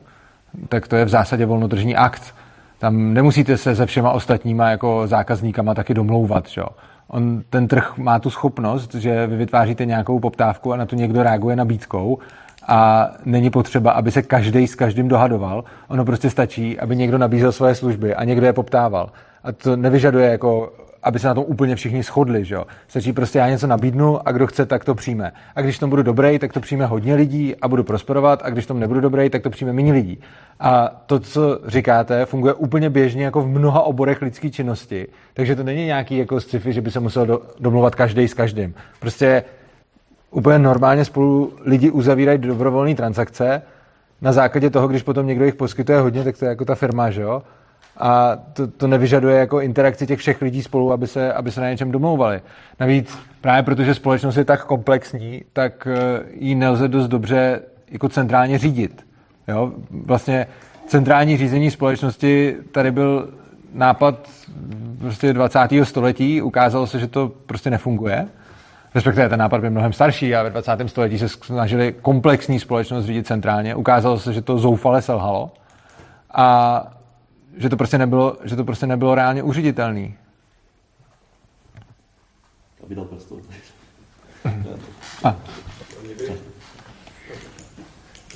tak 0.70 0.88
to 0.88 0.96
je 0.96 1.06
v 1.06 1.10
zásadě 1.10 1.46
volnotržní 1.46 1.96
akt. 1.96 2.36
Tam 2.80 3.14
nemusíte 3.14 3.58
se 3.58 3.76
se 3.76 3.86
všema 3.86 4.12
ostatníma 4.12 4.70
jako 4.70 5.08
zákazníkama 5.08 5.74
taky 5.74 5.94
domlouvat. 5.94 6.48
Že? 6.48 6.62
On, 7.10 7.42
ten 7.50 7.68
trh 7.68 7.98
má 7.98 8.20
tu 8.20 8.30
schopnost, 8.30 8.96
že 8.96 9.28
vy 9.28 9.38
vytváříte 9.38 9.86
nějakou 9.86 10.20
poptávku 10.20 10.74
a 10.74 10.78
na 10.78 10.86
to 10.86 10.96
někdo 10.96 11.24
reaguje 11.24 11.56
nabídkou 11.56 12.18
a 12.68 13.10
není 13.26 13.50
potřeba, 13.50 13.92
aby 13.92 14.12
se 14.12 14.22
každý 14.22 14.68
s 14.68 14.76
každým 14.76 15.08
dohadoval. 15.08 15.64
Ono 15.88 16.06
prostě 16.06 16.30
stačí, 16.30 16.80
aby 16.80 16.96
někdo 16.96 17.18
nabízel 17.18 17.52
svoje 17.52 17.76
služby 17.76 18.16
a 18.16 18.24
někdo 18.24 18.46
je 18.46 18.54
poptával. 18.54 19.10
A 19.44 19.52
to 19.52 19.76
nevyžaduje 19.76 20.30
jako 20.30 20.74
aby 21.04 21.20
se 21.20 21.28
na 21.28 21.34
tom 21.34 21.44
úplně 21.48 21.76
všichni 21.76 22.04
shodli. 22.04 22.46
Že 22.46 22.56
jo? 22.56 22.66
Stačí 22.88 23.14
prostě 23.14 23.40
já 23.40 23.50
něco 23.50 23.68
nabídnu 23.68 24.28
a 24.28 24.32
kdo 24.32 24.48
chce, 24.48 24.66
tak 24.66 24.86
to 24.86 24.96
přijme. 24.96 25.32
A 25.56 25.62
když 25.62 25.80
tom 25.80 25.90
budu 25.90 26.04
dobrý, 26.04 26.40
tak 26.40 26.54
to 26.54 26.60
přijme 26.60 26.86
hodně 26.86 27.16
lidí 27.16 27.56
a 27.62 27.68
budu 27.68 27.84
prosperovat, 27.84 28.42
a 28.44 28.50
když 28.50 28.66
tom 28.66 28.80
nebudu 28.80 29.00
dobrý, 29.00 29.30
tak 29.30 29.42
to 29.42 29.50
přijme 29.50 29.74
méně 29.74 29.94
lidí. 29.94 30.22
A 30.60 31.02
to, 31.06 31.20
co 31.20 31.60
říkáte, 31.68 32.26
funguje 32.26 32.54
úplně 32.54 32.90
běžně 32.90 33.26
jako 33.26 33.42
v 33.42 33.48
mnoha 33.48 33.82
oborech 33.82 34.22
lidské 34.22 34.50
činnosti. 34.50 35.08
Takže 35.34 35.56
to 35.56 35.64
není 35.64 35.86
nějaký 35.86 36.18
jako 36.18 36.42
sci-fi, 36.42 36.74
že 36.74 36.82
by 36.82 36.92
se 36.92 37.00
musel 37.00 37.26
do, 37.26 37.42
domluvat 37.60 37.96
každý 37.96 38.28
s 38.28 38.34
každým. 38.34 38.74
Prostě 39.00 39.44
úplně 40.32 40.60
normálně 40.60 41.06
spolu 41.06 41.54
lidi 41.66 41.92
uzavírají 41.92 42.38
dobrovolné 42.38 42.96
transakce, 42.96 43.62
na 44.22 44.32
základě 44.32 44.70
toho, 44.70 44.88
když 44.88 45.04
potom 45.04 45.28
někdo 45.28 45.46
jich 45.46 45.56
poskytuje 45.56 46.00
hodně, 46.00 46.24
tak 46.24 46.38
to 46.38 46.46
je 46.46 46.50
jako 46.50 46.66
ta 46.66 46.76
firma, 46.76 47.10
že 47.10 47.22
jo? 47.22 47.44
A 48.00 48.38
to, 48.54 48.68
to 48.68 48.88
nevyžaduje 48.88 49.40
jako 49.40 49.62
interakci 49.62 50.08
těch 50.08 50.20
všech 50.20 50.42
lidí 50.42 50.64
spolu, 50.64 50.92
aby 50.92 51.08
se, 51.08 51.34
aby 51.34 51.52
se 51.52 51.62
na 51.62 51.70
něčem 51.70 51.92
domlouvali. 51.92 52.42
Navíc 52.80 53.18
právě 53.42 53.64
protože 53.64 53.96
společnost 53.96 54.38
je 54.38 54.46
tak 54.46 54.66
komplexní, 54.66 55.44
tak 55.54 55.88
eh, 55.92 56.24
ji 56.34 56.56
nelze 56.56 56.88
dost 56.88 57.08
dobře 57.08 57.62
jako 57.92 58.10
centrálně 58.10 58.58
řídit. 58.58 59.06
Jo? 59.48 59.72
Vlastně 59.92 60.48
centrální 60.88 61.38
řízení 61.38 61.72
společnosti 61.72 62.56
tady 62.72 62.92
byl 62.92 63.30
nápad 63.74 64.30
prostě 65.00 65.34
20. 65.34 65.60
století, 65.84 66.42
ukázalo 66.42 66.88
se, 66.88 67.00
že 67.00 67.08
to 67.08 67.32
prostě 67.46 67.70
nefunguje. 67.70 68.28
Respektive 68.96 69.30
ten 69.30 69.40
nápad 69.40 69.62
byl 69.62 69.72
mnohem 69.72 69.94
starší 69.94 70.36
a 70.36 70.44
ve 70.44 70.50
20. 70.50 70.78
století 70.86 71.20
se 71.20 71.30
snažili 71.30 71.96
komplexní 72.02 72.60
společnost 72.60 73.06
řídit 73.06 73.28
centrálně. 73.28 73.76
Ukázalo 73.76 74.20
se, 74.20 74.34
že 74.34 74.42
to 74.42 74.58
zoufale 74.58 75.02
selhalo. 75.02 75.52
A 76.34 76.99
že 77.58 77.70
to 77.70 77.78
prostě 77.78 77.98
nebylo, 77.98 78.38
že 78.44 78.56
to 78.56 78.64
prostě 78.64 78.88
nebylo 78.88 79.16
reálně 79.16 79.44
užititelný. 79.44 80.16
vydal 82.90 83.06
prstou. 83.06 83.40
A. 85.24 85.36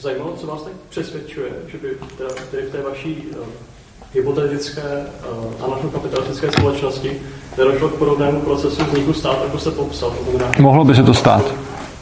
Zajímalo, 0.02 0.36
co 0.36 0.48
vás 0.48 0.64
tak 0.64 0.74
přesvědčuje, 0.90 1.52
že 1.68 1.78
by 1.78 1.88
teda, 2.18 2.30
tedy 2.52 2.64
v 2.64 2.72
té 2.72 2.82
vaší 2.82 3.16
uh, 3.16 3.46
hypotetické 4.14 4.82
uh, 4.82 5.66
anarchokapitalistické 5.66 6.52
společnosti 6.52 7.22
nedošlo 7.58 7.90
k 7.90 7.98
podobnému 7.98 8.42
procesu 8.42 8.86
vzniku 8.86 9.14
státu, 9.14 9.44
jako 9.44 9.58
jste 9.58 9.72
popsal. 9.72 10.12
To 10.12 10.24
znamená, 10.24 10.52
Mohlo 10.60 10.86
by 10.86 10.96
se 10.96 11.04
to 11.04 11.14
stát. 11.14 11.54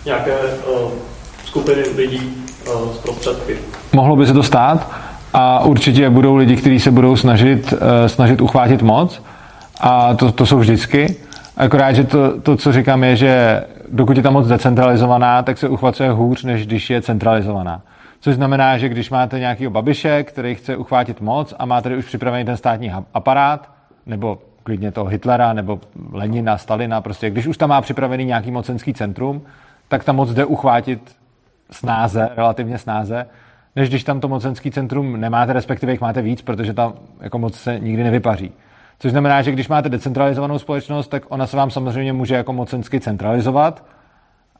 Nějaké 0.06 0.40
uh, 0.44 0.92
skupiny 1.46 1.82
lidí 1.82 2.46
uh, 2.68 2.94
z 2.94 2.98
prostředky. 2.98 3.58
Mohlo 3.94 4.16
by 4.16 4.28
se 4.28 4.34
to 4.34 4.44
stát 4.44 4.92
a 5.34 5.64
určitě 5.64 6.10
budou 6.10 6.36
lidi, 6.36 6.56
kteří 6.56 6.80
se 6.80 6.92
budou 6.92 7.16
snažit, 7.16 7.74
uh, 7.74 7.80
snažit 8.08 8.42
uchvátit 8.42 8.82
moc 8.82 9.24
a 9.82 10.14
to, 10.14 10.32
to 10.32 10.46
jsou 10.46 10.60
vždycky. 10.60 11.16
Akorát, 11.58 11.92
že 11.92 12.04
to, 12.04 12.42
to, 12.42 12.58
co 12.58 12.72
říkám, 12.72 13.04
je, 13.04 13.16
že 13.16 13.64
dokud 13.92 14.18
je 14.18 14.24
ta 14.24 14.30
moc 14.30 14.48
decentralizovaná, 14.48 15.44
tak 15.44 15.58
se 15.58 15.70
uchvacuje 15.70 16.12
hůř, 16.12 16.44
než 16.44 16.68
když 16.68 16.90
je 16.90 17.02
centralizovaná. 17.02 17.82
Což 18.20 18.36
znamená, 18.36 18.78
že 18.78 18.90
když 18.90 19.10
máte 19.10 19.40
nějakého 19.40 19.72
babiše, 19.72 20.24
který 20.24 20.56
chce 20.56 20.78
uchvátit 20.78 21.22
moc 21.22 21.54
a 21.60 21.66
má 21.66 21.82
tady 21.82 21.98
už 21.98 22.06
připravený 22.06 22.46
ten 22.46 22.58
státní 22.58 22.92
aparát, 23.14 23.70
nebo 24.06 24.38
klidně 24.64 24.92
toho 24.92 25.08
Hitlera, 25.08 25.54
nebo 25.54 25.80
Lenina, 26.12 26.58
Stalina, 26.58 27.02
prostě 27.02 27.30
když 27.30 27.48
už 27.48 27.58
tam 27.58 27.70
má 27.70 27.82
připravený 27.82 28.26
nějaký 28.26 28.52
mocenský 28.52 28.94
centrum, 28.94 29.42
tak 29.88 30.04
ta 30.04 30.12
moc 30.12 30.34
jde 30.34 30.46
uchvátit 30.46 31.16
snáze, 31.72 32.30
relativně 32.36 32.78
snáze, 32.78 33.26
než 33.76 33.90
když 33.90 34.04
tam 34.04 34.20
to 34.20 34.28
mocenský 34.28 34.72
centrum 34.72 35.20
nemáte, 35.20 35.54
respektive 35.54 35.92
jich 35.92 36.02
máte 36.02 36.22
víc, 36.22 36.42
protože 36.42 36.74
tam 36.74 36.94
jako 37.22 37.40
moc 37.40 37.60
se 37.60 37.80
nikdy 37.80 38.04
nevypaří. 38.04 38.52
Což 39.00 39.12
znamená, 39.12 39.42
že 39.42 39.52
když 39.52 39.68
máte 39.68 39.90
decentralizovanou 39.90 40.60
společnost, 40.60 41.08
tak 41.08 41.24
ona 41.30 41.48
se 41.48 41.58
vám 41.58 41.72
samozřejmě 41.72 42.14
může 42.14 42.36
jako 42.36 42.54
mocensky 42.54 43.00
centralizovat 43.00 43.86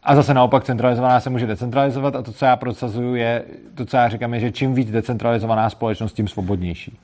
a 0.04 0.16
zase 0.16 0.34
naopak 0.34 0.64
centralizovaná 0.64 1.20
se 1.20 1.30
může 1.30 1.48
decentralizovat 1.48 2.16
a 2.16 2.22
to, 2.22 2.32
co 2.32 2.46
já 2.46 2.56
prosazuju, 2.56 3.16
je, 3.16 3.44
to, 3.76 3.86
co 3.86 3.98
já 3.98 4.10
říkám, 4.10 4.34
je, 4.34 4.40
že 4.40 4.52
čím 4.52 4.74
víc 4.74 4.92
decentralizovaná 4.92 5.70
společnost, 5.70 6.14
tím 6.14 6.28
svobodnější. 6.28 6.98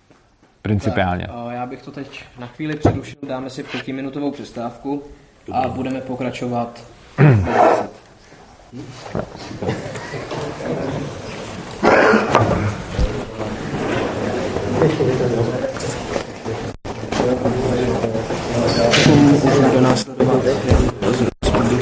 Principiálně. 0.61 1.27
Tak, 1.27 1.53
já 1.53 1.65
bych 1.65 1.81
to 1.81 1.91
teď 1.91 2.23
na 2.39 2.47
chvíli 2.47 2.75
přerušil, 2.75 3.19
dáme 3.27 3.49
si 3.49 3.63
pětiminutovou 3.63 4.31
přestávku 4.31 5.03
a 5.51 5.67
budeme 5.67 6.01
pokračovat. 6.01 6.83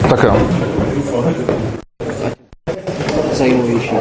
Tak 0.09 0.23
jo. 0.23 0.37
Zajímavější. 3.33 3.95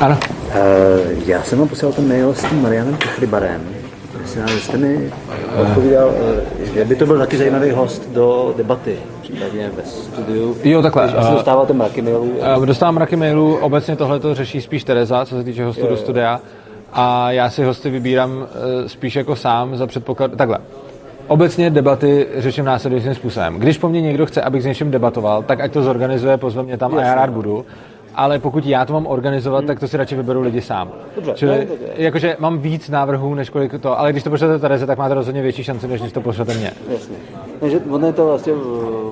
Ano. 0.00 0.18
Uh, 0.48 1.28
já 1.28 1.42
jsem 1.42 1.58
vám 1.58 1.68
posílal 1.68 1.92
ten 1.92 2.08
mail 2.08 2.34
s 2.34 2.44
tím 2.44 2.62
Marianem 2.62 2.96
Chrybarem. 2.96 3.79
Vy 4.36 4.60
jste 4.60 4.78
mi 4.78 5.10
odpovídal, 5.62 6.08
uh, 6.08 6.74
že 6.74 6.84
by 6.84 6.96
to 6.96 7.06
byl 7.06 7.18
taky 7.18 7.36
zajímavý 7.36 7.70
host 7.70 8.10
do 8.12 8.54
debaty, 8.56 8.96
případně 9.22 9.70
ve 9.76 9.82
studiu. 9.82 10.56
Jo, 10.64 10.82
takhle. 10.82 11.04
Když 11.04 11.26
uh, 11.26 11.32
dostáváte 11.32 11.72
mraky 11.72 12.02
mailů. 12.02 12.32
Uh, 12.56 12.66
dostávám 12.66 12.94
mraky 12.94 13.16
mailů, 13.16 13.56
obecně 13.56 13.96
tohle 13.96 14.20
to 14.20 14.34
řeší 14.34 14.60
spíš 14.60 14.84
Tereza, 14.84 15.26
co 15.26 15.36
se 15.36 15.44
týče 15.44 15.64
hostů 15.64 15.86
do 15.86 15.96
studia. 15.96 16.40
A 16.92 17.30
já 17.30 17.50
si 17.50 17.64
hosty 17.64 17.90
vybírám 17.90 18.46
spíš 18.86 19.16
jako 19.16 19.36
sám 19.36 19.76
za 19.76 19.86
předpoklad... 19.86 20.30
Takhle. 20.36 20.58
Obecně 21.28 21.70
debaty 21.70 22.26
řeším 22.36 22.64
následujícím 22.64 23.14
způsobem. 23.14 23.58
Když 23.58 23.78
po 23.78 23.88
mně 23.88 24.00
někdo 24.00 24.26
chce, 24.26 24.42
abych 24.42 24.62
s 24.62 24.66
něčím 24.66 24.90
debatoval, 24.90 25.42
tak 25.42 25.60
ať 25.60 25.72
to 25.72 25.82
zorganizuje, 25.82 26.36
pozve 26.36 26.62
mě 26.62 26.76
tam 26.76 26.94
a 26.94 27.02
já 27.02 27.14
rád 27.14 27.30
budu 27.30 27.64
ale 28.14 28.38
pokud 28.38 28.66
já 28.66 28.84
to 28.84 28.92
mám 28.92 29.06
organizovat, 29.06 29.58
hmm. 29.58 29.66
tak 29.66 29.80
to 29.80 29.88
si 29.88 29.96
radši 29.96 30.16
vyberu 30.16 30.40
lidi 30.40 30.60
sám. 30.60 30.92
Dobře, 31.14 31.32
Čili, 31.34 31.58
no, 31.58 31.64
dobře. 31.64 31.86
jakože 31.96 32.36
mám 32.38 32.58
víc 32.58 32.88
návrhů, 32.88 33.34
než 33.34 33.50
kolik 33.50 33.80
to, 33.80 33.98
ale 33.98 34.12
když 34.12 34.22
to 34.24 34.30
pošlete 34.30 34.58
Tereze, 34.58 34.86
tak 34.86 34.98
máte 34.98 35.14
rozhodně 35.14 35.42
větší 35.42 35.64
šanci, 35.64 35.88
než 35.88 36.00
když 36.00 36.12
to 36.12 36.20
pošlete 36.20 36.54
mě. 36.54 36.72
Jasně. 36.88 37.16
Takže 37.60 37.80
on 37.90 38.04
je 38.04 38.12
to 38.12 38.26
vlastně 38.26 38.52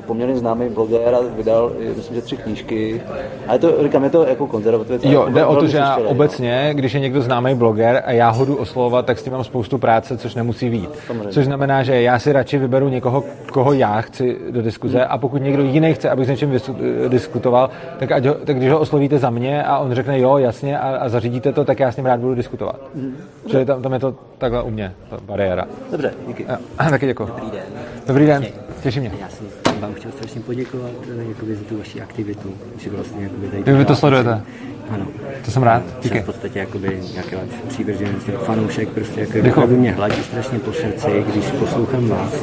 poměrně 0.07 0.37
známý 0.37 0.69
bloger 0.69 1.15
a 1.15 1.19
vydal, 1.37 1.73
myslím, 1.97 2.17
že 2.17 2.23
tři 2.23 2.37
knížky. 2.37 3.03
Ale 3.49 3.59
to, 3.59 3.83
říkám, 3.83 4.05
je 4.05 4.11
to 4.11 4.27
jako 4.27 4.47
konzervativec. 4.47 5.05
Jo, 5.05 5.27
jde 5.31 5.45
o 5.45 5.57
to, 5.57 5.67
že 5.67 5.77
já 5.79 5.97
obecně, 5.97 6.71
když 6.75 6.95
je 6.95 7.01
někdo 7.01 7.23
známý 7.23 7.55
bloger 7.55 8.03
a 8.07 8.13
já 8.13 8.31
ho 8.31 8.45
jdu 8.45 8.57
oslovovat, 8.57 9.07
tak 9.07 9.19
s 9.19 9.23
tím 9.23 9.33
mám 9.33 9.45
spoustu 9.45 9.79
práce, 9.79 10.17
což 10.19 10.35
nemusí 10.35 10.71
být. 10.71 10.91
Samozřejmě. 11.07 11.29
Což 11.33 11.45
znamená, 11.45 11.83
že 11.83 12.03
já 12.03 12.19
si 12.19 12.33
radši 12.33 12.59
vyberu 12.59 12.89
někoho, 12.89 13.25
koho 13.53 13.73
já 13.73 14.01
chci 14.01 14.37
do 14.51 14.63
diskuze 14.63 15.05
a 15.05 15.19
pokud 15.19 15.43
někdo 15.43 15.63
jiný 15.63 15.95
chce, 15.95 16.11
abych 16.11 16.27
s 16.27 16.29
něčím 16.29 16.51
vysu- 16.51 17.09
diskutoval, 17.09 17.71
tak, 17.99 18.13
ať 18.13 18.27
ho, 18.27 18.35
tak 18.35 18.57
když 18.57 18.71
ho 18.71 18.79
oslovíte 18.79 19.19
za 19.19 19.31
mě 19.31 19.63
a 19.63 19.79
on 19.79 19.93
řekne 19.95 20.21
jo, 20.21 20.39
jasně 20.39 20.79
a, 20.79 20.97
a 20.97 21.09
zařídíte 21.09 21.53
to, 21.53 21.65
tak 21.65 21.81
já 21.81 21.93
s 21.93 21.97
ním 21.97 22.07
rád 22.07 22.21
budu 22.21 22.35
diskutovat. 22.35 22.81
Mhm. 22.95 23.17
Čili 23.47 23.65
tam, 23.65 23.83
tam 23.83 23.93
je 23.93 23.99
to 23.99 24.15
takhle 24.39 24.63
u 24.63 24.71
mě, 24.71 24.93
ta 25.11 25.17
bariéra. 25.27 25.65
Dobře, 25.93 26.13
díky. 26.27 26.47
Jo, 26.49 26.57
taky 26.91 27.07
děkuji. 27.07 27.27
Dobrý 27.27 27.51
den. 27.51 27.63
Dobrý 28.07 28.27
den, 28.27 28.38
těší 28.83 29.01
mě. 29.01 29.13
Já 29.21 29.29
jsem 29.29 29.47
vám 29.81 29.95
chtěl 29.95 30.13
strašně 30.13 30.41
poděkovat 30.41 30.91
eh, 31.19 31.25
jakoby, 31.29 31.57
za 31.57 31.65
tu 31.65 31.79
vaši 31.79 32.01
aktivitu, 32.01 32.55
že 32.79 32.91
vlastně 32.91 33.23
jakoby 33.23 33.49
tady... 33.49 33.73
Vy 33.73 33.85
to 33.85 33.97
sledujete? 33.97 34.43
Ano. 34.91 35.07
To 35.45 35.51
jsem 35.51 35.63
rád, 35.63 35.83
díky. 36.03 36.09
Jsem 36.09 36.23
v 36.23 36.27
podstatě 36.27 36.59
jakoby 36.59 37.01
nějaký 37.13 37.37
přívrženec, 37.69 38.23
fanoušek, 38.45 38.89
prostě 38.89 39.21
jako 39.21 39.49
opravdu 39.51 39.77
mě 39.77 39.93
hladí 39.93 40.23
strašně 40.23 40.59
po 40.59 40.73
srdci, 40.73 41.25
když 41.33 41.45
poslouchám 41.45 42.09
vás. 42.09 42.35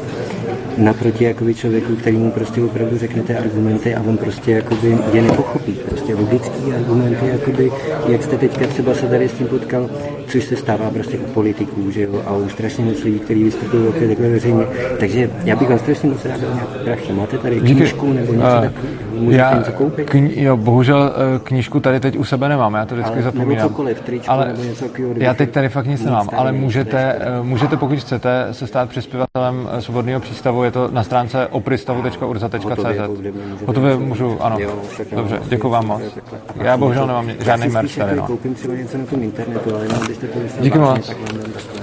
Naproti 0.78 1.24
jakoby 1.24 1.54
člověku, 1.54 1.96
který 1.96 2.18
mu 2.18 2.32
prostě 2.32 2.62
opravdu 2.62 2.98
řeknete 2.98 3.38
argumenty 3.38 3.96
a 3.96 4.02
on 4.02 4.18
prostě 4.18 4.52
jakoby 4.52 4.98
je 5.14 5.22
nepochopí. 5.22 5.72
Prostě 5.72 6.16
logický 6.16 6.74
argumenty, 6.74 7.28
jakoby, 7.28 7.72
jak 8.08 8.24
jste 8.24 8.38
teďka 8.38 8.68
třeba 8.68 8.94
se 8.94 9.08
tady 9.08 9.30
s 9.30 9.34
tím 9.34 9.48
potkal, 9.48 9.90
což 10.28 10.44
se 10.44 10.56
stává 10.56 10.90
prostě 10.90 11.18
u 11.18 11.24
politiků, 11.24 11.92
že 11.92 12.02
jo, 12.02 12.24
a 12.26 12.36
u 12.36 12.50
strašně 12.50 12.86
moc 12.86 13.04
lidí, 13.04 13.20
kteří 13.20 13.44
vystupují 13.44 13.88
opět 13.88 14.08
takhle 14.08 14.30
veřejně. 14.30 14.66
Takže 15.00 15.30
já 15.44 15.56
bych 15.56 15.70
vám 15.70 15.80
strašně 15.80 16.10
moc 16.10 16.26
rád 16.26 16.42
dal 16.42 16.54
nějakou 16.54 16.84
prachy. 16.84 17.14
Máte 17.14 17.38
tady 17.38 17.60
knížku 17.60 18.14
nebo 18.14 18.34
něco 18.34 18.46
takového? 18.46 19.05
Můžete 19.20 19.42
já 19.44 19.58
něco 19.58 19.72
koupit? 19.72 20.10
Kni- 20.10 20.32
jo, 20.36 20.58
bohužel 20.58 21.14
eh, 21.36 21.40
knížku 21.44 21.80
tady 21.80 22.00
teď 22.00 22.18
u 22.18 22.24
sebe 22.24 22.50
nemám, 22.50 22.74
já 22.74 22.86
to 22.86 22.96
vždycky 22.96 23.14
Ale- 23.14 23.22
nebo 23.22 23.32
zapomínám. 23.38 23.70
cokoliv, 23.70 24.02
tričko 24.02 24.32
ale 24.32 24.48
nebo 24.48 24.64
něco 24.64 24.86
takového, 24.86 25.14
já 25.18 25.34
teď 25.34 25.52
tady 25.52 25.70
fakt 25.70 25.86
nic 25.86 26.00
Nic 26.00 26.06
nemám, 26.06 26.30
ale 26.38 26.52
můžete, 26.52 27.16
eh, 27.20 27.42
můžete, 27.44 27.78
pokud 27.78 28.00
chcete, 28.00 28.48
se 28.52 28.68
stát 28.68 28.90
přispěvatelem 28.90 29.70
eh, 29.72 29.82
Svobodného 29.82 30.20
přístavu, 30.20 30.64
je 30.64 30.72
to 30.72 30.90
na 30.92 31.04
stránce 31.04 31.48
opristavu.urza.cz. 31.48 32.60
Hotově 33.66 33.92
něco- 33.94 34.06
můžu, 34.06 34.38
ano. 34.44 34.58
Jo, 34.60 34.72
Dobře, 35.16 35.38
asi- 35.40 35.50
děkuji 35.50 35.70
vám 35.70 35.88
moc. 35.88 36.02
Já 36.62 36.78
bohužel 36.78 37.08
nemám 37.08 37.30
žádný 37.40 37.68
merch 37.68 37.88
spíš 37.90 37.96
tady, 37.96 38.10
jako 38.12 38.22
no. 38.22 38.28
koupím 38.28 38.54
třeba 38.56 38.74
něco 38.74 38.98
na 38.98 39.06
tom 39.06 39.24
internetu, 39.24 39.76
ale 39.76 39.86
jenom 39.86 40.08
byste 40.08 40.28
to 40.28 40.40
Díky 40.62 40.80
moc. 40.80 41.12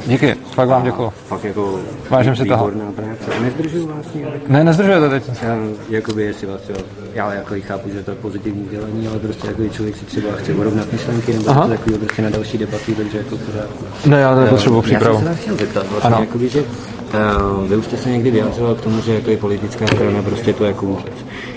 Díky, 0.07 0.35
fakt 0.55 0.69
vám 0.69 0.83
děkuji. 0.85 1.11
Fakt 1.27 1.45
jako 1.45 1.79
Vážím 2.11 2.37
si 2.37 2.45
toho. 2.45 2.71
práce. 2.97 3.41
Nezdržuju 3.43 3.87
vás 3.87 4.07
nějak? 4.15 4.49
Ne, 4.49 4.65
nezdržujete 4.65 5.09
teď. 5.09 5.31
Já, 5.43 5.57
jakoby, 5.91 6.23
jestli 6.23 6.47
vás 6.47 6.61
třeba, 6.61 6.79
já 7.15 7.33
jako 7.35 7.55
chápu, 7.67 7.89
že 7.91 8.03
to 8.03 8.11
je 8.11 8.17
pozitivní 8.17 8.69
dělení, 8.71 9.09
ale 9.09 9.19
prostě 9.19 9.47
jako 9.49 9.69
člověk 9.69 9.97
si 9.97 10.05
třeba 10.05 10.29
chce 10.37 10.53
urovnat 10.53 10.93
myšlenky 10.93 11.33
nebo 11.33 11.51
Aha. 11.51 11.69
takového 11.69 11.99
prostě 11.99 12.23
na 12.23 12.31
další 12.31 12.59
debaty, 12.59 12.95
takže 12.95 13.19
jako 13.19 13.37
pořádku. 13.37 13.85
Ne, 14.07 14.21
já 14.21 14.35
nepotřebuji 14.35 14.77
Já 14.77 14.83
přípravu. 14.83 15.19
jsem 15.19 15.29
se 15.29 15.35
chtěl 15.43 15.57
zeptat, 15.57 15.87
vlastně, 15.91 16.07
Ano. 16.11 16.21
jakoby, 16.21 16.49
že 16.49 16.61
uh, 16.61 17.69
vy 17.69 17.77
už 17.77 17.85
jste 17.85 17.97
se 17.97 18.11
někdy 18.11 18.31
vyjádřoval 18.31 18.75
k 18.75 18.81
tomu, 18.81 19.01
že 19.03 19.15
jako 19.15 19.31
je 19.31 19.37
politická 19.37 19.87
strana 19.87 20.23
prostě 20.23 20.53
to 20.53 20.65
jako 20.65 20.87
vůbec. 20.87 21.13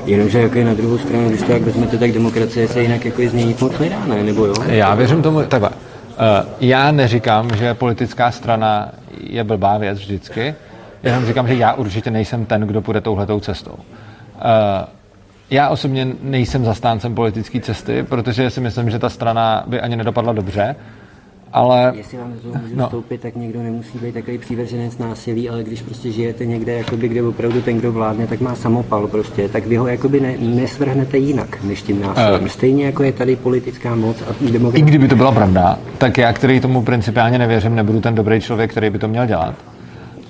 Jenomže 0.05 0.41
jako 0.41 0.57
je 0.57 0.65
na 0.65 0.73
druhou 0.73 0.97
stranu, 0.97 1.30
když 1.30 1.41
to 1.41 1.51
jak 1.51 1.61
vezmete, 1.61 1.97
tak 1.97 2.11
demokracie 2.11 2.67
se 2.67 2.81
jinak 2.81 3.05
jako 3.05 3.22
z 3.30 3.34
něj 3.34 3.45
nic 3.45 3.59
moc 3.61 3.80
nedá, 3.80 4.05
ne? 4.07 4.23
Nebo 4.23 4.45
jo? 4.45 4.53
Já 4.67 4.95
věřím 4.95 5.22
tomu, 5.22 5.41
takhle. 5.43 5.69
Uh, 6.15 6.49
já 6.59 6.91
neříkám, 6.91 7.55
že 7.55 7.73
politická 7.73 8.31
strana 8.31 8.89
je 9.19 9.43
blbá 9.43 9.77
věc 9.77 9.99
vždycky, 9.99 10.55
jenom 11.03 11.25
říkám, 11.25 11.47
že 11.47 11.55
já 11.55 11.73
určitě 11.73 12.11
nejsem 12.11 12.45
ten, 12.45 12.61
kdo 12.61 12.81
půjde 12.81 13.01
touhletou 13.01 13.39
cestou. 13.39 13.71
Uh, 13.73 13.79
já 15.49 15.69
osobně 15.69 16.07
nejsem 16.21 16.65
zastáncem 16.65 17.15
politické 17.15 17.59
cesty, 17.59 18.03
protože 18.03 18.49
si 18.49 18.61
myslím, 18.61 18.89
že 18.89 18.99
ta 18.99 19.09
strana 19.09 19.63
by 19.67 19.81
ani 19.81 19.95
nedopadla 19.95 20.33
dobře, 20.33 20.75
ale... 21.56 21.94
Jestli 21.95 22.18
vám 22.18 22.34
do 22.34 22.40
toho 22.40 22.56
můžu 22.64 22.76
No. 22.76 22.86
vstoupit, 22.86 23.22
tak 23.22 23.36
někdo 23.36 23.64
nemusí 23.64 23.98
být 23.99 24.14
takový 24.14 24.38
přívrženec 24.38 24.98
násilí, 24.98 25.49
ale 25.49 25.64
když 25.64 25.82
prostě 25.82 26.11
žijete 26.11 26.45
někde, 26.45 26.73
jakoby, 26.73 27.07
kde 27.07 27.23
opravdu 27.23 27.61
ten, 27.61 27.77
kdo 27.77 27.91
vládne, 27.91 28.27
tak 28.27 28.41
má 28.41 28.56
samopal 28.56 29.07
prostě, 29.07 29.49
tak 29.49 29.65
vy 29.68 29.76
ho 29.76 29.88
jakoby 29.88 30.19
ne, 30.19 30.34
nesvrhnete 30.40 31.18
jinak 31.18 31.64
než 31.64 31.82
tím 31.82 32.02
násilím. 32.02 32.45
Eh. 32.45 32.49
Stejně 32.49 32.86
jako 32.86 33.03
je 33.03 33.11
tady 33.11 33.36
politická 33.36 33.95
moc 33.95 34.22
a 34.22 34.26
I 34.48 34.52
demokracie. 34.52 34.86
kdyby 34.86 35.07
to 35.07 35.15
byla 35.15 35.32
pravda, 35.32 35.80
tak 35.98 36.18
já, 36.18 36.34
který 36.34 36.60
tomu 36.60 36.82
principiálně 36.84 37.38
nevěřím, 37.38 37.76
nebudu 37.76 38.02
ten 38.02 38.15
dobrý 38.15 38.41
člověk, 38.41 38.72
který 38.72 38.90
by 38.90 38.99
to 38.99 39.07
měl 39.07 39.26
dělat. 39.26 39.56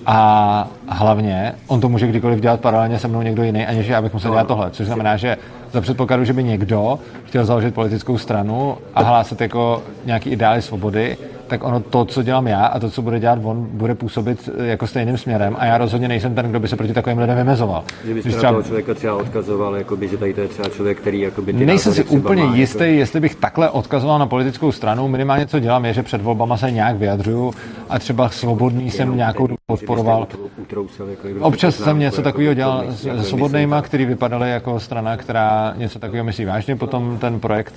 A 0.05 0.67
hlavně, 0.87 1.55
on 1.67 1.81
to 1.81 1.89
může 1.89 2.07
kdykoliv 2.07 2.39
dělat 2.39 2.59
paralelně 2.59 2.99
se 2.99 3.07
mnou 3.07 3.21
někdo 3.21 3.43
jiný, 3.43 3.65
aniž 3.65 3.87
já 3.87 4.01
bych 4.01 4.13
musel 4.13 4.31
dělat 4.31 4.47
tohle. 4.47 4.71
Což 4.71 4.85
znamená, 4.85 5.17
že 5.17 5.37
za 5.71 5.81
předpokladu, 5.81 6.23
že 6.23 6.33
by 6.33 6.43
někdo 6.43 6.99
chtěl 7.25 7.45
založit 7.45 7.73
politickou 7.73 8.17
stranu 8.17 8.77
a 8.95 9.01
hlásat 9.03 9.41
jako 9.41 9.83
nějaký 10.05 10.29
ideály 10.29 10.61
svobody, 10.61 11.17
tak 11.47 11.63
ono 11.63 11.79
to, 11.79 12.05
co 12.05 12.23
dělám 12.23 12.47
já 12.47 12.65
a 12.65 12.79
to, 12.79 12.89
co 12.89 13.01
bude 13.01 13.19
dělat 13.19 13.39
on, 13.43 13.67
bude 13.71 13.95
působit 13.95 14.49
eh, 14.57 14.65
jako 14.65 14.87
stejným 14.87 15.17
směrem 15.17 15.55
a 15.59 15.65
já 15.65 15.77
rozhodně 15.77 16.07
nejsem 16.07 16.35
ten, 16.35 16.49
kdo 16.49 16.59
by 16.59 16.67
se 16.67 16.75
proti 16.75 16.93
takovým 16.93 17.19
lidem 17.19 17.37
vymezoval. 17.37 17.83
Že 18.05 18.13
byste 18.13 18.29
třeba... 18.29 18.51
toho 18.51 18.63
člověka 18.63 18.93
třeba 18.93 19.15
odkazoval, 19.15 19.75
jakoby, 19.75 20.07
že 20.07 20.17
tady 20.17 20.33
to 20.33 20.41
je 20.41 20.47
třeba 20.47 20.69
člověk, 20.69 20.97
který 20.97 21.19
jakoby 21.19 21.53
ty 21.53 21.65
Nejsem 21.65 21.93
si 21.93 22.03
úplně 22.03 22.43
má, 22.43 22.55
jistý, 22.55 22.83
jako... 22.83 22.93
jestli 22.93 23.19
bych 23.19 23.35
takhle 23.35 23.69
odkazoval 23.69 24.19
na 24.19 24.25
politickou 24.25 24.71
stranu. 24.71 25.07
Minimálně 25.07 25.47
co 25.47 25.59
dělám, 25.59 25.85
je, 25.85 25.93
že 25.93 26.03
před 26.03 26.21
volbama 26.21 26.57
se 26.57 26.71
nějak 26.71 26.95
vyjadřuju 26.95 27.53
a 27.89 27.99
třeba 27.99 28.29
svobodný 28.29 28.91
jsem 28.91 29.17
nějakou 29.17 29.47
dobu 29.47 29.57
podporoval. 29.65 30.27
Utrousil, 30.57 31.09
jako 31.09 31.45
Občas 31.45 31.75
jsem 31.75 31.99
něco 31.99 32.21
takového 32.21 32.53
dělal 32.53 32.83
jako 32.83 32.93
se 32.93 33.23
svobodnýma, 33.23 33.81
který 33.81 34.05
vypadali 34.05 34.51
jako 34.51 34.79
strana, 34.79 35.17
která 35.17 35.73
něco 35.77 35.99
takového 35.99 36.25
myslí 36.25 36.45
vážně. 36.45 36.75
Potom 36.75 37.17
ten 37.17 37.39
projekt 37.39 37.73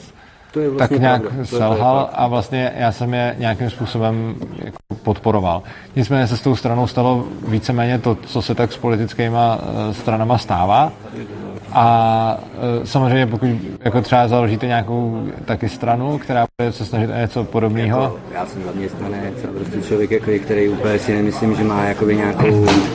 To 0.58 0.62
je 0.62 0.70
vlastně 0.70 0.96
tak 0.96 1.00
nějak 1.00 1.22
pravda. 1.22 1.36
To 1.36 1.40
je- 1.42 1.48
to 1.48 1.54
je 1.56 1.60
selhal 1.60 2.10
a 2.12 2.26
vlastně 2.26 2.72
já 2.76 2.92
jsem 2.92 3.14
je 3.14 3.34
nějakým 3.38 3.70
způsobem 3.70 4.34
jako 4.64 4.78
podporoval. 5.02 5.62
Nicméně 5.96 6.26
se 6.26 6.36
s 6.36 6.40
tou 6.40 6.56
stranou 6.56 6.86
stalo 6.86 7.24
víceméně 7.48 7.98
to, 7.98 8.14
co 8.26 8.42
se 8.42 8.54
tak 8.54 8.72
s 8.72 8.76
politickýma 8.76 9.58
eh, 9.90 9.94
stranama 9.94 10.38
stává. 10.38 10.92
A 11.80 12.38
eh, 12.82 12.86
samozřejmě 12.86 13.26
pokud 13.26 13.48
jako 13.84 14.00
třeba 14.00 14.28
založíte 14.28 14.66
nějakou 14.66 15.22
taky 15.44 15.68
stranu, 15.68 16.18
která 16.18 16.46
bude 16.60 16.72
se 16.72 16.84
snažit 16.84 17.10
o 17.10 17.18
něco 17.18 17.44
podobného, 17.44 18.02
Jako, 18.02 18.16
já 18.34 18.46
jsem 18.46 18.62
zaměstnanec 18.64 19.34
a 19.44 19.48
prostě 19.58 19.80
člověk, 19.88 20.10
jako, 20.10 20.30
který 20.44 20.68
úplně 20.68 20.98
si 20.98 21.14
nemyslím, 21.14 21.54
že 21.54 21.64
má 21.64 21.84
jakoby 21.84 22.16
nějakou 22.16 22.46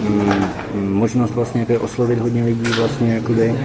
mm, 0.09 0.33
mm, 0.75 0.93
možnost 0.93 1.31
vlastně 1.31 1.65
jako 1.69 1.83
oslovit 1.85 2.19
hodně 2.19 2.43
lidí 2.43 2.71
vlastně 2.79 3.13
jakoby, 3.13 3.55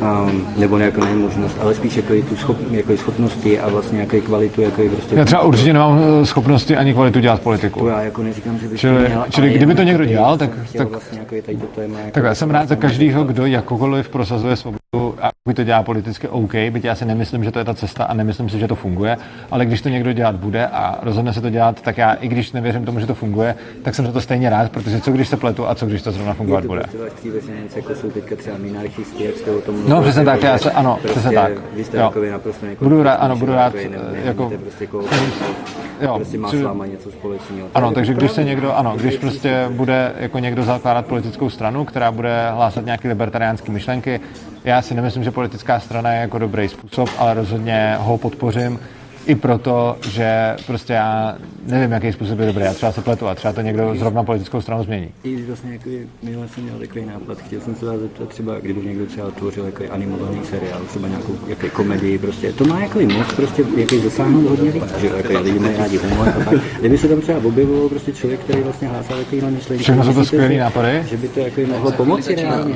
um, 0.00 0.46
nebo 0.56 0.78
jako 0.78 1.04
ne 1.04 1.14
možnost, 1.14 1.56
ale 1.60 1.74
spíš 1.74 1.96
jako 1.96 2.12
tu 2.28 2.36
schop, 2.36 2.56
jako 2.70 2.96
schopnosti 2.96 3.60
a 3.60 3.68
vlastně 3.68 4.00
jako 4.00 4.20
kvalitu 4.20 4.60
jako 4.60 4.82
prostě. 4.92 5.16
já 5.16 5.24
třeba 5.24 5.42
určitě 5.42 5.72
nemám 5.72 6.00
eh, 6.22 6.26
schopnosti 6.26 6.76
ani 6.76 6.94
kvalitu 6.94 7.20
dělat 7.20 7.40
politiku. 7.40 7.80
To 7.80 7.88
já 7.88 8.02
jako 8.02 8.22
neříkám, 8.22 8.58
že 8.58 8.68
bych 8.68 8.80
Čili- 8.80 9.08
měl, 9.08 9.24
čili 9.30 9.50
kdyby 9.50 9.74
to 9.74 9.82
někdo 9.82 10.04
dělal, 10.04 10.38
tak- 10.38 10.50
tak- 10.78 10.88
vlastně 10.90 11.18
jako 11.18 11.34
tady 11.46 11.58
to 11.58 11.66
téma. 11.66 11.98
Jako 11.98 12.10
Tak 12.10 12.24
já 12.24 12.34
jsem 12.34 12.50
rád 12.50 12.68
za 12.68 12.76
každého, 12.76 13.24
kdo 13.24 13.46
jakokoliv 13.46 14.08
prosazuje 14.08 14.56
svobodu 14.68 15.14
a 15.22 15.30
pokud 15.44 15.56
to 15.56 15.64
dělá 15.64 15.82
politicky 15.82 16.28
OK, 16.28 16.52
byť 16.70 16.84
já 16.84 16.94
si 16.94 17.04
nemyslím, 17.04 17.44
že 17.44 17.50
to 17.50 17.58
je 17.58 17.64
ta 17.64 17.74
cesta 17.74 18.04
a 18.04 18.14
nemyslím 18.14 18.48
si, 18.48 18.58
že 18.58 18.68
to 18.68 18.74
funguje, 18.74 19.16
ale 19.50 19.66
když 19.66 19.80
to 19.82 19.88
někdo 19.88 20.12
dělat 20.12 20.36
bude 20.36 20.66
a 20.66 20.98
rozhodne 21.02 21.32
se 21.32 21.40
to 21.40 21.50
dělat, 21.50 21.80
tak 21.82 21.98
já, 21.98 22.12
i 22.14 22.28
když 22.28 22.52
nevěřím 22.52 22.84
tomu, 22.84 23.00
že 23.00 23.06
to 23.06 23.14
funguje, 23.14 23.54
tak 23.82 23.94
jsem 23.94 24.06
za 24.06 24.12
to 24.12 24.20
stejně 24.20 24.50
rád, 24.50 24.72
protože 24.72 25.00
co 25.00 25.12
když 25.12 25.28
se 25.28 25.36
pletu 25.36 25.68
a 25.68 25.74
co 25.74 25.86
když 25.86 26.02
to 26.02 26.12
zrovna 26.12 26.34
fungovat 26.34 26.60
to 26.60 26.66
bude. 26.68 26.82
prostě 26.82 27.52
jako 27.76 27.94
jsou 27.94 28.10
teďka 28.10 28.36
třeba 28.36 28.56
minarchisti, 28.58 29.24
jak 29.24 29.36
jste 29.36 29.50
o 29.50 29.60
tom 29.60 29.88
No, 29.88 30.02
přesně 30.02 30.24
tak, 30.24 30.42
já 30.42 30.58
se- 30.58 30.70
ano, 30.70 30.98
prostě 31.02 31.20
přesně 31.20 31.36
tak. 31.36 31.52
Vy 31.76 31.84
jste 31.84 31.96
Jo. 31.96 32.12
naprosto 32.32 32.66
jako 32.66 32.84
Budu 32.84 33.02
rád- 33.02 33.14
ano, 33.16 33.36
budu 33.36 33.52
rád, 33.54 33.74
ne, 33.74 33.80
jako- 33.82 34.24
jako, 34.24 34.50
prostě, 34.62 34.84
jako, 34.84 35.04
Jo, 36.00 36.14
prostě 36.16 36.38
má 36.38 36.48
s 36.50 36.62
váma 36.62 36.86
něco 36.86 37.10
společného. 37.10 37.68
Ano, 37.74 37.92
takže 37.92 38.14
když 38.14 38.30
se 38.30 38.44
někdo, 38.44 38.76
ano, 38.76 38.94
když 38.96 39.16
prostě 39.16 39.66
bude 39.70 40.12
jako 40.18 40.38
někdo 40.38 40.62
zakládat 40.62 41.06
politickou 41.06 41.50
stranu, 41.50 41.84
která 41.84 42.12
bude 42.12 42.50
hlásat 42.50 42.84
nějaké 42.84 43.08
libertariánské 43.08 43.72
myšlenky, 43.72 44.20
já 44.64 44.82
si 44.82 44.94
nemyslím, 44.94 45.24
že 45.24 45.30
politická 45.30 45.80
strana 45.80 46.12
je 46.12 46.20
jako 46.20 46.38
dobrý 46.38 46.68
způsob, 46.68 47.08
ale 47.18 47.34
rozhodně 47.34 47.96
ho 47.98 48.18
podpořím 48.18 48.78
i 49.26 49.34
proto, 49.34 49.96
že 50.08 50.56
prostě 50.66 50.92
já 50.92 51.36
nevím, 51.66 51.92
jaký 51.92 52.12
způsob 52.12 52.38
je 52.38 52.46
dobrý. 52.46 52.64
Já 52.64 52.74
třeba 52.74 52.92
se 52.92 53.00
pletu 53.00 53.28
a 53.28 53.34
třeba 53.34 53.52
to 53.52 53.60
někdo 53.60 53.94
zrovna 53.98 54.24
politickou 54.24 54.60
stranu 54.60 54.84
změní. 54.84 55.08
I 55.22 55.34
když 55.34 55.46
vlastně 55.46 55.72
jako 55.72 55.90
minule 56.22 56.48
jsem 56.48 56.64
měl 56.64 56.78
takový 56.78 57.04
nápad, 57.04 57.38
chtěl 57.38 57.60
jsem 57.60 57.74
se 57.74 57.86
vás 57.86 57.96
zeptat 58.00 58.28
třeba, 58.28 58.58
kdyby 58.58 58.86
někdo 58.86 59.06
třeba 59.06 59.30
tvořil 59.30 59.66
jako 59.66 59.84
animovaný 59.90 60.40
seriál, 60.44 60.80
třeba 60.88 61.08
nějakou 61.08 61.32
jako 61.46 61.68
komedii, 61.68 62.18
prostě 62.18 62.52
to 62.52 62.64
má 62.64 62.80
jako 62.80 62.98
moc 63.00 63.32
prostě 63.32 63.64
jako 63.76 63.98
zasáhnout 63.98 64.48
hodně 64.48 64.70
lidí, 64.70 64.86
že 65.00 65.06
jako 65.06 65.40
lidi 65.40 65.58
mají 65.58 65.76
rádi 65.76 65.96
humor 65.96 66.28
a 66.28 66.32
tak. 66.32 66.60
Kdyby 66.80 66.98
se 66.98 67.08
tam 67.08 67.20
třeba 67.20 67.38
objevilo 67.44 67.88
prostě 67.88 68.12
člověk, 68.12 68.40
který 68.40 68.62
vlastně 68.62 68.88
hlásal 68.88 69.18
takovýhle 69.18 69.50
myšlenky. 69.50 69.82
Všechno 69.84 70.24
jsou 70.24 70.36
to 70.36 70.58
nápady. 70.58 71.02
Že 71.10 71.16
by 71.16 71.28
to 71.28 71.40
jako 71.40 71.60
mohlo 71.60 71.92
pomoci 71.92 72.34
reálně. 72.34 72.74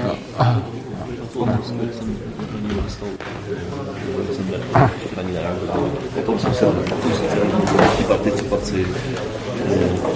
Potom 6.15 6.39
jsem 6.39 6.55
se 6.55 6.67
eh, 6.67 6.73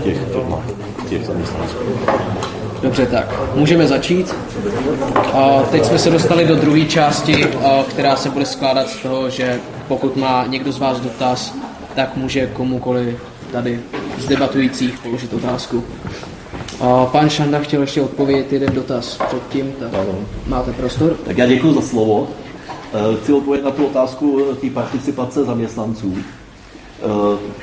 těch. 0.05 0.19
Dobře, 2.82 3.07
tak 3.07 3.55
můžeme 3.55 3.86
začít. 3.86 4.35
A 5.32 5.62
teď 5.70 5.85
jsme 5.85 5.99
se 5.99 6.11
dostali 6.11 6.47
do 6.47 6.57
druhé 6.57 6.85
části, 6.85 7.44
a, 7.44 7.85
která 7.89 8.16
se 8.16 8.31
bude 8.31 8.47
skládat 8.47 8.89
z 8.89 8.97
toho, 8.97 9.31
že 9.31 9.61
pokud 9.89 10.16
má 10.16 10.47
někdo 10.47 10.73
z 10.73 10.78
vás 10.78 11.01
dotaz, 11.01 11.55
tak 11.94 12.16
může 12.16 12.47
komukoli 12.47 13.19
tady 13.53 13.81
z 14.19 14.27
debatujících 14.27 14.99
položit 14.99 15.32
otázku. 15.32 15.85
A 16.81 17.07
pán 17.07 17.31
Šanda 17.31 17.59
chtěl 17.59 17.81
ještě 17.81 18.03
odpovědět 18.03 18.53
jeden 18.53 18.74
dotaz 18.74 19.19
předtím, 19.27 19.73
tak 19.81 19.90
máte 20.47 20.73
prostor. 20.73 21.16
Tak 21.24 21.39
já 21.39 21.47
děkuji 21.47 21.74
za 21.74 21.81
slovo. 21.82 22.28
Eh, 22.94 23.16
Chci 23.23 23.32
odpovědět 23.32 23.65
na 23.65 23.70
tu 23.70 23.86
otázku 23.86 24.40
eh, 24.53 24.55
té 24.55 24.70
participace 24.70 25.44
zaměstnanců. 25.44 26.15
Eh, 27.03 27.62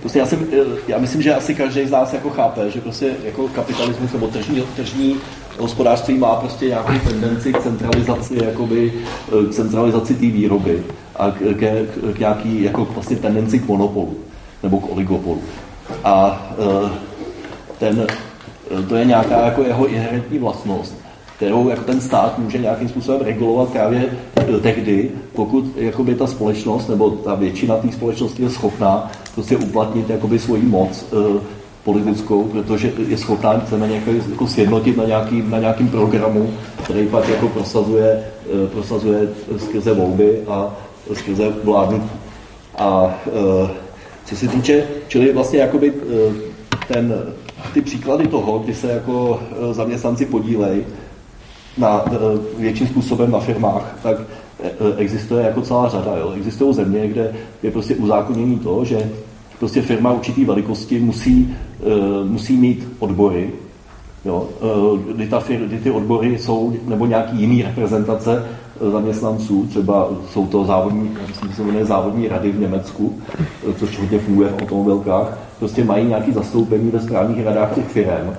Prostě 0.00 0.18
já, 0.18 0.26
jsem, 0.26 0.46
já 0.88 0.98
myslím, 0.98 1.22
že 1.22 1.34
asi 1.34 1.54
každý 1.54 1.86
z 1.86 1.90
nás 1.90 2.12
jako 2.12 2.30
chápe, 2.30 2.70
že 2.70 2.80
prostě 2.80 3.14
jako 3.24 3.48
kapitalismus 3.48 4.12
nebo 4.12 4.26
tržní, 4.26 4.62
tržní 4.76 5.16
hospodářství 5.58 6.18
má 6.18 6.36
prostě 6.36 6.66
nějakou 6.66 6.92
tendenci 7.08 7.52
k 7.52 7.62
centralizaci, 7.62 8.44
jakoby, 8.44 8.92
k 9.50 9.54
centralizaci 9.54 10.14
té 10.14 10.26
výroby 10.26 10.82
a 11.16 11.30
k, 11.30 11.34
k, 11.34 11.86
k, 12.14 12.18
nějaký 12.18 12.62
jako 12.62 12.84
vlastně 12.84 13.16
tendenci 13.16 13.58
k 13.58 13.68
monopolu 13.68 14.16
nebo 14.62 14.80
k 14.80 14.92
oligopolu. 14.92 15.42
A 16.04 16.42
ten, 17.78 18.06
to 18.88 18.96
je 18.96 19.04
nějaká 19.04 19.44
jako 19.44 19.62
jeho 19.62 19.86
inherentní 19.86 20.38
vlastnost, 20.38 20.94
kterou 21.36 21.68
jako 21.68 21.82
ten 21.82 22.00
stát 22.00 22.38
může 22.38 22.58
nějakým 22.58 22.88
způsobem 22.88 23.20
regulovat 23.20 23.68
právě 23.68 24.08
eh, 24.36 24.58
tehdy, 24.60 25.10
pokud 25.34 25.64
jakoby 25.76 26.14
ta 26.14 26.26
společnost 26.26 26.88
nebo 26.88 27.10
ta 27.10 27.34
většina 27.34 27.76
té 27.76 27.92
společnosti 27.92 28.42
je 28.42 28.50
schopná 28.50 29.10
prostě 29.34 29.56
uplatnit 29.56 30.10
jakoby 30.10 30.38
svoji 30.38 30.62
moc 30.62 31.04
eh, 31.12 31.40
politickou, 31.84 32.44
protože 32.44 32.92
je 33.08 33.18
schopná 33.18 33.52
víceméně 33.52 33.94
jako, 33.96 34.10
jako 34.30 34.46
sjednotit 34.46 34.96
na, 34.96 35.04
nějaký, 35.04 35.42
na 35.42 35.58
nějakým 35.58 35.88
programu, 35.88 36.54
který 36.84 37.06
pak 37.06 37.28
jako 37.28 37.48
prosazuje, 37.48 38.24
eh, 38.46 38.66
prosazuje 38.66 39.28
skrze 39.58 39.94
volby 39.94 40.40
a 40.48 40.74
skrze 41.14 41.52
vládnutí. 41.64 42.10
A 42.78 43.14
eh, 43.26 43.70
co 44.24 44.36
se 44.36 44.48
týče, 44.48 44.86
čili 45.08 45.32
vlastně 45.32 45.58
jakoby 45.58 45.92
eh, 45.92 46.32
ten, 46.88 47.14
ty 47.74 47.80
příklady 47.80 48.26
toho, 48.26 48.58
kdy 48.58 48.74
se 48.74 48.92
jako 48.92 49.40
eh, 49.52 49.74
zaměstnanci 49.74 50.26
podílejí 50.26 50.82
na, 51.78 52.04
eh, 52.06 52.18
větším 52.58 52.86
způsobem 52.86 53.30
na 53.30 53.40
firmách, 53.40 53.98
tak 54.02 54.16
eh, 54.62 54.70
existuje 54.96 55.44
jako 55.44 55.62
celá 55.62 55.88
řada. 55.88 56.16
Jo. 56.16 56.32
Existují 56.36 56.74
země, 56.74 57.08
kde 57.08 57.34
je 57.62 57.70
prostě 57.70 57.94
uzákonění 57.94 58.58
to, 58.58 58.84
že 58.84 59.10
prostě 59.58 59.82
firma 59.82 60.12
určitý 60.12 60.44
velikosti 60.44 61.00
musí, 61.00 61.54
musí 62.24 62.56
mít 62.56 62.88
odbory, 62.98 63.50
jo, 64.24 64.48
kdy, 65.12 65.28
ta 65.28 65.40
fir, 65.40 65.60
kdy 65.60 65.78
ty 65.78 65.90
odbory 65.90 66.38
jsou, 66.38 66.72
nebo 66.86 67.06
nějaký 67.06 67.40
jiný 67.40 67.62
reprezentace 67.62 68.44
zaměstnanců, 68.92 69.66
třeba 69.70 70.08
jsou 70.32 70.46
to 70.46 70.64
závodní, 70.64 71.16
myslím, 71.48 71.86
závodní 71.86 72.28
rady 72.28 72.52
v 72.52 72.60
Německu, 72.60 73.18
což 73.78 73.98
hodně 73.98 74.18
funguje 74.18 74.48
v 74.48 74.62
automobilkách, 74.62 75.38
prostě 75.60 75.84
mají 75.84 76.06
nějaké 76.06 76.32
zastoupení 76.32 76.90
ve 76.90 77.00
správních 77.00 77.44
radách 77.44 77.74
těch 77.74 77.88
firm, 77.88 78.30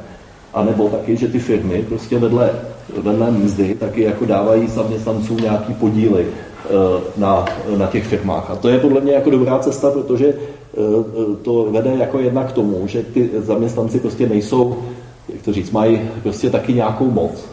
a 0.53 0.63
nebo 0.63 0.89
taky, 0.89 1.17
že 1.17 1.27
ty 1.27 1.39
firmy 1.39 1.85
prostě 1.87 2.19
vedle, 2.19 2.51
vedle 2.97 3.31
mzdy 3.31 3.75
taky 3.75 4.01
jako 4.01 4.25
dávají 4.25 4.67
zaměstnancům 4.67 5.37
nějaký 5.37 5.73
podíly 5.73 6.27
eh, 6.27 6.69
na, 7.17 7.45
na 7.77 7.87
těch 7.87 8.07
firmách. 8.07 8.49
A 8.49 8.55
to 8.55 8.69
je 8.69 8.79
podle 8.79 9.01
mě 9.01 9.13
jako 9.13 9.29
dobrá 9.29 9.59
cesta, 9.59 9.91
protože 9.91 10.27
eh, 10.27 11.35
to 11.41 11.67
vede 11.71 11.95
jako 11.99 12.19
jednak 12.19 12.49
k 12.49 12.51
tomu, 12.51 12.87
že 12.87 13.03
ty 13.03 13.29
zaměstnanci 13.37 13.99
prostě 13.99 14.29
nejsou, 14.29 14.77
jak 15.29 15.41
to 15.41 15.53
říct, 15.53 15.71
mají 15.71 16.01
prostě 16.23 16.49
taky 16.49 16.73
nějakou 16.73 17.11
moc. 17.11 17.45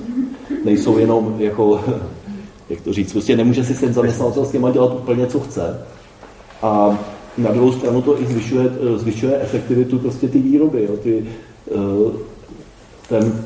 Nejsou 0.65 0.99
jenom 0.99 1.35
jako, 1.39 1.81
jak 2.69 2.81
to 2.81 2.93
říct, 2.93 3.13
prostě 3.13 3.37
nemůže 3.37 3.65
si 3.65 3.75
ten 3.75 3.95
zaměstnanec 3.95 4.37
s 4.37 4.51
těma 4.51 4.71
dělat 4.71 4.93
úplně, 4.95 5.27
co 5.27 5.41
chce. 5.41 5.81
A 6.63 6.99
na 7.39 7.53
druhou 7.53 7.73
stranu 7.73 8.03
to 8.03 8.23
i 8.23 8.27
zvyšuje, 8.27 8.71
zvyšuje 8.97 9.41
efektivitu 9.41 9.99
prostě 9.99 10.29
ty 10.29 10.39
výroby. 10.39 10.87
Jo. 10.89 10.97
Ty, 10.97 11.25
eh, 11.71 12.29
ten, 13.09 13.43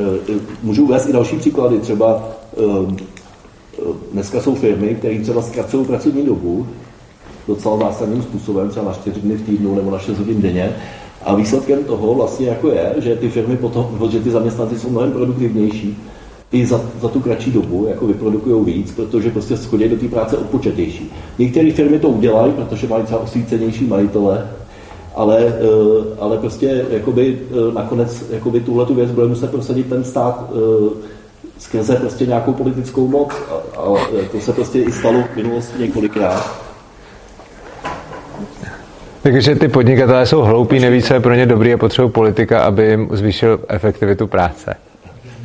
eh, 0.00 0.34
můžu 0.62 0.84
uvést 0.84 1.08
i 1.08 1.12
další 1.12 1.36
příklady. 1.36 1.78
Třeba 1.78 2.28
eh, 2.56 2.62
eh, 3.78 3.82
dneska 4.12 4.40
jsou 4.40 4.54
firmy, 4.54 4.94
které 4.94 5.20
třeba 5.20 5.42
zkracují 5.42 5.86
pracovní 5.86 6.26
dobu 6.26 6.66
docela 7.48 7.78
zásadním 7.78 8.22
způsobem, 8.22 8.70
třeba 8.70 8.86
na 8.86 8.92
4 8.92 9.20
dny 9.20 9.36
v 9.36 9.46
týdnu 9.46 9.74
nebo 9.74 9.90
na 9.90 9.98
6 9.98 10.18
hodin 10.18 10.42
denně. 10.42 10.76
A 11.24 11.34
výsledkem 11.34 11.84
toho 11.84 12.14
vlastně 12.14 12.46
jako 12.46 12.68
je, 12.68 12.94
že 12.98 13.16
ty 13.16 13.28
firmy 13.28 13.56
potom, 13.56 13.98
že 14.10 14.20
ty 14.20 14.30
zaměstnanci 14.30 14.78
jsou 14.78 14.90
mnohem 14.90 15.12
produktivnější 15.12 15.96
i 16.52 16.66
za, 16.66 16.80
za 17.00 17.08
tu 17.08 17.20
kratší 17.20 17.50
dobu, 17.50 17.86
jako 17.88 18.06
vyprodukují 18.06 18.64
víc, 18.64 18.90
protože 18.90 19.30
prostě 19.30 19.56
schodí 19.56 19.88
do 19.88 19.96
té 19.96 20.08
práce 20.08 20.36
odpočetější. 20.36 21.12
Některé 21.38 21.72
firmy 21.72 21.98
to 21.98 22.08
udělají, 22.08 22.52
protože 22.52 22.86
mají 22.86 23.04
třeba 23.04 23.20
osvícenější 23.20 23.84
majitele, 23.84 24.50
ale, 25.14 25.38
eh, 25.46 26.16
ale 26.20 26.38
prostě 26.38 26.84
jakoby, 26.90 27.38
eh, 27.50 27.74
nakonec 27.74 28.24
jakoby 28.30 28.60
tuhle 28.60 28.86
tu 28.86 28.94
věc 28.94 29.10
bude 29.10 29.26
muset 29.26 29.50
prosadit 29.50 29.88
ten 29.88 30.04
stát 30.04 30.50
skrze 31.58 31.96
prostě 31.96 32.26
nějakou 32.26 32.52
politickou 32.52 33.08
moc 33.08 33.32
a, 33.50 33.80
a 33.80 33.96
to 34.32 34.40
se 34.40 34.52
prostě 34.52 34.82
i 34.82 34.92
stalo 34.92 35.24
v 35.32 35.36
minulosti 35.36 35.82
několikrát. 35.82 36.68
Takže 39.22 39.54
ty 39.54 39.68
podnikatelé 39.68 40.26
jsou 40.26 40.40
hloupí, 40.40 40.80
neví, 40.80 41.02
co 41.02 41.14
je 41.14 41.20
pro 41.20 41.34
ně 41.34 41.46
dobrý 41.46 41.72
a 41.74 41.76
potřebují 41.76 42.12
politika, 42.12 42.62
aby 42.62 42.86
jim 42.86 43.08
zvýšil 43.12 43.60
efektivitu 43.68 44.26
práce. 44.26 44.74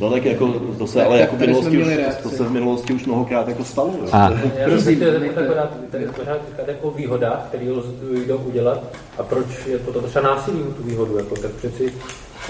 No 0.00 0.10
tak 0.10 0.24
jako, 0.24 0.48
to 0.78 0.86
se 0.86 1.04
ale 1.04 1.18
jako 1.18 1.36
v 1.36 1.40
minulosti 1.40 1.82
už, 1.82 1.88
to 2.22 2.30
se 2.30 2.44
v 2.44 2.50
minulosti 2.50 2.92
už 2.92 3.06
mnohokrát 3.06 3.48
jako 3.48 3.64
stalo. 3.64 3.90
Jo. 4.02 4.08
A. 4.12 4.30
Já 4.56 4.68
myslím, 4.68 4.98
že 4.98 5.12
tady 5.90 6.06
pořád 6.06 6.40
říkat 6.48 6.66
o 6.82 6.90
výhodách, 6.90 7.44
které 7.48 7.64
jdou 8.26 8.36
udělat 8.36 8.82
a 9.18 9.22
proč 9.22 9.46
je 9.66 9.78
to 9.78 10.02
třeba 10.02 10.24
násilí 10.28 10.58
tu 10.76 10.82
výhodu, 10.82 11.18
jako, 11.18 11.36
tak 11.36 11.50
přeci 11.50 11.92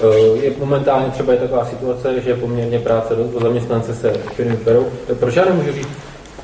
eh, 0.02 0.16
je 0.44 0.52
momentálně 0.58 1.10
třeba 1.10 1.32
je 1.32 1.38
taková 1.38 1.64
situace, 1.64 2.20
že 2.20 2.30
je 2.30 2.36
poměrně 2.36 2.78
práce 2.78 3.14
do 3.14 3.40
zaměstnance 3.40 3.94
se 3.94 4.12
firmy 4.12 4.56
berou. 4.64 4.86
Proč 5.20 5.36
já 5.36 5.44
nemůžu 5.44 5.72
říct, 5.72 5.88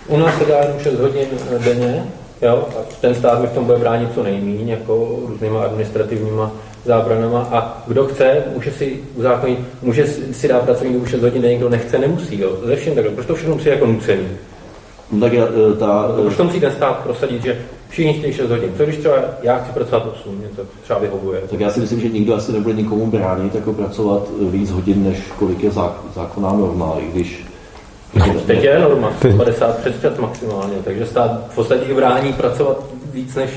u 0.09 0.17
nás 0.17 0.39
se 0.39 0.45
dá 0.45 0.57
jenom 0.57 0.81
6 0.81 1.01
hodin 1.01 1.29
denně, 1.65 2.05
jo, 2.43 2.69
a 2.79 2.83
ten 3.01 3.15
stát 3.15 3.41
mi 3.41 3.47
v 3.47 3.53
tom 3.53 3.65
bude 3.65 3.79
bránit 3.79 4.15
co 4.15 4.23
nejméně, 4.23 4.73
jako 4.73 5.19
různýma 5.27 5.65
administrativníma 5.65 6.53
zábranama 6.91 7.49
a 7.53 7.83
kdo 7.87 8.07
chce, 8.07 8.43
může 8.55 8.71
si 8.71 8.99
uzákonit, 9.15 9.59
může 9.83 10.07
si 10.33 10.49
dát 10.49 10.63
pracovní 10.63 10.93
dobu 10.93 11.07
6 11.07 11.23
hodin, 11.23 11.43
někdo 11.43 11.69
nechce, 11.69 11.99
nemusí. 11.99 12.41
Jo. 12.41 12.57
Ze 12.65 12.77
všem 12.77 12.95
takhle. 12.95 13.13
Proč 13.13 13.27
to 13.27 13.35
všechno 13.35 13.55
musí 13.55 13.69
jako 13.69 13.87
nucený? 13.87 14.29
No 15.13 15.21
tak 15.21 15.33
já, 15.33 15.45
e, 15.45 15.77
ta... 15.77 16.15
No, 16.17 16.23
proč 16.23 16.37
to 16.37 16.45
musí 16.45 16.61
ten 16.61 16.73
stát 16.73 16.99
prosadit, 17.03 17.43
že 17.43 17.59
všichni 17.89 18.13
chtějí 18.13 18.33
6 18.33 18.51
hodin. 18.51 18.71
Co 18.77 18.85
když 18.85 18.97
třeba 18.97 19.17
já 19.43 19.59
chci 19.59 19.73
pracovat 19.73 20.07
8, 20.07 20.37
mě 20.37 20.49
to 20.57 20.63
třeba 20.83 20.99
vyhovuje. 20.99 21.41
Tak 21.51 21.61
já 21.61 21.71
si 21.71 21.81
myslím, 21.81 22.01
že 22.01 22.09
nikdo 22.09 22.35
asi 22.35 22.53
nebude 22.53 22.75
nikomu 22.75 23.07
bránit 23.07 23.55
jako 23.55 23.73
pracovat 23.73 24.23
víc 24.41 24.71
hodin, 24.71 25.05
než 25.05 25.19
kolik 25.39 25.63
je 25.63 25.71
zákonná 26.15 26.53
norma, 26.53 26.97
i 26.99 27.11
když 27.13 27.45
Teď 28.47 28.63
je 28.63 28.79
norma, 28.79 29.13
50 29.37 29.79
přes 29.79 30.01
čas 30.01 30.19
maximálně, 30.19 30.75
takže 30.85 31.07
stát 31.07 31.41
v 31.51 31.55
podstatě 31.55 31.95
brání 31.95 32.33
pracovat 32.33 32.85
víc 33.13 33.35
než 33.35 33.51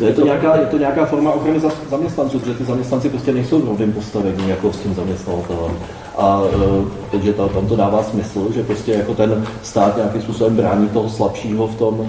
No, 0.00 0.06
je 0.06 0.12
to, 0.12 0.24
nějaká, 0.24 0.56
je 0.56 0.66
to 0.66 0.78
nějaká 0.78 1.06
forma 1.06 1.32
ochrany 1.32 1.60
zaměstnanců, 1.90 2.38
protože 2.38 2.54
ty 2.54 2.64
zaměstnanci 2.64 3.08
prostě 3.08 3.32
nejsou 3.32 3.60
v 3.60 3.68
rovném 3.68 3.92
postavení 3.92 4.48
jako 4.48 4.72
s 4.72 4.76
tím 4.76 4.94
zaměstnavatelem. 4.94 5.72
A 6.18 6.42
e, 6.54 6.84
takže 7.10 7.32
ta, 7.32 7.48
tam 7.48 7.66
to 7.66 7.76
dává 7.76 8.02
smysl, 8.02 8.52
že 8.54 8.62
prostě 8.62 8.92
jako 8.92 9.14
ten 9.14 9.44
stát 9.62 9.96
nějakým 9.96 10.22
způsobem 10.22 10.56
brání 10.56 10.88
toho 10.88 11.08
slabšího 11.08 11.66
v 11.66 11.74
tom, 11.74 12.00
e, 12.00 12.08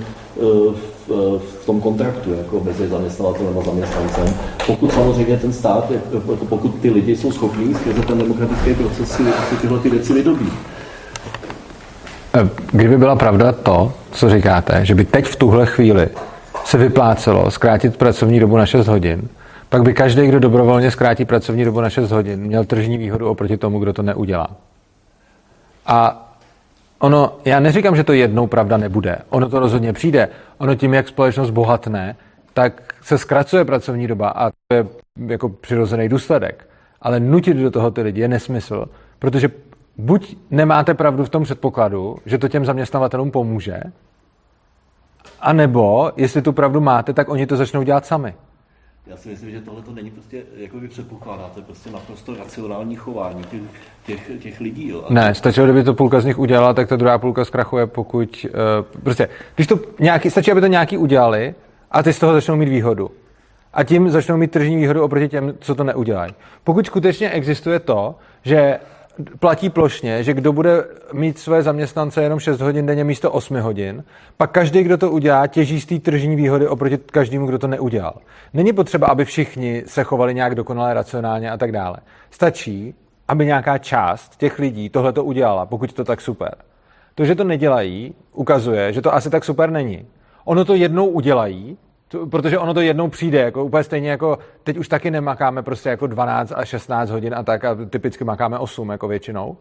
v, 0.71 1.11
e, 1.11 1.39
v 1.61 1.65
tom 1.65 1.81
kontraktu 1.81 2.33
jako 2.33 2.59
mezi 2.63 2.87
zaměstnavatelem 2.87 3.57
a 3.59 3.61
zaměstnancem. 3.61 4.25
Pokud 4.67 4.93
samozřejmě 4.93 5.37
ten 5.37 5.53
stát, 5.53 5.91
jako 6.13 6.45
pokud 6.45 6.75
ty 6.81 6.89
lidi 6.89 7.15
jsou 7.15 7.31
schopní 7.31 7.73
skrze 7.73 8.01
ten 8.01 8.17
demokratický 8.17 8.73
proces 8.73 9.11
si, 9.11 9.23
si 9.49 9.55
tyhle 9.61 9.79
ty 9.79 9.89
věci 9.89 10.13
vydobí. 10.13 10.49
Kdyby 12.71 12.97
byla 12.97 13.15
pravda 13.15 13.51
to, 13.51 13.93
co 14.11 14.29
říkáte, 14.29 14.85
že 14.85 14.95
by 14.95 15.05
teď 15.05 15.25
v 15.25 15.35
tuhle 15.35 15.65
chvíli 15.65 16.09
se 16.65 16.77
vyplácelo 16.77 17.51
zkrátit 17.51 17.97
pracovní 17.97 18.39
dobu 18.39 18.57
na 18.57 18.65
6 18.65 18.87
hodin, 18.87 19.29
pak 19.69 19.83
by 19.83 19.93
každý, 19.93 20.27
kdo 20.27 20.39
dobrovolně 20.39 20.91
zkrátí 20.91 21.25
pracovní 21.25 21.65
dobu 21.65 21.81
na 21.81 21.89
6 21.89 22.11
hodin, 22.11 22.39
měl 22.39 22.65
tržní 22.65 22.97
výhodu 22.97 23.29
oproti 23.29 23.57
tomu, 23.57 23.79
kdo 23.79 23.93
to 23.93 24.01
neudělá. 24.01 24.47
A 25.85 26.29
ono, 26.99 27.33
já 27.45 27.59
neříkám, 27.59 27.95
že 27.95 28.03
to 28.03 28.13
jednou 28.13 28.47
pravda 28.47 28.77
nebude. 28.77 29.17
Ono 29.29 29.49
to 29.49 29.59
rozhodně 29.59 29.93
přijde. 29.93 30.29
Ono 30.57 30.75
tím, 30.75 30.93
jak 30.93 31.07
společnost 31.07 31.49
bohatne, 31.49 32.15
tak 32.53 32.93
se 33.01 33.17
zkracuje 33.17 33.65
pracovní 33.65 34.07
doba 34.07 34.29
a 34.29 34.49
to 34.49 34.75
je 34.75 34.85
jako 35.27 35.49
přirozený 35.49 36.09
důsledek. 36.09 36.67
Ale 37.01 37.19
nutit 37.19 37.57
do 37.57 37.71
toho 37.71 37.91
ty 37.91 38.01
lidi 38.01 38.21
je 38.21 38.27
nesmysl, 38.27 38.85
protože 39.19 39.49
buď 39.97 40.37
nemáte 40.51 40.93
pravdu 40.93 41.25
v 41.25 41.29
tom 41.29 41.43
předpokladu, 41.43 42.17
že 42.25 42.37
to 42.37 42.47
těm 42.47 42.65
zaměstnavatelům 42.65 43.31
pomůže, 43.31 43.79
a 45.41 45.53
nebo, 45.53 46.11
jestli 46.15 46.41
tu 46.41 46.53
pravdu 46.53 46.81
máte, 46.81 47.13
tak 47.13 47.29
oni 47.29 47.47
to 47.47 47.55
začnou 47.55 47.83
dělat 47.83 48.05
sami. 48.05 48.33
Já 49.07 49.17
si 49.17 49.29
myslím, 49.29 49.51
že 49.51 49.61
tohle 49.61 49.81
to 49.81 49.91
není 49.91 50.11
prostě, 50.11 50.43
jako 50.55 50.79
vy 50.79 50.87
předpokládáte, 50.87 51.61
prostě 51.61 51.91
naprosto 51.91 52.35
racionální 52.35 52.95
chování 52.95 53.43
těch, 53.43 53.61
těch, 54.05 54.31
těch 54.39 54.59
lidí. 54.59 54.89
Jo. 54.89 55.05
ne, 55.09 55.35
stačilo, 55.35 55.65
kdyby 55.65 55.83
to 55.83 55.93
půlka 55.93 56.19
z 56.19 56.25
nich 56.25 56.39
udělala, 56.39 56.73
tak 56.73 56.89
ta 56.89 56.95
druhá 56.95 57.17
půlka 57.17 57.45
zkrachuje, 57.45 57.87
pokud... 57.87 58.45
Uh, 58.45 59.01
prostě, 59.03 59.29
když 59.55 59.67
to 59.67 59.79
nějaký, 59.99 60.29
stačí, 60.29 60.51
aby 60.51 60.61
to 60.61 60.67
nějaký 60.67 60.97
udělali 60.97 61.55
a 61.91 62.03
ty 62.03 62.13
z 62.13 62.19
toho 62.19 62.33
začnou 62.33 62.55
mít 62.55 62.69
výhodu. 62.69 63.11
A 63.73 63.83
tím 63.83 64.09
začnou 64.09 64.37
mít 64.37 64.51
tržní 64.51 64.75
výhodu 64.75 65.03
oproti 65.03 65.29
těm, 65.29 65.53
co 65.59 65.75
to 65.75 65.83
neudělají. 65.83 66.33
Pokud 66.63 66.85
skutečně 66.85 67.29
existuje 67.29 67.79
to, 67.79 68.15
že 68.43 68.79
platí 69.39 69.69
plošně, 69.69 70.23
že 70.23 70.33
kdo 70.33 70.53
bude 70.53 70.85
mít 71.13 71.39
své 71.39 71.63
zaměstnance 71.63 72.23
jenom 72.23 72.39
6 72.39 72.61
hodin 72.61 72.85
denně 72.85 73.03
místo 73.03 73.31
8 73.31 73.59
hodin, 73.59 74.03
pak 74.37 74.51
každý, 74.51 74.83
kdo 74.83 74.97
to 74.97 75.11
udělá, 75.11 75.47
těží 75.47 75.81
z 75.81 75.85
té 75.85 75.99
tržní 75.99 76.35
výhody 76.35 76.67
oproti 76.67 76.97
každému, 76.97 77.45
kdo 77.45 77.59
to 77.59 77.67
neudělal. 77.67 78.17
Není 78.53 78.73
potřeba, 78.73 79.07
aby 79.07 79.25
všichni 79.25 79.83
se 79.85 80.03
chovali 80.03 80.33
nějak 80.33 80.55
dokonale, 80.55 80.93
racionálně 80.93 81.51
a 81.51 81.57
tak 81.57 81.71
dále. 81.71 81.97
Stačí, 82.31 82.95
aby 83.27 83.45
nějaká 83.45 83.77
část 83.77 84.37
těch 84.37 84.59
lidí 84.59 84.89
tohle 84.89 85.13
to 85.13 85.23
udělala, 85.23 85.65
pokud 85.65 85.93
to 85.93 86.03
tak 86.03 86.21
super. 86.21 86.55
To, 87.15 87.25
že 87.25 87.35
to 87.35 87.43
nedělají, 87.43 88.15
ukazuje, 88.33 88.93
že 88.93 89.01
to 89.01 89.13
asi 89.13 89.29
tak 89.29 89.43
super 89.43 89.69
není. 89.69 90.05
Ono 90.45 90.65
to 90.65 90.75
jednou 90.75 91.07
udělají, 91.07 91.77
to, 92.13 92.27
protože 92.27 92.59
ono 92.59 92.73
to 92.73 92.81
jednou 92.81 93.07
přijde, 93.07 93.39
jako 93.39 93.65
úplně 93.65 93.83
stejně 93.83 94.09
jako 94.09 94.39
teď 94.63 94.77
už 94.77 94.87
taky 94.87 95.11
nemakáme 95.11 95.63
prostě 95.63 95.89
jako 95.89 96.07
12 96.07 96.53
a 96.55 96.65
16 96.65 97.09
hodin 97.09 97.35
a 97.35 97.43
tak 97.43 97.65
a 97.65 97.75
typicky 97.89 98.23
makáme 98.23 98.59
8 98.59 98.89
jako 98.89 99.07
většinou. 99.07 99.57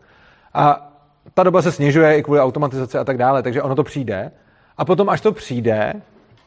A 0.54 0.92
ta 1.34 1.42
doba 1.42 1.62
se 1.62 1.72
snižuje 1.72 2.18
i 2.18 2.22
kvůli 2.22 2.40
automatizaci 2.40 2.98
a 2.98 3.04
tak 3.04 3.18
dále, 3.18 3.42
takže 3.42 3.62
ono 3.62 3.74
to 3.74 3.82
přijde. 3.82 4.30
A 4.78 4.84
potom, 4.84 5.08
až 5.08 5.20
to 5.20 5.32
přijde, 5.32 5.92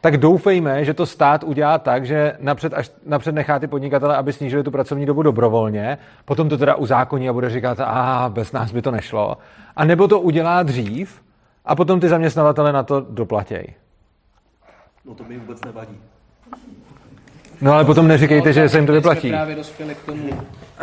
tak 0.02 0.18
doufejme, 0.18 0.86
že 0.86 0.94
to 0.94 1.06
stát 1.06 1.44
udělá 1.44 1.78
tak, 1.78 2.06
že 2.06 2.38
napřed, 2.40 2.74
až, 2.74 2.92
napřed 3.06 3.36
nechá 3.36 3.60
ty 3.60 3.68
podnikatele, 3.68 4.18
aby 4.18 4.34
snížili 4.34 4.64
tu 4.64 4.72
pracovní 4.72 5.06
dobu 5.06 5.22
dobrovolně, 5.22 5.98
potom 6.26 6.50
to 6.50 6.58
teda 6.58 6.76
uzákoní 6.76 7.30
a 7.30 7.34
bude 7.34 7.50
říkat, 7.50 7.80
a 7.80 8.30
bez 8.34 8.52
nás 8.52 8.72
by 8.72 8.82
to 8.82 8.92
nešlo. 8.92 9.38
A 9.76 9.86
nebo 9.86 10.08
to 10.08 10.20
udělá 10.20 10.64
dřív 10.64 11.22
a 11.66 11.76
potom 11.76 12.00
ty 12.00 12.10
zaměstnavatele 12.10 12.74
na 12.74 12.84
to 12.84 13.06
doplatějí. 13.10 13.85
No 15.06 15.16
to 15.16 15.24
mi 15.24 15.38
vůbec 15.38 15.62
nevadí. 15.66 15.98
No 17.62 17.74
ale 17.74 17.86
potom 17.86 18.08
neříkejte, 18.08 18.54
že 18.54 18.70
se 18.70 18.78
jim 18.78 18.88
to 18.88 18.94
vyplatí. 18.94 19.30
právě 19.30 19.56
dospěli 19.56 19.96
k 19.96 20.06
tomu 20.06 20.30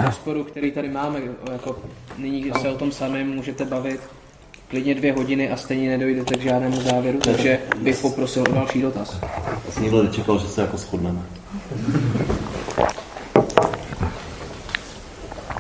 rozporu, 0.04 0.44
který 0.44 0.72
tady 0.72 0.88
máme. 0.88 1.20
Jako 1.52 1.78
nyní 2.18 2.52
se 2.60 2.68
o 2.68 2.78
tom 2.78 2.92
samém 2.92 3.28
můžete 3.34 3.64
bavit 3.64 4.00
klidně 4.68 4.94
dvě 4.94 5.12
hodiny 5.12 5.50
a 5.50 5.56
stejně 5.56 5.88
nedojdete 5.88 6.34
k 6.36 6.40
žádnému 6.42 6.80
závěru, 6.80 7.18
takže 7.18 7.58
bych 7.82 7.98
poprosil 8.00 8.42
o 8.42 8.52
další 8.52 8.82
dotaz. 8.82 9.18
Já 9.66 9.72
jsem 9.72 9.82
nikdo 9.82 10.02
nečekal, 10.02 10.38
že 10.38 10.48
se 10.48 10.60
jako 10.60 10.76
shodneme. 10.76 11.22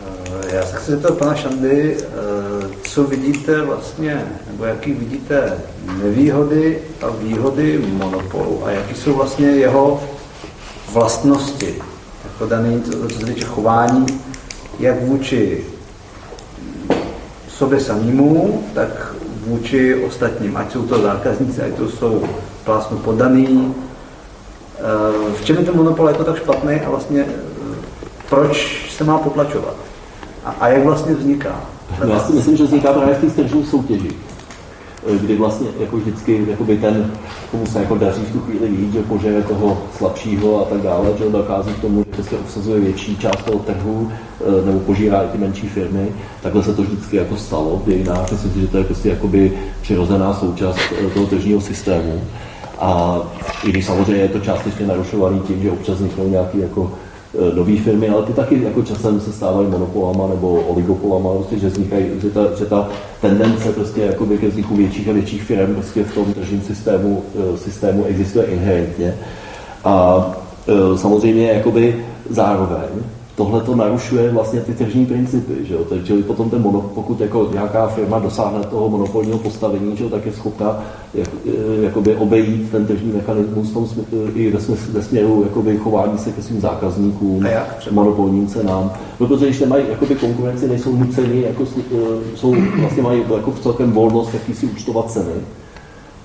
Eh, 0.00 0.41
já 0.52 0.66
se 0.66 0.76
chci 0.76 0.90
zeptat 0.90 1.18
pana 1.18 1.34
Šandy, 1.34 1.96
eh, 2.00 2.04
co 2.82 3.04
vidíte 3.04 3.62
vlastně, 3.62 4.26
nebo 4.50 4.64
jaký 4.64 4.92
vidíte 4.92 5.58
nevýhody 6.02 6.78
a 7.02 7.06
výhody 7.10 7.78
monopolu 7.92 8.66
a 8.66 8.70
jaký 8.70 8.94
jsou 8.94 9.14
vlastně 9.14 9.46
jeho 9.46 10.02
vlastnosti, 10.92 11.74
jako 12.24 12.46
daný, 12.46 12.82
co 12.82 13.18
se 13.18 13.26
týče 13.26 13.44
chování, 13.44 14.06
jak 14.78 15.02
vůči 15.02 15.64
sobě 17.48 17.80
samému, 17.80 18.64
tak 18.74 19.14
vůči 19.46 19.94
ostatním, 19.94 20.56
ať 20.56 20.72
jsou 20.72 20.86
to 20.86 21.02
zákazníci, 21.02 21.62
ať 21.62 21.74
to 21.74 21.88
jsou 21.88 22.28
plásnu 22.64 22.98
podaný. 22.98 23.74
Eh, 24.78 25.32
v 25.40 25.44
čem 25.44 25.56
je 25.56 25.64
ten 25.64 25.76
monopol 25.76 26.08
jako 26.08 26.24
tak 26.24 26.36
špatný 26.36 26.74
a 26.74 26.90
vlastně 26.90 27.26
proč 28.28 28.86
se 28.96 29.04
má 29.04 29.18
potlačovat? 29.18 29.91
A, 30.44 30.50
a 30.50 30.68
jak 30.68 30.84
vlastně 30.84 31.14
vzniká? 31.14 31.60
No, 32.00 32.12
já 32.12 32.20
si 32.20 32.32
myslím, 32.32 32.56
že 32.56 32.64
vzniká 32.64 32.92
právě 32.92 33.14
v 33.14 33.20
té 33.20 33.42
tržní 33.42 33.64
soutěži, 33.64 34.10
eh, 35.06 35.18
kdy 35.18 35.36
vlastně 35.36 35.68
jako 35.80 35.96
vždycky 35.96 36.44
jakoby 36.48 36.76
ten, 36.76 37.10
komu 37.50 37.66
se 37.66 37.78
jako 37.78 37.94
daří 37.94 38.22
v 38.22 38.32
tu 38.32 38.40
chvíli 38.40 38.68
víc, 38.68 38.92
že 38.92 39.02
požere 39.02 39.42
toho 39.42 39.82
slabšího 39.96 40.66
a 40.66 40.70
tak 40.70 40.80
dále, 40.80 41.08
že 41.18 41.30
dochází 41.30 41.72
k 41.72 41.80
tomu, 41.80 41.98
že 41.98 42.10
prostě 42.10 42.36
obsazuje 42.36 42.80
větší 42.80 43.16
část 43.16 43.44
toho 43.44 43.58
trhu 43.58 44.12
eh, 44.40 44.66
nebo 44.66 44.80
požírá 44.80 45.22
i 45.22 45.28
ty 45.28 45.38
menší 45.38 45.68
firmy. 45.68 46.08
Takhle 46.42 46.62
se 46.62 46.74
to 46.74 46.82
vždycky 46.82 47.16
jako 47.16 47.36
stalo 47.36 47.82
v 47.84 47.86
dějinách. 47.86 48.30
Myslím 48.32 48.52
si, 48.52 48.60
že 48.60 48.66
to 48.66 48.78
je 48.78 48.84
prostě 48.84 49.08
jakoby 49.08 49.52
přirozená 49.82 50.34
součást 50.34 50.78
eh, 51.06 51.10
toho 51.10 51.26
tržního 51.26 51.60
systému. 51.60 52.22
A 52.78 53.20
i 53.64 53.70
když 53.70 53.86
samozřejmě 53.86 54.22
je 54.22 54.28
to 54.28 54.40
částečně 54.40 54.86
narušovaný 54.86 55.40
tím, 55.40 55.62
že 55.62 55.70
občas 55.70 55.96
vzniknou 55.96 56.28
nějaký 56.28 56.58
jako 56.58 56.92
nové 57.54 57.76
firmy, 57.76 58.08
ale 58.08 58.22
ty 58.22 58.32
taky 58.32 58.62
jako 58.62 58.82
časem 58.82 59.20
se 59.20 59.32
stávají 59.32 59.68
monopolama 59.68 60.26
nebo 60.26 60.48
oligopolama, 60.48 61.34
prostě, 61.34 61.58
že, 61.58 61.68
vznikají, 61.68 62.06
že, 62.22 62.30
ta, 62.30 62.54
že 62.58 62.66
ta 62.66 62.88
tendence 63.20 63.72
prostě 63.72 64.00
jakoby 64.00 64.38
ke 64.38 64.48
vzniku 64.48 64.76
větších 64.76 65.08
a 65.08 65.12
větších 65.12 65.42
firm 65.42 65.74
prostě 65.74 66.04
v 66.04 66.14
tom 66.14 66.34
tržním 66.34 66.62
systému, 66.62 67.22
eh, 67.38 67.58
systému 67.58 68.04
existuje 68.04 68.44
inherentně. 68.44 69.14
A 69.84 70.26
e, 70.66 70.98
samozřejmě 70.98 71.52
jakoby 71.52 72.04
zároveň 72.30 72.88
tohle 73.44 73.60
to 73.60 73.76
narušuje 73.76 74.30
vlastně 74.30 74.60
ty 74.60 74.72
tržní 74.72 75.06
principy, 75.06 75.52
že 75.64 75.74
jo? 75.74 75.80
takže 75.88 76.14
potom 76.14 76.50
ten 76.50 76.62
mono, 76.62 76.80
pokud 76.80 77.20
jako 77.20 77.48
nějaká 77.52 77.88
firma 77.88 78.18
dosáhne 78.18 78.64
toho 78.64 78.88
monopolního 78.88 79.38
postavení, 79.38 79.96
že 79.96 80.04
jo, 80.04 80.10
tak 80.10 80.26
je 80.26 80.32
schopna 80.32 80.84
jak, 81.14 81.28
e, 81.46 81.82
jakoby 81.82 82.16
obejít 82.16 82.70
ten 82.70 82.86
tržní 82.86 83.12
mechanismus 83.12 83.70
v 83.70 83.74
tom 83.74 83.86
smyslu, 83.86 84.18
i 84.34 84.50
ve, 84.50 84.60
smyslu, 84.60 84.92
ve 84.92 85.02
směru 85.02 85.42
jakoby 85.42 85.76
chování 85.76 86.18
se 86.18 86.32
ke 86.32 86.42
svým 86.42 86.60
zákazníkům, 86.60 87.46
monopolním 87.90 88.46
cenám. 88.46 88.92
No, 89.20 89.26
protože 89.26 89.46
když 89.46 89.60
nemají 89.60 89.84
jakoby 89.88 90.14
konkurenci, 90.14 90.68
nejsou 90.68 90.96
nuceni, 90.96 91.42
jako, 91.42 91.62
e, 91.62 92.36
jsou, 92.36 92.54
vlastně 92.80 93.02
mají 93.02 93.22
jako 93.36 93.50
v 93.50 93.60
celkem 93.60 93.92
volnost, 93.92 94.34
jaký 94.34 94.54
si 94.54 94.66
účtovat 94.66 95.10
ceny 95.10 95.34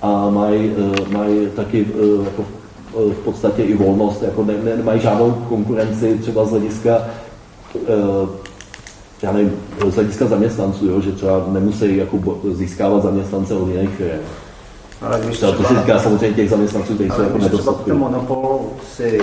a 0.02 0.30
mají, 0.30 0.72
mají 1.12 1.48
taky 1.56 1.86
jako 2.24 2.44
v 2.94 3.24
podstatě 3.24 3.62
i 3.62 3.74
volnost, 3.74 4.22
jako 4.22 4.44
ne, 4.44 4.54
ne, 4.64 4.76
nemají 4.76 5.00
žádnou 5.00 5.30
konkurenci 5.48 6.18
třeba 6.18 6.44
z 6.44 6.50
hlediska 6.50 6.98
eh, 7.76 8.48
já 9.22 9.32
nevím, 9.32 9.52
z 9.90 9.94
hlediska 9.94 10.26
zaměstnanců, 10.26 10.86
jo, 10.86 11.00
že 11.00 11.12
třeba 11.12 11.44
nemusí 11.48 11.96
jako 11.96 12.38
získávat 12.52 13.02
zaměstnance 13.02 13.54
od 13.54 13.68
jiných 13.68 13.90
firm. 13.90 14.20
Ale 15.02 15.20
když 15.20 15.36
třeba, 15.36 15.52
to 15.52 15.62
se 15.62 15.74
týká 15.74 15.98
samozřejmě 15.98 16.36
těch 16.36 16.50
zaměstnanců, 16.50 16.94
kteří 16.94 17.10
jsou 17.10 17.22
jako 17.22 17.38
nedostatky. 17.38 17.92
monopol 17.92 18.60
si 18.96 19.20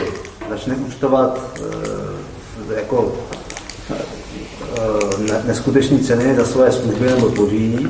začne 0.49 0.75
účtovat 0.75 1.39
e, 2.69 2.75
jako 2.75 3.11
e, 3.89 5.31
ne, 5.31 5.43
neskutečné 5.45 5.99
ceny 5.99 6.35
za 6.35 6.45
své 6.45 6.71
služby 6.71 7.05
nebo 7.05 7.29
zboží, 7.29 7.87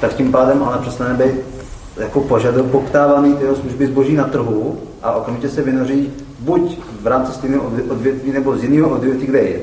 tak 0.00 0.14
tím 0.14 0.32
pádem 0.32 0.62
ale 0.62 0.78
přestane 0.78 1.14
být 1.14 1.55
jako 1.96 2.20
požadu, 2.20 2.64
poptávaný 2.64 3.34
tyho 3.34 3.56
služby 3.56 3.86
zboží 3.86 4.14
na 4.14 4.24
trhu 4.24 4.78
a 5.02 5.12
okamžitě 5.12 5.48
se 5.48 5.62
vynoří 5.62 6.10
buď 6.40 6.78
v 7.02 7.06
rámci 7.06 7.32
stejného 7.32 7.72
odvětví 7.88 8.32
nebo 8.32 8.56
z 8.56 8.62
jiného 8.62 8.90
odvětví, 8.90 9.26
kde 9.26 9.38
je 9.38 9.60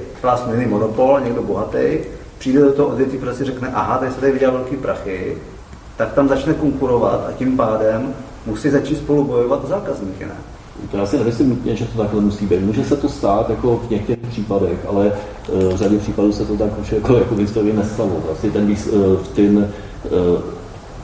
jiný 0.52 0.66
monopol, 0.66 1.20
někdo 1.20 1.44
bohatý, 1.44 1.98
přijde 2.38 2.62
do 2.62 2.74
toho 2.74 2.90
odvětví, 2.90 3.18
protože 3.18 3.36
si 3.36 3.44
řekne, 3.44 3.72
aha, 3.74 3.98
tady 3.98 4.12
se 4.12 4.20
tady 4.20 4.32
vydělá 4.32 4.54
velký 4.54 4.76
prachy, 4.76 5.38
tak 5.98 6.14
tam 6.14 6.28
začne 6.28 6.54
konkurovat 6.54 7.26
a 7.30 7.32
tím 7.32 7.58
pádem 7.58 8.14
musí 8.46 8.70
začít 8.70 8.98
spolu 8.98 9.24
bojovat 9.24 9.64
o 9.64 9.68
zákazníky, 9.68 10.26
ne? 10.26 10.36
To 10.92 10.98
já 10.98 11.06
si 11.06 11.18
nemyslím 11.18 11.50
nutně, 11.50 11.76
že 11.76 11.86
to 11.86 11.98
takhle 11.98 12.22
musí 12.22 12.46
být. 12.46 12.62
Může 12.62 12.84
se 12.84 12.96
to 12.96 13.10
stát 13.10 13.50
jako 13.50 13.82
v 13.88 13.90
některých 13.90 14.28
případech, 14.28 14.78
ale 14.88 15.12
uh, 15.52 15.74
v 15.74 15.78
řadě 15.78 15.98
případů 15.98 16.32
se 16.32 16.46
to 16.46 16.58
tak 16.58 16.80
už 16.80 16.92
jako, 16.92 17.16
jako 17.16 17.36
v 17.36 17.40
historii 17.40 17.74
nestalo. 17.74 18.12
Vlastně 18.26 18.52
ten, 18.52 18.76
v 19.24 19.28
ten 19.36 19.58
uh, 19.58 20.40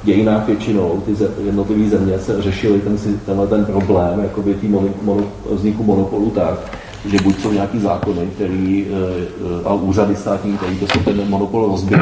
dějinách 0.04 0.48
většinou 0.48 1.04
ty 1.06 1.16
jednotlivé 1.46 1.90
země 1.90 2.20
se 2.20 2.42
řešily 2.42 2.80
ten, 2.80 2.98
tenhle 3.26 3.48
ten 3.48 3.66
problém 3.66 4.20
jakoby 4.20 4.54
tý 4.54 4.68
mono, 4.68 4.88
mono, 5.02 5.24
vzniku 5.52 5.84
monopolu 5.84 6.30
tak, 6.30 6.80
že 7.06 7.18
buď 7.24 7.42
jsou 7.42 7.52
nějaký 7.52 7.80
zákony, 7.80 8.28
který, 8.36 8.88
eh, 8.90 9.66
a 9.66 9.74
úřady 9.74 10.16
státní, 10.16 10.58
který 10.58 10.76
prostě 10.76 11.00
ten 11.00 11.30
monopol 11.30 11.68
rozbijou, 11.68 12.02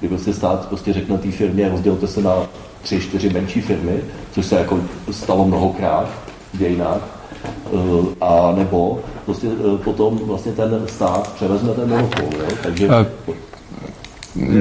kdy 0.00 0.08
prostě 0.08 0.32
stát 0.32 0.68
prostě 0.68 0.92
řekne 0.92 1.18
té 1.18 1.30
firmě, 1.30 1.68
rozdělte 1.68 2.06
se 2.06 2.22
na 2.22 2.34
tři, 2.82 3.00
čtyři 3.00 3.30
menší 3.30 3.60
firmy, 3.60 4.00
což 4.32 4.46
se 4.46 4.56
jako 4.58 4.80
stalo 5.10 5.44
mnohokrát 5.44 6.08
v 6.54 6.58
dějinách, 6.58 7.00
eh, 7.44 8.14
a 8.20 8.54
nebo 8.56 9.00
prostě 9.24 9.46
eh, 9.46 9.78
potom 9.84 10.18
vlastně 10.22 10.52
ten 10.52 10.82
stát 10.86 11.32
převezme 11.34 11.72
ten 11.72 11.88
monopol, 11.88 12.28
jo? 12.38 12.56
takže 12.62 12.88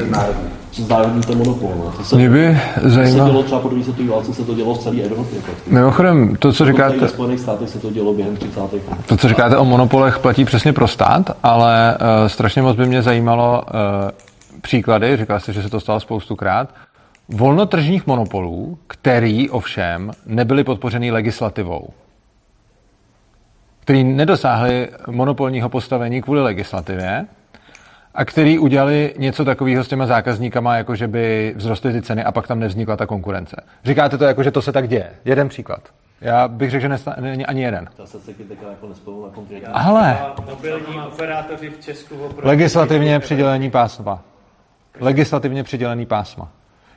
národní 0.09 0.49
ten 1.27 1.37
monopol. 1.37 1.73
No. 1.77 1.93
To 1.97 2.03
se, 2.03 2.15
Mě 2.15 2.29
by 2.29 2.59
zajímalo... 2.83 3.27
se 3.27 3.31
dělo 3.31 3.43
třeba 3.43 3.61
po 3.61 3.67
druhé 3.69 3.83
světové 3.83 4.09
válce, 4.09 4.33
se 4.33 4.43
to 4.43 4.53
dělo 4.53 4.75
v 4.75 4.77
celé 4.77 5.01
Evropě. 5.01 5.39
Mimochodem, 5.67 6.35
to, 6.35 6.53
co 6.53 6.65
říkáte... 6.65 6.97
Ve 6.97 7.07
Spojených 7.07 7.39
státech 7.39 7.69
se 7.69 7.79
to 7.79 7.91
dělo 7.91 8.13
během 8.13 8.35
30. 8.35 8.59
let. 8.73 8.83
To, 9.07 9.17
co 9.17 9.27
říkáte 9.27 9.57
o 9.57 9.65
monopolech, 9.65 10.19
platí 10.19 10.45
přesně 10.45 10.73
pro 10.73 10.87
stát, 10.87 11.37
ale 11.43 11.97
uh, 12.01 12.27
strašně 12.27 12.61
moc 12.61 12.77
by 12.77 12.85
mě 12.85 13.01
zajímalo 13.01 13.61
uh, 13.61 13.81
příklady, 14.61 15.17
říkal 15.17 15.39
jste, 15.39 15.53
že 15.53 15.63
se 15.63 15.69
to 15.69 15.79
stalo 15.79 15.99
spoustukrát, 15.99 16.69
volnotržních 17.29 18.07
monopolů, 18.07 18.77
který 18.87 19.49
ovšem 19.49 20.11
nebyly 20.25 20.63
podpořeny 20.63 21.11
legislativou 21.11 21.89
který 23.87 24.03
nedosáhli 24.03 24.89
monopolního 25.07 25.69
postavení 25.69 26.21
kvůli 26.21 26.41
legislativě, 26.41 27.25
a 28.17 28.25
který 28.25 28.59
udělali 28.59 29.13
něco 29.17 29.45
takového 29.45 29.83
s 29.83 29.87
těma 29.87 30.05
zákazníkama, 30.05 30.75
jako 30.75 30.95
že 30.95 31.07
by 31.07 31.55
vzrostly 31.57 31.93
ty 31.93 32.01
ceny 32.01 32.23
a 32.23 32.31
pak 32.31 32.47
tam 32.47 32.59
nevznikla 32.59 32.97
ta 32.97 33.05
konkurence. 33.05 33.55
Říkáte 33.85 34.17
to 34.17 34.23
jako, 34.23 34.43
že 34.43 34.51
to 34.51 34.61
se 34.61 34.71
tak 34.71 34.87
děje. 34.87 35.11
Jeden 35.25 35.49
příklad. 35.49 35.81
Já 36.21 36.47
bych 36.47 36.71
řekl, 36.71 36.81
že 36.81 36.89
není 37.19 37.45
ani 37.45 37.63
jeden. 37.63 37.89
To 37.95 38.07
se 38.07 38.17
taky 38.19 38.43
jako 38.69 38.87
na. 39.67 39.73
Ale... 39.73 40.17
Mobilní 40.49 41.01
operátoři 41.07 41.69
v 41.69 41.79
Česku 41.79 42.15
Legislativně 42.41 43.19
přidělení 43.19 43.71
pásma. 43.71 44.23
Legislativně 44.99 45.63
přidělený 45.63 46.05
pásma. 46.05 46.51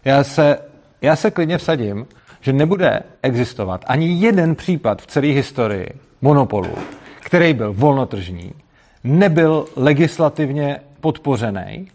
Já 0.04 0.24
se, 0.24 0.58
já 1.02 1.16
se 1.16 1.30
klidně 1.30 1.58
vsadím, 1.58 2.06
že 2.40 2.52
nebude 2.52 3.00
existovat 3.22 3.84
ani 3.86 4.08
jeden 4.08 4.54
případ 4.54 5.02
v 5.02 5.06
celé 5.06 5.26
historii 5.26 5.88
monopolu, 6.20 6.74
který 7.20 7.54
byl 7.54 7.72
volnotržní, 7.72 8.52
nebyl 9.04 9.64
legislativně 9.76 10.80
podpořený 11.00 11.88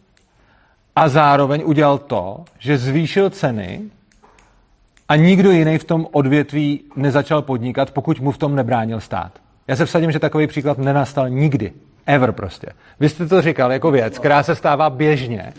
a 0.96 1.10
zároveň 1.10 1.64
udělal 1.66 1.98
to, 1.98 2.46
že 2.60 2.78
zvýšil 2.78 3.30
ceny 3.30 3.82
a 5.10 5.16
nikdo 5.16 5.52
jiný 5.52 5.78
v 5.78 5.84
tom 5.84 6.08
odvětví 6.12 6.84
nezačal 6.96 7.42
podnikat, 7.42 7.92
pokud 7.92 8.20
mu 8.20 8.32
v 8.32 8.38
tom 8.38 8.56
nebránil 8.56 9.00
stát. 9.00 9.32
Já 9.68 9.76
se 9.76 9.86
vsadím, 9.86 10.12
že 10.12 10.20
takový 10.20 10.48
příklad 10.48 10.78
nenastal 10.78 11.30
nikdy. 11.30 11.74
Ever 12.06 12.32
prostě. 12.32 12.68
Vy 13.00 13.10
jste 13.10 13.28
to 13.28 13.42
říkal 13.42 13.72
jako 13.72 13.92
věc, 13.92 14.20
která 14.20 14.44
se 14.44 14.56
stává 14.56 14.90
běžně 14.90 15.54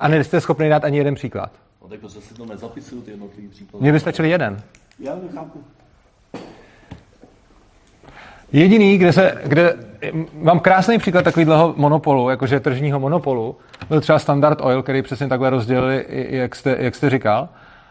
a 0.00 0.08
nejste 0.08 0.40
schopni 0.40 0.68
dát 0.68 0.84
ani 0.84 0.98
jeden 0.98 1.14
příklad. 1.14 1.52
No 1.82 1.88
tak 1.88 2.00
to 2.00 2.08
se 2.08 2.34
to 2.34 2.46
nezapisují 2.46 3.02
ty 3.02 3.10
jednotlivý 3.10 3.48
příklady. 3.48 3.82
Mně 3.82 3.92
by 3.92 4.00
stačil 4.00 4.24
jeden. 4.24 4.62
Já 4.98 5.16
nechápu. 5.22 5.64
Jediný, 8.52 8.98
kde 8.98 9.12
se, 9.12 9.34
kde, 9.44 9.74
mám 10.34 10.60
krásný 10.60 10.98
příklad 10.98 11.22
takového 11.22 11.74
monopolu, 11.76 12.30
jakože 12.30 12.60
tržního 12.60 13.00
monopolu, 13.00 13.56
byl 13.88 14.00
třeba 14.00 14.18
Standard 14.18 14.60
Oil, 14.60 14.82
který 14.82 15.02
přesně 15.02 15.28
takhle 15.28 15.50
rozdělili, 15.50 16.04
jak 16.30 16.56
jste, 16.56 16.76
jak 16.78 16.94
jste 16.94 17.10
říkal, 17.10 17.48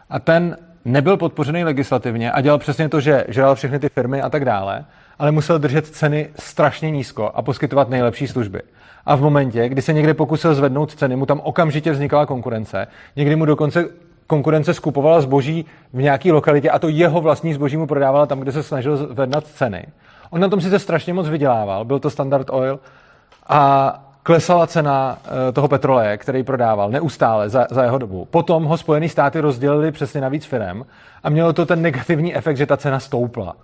a 0.10 0.20
ten 0.20 0.58
nebyl 0.86 1.18
podpořený 1.18 1.64
legislativně 1.64 2.32
a 2.32 2.42
dělal 2.42 2.58
přesně 2.58 2.90
to, 2.90 3.00
že 3.00 3.26
žral 3.28 3.56
všechny 3.56 3.80
ty 3.80 3.90
firmy 3.90 4.22
a 4.22 4.30
tak 4.30 4.46
dále, 4.46 4.86
ale 5.20 5.32
musel 5.32 5.60
držet 5.60 5.88
ceny 5.88 6.30
strašně 6.40 6.92
nízko 6.92 7.32
a 7.36 7.42
poskytovat 7.42 7.90
nejlepší 7.90 8.28
služby. 8.28 8.62
A 9.06 9.16
v 9.16 9.22
momentě, 9.22 9.70
kdy 9.70 9.82
se 9.82 9.94
někde 9.94 10.14
pokusil 10.14 10.56
zvednout 10.56 10.96
ceny, 10.96 11.16
mu 11.16 11.26
tam 11.26 11.40
okamžitě 11.44 11.92
vznikala 11.92 12.26
konkurence. 12.26 12.88
Někdy 13.16 13.36
mu 13.36 13.46
dokonce 13.46 13.86
konkurence 14.28 14.74
skupovala 14.74 15.22
zboží 15.22 15.66
v 15.94 16.02
nějaké 16.02 16.32
lokalitě 16.32 16.70
a 16.70 16.80
to 16.80 16.90
jeho 16.90 17.22
vlastní 17.22 17.54
zboží 17.54 17.78
mu 17.78 17.88
prodávala 17.88 18.26
tam, 18.26 18.40
kde 18.40 18.52
se 18.52 18.64
snažil 18.64 18.98
zvednat 18.98 19.48
ceny. 19.48 19.86
On 20.30 20.42
na 20.42 20.50
tom 20.50 20.62
sice 20.62 20.80
strašně 20.80 21.14
moc 21.14 21.28
vydělával, 21.28 21.86
byl 21.86 22.00
to 22.00 22.10
Standard 22.10 22.50
Oil 22.50 22.80
a 23.48 24.04
klesala 24.24 24.68
cena 24.68 25.18
eh, 25.26 25.52
toho 25.52 25.68
petroleje, 25.68 26.18
který 26.18 26.44
prodával 26.44 26.90
neustále 26.90 27.50
za, 27.50 27.68
za 27.72 27.84
jeho 27.84 27.98
dobu. 27.98 28.26
Potom 28.26 28.64
ho 28.64 28.78
Spojené 28.78 29.10
státy 29.10 29.40
rozdělili 29.40 29.92
přesně 29.92 30.22
na 30.22 30.30
víc 30.30 30.46
firm 30.46 30.84
a 31.24 31.30
mělo 31.30 31.54
to 31.54 31.66
ten 31.66 31.82
negativní 31.82 32.36
efekt, 32.36 32.58
že 32.58 32.66
ta 32.66 32.78
cena 32.78 33.00
stoupla. 33.00 33.56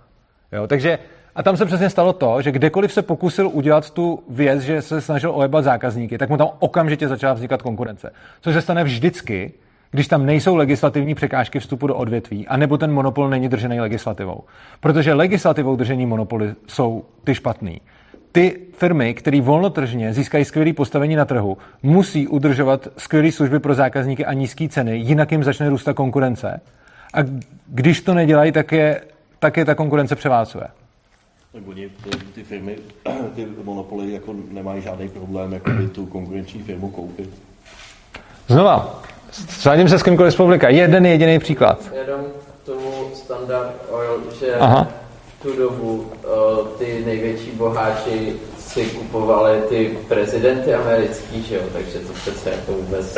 Jo, 0.52 0.66
takže 0.66 0.98
a 1.34 1.42
tam 1.42 1.56
se 1.56 1.66
přesně 1.66 1.90
stalo 1.90 2.12
to, 2.12 2.42
že 2.42 2.52
kdekoliv 2.52 2.92
se 2.92 3.02
pokusil 3.02 3.50
udělat 3.52 3.90
tu 3.90 4.22
věc, 4.28 4.60
že 4.60 4.82
se 4.82 5.00
snažil 5.00 5.32
ojebat 5.34 5.64
zákazníky, 5.64 6.18
tak 6.18 6.28
mu 6.28 6.36
tam 6.36 6.48
okamžitě 6.58 7.08
začala 7.08 7.32
vznikat 7.32 7.62
konkurence. 7.62 8.12
Což 8.40 8.54
se 8.54 8.62
stane 8.62 8.84
vždycky, 8.84 9.52
když 9.94 10.08
tam 10.08 10.26
nejsou 10.26 10.56
legislativní 10.56 11.14
překážky 11.14 11.60
vstupu 11.60 11.86
do 11.86 11.96
odvětví, 11.96 12.48
anebo 12.48 12.78
ten 12.78 12.92
monopol 12.92 13.28
není 13.28 13.48
držený 13.48 13.80
legislativou. 13.80 14.40
Protože 14.80 15.14
legislativou 15.14 15.76
držení 15.76 16.06
monopoly 16.06 16.54
jsou 16.66 17.04
ty 17.24 17.34
špatný. 17.34 17.80
Ty 18.32 18.60
firmy, 18.72 19.14
které 19.14 19.40
volnotržně 19.40 20.12
získají 20.12 20.44
skvělé 20.44 20.72
postavení 20.72 21.16
na 21.16 21.24
trhu, 21.24 21.58
musí 21.82 22.28
udržovat 22.28 22.88
skvělé 22.98 23.32
služby 23.32 23.58
pro 23.58 23.74
zákazníky 23.74 24.26
a 24.26 24.32
nízké 24.32 24.68
ceny, 24.68 24.96
jinak 24.96 25.32
jim 25.32 25.44
začne 25.44 25.68
růst 25.68 25.88
konkurence. 25.94 26.60
A 27.14 27.18
když 27.66 28.00
to 28.00 28.14
nedělají, 28.14 28.52
tak 28.52 28.72
je, 28.72 29.00
tak 29.38 29.56
je 29.56 29.64
ta 29.64 29.74
konkurence 29.74 30.16
převálcuje. 30.16 30.64
Tak 31.52 31.62
oni, 31.68 31.88
ty, 31.88 32.10
ty 32.34 32.44
firmy, 32.44 32.76
ty 33.34 33.46
monopoly 33.64 34.12
jako 34.12 34.34
nemají 34.50 34.82
žádný 34.82 35.08
problém 35.08 35.52
jako 35.52 35.70
by 35.70 35.88
tu 35.88 36.06
konkurenční 36.06 36.62
firmu 36.62 36.90
koupit. 36.90 37.30
Znova, 38.48 39.02
Sradím 39.34 39.88
se 39.88 39.98
s 39.98 40.02
kýmkoliv 40.02 40.32
z 40.32 40.36
publika. 40.36 40.68
Jeden 40.68 41.06
jediný 41.06 41.38
příklad. 41.38 41.78
Jenom 42.06 42.20
k 42.62 42.66
tomu 42.66 42.90
Standard 43.14 43.70
Oil, 43.90 44.20
že 44.40 44.54
Aha. 44.54 44.86
v 45.38 45.42
tu 45.42 45.56
dobu 45.56 45.92
uh, 45.92 46.66
ty 46.78 47.02
největší 47.06 47.50
boháči 47.50 48.32
si 48.58 48.84
kupovali 48.84 49.58
ty 49.68 49.98
prezidenty 50.08 50.74
americký, 50.74 51.42
že 51.42 51.54
jo, 51.54 51.60
takže 51.72 51.98
to 51.98 52.12
přece 52.12 52.50
jako 52.50 52.72
vůbec... 52.72 53.14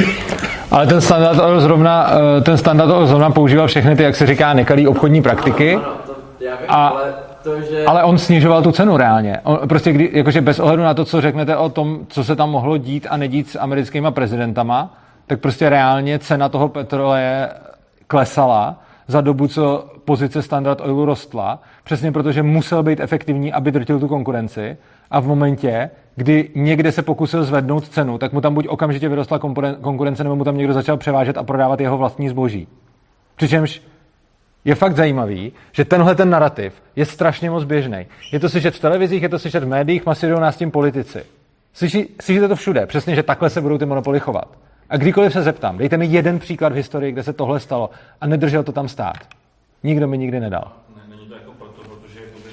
Ale 0.71 0.87
ten 0.87 1.01
standard 1.01 1.39
oil 1.39 1.61
zrovna, 1.61 2.11
eh, 2.39 2.41
ten 2.41 2.57
standard 2.57 2.91
oil 2.91 3.07
zrovna 3.07 3.31
používal 3.31 3.67
všechny 3.67 3.97
ty, 3.97 4.03
jak 4.03 4.17
se 4.17 4.27
říká, 4.27 4.53
nekalý 4.53 4.89
obchodní 4.89 5.23
praktiky. 5.23 5.75
Ano, 5.75 5.85
ano, 5.87 5.97
to 6.07 6.45
Já 6.45 6.57
vím, 6.57 6.67
A- 6.69 6.89
ale 6.89 7.15
to, 7.43 7.61
že... 7.61 7.85
Ale 7.85 8.05
on 8.05 8.19
snižoval 8.19 8.63
tu 8.63 8.73
cenu 8.73 8.97
reálně. 8.97 9.41
On, 9.45 9.69
prostě 9.69 9.93
kdy, 9.93 10.11
jakože 10.13 10.41
bez 10.41 10.59
ohledu 10.59 10.83
na 10.83 10.95
to, 10.95 11.05
co 11.05 11.21
řeknete 11.21 11.57
o 11.57 11.69
tom, 11.69 11.99
co 12.09 12.25
se 12.25 12.37
tam 12.37 12.51
mohlo 12.51 12.77
dít 12.77 13.07
a 13.11 13.17
nedít 13.17 13.51
s 13.51 13.59
americkýma 13.59 14.11
prezidentama, 14.11 14.95
tak 15.27 15.41
prostě 15.41 15.69
reálně 15.69 16.19
cena 16.19 16.49
toho 16.49 16.69
petroleje 16.69 17.51
klesala 18.07 18.83
za 19.09 19.21
dobu, 19.21 19.49
co 19.49 19.91
pozice 20.05 20.43
Standard 20.43 20.81
Oilu 20.81 21.05
rostla, 21.05 21.63
přesně 21.85 22.13
protože 22.13 22.43
musel 22.43 22.83
být 22.83 23.01
efektivní, 23.01 23.53
aby 23.53 23.73
drtil 23.73 24.01
tu 24.01 24.09
konkurenci 24.09 24.77
a 25.11 25.21
v 25.21 25.27
momentě, 25.27 25.91
kdy 26.17 26.51
někde 26.55 26.93
se 26.93 27.03
pokusil 27.03 27.45
zvednout 27.45 27.89
cenu, 27.89 28.19
tak 28.19 28.33
mu 28.33 28.41
tam 28.41 28.55
buď 28.55 28.69
okamžitě 28.69 29.09
vyrostla 29.09 29.39
konkuren- 29.39 29.77
konkurence, 29.81 30.25
nebo 30.25 30.37
mu 30.37 30.45
tam 30.45 30.57
někdo 30.57 30.73
začal 30.73 30.97
převážet 30.97 31.39
a 31.39 31.43
prodávat 31.43 31.81
jeho 31.81 31.99
vlastní 31.99 32.29
zboží. 32.29 32.69
Přičemž 33.37 33.83
je 34.65 34.75
fakt 34.75 34.97
zajímavý, 34.97 35.53
že 35.73 35.85
tenhle 35.85 36.15
ten 36.15 36.31
narrativ 36.31 36.83
je 36.97 37.05
strašně 37.05 37.51
moc 37.51 37.65
běžný. 37.65 38.07
Je 38.33 38.41
to 38.41 38.49
slyšet 38.49 38.75
v 38.75 38.81
televizích, 38.81 39.23
je 39.23 39.29
to 39.29 39.39
slyšet 39.39 39.65
v 39.65 39.69
médiích, 39.69 40.07
masírujou 40.07 40.41
nás 40.41 40.57
tím 40.57 40.71
politici. 40.71 41.25
Slyší, 41.73 42.15
slyšíte 42.21 42.49
to 42.49 42.57
všude, 42.57 42.87
přesně, 42.87 43.15
že 43.15 43.23
takhle 43.23 43.51
se 43.51 43.61
budou 43.61 43.79
ty 43.79 43.87
monopoly 43.87 44.21
chovat. 44.21 44.49
A 44.91 44.97
kdykoliv 44.97 45.33
se 45.33 45.43
zeptám, 45.43 45.79
dejte 45.79 45.97
mi 45.97 46.07
jeden 46.07 46.39
příklad 46.39 46.73
v 46.73 46.77
historii, 46.77 47.13
kde 47.13 47.23
se 47.23 47.33
tohle 47.33 47.61
stalo 47.61 47.91
a 48.21 48.27
nedržel 48.27 48.63
to 48.63 48.73
tam 48.73 48.89
stát. 48.89 49.17
Nikdo 49.83 50.09
mi 50.09 50.19
nikdy 50.19 50.41
nedal. 50.41 50.73
Ne, 50.97 51.17
není 51.17 51.29
to 51.29 51.35
jako 51.35 51.53
proto, 51.53 51.83
protože 51.83 52.21
jakoby, 52.21 52.51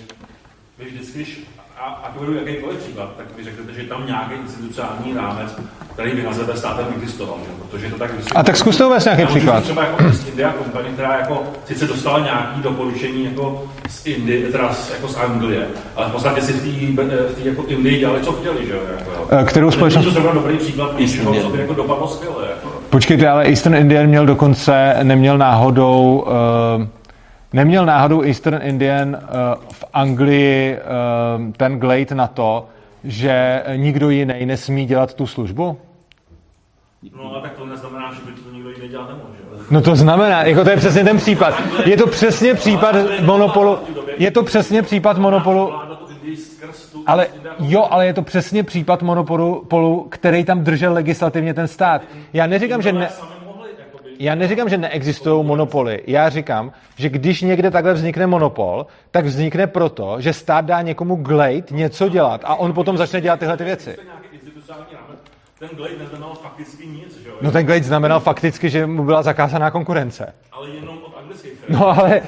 vy 0.78 0.86
vždycky, 0.86 1.16
když, 1.16 1.48
a, 1.84 1.86
a 2.04 2.12
to 2.14 2.20
beru 2.20 2.34
jakýkoliv 2.34 2.78
příklad, 2.78 3.10
tak 3.18 3.26
vy 3.38 3.44
řeknete, 3.44 3.74
že 3.82 3.88
tam 3.88 4.06
nějaký 4.06 4.34
institucionální 4.42 5.14
rámec, 5.16 5.56
který 5.94 6.12
by 6.12 6.24
na 6.24 6.34
sebe 6.34 6.58
státem 6.58 6.86
existoval, 6.98 7.38
že? 7.46 7.52
protože 7.72 7.90
to 7.90 7.98
tak 7.98 8.10
vysvětlí. 8.12 8.36
A 8.36 8.44
tak 8.44 8.58
zkuste 8.58 8.86
uvést 8.86 9.06
nějaký 9.06 9.26
příklad. 9.26 9.64
Třeba 9.64 9.82
jako 9.84 10.04
East 10.04 10.28
India 10.28 10.54
Company, 10.64 10.90
která 10.94 11.18
jako 11.20 11.44
sice 11.66 11.88
dostala 11.88 12.20
nějaký 12.20 12.62
doporučení 12.62 13.26
jako 13.26 13.64
z 13.90 14.06
Indie, 14.06 14.48
teda 14.52 14.74
z, 14.74 14.92
jako 14.92 15.08
z 15.08 15.16
Anglie, 15.16 15.68
ale 15.96 16.10
v 16.10 16.12
podstatě 16.12 16.42
si 16.42 16.54
v 16.54 16.96
té 16.96 17.04
v 17.28 17.36
té 17.44 17.50
jako 17.50 17.64
Indii 17.68 18.00
dělali, 18.00 18.22
co 18.22 18.32
chtěli, 18.32 18.66
že 18.68 18.74
jo? 18.74 18.80
Jako. 19.00 19.28
Eh, 19.42 19.44
kterou 19.44 19.72
společnost- 19.72 20.06
To 20.06 20.12
zrovna 20.12 20.32
dobrý 20.32 20.58
příklad 20.58 21.00
něčeho, 21.00 21.36
co 21.42 21.50
by 21.50 21.60
jako 21.60 21.74
dopadlo 21.74 22.08
skvěle. 22.08 22.48
Jako. 22.50 22.70
Počkejte, 22.90 23.30
ale 23.30 23.44
Eastern 23.46 23.76
Indian 23.76 24.08
měl 24.08 24.26
dokonce, 24.26 24.96
neměl 25.04 25.38
náhodou, 25.38 26.26
uh, 26.80 26.88
neměl 27.54 27.86
náhodou 27.86 28.22
Eastern 28.22 28.60
Indian 28.64 29.10
uh, 29.10 29.20
v 29.72 29.86
Anglii 29.94 30.78
uh, 30.78 31.52
ten 31.52 31.80
glade 31.80 32.16
na 32.16 32.28
to, 32.28 32.68
že 33.04 33.64
nikdo 33.76 34.10
jiný 34.10 34.46
nesmí 34.46 34.86
dělat 34.86 35.14
tu 35.14 35.28
službu? 35.28 35.78
No 37.18 37.32
ale 37.32 37.42
tak 37.42 37.52
to 37.54 37.66
neznamená, 37.66 38.14
že 38.14 38.20
by 38.26 38.42
to 38.42 38.52
nikdo 38.52 38.70
jiný 38.70 38.88
dělat 38.88 39.10
nemohl, 39.10 39.30
že 39.38 39.44
jo? 39.58 39.64
No 39.72 39.82
to 39.82 39.96
znamená, 39.96 40.44
jako 40.44 40.64
to 40.64 40.70
je 40.70 40.78
přesně 40.78 41.04
ten 41.04 41.18
případ. 41.18 41.54
Je 41.86 41.98
to 41.98 42.08
přesně 42.08 42.54
případ 42.54 42.96
monopolu, 43.22 43.78
je 44.18 44.32
to 44.32 44.44
přesně 44.44 44.82
případ 44.82 45.18
monopolu, 45.18 45.74
ale 47.08 47.28
jo, 47.60 47.88
ale 47.90 48.06
je 48.06 48.14
to 48.14 48.22
přesně 48.22 48.64
případ 48.64 49.02
monopolu, 49.02 49.66
polu, 49.68 50.08
který 50.10 50.44
tam 50.44 50.64
držel 50.64 50.94
legislativně 50.94 51.54
ten 51.54 51.68
stát. 51.68 52.02
Já 52.34 52.48
neříkám, 52.48 52.82
že 52.82 52.94
ne, 52.94 53.10
já 54.20 54.36
neříkám, 54.36 54.70
že 54.70 54.78
neexistují 54.78 55.46
monopoly. 55.46 56.04
Já 56.08 56.30
říkám, 56.30 56.72
že 56.96 57.10
když 57.10 57.42
někde 57.42 57.72
takhle 57.72 57.94
vznikne 57.94 58.28
monopol, 58.28 58.86
tak 59.12 59.26
vznikne 59.26 59.68
proto, 59.68 60.22
že 60.22 60.34
stát 60.34 60.66
dá 60.66 60.82
někomu 60.82 61.16
glade 61.16 61.64
něco 61.72 62.10
dělat 62.10 62.42
a 62.44 62.56
on 62.56 62.74
potom 62.74 62.98
začne 62.98 63.22
dělat 63.22 63.40
tyhle 63.40 63.58
ty 63.58 63.64
věci. 63.64 63.98
Ten 65.70 65.78
Glade 65.78 65.98
neznamenal 65.98 66.36
fakticky 66.36 66.88
nic, 66.88 67.24
že 67.24 67.30
jo? 67.30 67.36
No 67.42 67.52
ten 67.52 67.66
glade 67.66 67.84
znamenal 67.84 68.20
fakticky, 68.20 68.70
že 68.70 68.86
mu 68.88 69.04
byla 69.04 69.24
zakázaná 69.24 69.72
konkurence. 69.72 70.34
Ale 70.52 70.70
jenom 70.70 70.98
od 71.04 71.18
anglických 71.18 71.52
firm. 71.52 71.80
No 71.80 71.88
ale, 71.88 72.22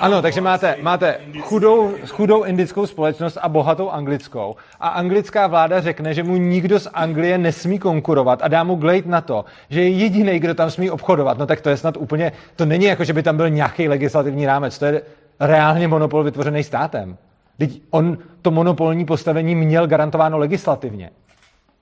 ano, 0.00 0.22
takže 0.22 0.40
máte, 0.40 0.76
máte 0.82 1.18
chudou, 1.40 1.94
chudou 2.06 2.44
indickou 2.44 2.86
společnost 2.86 3.38
a 3.42 3.48
bohatou 3.48 3.90
anglickou. 3.90 4.56
A 4.80 4.88
anglická 4.88 5.46
vláda 5.46 5.80
řekne, 5.80 6.14
že 6.14 6.22
mu 6.22 6.36
nikdo 6.36 6.80
z 6.80 6.88
Anglie 6.94 7.38
nesmí 7.38 7.78
konkurovat 7.78 8.42
a 8.42 8.48
dá 8.48 8.64
mu 8.64 8.74
glejt 8.74 9.06
na 9.06 9.20
to, 9.20 9.44
že 9.70 9.82
je 9.82 9.88
jediný, 9.88 10.38
kdo 10.38 10.54
tam 10.54 10.70
smí 10.70 10.90
obchodovat. 10.90 11.38
No 11.38 11.46
tak 11.46 11.60
to 11.60 11.68
je 11.68 11.76
snad 11.76 11.96
úplně, 11.96 12.32
to 12.56 12.64
není 12.64 12.84
jako, 12.84 13.04
že 13.04 13.12
by 13.12 13.22
tam 13.22 13.36
byl 13.36 13.50
nějaký 13.50 13.88
legislativní 13.88 14.46
rámec, 14.46 14.78
to 14.78 14.84
je 14.84 15.02
reálně 15.40 15.88
monopol 15.88 16.22
vytvořený 16.22 16.64
státem. 16.64 17.16
Teď 17.58 17.82
on 17.90 18.18
to 18.42 18.50
monopolní 18.50 19.04
postavení 19.04 19.54
měl 19.54 19.86
garantováno 19.86 20.38
legislativně. 20.38 21.10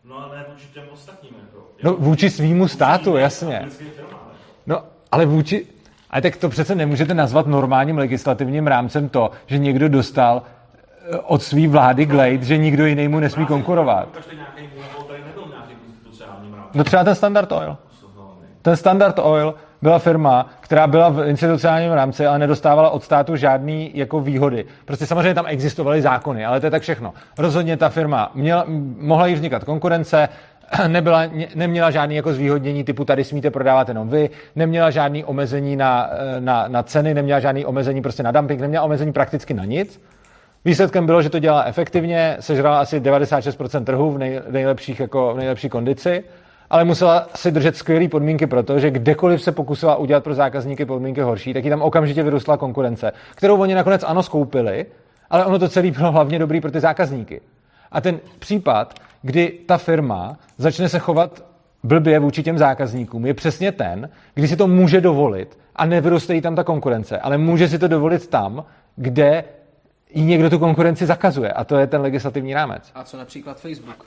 No 0.04 0.24
ale 0.24 0.36
ne 0.36 0.44
vůči 0.52 0.66
těm. 0.74 0.89
No 1.82 1.94
vůči 1.94 2.30
svýmu 2.30 2.68
státu, 2.68 3.16
jasně. 3.16 3.68
No, 4.66 4.82
ale 5.12 5.26
vůči... 5.26 5.66
Ale 6.10 6.22
tak 6.22 6.36
to 6.36 6.48
přece 6.48 6.74
nemůžete 6.74 7.14
nazvat 7.14 7.46
normálním 7.46 7.98
legislativním 7.98 8.66
rámcem 8.66 9.08
to, 9.08 9.30
že 9.46 9.58
někdo 9.58 9.88
dostal 9.88 10.42
eh, 10.42 11.16
od 11.16 11.42
své 11.42 11.68
vlády 11.68 12.06
glade, 12.06 12.42
že 12.42 12.56
nikdo 12.58 12.86
jiný 12.86 13.08
mu 13.08 13.20
nesmí 13.20 13.46
konkurovat. 13.46 14.08
No 16.74 16.84
třeba 16.84 17.04
ten 17.04 17.14
Standard 17.14 17.52
Oil. 17.52 17.76
Ten 18.62 18.76
Standard 18.76 19.18
Oil 19.18 19.54
byla 19.82 19.98
firma, 19.98 20.46
která 20.60 20.86
byla 20.86 21.08
v 21.08 21.28
institucionálním 21.28 21.92
rámci, 21.92 22.26
ale 22.26 22.38
nedostávala 22.38 22.90
od 22.90 23.04
státu 23.04 23.36
žádný 23.36 23.90
jako 23.94 24.20
výhody. 24.20 24.64
Prostě 24.84 25.06
samozřejmě 25.06 25.34
tam 25.34 25.44
existovaly 25.48 26.02
zákony, 26.02 26.44
ale 26.44 26.60
to 26.60 26.66
je 26.66 26.70
tak 26.70 26.82
všechno. 26.82 27.14
Rozhodně 27.38 27.76
ta 27.76 27.88
firma 27.88 28.30
měla, 28.34 28.64
mohla 28.98 29.26
jí 29.26 29.34
vznikat 29.34 29.64
konkurence, 29.64 30.28
nebyla, 30.88 31.22
neměla 31.54 31.90
žádný 31.90 32.16
jako 32.16 32.32
zvýhodnění 32.32 32.84
typu 32.84 33.04
tady 33.04 33.24
smíte 33.24 33.50
prodávat 33.50 33.88
jenom 33.88 34.08
vy, 34.08 34.30
neměla 34.56 34.90
žádný 34.90 35.24
omezení 35.24 35.76
na, 35.76 36.10
eh, 36.12 36.40
na, 36.40 36.68
na 36.68 36.82
ceny, 36.82 37.14
neměla 37.14 37.40
žádný 37.40 37.64
omezení 37.64 38.02
prostě 38.02 38.22
na 38.22 38.32
dumping, 38.32 38.60
neměla 38.60 38.84
omezení 38.84 39.12
prakticky 39.12 39.54
na 39.54 39.64
nic. 39.64 40.00
Výsledkem 40.64 41.06
bylo, 41.06 41.22
že 41.22 41.30
to 41.30 41.38
dělá 41.38 41.64
efektivně, 41.64 42.36
sežrala 42.40 42.80
asi 42.80 43.00
96% 43.00 43.84
trhu 43.84 44.10
v 44.10 44.18
nej, 44.18 44.40
nejlepších, 44.50 45.00
jako 45.00 45.34
v 45.34 45.36
nejlepší 45.36 45.68
kondici, 45.68 46.24
ale 46.70 46.84
musela 46.84 47.28
si 47.34 47.50
držet 47.50 47.76
skvělé 47.76 48.08
podmínky 48.08 48.46
pro 48.46 48.62
to, 48.62 48.78
že 48.78 48.90
kdekoliv 48.90 49.42
se 49.42 49.52
pokusila 49.52 49.96
udělat 49.96 50.24
pro 50.24 50.34
zákazníky 50.34 50.84
podmínky 50.84 51.20
horší, 51.20 51.54
tak 51.54 51.64
jí 51.64 51.70
tam 51.70 51.82
okamžitě 51.82 52.22
vyrostla 52.22 52.56
konkurence, 52.56 53.12
kterou 53.34 53.60
oni 53.60 53.74
nakonec 53.74 54.02
ano 54.02 54.22
skoupili, 54.22 54.86
ale 55.30 55.44
ono 55.44 55.58
to 55.58 55.68
celé 55.68 55.90
bylo 55.90 56.12
hlavně 56.12 56.38
dobrý 56.38 56.60
pro 56.60 56.70
ty 56.70 56.80
zákazníky. 56.80 57.40
A 57.92 58.00
ten 58.00 58.20
případ, 58.38 58.94
kdy 59.22 59.58
ta 59.66 59.78
firma 59.78 60.36
začne 60.58 60.88
se 60.88 60.98
chovat 60.98 61.44
blbě 61.82 62.18
vůči 62.18 62.42
těm 62.42 62.58
zákazníkům, 62.58 63.26
je 63.26 63.34
přesně 63.34 63.72
ten, 63.72 64.08
kdy 64.34 64.48
si 64.48 64.56
to 64.56 64.66
může 64.66 65.00
dovolit 65.00 65.58
a 65.76 65.86
nevyroste 65.86 66.34
jí 66.34 66.40
tam 66.40 66.54
ta 66.56 66.64
konkurence, 66.64 67.18
ale 67.18 67.38
může 67.38 67.68
si 67.68 67.78
to 67.78 67.88
dovolit 67.88 68.26
tam, 68.26 68.64
kde 68.96 69.44
jí 70.14 70.24
někdo 70.24 70.50
tu 70.50 70.58
konkurenci 70.58 71.06
zakazuje 71.06 71.52
a 71.52 71.64
to 71.64 71.76
je 71.76 71.86
ten 71.86 72.00
legislativní 72.00 72.54
rámec. 72.54 72.90
A 72.94 73.04
co 73.04 73.16
například 73.16 73.60
Facebook? 73.60 74.04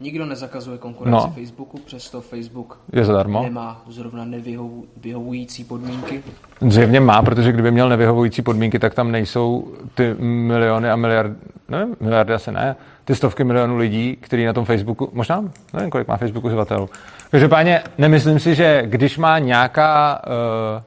Nikdo 0.00 0.26
nezakazuje 0.26 0.78
konkurenci 0.78 1.26
No. 1.26 1.32
Facebooku, 1.34 1.78
přesto 1.78 2.20
Facebook 2.20 2.78
Je 2.92 3.04
zadarmo. 3.04 3.42
nemá 3.42 3.82
zrovna 3.88 4.24
nevyhovující 4.24 5.64
podmínky. 5.64 6.22
Zjevně 6.68 7.00
má, 7.00 7.22
protože 7.22 7.52
kdyby 7.52 7.70
měl 7.70 7.88
nevyhovující 7.88 8.42
podmínky, 8.42 8.78
tak 8.78 8.94
tam 8.94 9.12
nejsou 9.12 9.72
ty 9.94 10.14
miliony 10.20 10.90
a 10.90 10.96
miliardy, 10.96 11.34
nevím, 11.68 11.96
miliardy 12.00 12.34
asi 12.34 12.52
ne, 12.52 12.76
ty 13.06 13.14
stovky 13.14 13.44
milionů 13.44 13.76
lidí, 13.76 14.16
kteří 14.20 14.44
na 14.44 14.52
tom 14.52 14.64
Facebooku, 14.64 15.10
možná, 15.12 15.44
nevím, 15.74 15.90
kolik 15.90 16.08
má 16.08 16.16
Facebook 16.16 16.44
uživatelů. 16.44 16.90
Každopádně 17.30 17.82
nemyslím 17.98 18.40
si, 18.40 18.54
že 18.54 18.82
když 18.86 19.18
má 19.18 19.38
nějaká, 19.38 20.22
uh, 20.26 20.82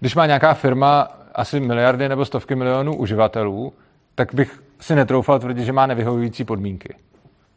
když 0.00 0.14
má 0.14 0.26
nějaká 0.26 0.54
firma 0.54 1.08
asi 1.34 1.60
miliardy 1.60 2.08
nebo 2.08 2.24
stovky 2.24 2.54
milionů 2.54 2.96
uživatelů, 2.96 3.72
tak 4.14 4.34
bych 4.34 4.62
si 4.80 4.94
netroufal 4.94 5.38
tvrdit, 5.38 5.64
že 5.64 5.72
má 5.72 5.86
nevyhovující 5.86 6.44
podmínky. 6.44 6.94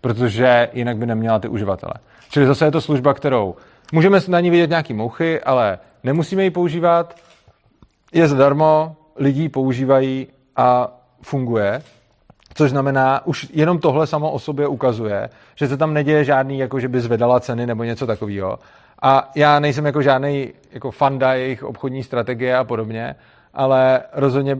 Protože 0.02 0.70
jinak 0.74 0.98
by 0.98 1.06
neměla 1.06 1.40
ty 1.40 1.48
uživatele. 1.48 1.94
Čili 2.30 2.46
zase 2.46 2.66
je 2.66 2.72
to 2.72 2.82
služba, 2.82 3.14
kterou 3.14 3.56
můžeme 3.92 4.20
na 4.28 4.40
ní 4.40 4.50
vidět 4.50 4.70
nějaký 4.70 4.94
mouchy, 4.94 5.42
ale 5.42 5.80
nemusíme 6.04 6.44
ji 6.44 6.50
používat, 6.50 7.16
je 8.14 8.28
zadarmo, 8.28 8.96
lidi 9.16 9.42
ji 9.42 9.50
používají 9.50 10.28
a 10.56 10.92
funguje. 11.22 11.82
Což 12.54 12.70
znamená, 12.70 13.26
už 13.26 13.48
jenom 13.54 13.80
tohle 13.80 14.08
samo 14.08 14.32
o 14.32 14.40
sobě 14.40 14.68
ukazuje, 14.68 15.30
že 15.56 15.68
se 15.68 15.78
tam 15.78 15.94
neděje 15.94 16.24
žádný, 16.24 16.60
jako 16.60 16.80
že 16.80 16.88
by 16.88 17.02
zvedala 17.02 17.40
ceny 17.40 17.68
nebo 17.68 17.84
něco 17.84 18.08
takového. 18.08 18.60
A 19.02 19.32
já 19.36 19.60
nejsem 19.60 19.86
jako 19.86 20.02
žádný 20.02 20.54
jako 20.72 20.92
fanda 20.92 21.34
jejich 21.34 21.64
obchodní 21.64 22.04
strategie 22.04 22.58
a 22.58 22.64
podobně, 22.64 23.16
ale 23.54 24.02
rozhodně 24.14 24.58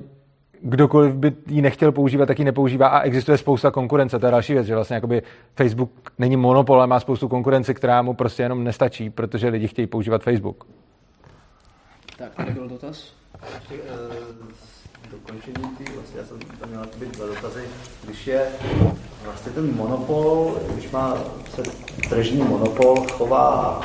kdokoliv 0.62 1.16
by 1.16 1.34
ji 1.48 1.62
nechtěl 1.62 1.92
používat, 1.92 2.26
tak 2.26 2.40
ji 2.40 2.46
nepoužívá 2.46 2.88
a 2.88 3.02
existuje 3.02 3.38
spousta 3.38 3.72
konkurence. 3.72 4.20
To 4.20 4.26
je 4.26 4.32
další 4.32 4.54
věc, 4.54 4.68
že 4.68 4.76
vlastně 4.76 4.96
jakoby 4.96 5.22
Facebook 5.56 5.92
není 6.18 6.38
monopol, 6.38 6.78
ale 6.78 6.88
má 6.88 7.00
spoustu 7.00 7.28
konkurence, 7.28 7.74
která 7.74 8.02
mu 8.02 8.14
prostě 8.14 8.44
jenom 8.44 8.64
nestačí, 8.64 9.10
protože 9.10 9.48
lidi 9.48 9.68
chtějí 9.68 9.88
používat 9.88 10.24
Facebook. 10.24 10.68
Tak, 12.18 12.36
tady 12.36 12.52
byl 12.52 12.68
dotaz. 12.68 13.14
Dokončení 15.12 15.76
ty, 15.78 15.84
vlastně 15.96 16.20
já 16.20 16.26
jsem 16.26 16.38
tam 16.60 16.70
měl 16.70 16.86
dva 17.12 17.26
dotazy. 17.26 17.62
Když 18.06 18.28
je 18.28 18.42
vlastně 19.26 19.52
ten 19.52 19.76
monopol, 19.76 20.58
když 20.74 20.92
má 20.92 21.18
se 21.56 21.64
tržní 22.10 22.38
monopol 22.38 23.06
chová 23.12 23.82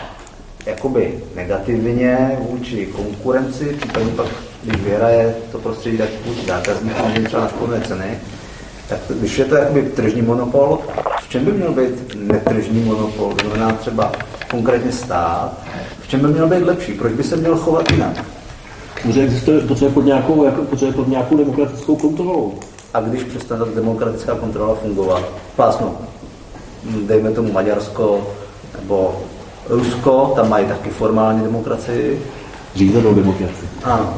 jakoby 0.67 1.25
negativně 1.35 2.39
vůči 2.51 2.87
konkurenci, 2.87 3.77
případně 3.81 4.13
pak 4.13 4.27
když 4.63 4.83
vyhraje 4.83 5.35
to 5.53 5.59
prostředí, 5.59 5.99
tak 5.99 6.09
buď 6.27 6.47
zákazník 6.47 7.05
může 7.07 7.23
třeba 7.23 7.51
na 7.71 7.81
ceny, 7.81 8.19
tak 8.89 9.01
když 9.11 9.39
je 9.39 9.45
to 9.45 9.57
jakoby 9.57 9.83
tržní 9.83 10.23
monopol, 10.23 10.79
v 11.23 11.29
čem 11.29 11.45
by 11.45 11.53
měl 11.53 11.73
být 11.73 12.15
netržní 12.15 12.81
monopol? 12.81 13.35
Znamená 13.41 13.73
třeba 13.73 14.13
konkrétně 14.51 14.93
stát, 14.93 15.65
v 16.01 16.09
čem 16.09 16.21
by 16.21 16.29
měl 16.29 16.49
být 16.49 16.63
lepší? 16.63 16.93
Proč 16.93 17.13
by 17.13 17.23
se 17.23 17.37
měl 17.37 17.57
chovat 17.57 17.93
jinak? 17.93 18.34
Protože 19.05 19.23
existuje, 19.23 19.61
protože 19.61 19.89
pod 19.89 20.05
nějakou, 20.05 20.45
jako, 20.45 20.63
protože 20.63 20.93
pod 20.93 21.09
nějakou 21.09 21.37
demokratickou 21.37 21.97
kontrolou. 21.97 22.55
A 22.95 23.01
když 23.01 23.23
přestane 23.23 23.65
ta 23.65 23.71
demokratická 23.75 24.35
kontrola 24.35 24.75
fungovat, 24.75 25.23
plásnu, 25.57 25.95
dejme 27.07 27.31
tomu 27.31 27.53
Maďarsko 27.53 28.27
nebo 28.81 29.15
Rusko, 29.69 30.33
tam 30.37 30.49
mají 30.49 30.67
taky 30.67 30.91
formální 30.91 31.43
demokracii. 31.43 32.23
Řízenou 32.75 33.15
demokracii. 33.15 33.69
Ano. 33.85 34.15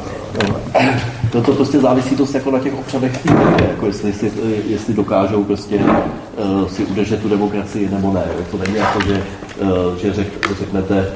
To, 1.31 1.41
to 1.41 1.53
prostě 1.53 1.79
závisí 1.79 2.15
to 2.15 2.25
jako 2.33 2.51
na 2.51 2.59
těch 2.59 2.73
občanech, 2.73 3.25
jako 3.69 3.85
jestli, 3.85 4.09
jestli, 4.09 4.31
jestli 4.67 4.93
dokážou 4.93 5.43
prostě 5.43 5.75
uh, 5.75 6.67
si 6.67 6.85
udržet 6.85 7.21
tu 7.21 7.29
demokracii 7.29 7.89
nebo 7.89 8.13
ne. 8.13 8.23
To 8.51 8.57
není 8.57 8.75
jako, 8.75 9.01
že, 9.01 9.23
uh, 9.61 9.95
že 9.97 10.13
řek, 10.13 10.27
řeknete, 10.59 11.13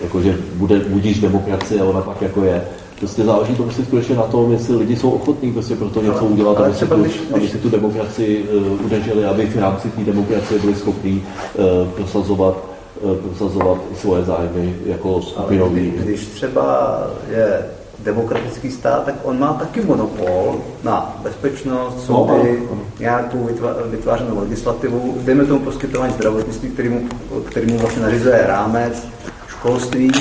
jako, 0.00 0.20
že 0.20 0.38
bude 0.54 0.78
budíš 0.78 1.20
demokracie 1.20 1.80
a 1.80 1.84
ona 1.84 2.00
pak 2.00 2.22
jako 2.22 2.44
je. 2.44 2.64
Prostě 2.98 3.24
záleží 3.24 3.54
to 3.54 3.62
prostě 3.62 3.84
skutečně 3.84 4.16
na 4.16 4.22
tom, 4.22 4.52
jestli 4.52 4.76
lidi 4.76 4.96
jsou 4.96 5.10
ochotní 5.10 5.52
prostě 5.52 5.76
pro 5.76 5.88
to 5.88 6.02
něco 6.02 6.24
udělat, 6.24 6.60
aby 6.60 6.74
si, 6.74 6.86
tu, 6.86 7.04
aby 7.34 7.48
si 7.48 7.58
tu 7.58 7.70
demokracii 7.70 8.48
uh, 8.48 8.84
udrželi, 8.84 9.24
aby 9.24 9.46
v 9.46 9.58
rámci 9.58 9.90
té 9.90 10.00
demokracie 10.04 10.60
byli 10.60 10.74
schopní 10.74 11.24
uh, 11.54 11.88
prosazovat 11.88 12.74
prosazovat 13.22 13.78
svoje 14.00 14.24
zájmy 14.24 14.76
jako 14.86 15.22
skupinový. 15.22 15.90
Když 15.90 16.26
třeba 16.26 16.96
je 17.30 17.66
demokratický 18.04 18.70
stát, 18.70 19.04
tak 19.04 19.14
on 19.22 19.38
má 19.38 19.52
taky 19.52 19.80
monopol 19.80 20.60
na 20.84 21.16
bezpečnost, 21.22 22.06
soudy, 22.06 22.62
nějakou 23.00 23.48
vytvářenou 23.90 24.40
legislativu, 24.40 25.18
dejme 25.24 25.44
tomu 25.44 25.60
poskytování 25.60 26.12
zdravotnictví, 26.12 26.70
kterýmu, 26.70 27.08
kterýmu 27.44 27.78
vlastně 27.78 28.02
nařizuje 28.02 28.44
rámec, 28.46 29.06
školství, 29.48 30.12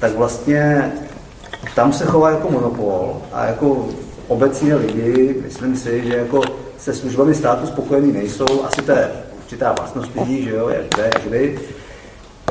tak 0.00 0.16
vlastně 0.16 0.92
tam 1.74 1.92
se 1.92 2.04
chová 2.04 2.30
jako 2.30 2.50
monopol 2.50 3.16
a 3.32 3.46
jako 3.46 3.86
obecně 4.28 4.74
lidi, 4.74 5.36
myslím 5.42 5.76
si, 5.76 6.04
že 6.06 6.16
jako 6.16 6.42
se 6.78 6.94
službami 6.94 7.34
státu 7.34 7.66
spokojení 7.66 8.12
nejsou, 8.12 8.64
asi 8.64 8.82
to 8.82 8.92
je 8.92 9.10
určitá 9.42 9.74
vlastnost 9.78 10.10
lidí, 10.20 10.44
že 10.44 10.50
jo, 10.50 10.68
jak 10.68 10.82
kde, 10.94 11.02
jak 11.02 11.24
kdy, 11.28 11.58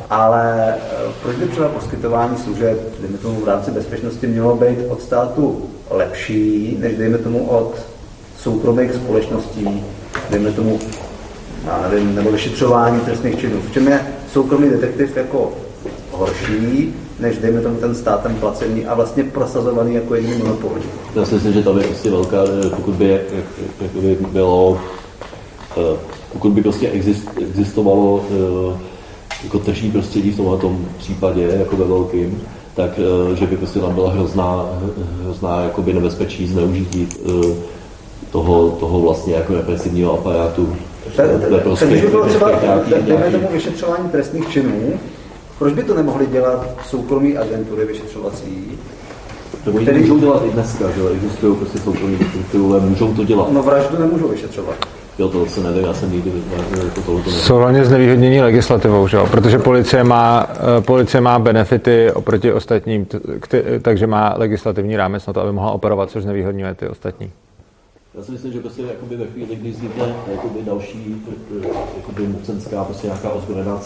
ale 0.10 0.76
eh, 0.76 1.12
proč 1.22 1.36
by 1.36 1.48
třeba 1.48 1.70
poskytování 1.70 2.38
služeb, 2.38 2.80
dejme 3.02 3.18
tomu 3.18 3.40
v 3.40 3.48
rámci 3.48 3.72
bezpečnosti, 3.72 4.28
mělo 4.28 4.56
být 4.56 4.80
od 4.90 5.02
státu 5.02 5.70
lepší, 5.90 6.78
než 6.80 6.98
dejme 6.98 7.18
tomu 7.18 7.50
od 7.50 7.76
soukromých 8.38 8.94
společností, 8.94 9.86
dejme 10.30 10.52
tomu, 10.52 10.80
já 11.66 11.88
nevím, 11.90 12.16
nebo 12.16 12.32
vyšetřování 12.32 13.00
trestných 13.00 13.40
činů. 13.40 13.62
V 13.62 13.74
čem 13.74 13.88
je 13.88 14.02
soukromý 14.34 14.70
detektiv 14.70 15.18
jako 15.18 15.54
horší, 16.12 16.96
než 17.20 17.38
dejme 17.38 17.62
tomu 17.62 17.76
ten 17.76 17.96
státem 17.96 18.36
placený 18.36 18.86
a 18.86 18.94
vlastně 18.94 19.24
prosazovaný 19.24 19.96
jako 19.96 20.16
jediný 20.16 20.38
monopol. 20.38 20.72
Já 21.16 21.26
si 21.26 21.36
myslím, 21.36 21.54
že 21.54 21.64
tam 21.64 21.78
je 21.78 21.84
prostě 21.84 22.10
velká, 22.10 22.38
eh, 22.44 22.70
pokud 22.70 22.96
by, 22.96 23.08
jak, 23.10 23.22
jak 23.82 23.91
by 23.91 24.18
bylo, 24.32 24.80
eh, 25.78 25.98
pokud 26.34 26.54
by 26.54 26.62
prostě 26.62 26.90
existovalo 26.90 28.26
jako 29.44 29.60
tržní 29.60 29.91
prostředí 29.91 30.32
v 30.32 30.38
tomhle 30.38 30.58
tom 30.58 30.86
případě, 30.98 31.41
jako 31.60 31.76
ve 31.76 31.86
velkým, 31.86 32.41
tak 32.76 33.00
eh, 33.00 33.36
že 33.36 33.48
by 33.48 33.58
prostě 33.58 33.80
tam 33.80 33.94
byla 33.96 34.12
hrozná, 34.12 34.66
hrozná 35.24 35.62
jakoby 35.62 35.94
nebezpečí 35.94 36.48
zneužití 36.48 37.08
eh, 37.16 37.30
toho, 38.32 38.70
toho 38.70 39.00
vlastně 39.02 39.34
jako 39.34 39.54
represivního 39.54 40.14
aparátu. 40.14 40.76
Takže 41.80 41.96
by 42.02 42.08
bylo 42.08 42.26
třeba, 42.26 42.52
dejme 43.06 43.32
tomu 43.32 43.48
vyšetřování 43.52 44.10
trestných 44.10 44.50
činů, 44.50 44.94
proč 45.60 45.73
by 45.73 45.84
to 45.84 45.94
nemohli 45.94 46.27
dělat 46.27 46.68
soukromí 46.86 47.38
agentury 47.38 47.86
vyšetřovací? 47.86 48.77
To 49.64 49.72
oni 49.72 49.86
který... 49.86 49.99
můžou 49.99 50.18
dělat 50.18 50.44
i 50.45 50.52
dneska, 50.52 50.86
že 50.91 51.10
existují 51.15 51.56
prostě 51.56 51.77
soukromí 51.77 52.18
detektivové, 52.18 52.80
můžou 52.80 53.14
to 53.14 53.23
dělat. 53.23 53.52
No 53.52 53.64
vraždu 53.64 53.99
nemůžou 53.99 54.27
vyšetřovat. 54.27 54.76
Jo, 55.19 55.30
to 55.30 55.45
se 55.45 55.61
nevím, 55.61 55.84
já 55.84 55.94
jsem 55.94 56.11
nikdy 56.11 56.31
jako 56.86 57.02
tohoto 57.02 57.30
Jsou 57.30 57.56
hlavně 57.56 57.86
znevýhodnění 57.86 58.41
legislativou, 58.41 59.07
že 59.07 59.18
jo? 59.18 59.27
protože 59.31 59.60
policie 59.60 60.03
má, 60.03 60.48
eh, 60.52 60.81
policie 60.81 61.22
má 61.22 61.40
benefity 61.40 62.11
oproti 62.11 62.53
ostatním, 62.53 63.07
takže 63.81 64.07
má 64.07 64.34
legislativní 64.38 64.98
rámec 64.98 65.27
na 65.27 65.34
to, 65.34 65.41
aby 65.41 65.52
mohla 65.52 65.72
operovat, 65.72 66.10
což 66.10 66.23
znevýhodňuje 66.23 66.76
ty 66.76 66.88
ostatní. 66.88 67.31
Já 68.18 68.23
si 68.23 68.31
myslím, 68.31 68.53
že 68.53 68.60
prostě 68.60 68.81
jakoby 68.81 69.15
ve 69.15 69.26
chvíli, 69.26 69.56
kdy 69.56 69.72
vznikne 69.72 70.15
jakoby 70.31 70.60
další 70.65 71.15
jakoby 71.98 72.27
mocenská, 72.27 72.84
prostě 72.84 73.07
nějaká 73.07 73.30
ozbrojená 73.30 73.80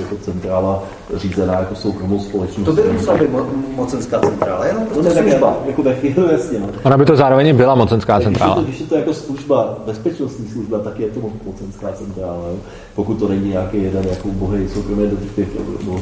jako 0.00 0.16
centrála 0.16 0.82
řízená 1.14 1.54
jako 1.54 1.74
soukromou 1.74 2.20
společnost. 2.20 2.66
To 2.66 2.72
by 2.72 2.82
musela 2.92 3.16
být 3.16 3.30
mo- 3.30 3.46
mocenská 3.76 4.20
centrála, 4.20 4.66
jenom 4.66 4.86
to 4.86 4.94
prostě 4.94 5.18
je 5.18 5.22
služba. 5.30 5.56
Jako 5.66 5.82
ve 5.82 5.94
chvíli, 5.94 6.14
jasně. 6.32 6.58
No. 6.60 6.68
Ona 6.82 6.96
by 6.96 7.04
to 7.04 7.16
zároveň 7.16 7.56
byla 7.56 7.74
mocenská 7.74 8.20
centrála. 8.20 8.62
Když 8.62 8.64
je, 8.64 8.64
to, 8.64 8.68
když 8.70 8.80
je 8.80 8.86
to 8.86 8.96
jako 8.96 9.14
služba, 9.14 9.78
bezpečnostní 9.86 10.48
služba, 10.48 10.78
tak 10.78 11.00
je 11.00 11.08
to 11.08 11.20
mocenská 11.44 11.92
centrála. 11.92 12.48
Jo? 12.48 12.56
Pokud 12.94 13.14
to 13.18 13.28
není 13.28 13.48
nějaký 13.50 13.82
jeden 13.82 14.04
jako 14.08 14.28
bohej 14.28 14.68
soukromý 14.68 15.02
detektiv, 15.10 15.48
no, 15.86 16.00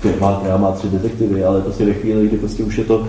firma, 0.00 0.36
která 0.40 0.56
má 0.56 0.72
tři 0.72 0.88
detektivy, 0.88 1.44
ale 1.44 1.60
prostě 1.60 1.84
ve 1.84 1.92
chvíli, 1.92 2.28
kdy 2.28 2.36
prostě 2.36 2.64
už 2.64 2.78
je 2.78 2.84
to 2.84 3.06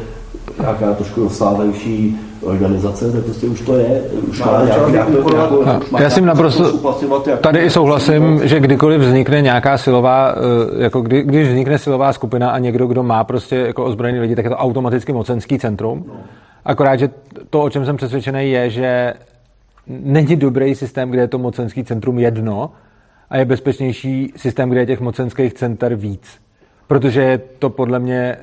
nějaká 0.61 0.93
trošku 0.93 1.23
rozsáhlejší 1.23 2.19
organizace, 2.41 3.11
tak 3.11 3.23
prostě 3.23 3.47
už 3.47 3.61
to 3.61 3.75
je, 3.75 4.01
už 4.29 4.39
má 4.39 4.63
nějaký, 4.65 4.91
nějaký, 4.91 5.11
nějaký, 5.11 5.85
Já 5.99 6.09
si 6.09 6.21
naprosto 6.21 6.93
tady 7.41 7.59
i 7.59 7.69
souhlasím, 7.69 8.41
že 8.43 8.59
kdykoliv 8.59 9.01
vznikne 9.01 9.41
nějaká 9.41 9.77
silová, 9.77 10.35
eh, 10.35 10.83
jako 10.83 11.01
kdy, 11.01 11.23
když 11.23 11.47
vznikne 11.47 11.77
silová 11.77 12.13
skupina 12.13 12.49
a 12.49 12.59
někdo, 12.59 12.87
kdo 12.87 13.03
má 13.03 13.23
prostě 13.23 13.55
jako 13.55 13.85
ozbrojený 13.85 14.19
lidi, 14.19 14.35
tak 14.35 14.45
je 14.45 14.49
to 14.49 14.57
automaticky 14.57 15.13
mocenský 15.13 15.59
centrum. 15.59 16.05
No. 16.07 16.13
Akorát, 16.65 16.95
že 16.95 17.09
to, 17.49 17.61
o 17.61 17.69
čem 17.69 17.85
jsem 17.85 17.97
přesvědčený, 17.97 18.51
je, 18.51 18.69
že 18.69 19.13
není 19.87 20.35
dobrý 20.35 20.75
systém, 20.75 21.09
kde 21.09 21.21
je 21.21 21.27
to 21.27 21.37
mocenský 21.37 21.83
centrum 21.83 22.19
jedno 22.19 22.71
a 23.29 23.37
je 23.37 23.45
bezpečnější 23.45 24.33
systém, 24.35 24.69
kde 24.69 24.79
je 24.79 24.85
těch 24.85 24.99
mocenských 24.99 25.53
center 25.53 25.95
víc. 25.95 26.39
Protože 26.87 27.21
je 27.21 27.37
to 27.59 27.69
podle 27.69 27.99
mě 27.99 28.37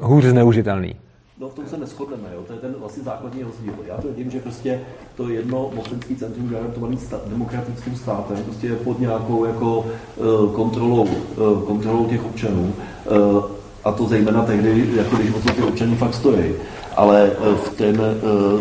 hůř 0.00 0.24
zneužitelný. 0.24 0.94
No 1.40 1.48
v 1.48 1.54
tom 1.54 1.66
se 1.66 1.76
neschodneme, 1.76 2.28
jo? 2.34 2.42
to 2.46 2.52
je 2.52 2.58
ten 2.58 2.74
vlastně 2.78 3.02
základní 3.02 3.42
rozdíl. 3.42 3.74
Já 3.86 3.96
to 3.96 4.08
vidím, 4.08 4.30
že 4.30 4.40
prostě 4.40 4.80
to 5.16 5.28
jedno 5.28 5.70
mocenský 5.74 6.16
centrum 6.16 6.48
garantovaný 6.48 6.96
stát, 6.96 7.28
demokratickým 7.28 7.96
státem 7.96 8.36
prostě 8.44 8.66
je 8.66 8.76
pod 8.76 9.00
nějakou 9.00 9.44
jako 9.44 9.78
uh, 10.16 10.52
kontrolou, 10.52 11.02
uh, 11.02 11.62
kontrolou 11.62 12.06
těch 12.06 12.24
občanů. 12.24 12.72
Uh, 13.10 13.44
a 13.84 13.92
to 13.92 14.06
zejména 14.06 14.42
tehdy, 14.42 14.90
jako 14.96 15.16
když 15.16 15.34
o 15.34 15.38
ty 15.38 15.62
občany 15.62 15.96
fakt 15.96 16.14
stojí. 16.14 16.52
Ale 16.96 17.30
v 17.64 17.76
ten, 17.76 18.00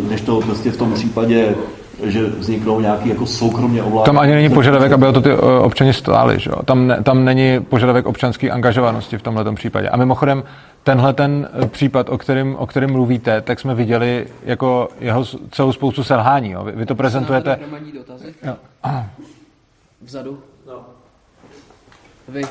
když 0.08 0.22
to 0.22 0.42
prostě 0.42 0.72
v 0.72 0.78
tom 0.78 0.94
případě 0.94 1.56
že 2.04 2.26
vzniknou 2.26 2.80
nějaký 2.80 3.10
jako 3.10 3.26
soukromně 3.26 3.84
ovládané. 3.84 4.06
Tam 4.06 4.20
ani 4.20 4.34
není 4.34 4.50
požadavek, 4.50 4.92
aby 4.92 5.08
o 5.08 5.14
to 5.14 5.22
ty 5.22 5.34
občani 5.62 5.94
stáli. 5.94 6.40
Že 6.40 6.50
jo? 6.50 6.64
Tam, 6.66 6.88
ne, 6.88 7.04
tam 7.04 7.26
není 7.26 7.60
požadavek 7.60 8.06
občanské 8.06 8.50
angažovanosti 8.50 9.18
v 9.18 9.22
tomhle 9.22 9.56
případě. 9.56 9.90
A 9.90 9.98
mimochodem, 9.98 10.44
tenhle 10.84 11.14
ten 11.14 11.50
případ, 11.68 12.10
o 12.10 12.18
kterém, 12.18 12.56
o 12.56 12.68
kterém 12.68 12.92
mluvíte, 12.92 13.42
tak 13.42 13.60
jsme 13.60 13.76
viděli 13.76 14.28
jako 14.44 14.90
jeho 15.00 15.26
celou 15.52 15.72
spoustu 15.72 16.04
selhání. 16.04 16.52
Jo? 16.52 16.64
Vy, 16.64 16.72
vy 16.72 16.86
to 16.86 16.96
prezentujete... 16.96 17.60
dotazy? 17.98 18.34
Jo. 18.44 18.56
Vzadu? 20.02 20.40
No. 20.68 20.74
Vy. 22.28 22.42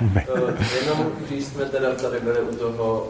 Uh, 0.00 0.50
jenom 0.80 1.06
když 1.28 1.44
jsme 1.44 1.64
teda 1.64 1.94
tady 1.94 2.20
byli 2.20 2.40
u 2.40 2.56
toho 2.56 3.06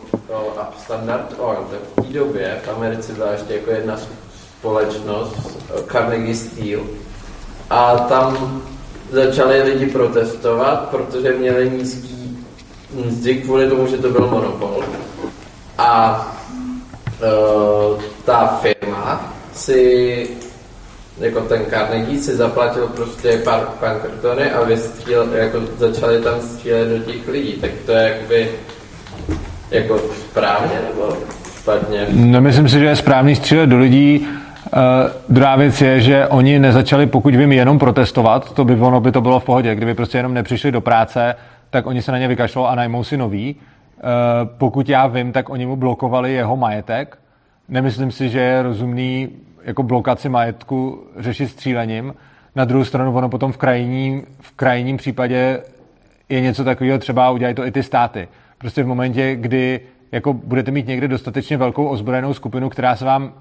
Standard 0.79 1.35
Oil, 1.39 1.67
tak 1.71 1.81
v 1.81 2.07
té 2.07 2.19
době 2.19 2.59
v 2.65 2.69
Americe 2.77 3.13
byla 3.13 3.33
ještě 3.33 3.55
jako 3.55 3.71
jedna 3.71 3.97
společnost 4.59 5.65
Carnegie 5.93 6.35
Steel 6.35 6.81
a 7.71 7.97
tam 7.99 8.63
začali 9.11 9.63
lidi 9.63 9.87
protestovat, 9.87 10.89
protože 10.91 11.33
měli 11.33 11.71
nízký 11.71 12.39
mzdy 12.95 13.35
kvůli 13.35 13.69
tomu, 13.69 13.87
že 13.87 13.97
to 13.97 14.11
byl 14.11 14.27
monopol. 14.27 14.85
A 15.79 16.21
uh, 17.21 18.03
ta 18.25 18.61
firma 18.63 19.35
si 19.55 20.29
jako 21.21 21.41
ten 21.41 21.63
Carnegie 21.71 22.21
si 22.21 22.37
zaplatil 22.37 22.87
prostě 22.87 23.41
pár 23.45 23.61
pankrtony 23.81 24.51
a 24.51 24.65
vystříl, 24.65 25.29
jako 25.33 25.61
začali 25.79 26.21
tam 26.21 26.41
střílet 26.41 26.89
do 26.89 27.13
těch 27.13 27.29
lidí, 27.29 27.53
tak 27.53 27.71
to 27.87 27.93
je 27.93 28.09
jakoby 28.09 28.51
jako 29.71 30.01
správně 30.31 30.81
nebo 30.89 31.17
špatně? 31.59 32.07
No 32.11 32.41
myslím 32.41 32.69
si, 32.69 32.79
že 32.79 32.85
je 32.85 32.97
správný 32.97 33.37
střílet 33.37 33.67
do 33.67 33.79
lidí, 33.79 34.29
Uh, 34.73 34.81
druhá 35.29 35.57
věc 35.57 35.81
je, 35.81 36.01
že 36.01 36.27
oni 36.27 36.59
nezačali, 36.59 37.07
pokud 37.07 37.35
vím, 37.35 37.53
jenom 37.53 37.79
protestovat, 37.79 38.53
to 38.53 38.65
by 38.65 38.77
ono 38.81 39.01
by 39.01 39.13
to 39.13 39.21
bylo 39.21 39.41
v 39.41 39.45
pohodě. 39.45 39.75
Kdyby 39.75 39.95
prostě 39.95 40.19
jenom 40.19 40.35
nepřišli 40.35 40.73
do 40.73 40.81
práce, 40.81 41.35
tak 41.71 41.87
oni 41.87 42.03
se 42.03 42.13
na 42.13 42.19
ně 42.19 42.29
vykašlou 42.29 42.65
a 42.65 42.75
najmou 42.75 43.05
si 43.05 43.17
nový. 43.17 43.57
pokud 44.45 44.89
já 44.89 45.07
vím, 45.07 45.33
tak 45.33 45.51
oni 45.51 45.67
mu 45.67 45.77
blokovali 45.77 46.33
jeho 46.33 46.57
majetek. 46.57 47.19
Nemyslím 47.69 48.11
si, 48.11 48.29
že 48.29 48.41
je 48.41 48.63
rozumný 48.63 49.29
jako 49.65 49.83
blokaci 49.83 50.29
majetku 50.29 51.05
řešit 51.19 51.49
střílením. 51.49 52.15
Na 52.57 52.65
druhou 52.65 52.85
stranu 52.85 53.17
ono 53.17 53.29
potom 53.29 53.53
v 53.53 53.57
krajním, 53.57 54.23
v 54.41 54.53
krajním 54.53 54.97
případě 54.97 55.63
je 56.29 56.41
něco 56.41 56.65
takového, 56.65 56.99
třeba 56.99 57.31
udělají 57.31 57.55
to 57.55 57.67
i 57.67 57.71
ty 57.71 57.83
státy. 57.83 58.29
Prostě 58.59 58.83
v 58.83 58.87
momentě, 58.87 59.37
kdy 59.37 59.81
jako 60.13 60.33
budete 60.33 60.71
mít 60.71 60.87
někde 60.87 61.09
dostatečně 61.09 61.57
velkou 61.57 61.87
ozbrojenou 61.87 62.35
skupinu, 62.35 62.69
která 62.69 62.97
se 62.97 63.05
vám 63.05 63.33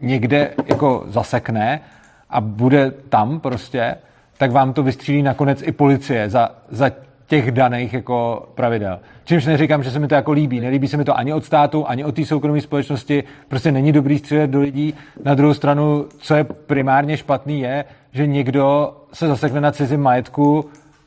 někde 0.00 0.50
jako 0.66 1.04
zasekne 1.06 1.80
a 2.30 2.40
bude 2.40 2.90
tam 2.90 3.40
prostě, 3.40 3.96
tak 4.38 4.50
vám 4.50 4.72
to 4.72 4.82
vystřílí 4.82 5.22
nakonec 5.22 5.62
i 5.62 5.72
policie 5.72 6.30
za, 6.30 6.50
za 6.68 6.90
těch 7.26 7.50
daných 7.50 7.94
jako 7.94 8.48
pravidel. 8.54 9.00
Čímž 9.24 9.46
neříkám, 9.46 9.82
že 9.82 9.90
se 9.90 9.98
mi 9.98 10.08
to 10.08 10.14
jako 10.14 10.32
líbí. 10.32 10.60
Nelíbí 10.60 10.88
se 10.88 10.96
mi 10.96 11.04
to 11.04 11.18
ani 11.18 11.32
od 11.32 11.44
státu, 11.44 11.88
ani 11.88 12.04
od 12.04 12.14
té 12.14 12.24
soukromé 12.24 12.60
společnosti. 12.60 13.24
Prostě 13.48 13.72
není 13.72 13.92
dobrý 13.92 14.18
střílet 14.18 14.50
do 14.50 14.60
lidí. 14.60 14.94
Na 15.24 15.34
druhou 15.34 15.54
stranu, 15.54 16.06
co 16.18 16.34
je 16.34 16.44
primárně 16.44 17.16
špatný, 17.16 17.60
je, 17.60 17.84
že 18.12 18.26
někdo 18.26 18.96
se 19.12 19.28
zasekne 19.28 19.60
na 19.60 19.72
cizím 19.72 20.00
majetku 20.00 20.64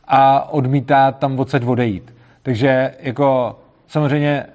a 0.07 0.51
odmítá 0.53 1.11
tam 1.11 1.39
odsaď 1.39 1.65
odejít. 1.65 2.13
Takže 2.41 2.93
jako 2.99 3.59
samozřejmě 3.87 4.45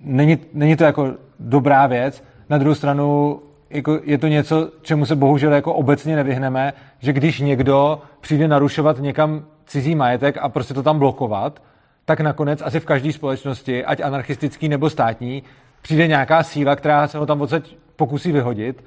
není, 0.00 0.38
není 0.54 0.76
to 0.76 0.84
jako 0.84 1.12
dobrá 1.40 1.86
věc. 1.86 2.24
Na 2.48 2.58
druhou 2.58 2.74
stranu 2.74 3.38
jako 3.72 4.00
je 4.04 4.18
to 4.18 4.26
něco, 4.26 4.70
čemu 4.82 5.06
se 5.06 5.16
bohužel 5.16 5.52
jako 5.52 5.74
obecně 5.74 6.16
nevyhneme, 6.16 6.72
že 6.98 7.12
když 7.12 7.40
někdo 7.40 8.02
přijde 8.20 8.48
narušovat 8.48 8.98
někam 8.98 9.44
cizí 9.66 9.94
majetek 9.94 10.38
a 10.40 10.48
prostě 10.48 10.74
to 10.74 10.82
tam 10.82 10.98
blokovat, 10.98 11.62
tak 12.04 12.20
nakonec 12.20 12.62
asi 12.62 12.80
v 12.80 12.84
každé 12.84 13.12
společnosti, 13.12 13.84
ať 13.84 14.00
anarchistický 14.00 14.68
nebo 14.68 14.90
státní, 14.90 15.42
přijde 15.82 16.06
nějaká 16.06 16.42
síla, 16.42 16.76
která 16.76 17.08
se 17.08 17.18
ho 17.18 17.26
tam 17.26 17.40
odsaď 17.40 17.74
pokusí 17.96 18.32
vyhodit 18.32 18.84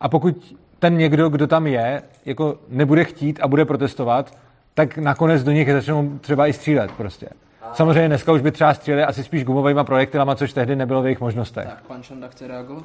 a 0.00 0.08
pokud 0.08 0.54
ten 0.78 0.96
někdo, 0.96 1.28
kdo 1.28 1.46
tam 1.46 1.66
je, 1.66 2.02
jako 2.26 2.58
nebude 2.68 3.04
chtít 3.04 3.40
a 3.42 3.48
bude 3.48 3.64
protestovat, 3.64 4.34
tak 4.74 4.98
nakonec 4.98 5.44
do 5.44 5.50
nich 5.52 5.72
začnou 5.72 6.18
třeba 6.18 6.46
i 6.46 6.52
střílet 6.52 6.92
prostě. 6.92 7.28
Samozřejmě 7.72 8.08
dneska 8.08 8.32
už 8.32 8.40
by 8.40 8.52
třeba 8.52 8.74
stříleli 8.74 9.04
asi 9.04 9.24
spíš 9.24 9.44
gumovými 9.44 9.80
projektilama, 9.84 10.34
což 10.34 10.52
tehdy 10.52 10.76
nebylo 10.76 11.02
v 11.02 11.06
jejich 11.06 11.20
možnostech. 11.20 11.64
Tak, 11.64 11.82
pan 11.86 12.02
Šanda 12.02 12.28
chce 12.28 12.48
reagovat? 12.48 12.84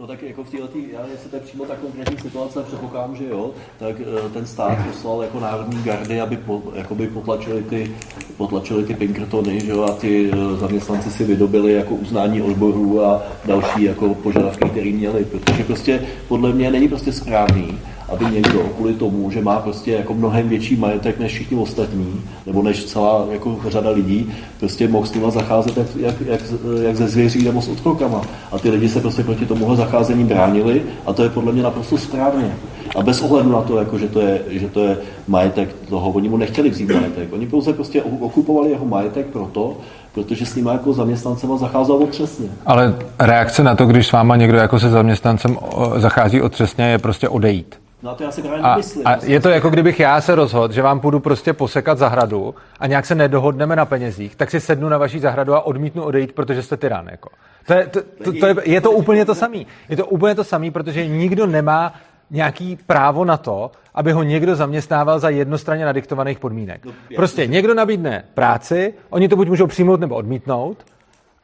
No 0.00 0.06
tak 0.06 0.22
jako 0.22 0.44
v 0.44 0.50
této, 0.50 0.78
já 0.92 1.06
jestli 1.12 1.30
to 1.30 1.36
je 1.36 1.42
přímo 1.42 1.64
ta 1.64 1.76
konkrétní 1.76 2.18
situace, 2.18 2.62
předpokládám, 2.62 3.16
že 3.16 3.24
jo, 3.28 3.50
tak 3.78 3.96
eh, 4.00 4.28
ten 4.28 4.46
stát 4.46 4.78
poslal 4.86 5.22
jako 5.22 5.40
národní 5.40 5.82
gardy, 5.82 6.20
aby 6.20 6.36
po, 6.36 6.62
jakoby 6.74 7.06
potlačili 7.06 7.62
ty, 7.62 7.96
potlačili 8.36 8.84
ty 8.84 8.94
Pinkertony, 8.94 9.60
že 9.60 9.70
jo, 9.70 9.82
a 9.82 9.92
ty 9.92 10.30
eh, 10.32 10.56
zaměstnanci 10.56 11.10
si 11.10 11.24
vydobili 11.24 11.72
jako 11.72 11.94
uznání 11.94 12.42
odborů 12.42 13.04
a 13.04 13.22
další 13.44 13.82
jako 13.82 14.14
požadavky, 14.14 14.68
které 14.68 14.90
měli, 14.90 15.24
protože 15.24 15.64
prostě 15.64 16.06
podle 16.28 16.52
mě 16.52 16.70
není 16.70 16.88
prostě 16.88 17.12
správný, 17.12 17.78
aby 18.08 18.24
někdo 18.24 18.58
kvůli 18.76 18.94
tomu, 18.94 19.30
že 19.30 19.42
má 19.42 19.60
prostě 19.60 19.92
jako 19.92 20.14
mnohem 20.14 20.48
větší 20.48 20.76
majetek 20.76 21.18
než 21.18 21.32
všichni 21.32 21.56
ostatní, 21.56 22.20
nebo 22.46 22.62
než 22.62 22.84
celá 22.84 23.26
jako 23.32 23.56
řada 23.68 23.90
lidí, 23.90 24.32
prostě 24.58 24.88
mohl 24.88 25.06
s 25.06 25.14
nima 25.14 25.30
zacházet 25.30 25.76
jak, 25.76 25.86
jak, 25.96 26.20
jak, 26.20 26.40
jak 26.82 26.96
ze 26.96 27.08
zvěří 27.08 27.44
nebo 27.44 27.62
s 27.62 27.68
odkrokama. 27.68 28.22
A 28.52 28.58
ty 28.58 28.70
lidi 28.70 28.88
se 28.88 29.00
prostě 29.00 29.22
proti 29.22 29.46
tomuhle 29.46 29.76
zacházení 29.76 30.24
bránili 30.24 30.82
a 31.06 31.12
to 31.12 31.22
je 31.22 31.28
podle 31.28 31.52
mě 31.52 31.62
naprosto 31.62 31.98
správně. 31.98 32.54
A 32.96 33.02
bez 33.02 33.22
ohledu 33.22 33.52
na 33.52 33.62
to, 33.62 33.78
jako, 33.78 33.98
že, 33.98 34.08
to 34.08 34.20
je, 34.20 34.42
že 34.48 34.68
to 34.68 34.84
je 34.84 34.96
majetek 35.28 35.68
toho, 35.88 36.10
oni 36.10 36.28
mu 36.28 36.36
nechtěli 36.36 36.70
vzít 36.70 36.90
majetek. 36.90 37.32
Oni 37.32 37.46
pouze 37.46 37.72
prostě 37.72 38.02
okupovali 38.02 38.70
jeho 38.70 38.84
majetek 38.84 39.26
proto, 39.26 39.76
protože 40.14 40.46
s 40.46 40.54
ním 40.54 40.66
jako 40.66 40.92
zaměstnancem 40.92 41.58
zacházel 41.58 41.96
otřesně. 41.96 42.48
Ale 42.66 42.94
reakce 43.18 43.62
na 43.62 43.74
to, 43.74 43.86
když 43.86 44.06
s 44.06 44.12
váma 44.12 44.36
někdo 44.36 44.58
jako 44.58 44.78
se 44.78 44.90
zaměstnancem 44.90 45.58
zachází 45.96 46.42
otřesně, 46.42 46.84
je 46.84 46.98
prostě 46.98 47.28
odejít. 47.28 47.78
No 48.02 48.10
a 48.10 48.14
to 48.14 48.22
já 48.22 48.30
si 48.30 48.42
právě 48.42 48.60
a, 48.60 48.70
nemyslím. 48.70 49.06
a 49.06 49.16
je 49.24 49.40
to 49.40 49.48
jako 49.48 49.70
kdybych 49.70 50.00
já 50.00 50.20
se 50.20 50.34
rozhodl, 50.34 50.74
že 50.74 50.82
vám 50.82 51.00
půjdu 51.00 51.20
prostě 51.20 51.52
posekat 51.52 51.98
zahradu 51.98 52.54
a 52.80 52.86
nějak 52.86 53.06
se 53.06 53.14
nedohodneme 53.14 53.76
na 53.76 53.86
penězích, 53.86 54.36
tak 54.36 54.50
si 54.50 54.60
sednu 54.60 54.88
na 54.88 54.98
vaší 54.98 55.18
zahradu 55.18 55.54
a 55.54 55.60
odmítnu 55.60 56.02
odejít, 56.02 56.32
protože 56.32 56.62
jste 56.62 56.76
tyran. 56.76 57.08
Jako. 57.10 57.28
To 57.66 57.72
je, 57.72 57.86
to, 57.86 58.00
to, 58.24 58.32
to 58.32 58.46
je, 58.46 58.54
je 58.64 58.80
to 58.80 58.90
úplně 58.90 59.24
to 59.24 59.34
samé. 59.34 59.58
Je 59.88 59.96
to 59.96 60.06
úplně 60.06 60.34
to 60.34 60.44
samé, 60.44 60.70
protože 60.70 61.06
nikdo 61.06 61.46
nemá 61.46 61.92
nějaký 62.30 62.78
právo 62.86 63.24
na 63.24 63.36
to, 63.36 63.70
aby 63.94 64.12
ho 64.12 64.22
někdo 64.22 64.56
zaměstnával 64.56 65.18
za 65.18 65.28
jednostranně 65.28 65.84
nadiktovaných 65.84 66.38
podmínek. 66.38 66.86
Prostě 67.16 67.46
někdo 67.46 67.74
nabídne 67.74 68.24
práci, 68.34 68.94
oni 69.10 69.28
to 69.28 69.36
buď 69.36 69.48
můžou 69.48 69.66
přijmout 69.66 70.00
nebo 70.00 70.14
odmítnout 70.14 70.78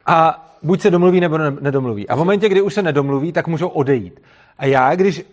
a 0.05 0.47
buď 0.63 0.81
se 0.81 0.91
domluví 0.91 1.19
nebo 1.19 1.37
nedomluví. 1.37 2.07
A 2.09 2.15
v 2.15 2.17
momentě, 2.17 2.49
kdy 2.49 2.61
už 2.61 2.73
se 2.73 2.81
nedomluví, 2.81 3.31
tak 3.31 3.47
můžou 3.47 3.67
odejít. 3.67 4.21
A 4.57 4.65
já, 4.65 4.95
když 4.95 5.23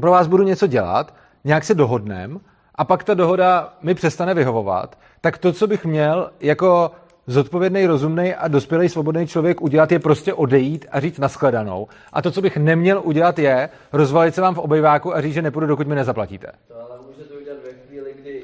pro 0.00 0.10
vás 0.10 0.26
budu 0.26 0.42
něco 0.42 0.66
dělat, 0.66 1.14
nějak 1.44 1.64
se 1.64 1.74
dohodnem 1.74 2.40
a 2.74 2.84
pak 2.84 3.04
ta 3.04 3.14
dohoda 3.14 3.74
mi 3.82 3.94
přestane 3.94 4.34
vyhovovat, 4.34 4.98
tak 5.20 5.38
to, 5.38 5.52
co 5.52 5.66
bych 5.66 5.84
měl 5.84 6.30
jako 6.40 6.90
zodpovědný, 7.26 7.86
rozumný 7.86 8.34
a 8.34 8.48
dospělý 8.48 8.88
svobodný 8.88 9.26
člověk 9.26 9.62
udělat, 9.62 9.92
je 9.92 9.98
prostě 9.98 10.34
odejít 10.34 10.86
a 10.90 11.00
říct 11.00 11.18
naskledanou. 11.18 11.88
A 12.12 12.22
to, 12.22 12.30
co 12.30 12.42
bych 12.42 12.56
neměl 12.56 13.00
udělat, 13.04 13.38
je 13.38 13.68
rozvalit 13.92 14.34
se 14.34 14.40
vám 14.40 14.54
v 14.54 14.58
obejváku 14.58 15.16
a 15.16 15.20
říct, 15.20 15.34
že 15.34 15.42
nepůjdu, 15.42 15.66
dokud 15.66 15.86
mi 15.86 15.94
nezaplatíte. 15.94 16.52
To 16.68 16.74
ale 16.74 16.98
můžete 17.06 17.34
udělat 17.34 17.58
ve 17.64 17.72
chvíli, 17.72 18.14
kdy, 18.20 18.42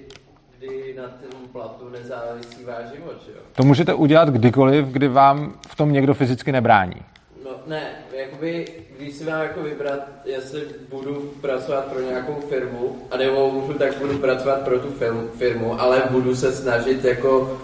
kdy 0.58 0.94
na 0.96 1.02
tom 1.02 1.48
platu 1.52 1.88
nezávisí 1.88 2.64
váš 2.64 2.84
život, 2.94 3.16
jo? 3.28 3.40
To 3.52 3.62
můžete 3.62 3.94
udělat 3.94 4.28
kdykoliv, 4.28 4.86
kdy 4.86 5.08
vám 5.08 5.52
v 5.68 5.76
tom 5.76 5.92
někdo 5.92 6.14
fyzicky 6.14 6.52
nebrání. 6.52 7.02
No 7.44 7.50
ne, 7.66 7.90
jakoby, 8.12 8.66
když 8.98 9.14
si 9.14 9.24
mám 9.24 9.42
jako 9.42 9.62
vybrat, 9.62 10.00
jestli 10.24 10.60
budu 10.90 11.32
pracovat 11.40 11.84
pro 11.84 12.00
nějakou 12.00 12.34
firmu, 12.48 12.96
a 13.10 13.16
nebo 13.16 13.50
můžu, 13.50 13.72
tak 13.72 13.98
budu 13.98 14.18
pracovat 14.18 14.60
pro 14.60 14.78
tu 14.78 14.88
firmu, 15.38 15.80
ale 15.80 16.02
budu 16.10 16.36
se 16.36 16.52
snažit 16.52 17.04
jako 17.04 17.58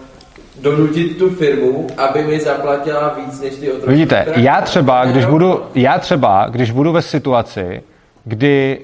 donutit 0.61 1.17
tu 1.17 1.29
firmu, 1.29 1.87
aby 1.97 2.23
mi 2.23 2.39
zaplatila 2.39 3.13
víc 3.13 3.41
než 3.41 3.55
ty 3.55 3.71
otroky. 3.71 3.91
Vidíte, 3.91 4.25
já 4.35 4.61
třeba, 4.61 5.05
když 5.05 5.25
budu, 5.25 5.61
já 5.75 5.99
třeba, 5.99 6.47
když 6.49 6.71
budu 6.71 6.91
ve 6.91 7.01
situaci, 7.01 7.83
kdy 8.23 8.79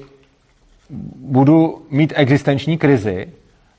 budu 1.16 1.86
mít 1.90 2.14
existenční 2.16 2.78
krizi 2.78 3.28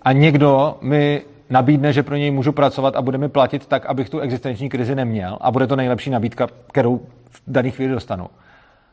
a 0.03 0.13
někdo 0.13 0.77
mi 0.81 1.23
nabídne, 1.51 1.93
že 1.93 2.03
pro 2.03 2.17
něj 2.17 2.31
můžu 2.31 2.53
pracovat 2.53 2.97
a 2.97 3.03
bude 3.03 3.19
mi 3.19 3.29
platit 3.29 3.67
tak, 3.67 3.87
abych 3.87 4.11
tu 4.11 4.21
existenční 4.21 4.69
krizi 4.69 4.95
neměl 4.95 5.39
a 5.41 5.51
bude 5.51 5.67
to 5.67 5.77
nejlepší 5.77 6.11
nabídka, 6.11 6.49
kterou 6.73 7.01
v 7.31 7.43
daný 7.47 7.71
chvíli 7.71 7.93
dostanu, 7.93 8.27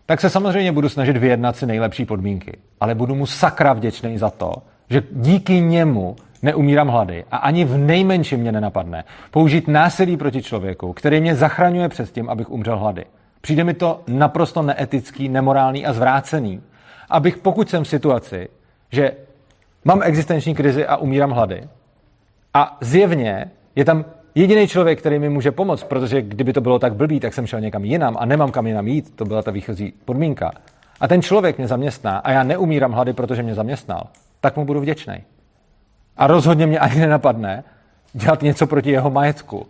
tak 0.09 0.21
se 0.21 0.29
samozřejmě 0.29 0.71
budu 0.71 0.89
snažit 0.89 1.17
vyjednat 1.17 1.55
si 1.55 1.65
nejlepší 1.65 2.05
podmínky. 2.05 2.57
Ale 2.79 2.95
budu 2.95 3.15
mu 3.15 3.25
sakra 3.25 3.73
vděčný 3.73 4.17
za 4.17 4.29
to, 4.29 4.53
že 4.89 5.03
díky 5.11 5.61
němu 5.61 6.15
neumírám 6.41 6.87
hlady 6.87 7.25
a 7.31 7.37
ani 7.37 7.65
v 7.65 7.77
nejmenším 7.77 8.39
mě 8.39 8.51
nenapadne 8.51 9.03
použít 9.31 9.67
násilí 9.67 10.17
proti 10.17 10.41
člověku, 10.41 10.93
který 10.93 11.21
mě 11.21 11.35
zachraňuje 11.35 11.89
před 11.89 12.11
tím, 12.11 12.29
abych 12.29 12.49
umřel 12.49 12.77
hlady. 12.79 13.05
Přijde 13.41 13.63
mi 13.63 13.73
to 13.73 14.01
naprosto 14.07 14.61
neetický, 14.61 15.29
nemorální 15.29 15.85
a 15.85 15.93
zvrácený, 15.93 16.61
abych 17.09 17.37
pokud 17.37 17.69
jsem 17.69 17.83
v 17.83 17.87
situaci, 17.87 18.49
že 18.91 19.11
mám 19.85 20.01
existenční 20.03 20.55
krizi 20.55 20.85
a 20.85 20.97
umírám 20.97 21.31
hlady 21.31 21.63
a 22.53 22.77
zjevně 22.81 23.51
je 23.75 23.85
tam 23.85 24.05
jediný 24.39 24.67
člověk, 24.67 24.99
který 24.99 25.19
mi 25.19 25.29
může 25.29 25.51
pomoct, 25.51 25.83
protože 25.83 26.21
kdyby 26.21 26.53
to 26.53 26.61
bylo 26.61 26.79
tak 26.79 26.93
blbý, 26.93 27.19
tak 27.19 27.33
jsem 27.33 27.47
šel 27.47 27.61
někam 27.61 27.85
jinam 27.85 28.17
a 28.19 28.25
nemám 28.25 28.51
kam 28.51 28.67
jinam 28.67 28.87
jít, 28.87 29.15
to 29.15 29.25
byla 29.25 29.41
ta 29.41 29.51
výchozí 29.51 29.93
podmínka. 30.05 30.51
A 30.99 31.07
ten 31.07 31.21
člověk 31.21 31.57
mě 31.57 31.67
zaměstná 31.67 32.17
a 32.17 32.31
já 32.31 32.43
neumírám 32.43 32.91
hlady, 32.91 33.13
protože 33.13 33.43
mě 33.43 33.55
zaměstnal, 33.55 34.03
tak 34.41 34.57
mu 34.57 34.65
budu 34.65 34.79
vděčný. 34.79 35.23
A 36.17 36.27
rozhodně 36.27 36.67
mě 36.67 36.79
ani 36.79 36.99
nenapadne 36.99 37.63
dělat 38.13 38.41
něco 38.41 38.67
proti 38.67 38.91
jeho 38.91 39.09
majetku. 39.09 39.67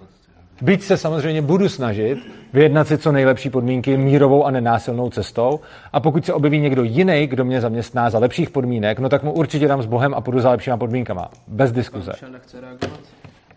Byť 0.62 0.84
se 0.84 0.98
samozřejmě 0.98 1.42
budu 1.42 1.70
snažit 1.70 2.20
vyjednat 2.54 2.88
si 2.88 2.98
co 2.98 3.12
nejlepší 3.12 3.50
podmínky 3.50 3.98
mírovou 3.98 4.46
a 4.46 4.52
nenásilnou 4.52 5.10
cestou 5.10 5.60
a 5.94 6.00
pokud 6.00 6.26
se 6.26 6.34
objeví 6.34 6.60
někdo 6.60 6.84
jiný, 6.84 7.28
kdo 7.28 7.46
mě 7.46 7.62
zaměstná 7.62 8.10
za 8.10 8.20
lepších 8.20 8.50
podmínek, 8.50 9.00
no 9.00 9.10
tak 9.10 9.24
mu 9.24 9.34
určitě 9.34 9.68
dám 9.68 9.82
s 9.82 9.86
Bohem 9.86 10.14
a 10.14 10.22
půjdu 10.22 10.40
za 10.40 10.50
lepšíma 10.50 10.78
podmínkama. 10.78 11.30
Bez 11.48 11.72
diskuze. 11.72 12.12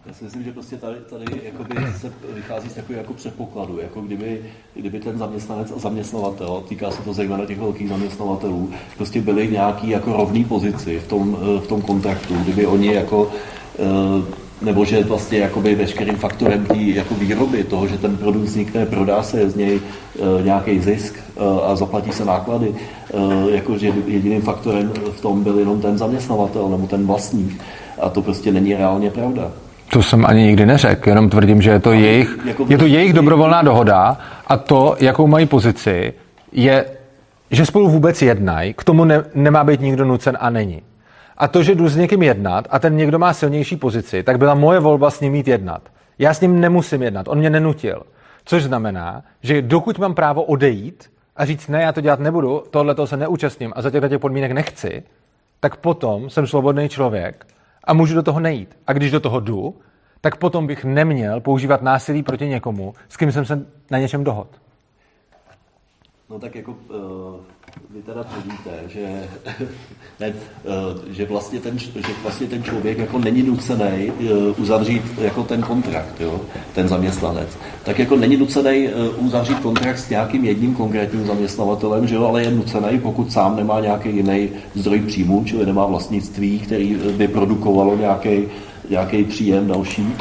Já 0.06 0.14
si 0.14 0.24
myslím, 0.24 0.42
že 0.42 0.52
prostě 0.52 0.76
tady, 0.76 0.96
tady 1.10 1.24
jakoby 1.44 1.74
se 2.00 2.12
vychází 2.34 2.68
z 2.68 2.74
takového 2.74 3.02
jako 3.02 3.14
předpokladu, 3.14 3.78
jako 3.78 4.00
kdyby, 4.00 4.42
kdyby 4.74 5.00
ten 5.00 5.18
zaměstnanec 5.18 5.72
a 5.76 5.78
zaměstnavatel, 5.78 6.62
týká 6.68 6.90
se 6.90 7.02
to 7.02 7.12
zejména 7.12 7.46
těch 7.46 7.58
velkých 7.58 7.88
zaměstnavatelů, 7.88 8.70
prostě 8.96 9.20
byli 9.20 9.48
nějaký 9.48 9.88
jako 9.88 10.12
rovný 10.12 10.44
pozici 10.44 10.98
v 10.98 11.08
tom, 11.08 11.36
v 11.64 11.66
tom 11.66 11.82
kontraktu, 11.82 12.34
kdyby 12.34 12.66
oni 12.66 12.94
jako 12.94 13.32
eh, 13.78 14.42
nebo 14.62 14.84
že 14.84 15.04
vlastně 15.04 15.38
jakoby 15.38 15.74
veškerým 15.74 16.16
faktorem 16.16 16.64
tý, 16.66 16.94
jako 16.94 17.14
výroby 17.14 17.64
toho, 17.64 17.86
že 17.86 17.98
ten 17.98 18.16
produkt 18.16 18.42
vznikne, 18.42 18.86
prodá 18.86 19.22
se 19.22 19.50
z 19.50 19.56
něj 19.56 19.80
e, 19.80 20.42
nějaký 20.42 20.80
zisk 20.80 21.14
e, 21.14 21.20
a 21.64 21.76
zaplatí 21.76 22.12
se 22.12 22.24
náklady, 22.24 22.74
e, 22.74 23.50
jako 23.50 23.78
že 23.78 23.92
jediným 24.06 24.42
faktorem 24.42 24.92
v 25.12 25.20
tom 25.20 25.42
byl 25.42 25.58
jenom 25.58 25.80
ten 25.80 25.98
zaměstnavatel 25.98 26.68
nebo 26.68 26.86
ten 26.86 27.06
vlastník. 27.06 27.60
A 27.98 28.08
to 28.08 28.22
prostě 28.22 28.52
není 28.52 28.74
reálně 28.74 29.10
pravda. 29.10 29.52
To 29.92 30.02
jsem 30.02 30.26
ani 30.26 30.42
nikdy 30.42 30.66
neřekl, 30.66 31.08
jenom 31.08 31.30
tvrdím, 31.30 31.62
že 31.62 31.70
je 31.70 31.80
to, 31.80 31.92
jejich, 31.92 32.38
jako 32.44 32.66
je 32.68 32.78
to 32.78 32.86
jejich 32.86 33.12
dobrovolná 33.12 33.62
dohoda 33.62 34.18
a 34.46 34.56
to, 34.56 34.96
jakou 35.00 35.26
mají 35.26 35.46
pozici, 35.46 36.14
je, 36.52 36.84
že 37.50 37.66
spolu 37.66 37.88
vůbec 37.88 38.22
jednají, 38.22 38.74
k 38.74 38.84
tomu 38.84 39.04
ne, 39.04 39.24
nemá 39.34 39.64
být 39.64 39.80
nikdo 39.80 40.04
nucen 40.04 40.38
a 40.40 40.50
není. 40.50 40.82
A 41.38 41.48
to, 41.48 41.62
že 41.62 41.74
jdu 41.74 41.88
s 41.88 41.96
někým 41.96 42.22
jednat 42.22 42.68
a 42.70 42.78
ten 42.78 42.96
někdo 42.96 43.18
má 43.18 43.32
silnější 43.32 43.76
pozici, 43.76 44.22
tak 44.22 44.38
byla 44.38 44.54
moje 44.54 44.80
volba 44.80 45.10
s 45.10 45.20
ním 45.20 45.34
jít 45.34 45.48
jednat. 45.48 45.82
Já 46.18 46.34
s 46.34 46.40
ním 46.40 46.60
nemusím 46.60 47.02
jednat, 47.02 47.28
on 47.28 47.38
mě 47.38 47.50
nenutil. 47.50 48.02
Což 48.44 48.62
znamená, 48.62 49.22
že 49.42 49.62
dokud 49.62 49.98
mám 49.98 50.14
právo 50.14 50.42
odejít 50.42 51.10
a 51.36 51.44
říct, 51.44 51.68
ne, 51.68 51.82
já 51.82 51.92
to 51.92 52.00
dělat 52.00 52.20
nebudu, 52.20 52.62
tohle 52.70 52.94
se 53.04 53.16
neúčastním 53.16 53.72
a 53.76 53.82
za 53.82 53.90
těchto 53.90 54.08
těch 54.08 54.20
podmínek 54.20 54.52
nechci, 54.52 55.02
tak 55.60 55.76
potom 55.76 56.30
jsem 56.30 56.46
svobodný 56.46 56.88
člověk 56.88 57.46
a 57.84 57.94
můžu 57.94 58.14
do 58.14 58.22
toho 58.22 58.40
nejít. 58.40 58.78
A 58.86 58.92
když 58.92 59.10
do 59.10 59.20
toho 59.20 59.40
jdu, 59.40 59.74
tak 60.20 60.36
potom 60.36 60.66
bych 60.66 60.84
neměl 60.84 61.40
používat 61.40 61.82
násilí 61.82 62.22
proti 62.22 62.48
někomu, 62.48 62.94
s 63.08 63.16
kým 63.16 63.32
jsem 63.32 63.44
se 63.44 63.66
na 63.90 63.98
něčem 63.98 64.24
dohod. 64.24 64.48
No 66.30 66.38
tak 66.38 66.54
jako 66.54 66.70
uh, 66.72 67.40
vy 67.94 68.02
teda 68.02 68.24
tvrdíte, 68.24 68.70
že, 68.88 69.28
ne, 70.20 70.28
uh, 70.28 71.12
že, 71.12 71.26
vlastně 71.26 71.60
ten, 71.60 71.78
že 71.78 71.90
vlastně 72.22 72.46
ten 72.46 72.62
člověk 72.62 72.98
jako 72.98 73.18
není 73.18 73.42
nucený 73.42 74.10
uh, 74.10 74.60
uzavřít 74.60 75.02
jako 75.20 75.42
ten 75.42 75.62
kontrakt, 75.62 76.20
jo, 76.20 76.40
ten 76.74 76.88
zaměstnanec. 76.88 77.48
Tak 77.84 77.98
jako 77.98 78.16
není 78.16 78.36
nucený 78.36 78.88
uh, 78.88 79.26
uzavřít 79.26 79.60
kontrakt 79.60 79.98
s 79.98 80.08
nějakým 80.08 80.44
jedním 80.44 80.74
konkrétním 80.74 81.26
zaměstnavatelem, 81.26 82.06
že 82.06 82.14
jo, 82.14 82.24
ale 82.24 82.42
je 82.42 82.50
nucený, 82.50 83.00
pokud 83.00 83.32
sám 83.32 83.56
nemá 83.56 83.80
nějaký 83.80 84.16
jiný 84.16 84.48
zdroj 84.74 85.00
příjmů, 85.00 85.44
čili 85.44 85.66
nemá 85.66 85.86
vlastnictví, 85.86 86.58
který 86.58 86.94
by 86.94 87.28
produkovalo 87.28 87.96
nějaký 87.96 88.44
nějaký 88.90 89.24
příjem 89.24 89.66
další, 89.66 90.14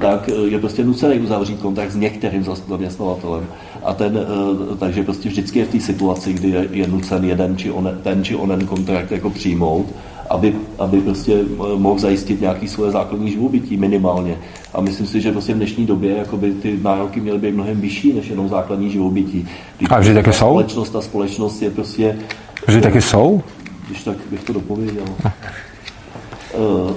tak 0.00 0.28
je 0.28 0.58
prostě 0.58 0.84
nucený 0.84 1.18
uzavřít 1.18 1.60
kontrakt 1.60 1.90
s 1.90 1.96
některým 1.96 2.44
zaměstnavatelem. 2.68 3.46
A 3.82 3.94
ten, 3.94 4.18
eh, 4.18 4.76
takže 4.76 5.02
prostě 5.02 5.28
vždycky 5.28 5.58
je 5.58 5.64
v 5.64 5.68
té 5.68 5.80
situaci, 5.80 6.32
kdy 6.32 6.48
je, 6.48 6.68
je 6.72 6.88
nucen 6.88 7.24
jeden 7.24 7.56
či 7.56 7.70
onen, 7.70 7.98
ten 8.02 8.24
či 8.24 8.36
onen 8.36 8.66
kontrakt 8.66 9.10
jako 9.10 9.30
přijmout, 9.30 9.86
aby, 10.30 10.54
aby 10.78 11.00
prostě 11.00 11.34
eh, 11.34 11.76
mohl 11.76 11.98
zajistit 11.98 12.40
nějaký 12.40 12.68
svoje 12.68 12.90
základní 12.90 13.30
živobytí 13.30 13.76
minimálně. 13.76 14.38
A 14.74 14.80
myslím 14.80 15.06
si, 15.06 15.20
že 15.20 15.32
prostě 15.32 15.54
v 15.54 15.56
dnešní 15.56 15.86
době 15.86 16.16
jakoby 16.16 16.52
ty 16.52 16.78
nároky 16.82 17.20
měly 17.20 17.38
být 17.38 17.54
mnohem 17.54 17.80
vyšší 17.80 18.12
než 18.12 18.28
jenom 18.28 18.48
základní 18.48 18.90
živobytí. 18.90 19.48
Když 19.78 19.90
a 19.90 19.98
vždy 19.98 20.14
taky 20.14 20.32
jsou? 20.32 20.50
Společnost 20.50 20.96
a 20.96 21.00
společnost 21.00 21.62
je 21.62 21.70
prostě... 21.70 22.18
Vždy 22.66 22.80
taky 22.80 23.02
jsou? 23.02 23.42
Když 23.86 24.02
tak 24.02 24.16
bych 24.30 24.44
to 24.44 24.52
dopověděl. 24.52 25.04
Uh, 26.58 26.90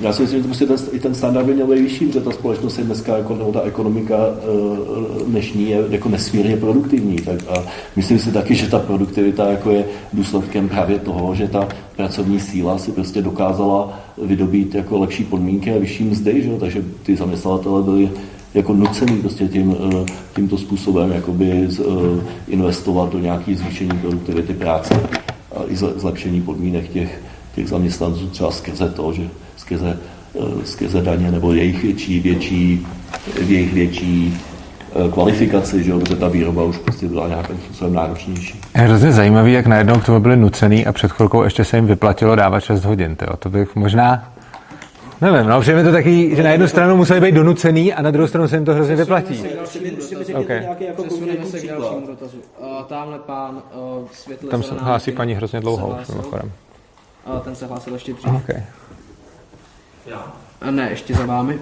já 0.00 0.12
si 0.12 0.22
myslím, 0.22 0.40
že 0.40 0.46
prostě 0.46 0.66
ten, 0.66 0.76
i 0.92 1.00
ten 1.00 1.14
standard 1.14 1.46
by 1.46 1.54
měl 1.54 1.66
být 1.66 1.82
vyšší, 1.82 2.06
protože 2.06 2.20
ta 2.20 2.30
společnost 2.30 2.78
je 2.78 2.84
dneska, 2.84 3.16
jako, 3.16 3.34
nebo 3.34 3.52
ta 3.52 3.62
ekonomika 3.62 4.16
eh, 4.16 5.24
dnešní 5.24 5.70
je 5.70 5.84
jako 5.90 6.08
nesmírně 6.08 6.56
produktivní. 6.56 7.16
Tak 7.16 7.38
a 7.48 7.62
myslím 7.96 8.18
si 8.18 8.32
taky, 8.32 8.54
že 8.54 8.70
ta 8.70 8.78
produktivita 8.78 9.50
jako 9.50 9.70
je 9.70 9.84
důsledkem 10.12 10.68
právě 10.68 10.98
toho, 10.98 11.34
že 11.34 11.48
ta 11.48 11.68
pracovní 11.96 12.40
síla 12.40 12.78
si 12.78 12.92
prostě 12.92 13.22
dokázala 13.22 14.00
vydobít 14.22 14.74
jako 14.74 14.98
lepší 14.98 15.24
podmínky 15.24 15.72
a 15.72 15.78
vyšší 15.78 16.04
mzdy, 16.04 16.42
že? 16.42 16.50
takže 16.60 16.84
ty 17.02 17.16
zaměstnavatele 17.16 17.82
byli 17.82 18.10
jako 18.54 18.74
nucený 18.74 19.20
prostě 19.20 19.48
tím, 19.48 19.76
eh, 19.92 20.04
tímto 20.36 20.58
způsobem 20.58 21.12
jakoby 21.12 21.68
investovat 22.48 23.12
do 23.12 23.18
nějaké 23.18 23.56
zvýšení 23.56 23.98
produktivity 24.00 24.54
práce 24.54 24.94
a 25.56 25.60
i 25.68 25.76
zlepšení 25.76 26.42
podmínek 26.42 26.88
těch, 26.88 27.22
těch 27.54 27.68
zaměstnanců 27.68 28.26
třeba 28.26 28.50
skrze 28.50 28.88
to, 28.88 29.12
že 29.12 29.28
skrze, 29.66 29.98
eh, 30.34 30.66
skrze 30.66 31.02
daně 31.02 31.30
nebo 31.30 31.52
jejich 31.52 31.82
větší, 31.82 32.20
větší, 32.20 32.86
jejich 33.46 33.74
větší 33.74 34.38
eh, 35.06 35.10
kvalifikaci, 35.10 35.84
že 35.84 35.90
jo, 35.90 36.00
protože 36.00 36.16
ta 36.16 36.28
výroba 36.28 36.64
už 36.64 36.78
prostě 36.78 37.08
byla 37.08 37.28
nějakým 37.28 37.58
způsobem 37.58 37.94
náročnější. 37.94 38.60
Je 38.74 38.82
hrozně 38.82 39.12
zajímavý, 39.12 39.52
jak 39.52 39.66
najednou 39.66 40.00
k 40.00 40.06
tomu 40.06 40.20
byli 40.20 40.36
nucený 40.36 40.86
a 40.86 40.92
před 40.92 41.12
chvilkou 41.12 41.42
ještě 41.42 41.64
se 41.64 41.76
jim 41.76 41.86
vyplatilo 41.86 42.36
dávat 42.36 42.60
6 42.60 42.84
hodin. 42.84 43.16
Tyjo. 43.16 43.36
To 43.36 43.50
bych 43.50 43.76
možná 43.76 44.32
Nevím, 45.20 45.48
no, 45.48 45.60
přijeme 45.60 45.84
to 45.84 45.92
taky, 45.92 46.36
že 46.36 46.42
na 46.42 46.50
jednu 46.50 46.68
stranu 46.68 46.96
museli 46.96 47.20
být 47.20 47.34
donucený 47.34 47.94
a 47.94 48.02
na 48.02 48.10
druhou 48.10 48.28
stranu 48.28 48.48
se 48.48 48.56
jim 48.56 48.64
to 48.64 48.74
hrozně 48.74 48.96
vyplatí. 48.96 49.44
Okay. 50.34 50.66
Přesuneme 51.02 51.46
se 51.46 51.60
k 51.60 51.68
dalšímu 51.68 52.06
dotazu. 52.06 52.36
Uh, 52.58 52.82
tamhle 52.82 53.18
pán 53.18 53.62
uh, 53.74 54.08
světle 54.12 54.50
Tam 54.50 54.62
se 54.62 54.74
hlásí 54.78 55.12
paní 55.12 55.34
hrozně 55.34 55.60
dlouho 55.60 55.98
mimochodem. 56.08 56.52
Uh, 57.26 57.40
ten 57.40 57.54
se 57.54 57.66
hlásil 57.66 57.92
ještě 57.92 58.12
dřív. 58.12 58.34
Okay. 58.34 58.62
Já? 60.06 60.32
A 60.60 60.70
ne, 60.70 60.90
ještě 60.90 61.14
za 61.14 61.26
vámi. 61.26 61.58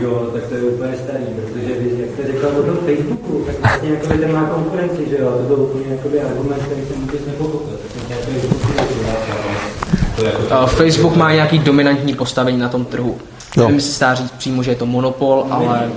Jo, 0.00 0.30
tak 0.32 0.42
to 0.42 0.54
je 0.54 0.62
úplně 0.62 0.96
starý, 0.96 1.24
protože 1.24 1.74
vy, 1.74 2.00
jak 2.00 2.10
jste 2.14 2.26
řekl 2.32 2.46
o 2.46 2.62
tom 2.62 2.76
Facebooku, 2.76 3.44
tak 3.46 3.60
vlastně 3.60 3.90
jako 3.90 4.06
ten 4.06 4.32
má 4.32 4.44
konkurenci, 4.44 5.08
že 5.10 5.16
jo, 5.18 5.30
to 5.30 5.42
byl 5.42 5.60
úplně 5.62 5.84
jakoby 5.94 6.20
argument, 6.20 6.62
který 6.62 6.86
jsem 6.86 7.00
vůbec 7.00 7.26
nepochopil. 7.26 7.78
Uh, 10.62 10.66
Facebook 10.66 11.16
má 11.16 11.32
nějaký 11.32 11.58
dominantní 11.58 12.14
postavení 12.14 12.58
na 12.58 12.68
tom 12.68 12.84
trhu. 12.84 13.18
Jo. 13.56 13.62
Nevím, 13.62 13.76
jestli 13.76 13.92
se 13.92 14.04
dá 14.04 14.14
říct 14.14 14.30
přímo, 14.30 14.62
že 14.62 14.70
je 14.70 14.76
to 14.76 14.86
monopol, 14.86 15.46
ale 15.50 15.92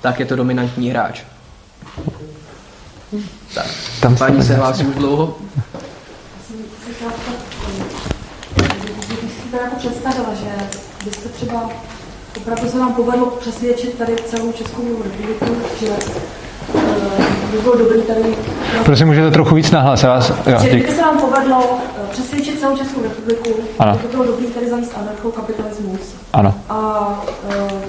tak 0.00 0.20
je 0.20 0.26
to 0.26 0.36
dominantní 0.36 0.90
hráč. 0.90 1.22
Tak, 3.54 3.66
Tam 4.00 4.16
paní 4.16 4.42
se 4.42 4.54
hlásí 4.54 4.86
už 4.86 4.94
dlouho 4.94 5.36
to 9.56 9.64
jako 9.64 9.76
představila, 9.76 10.34
že 10.34 10.50
byste 11.04 11.28
třeba 11.28 11.70
opravdu 12.36 12.68
se 12.68 12.78
vám 12.78 12.94
povedlo 12.94 13.26
přesvědčit 13.26 13.98
tady 13.98 14.16
celou 14.26 14.52
Českou 14.52 14.82
republiku, 15.04 15.46
že 15.80 15.88
uh, 16.74 16.82
by 17.50 17.58
bylo 17.58 17.76
dobrý 17.76 18.02
tady... 18.02 18.36
Prosím, 18.84 19.06
můžete 19.06 19.30
trochu 19.30 19.54
víc 19.54 19.70
nahlas, 19.70 20.02
vás... 20.02 20.32
Jo, 20.46 20.58
že 20.60 20.68
kdyby 20.68 20.94
se 20.94 21.02
vám 21.02 21.18
povedlo 21.18 21.58
uh, 21.58 21.78
přesvědčit 22.10 22.60
celou 22.60 22.76
Českou 22.76 23.02
republiku, 23.02 23.50
ano. 23.78 23.92
že 23.92 24.06
by 24.06 24.08
bylo 24.08 24.24
dobrý 24.24 24.46
tady 24.46 24.70
zavést 24.70 24.92
anarchokapitalismus. 25.00 26.00
Ano. 26.32 26.54
A 26.68 27.08
uh, 27.62 27.80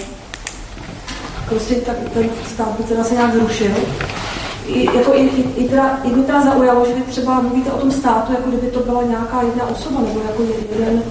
prostě 1.50 1.76
tak, 1.76 1.96
ten 2.14 2.30
stát 2.54 2.70
by 2.78 2.84
teda 2.84 3.04
se 3.04 3.14
nějak 3.14 3.34
zrušil. 3.34 3.72
I, 4.68 4.86
jako 4.98 5.14
i, 5.14 5.20
i, 5.20 5.64
i, 5.66 5.70
teda, 5.70 6.00
i 6.04 6.10
mě 6.10 6.24
teda 6.24 6.42
zaujalo, 6.42 6.86
že 6.86 6.94
vy 6.94 7.02
třeba 7.02 7.42
mluvíte 7.42 7.72
o 7.72 7.78
tom 7.78 7.92
státu, 7.92 8.34
jako 8.34 8.50
kdyby 8.50 8.68
to 8.68 8.80
byla 8.80 9.04
nějaká 9.04 9.42
jedna 9.42 9.68
osoba, 9.70 10.00
nebo 10.02 10.22
jako 10.28 10.44
jeden 10.72 11.04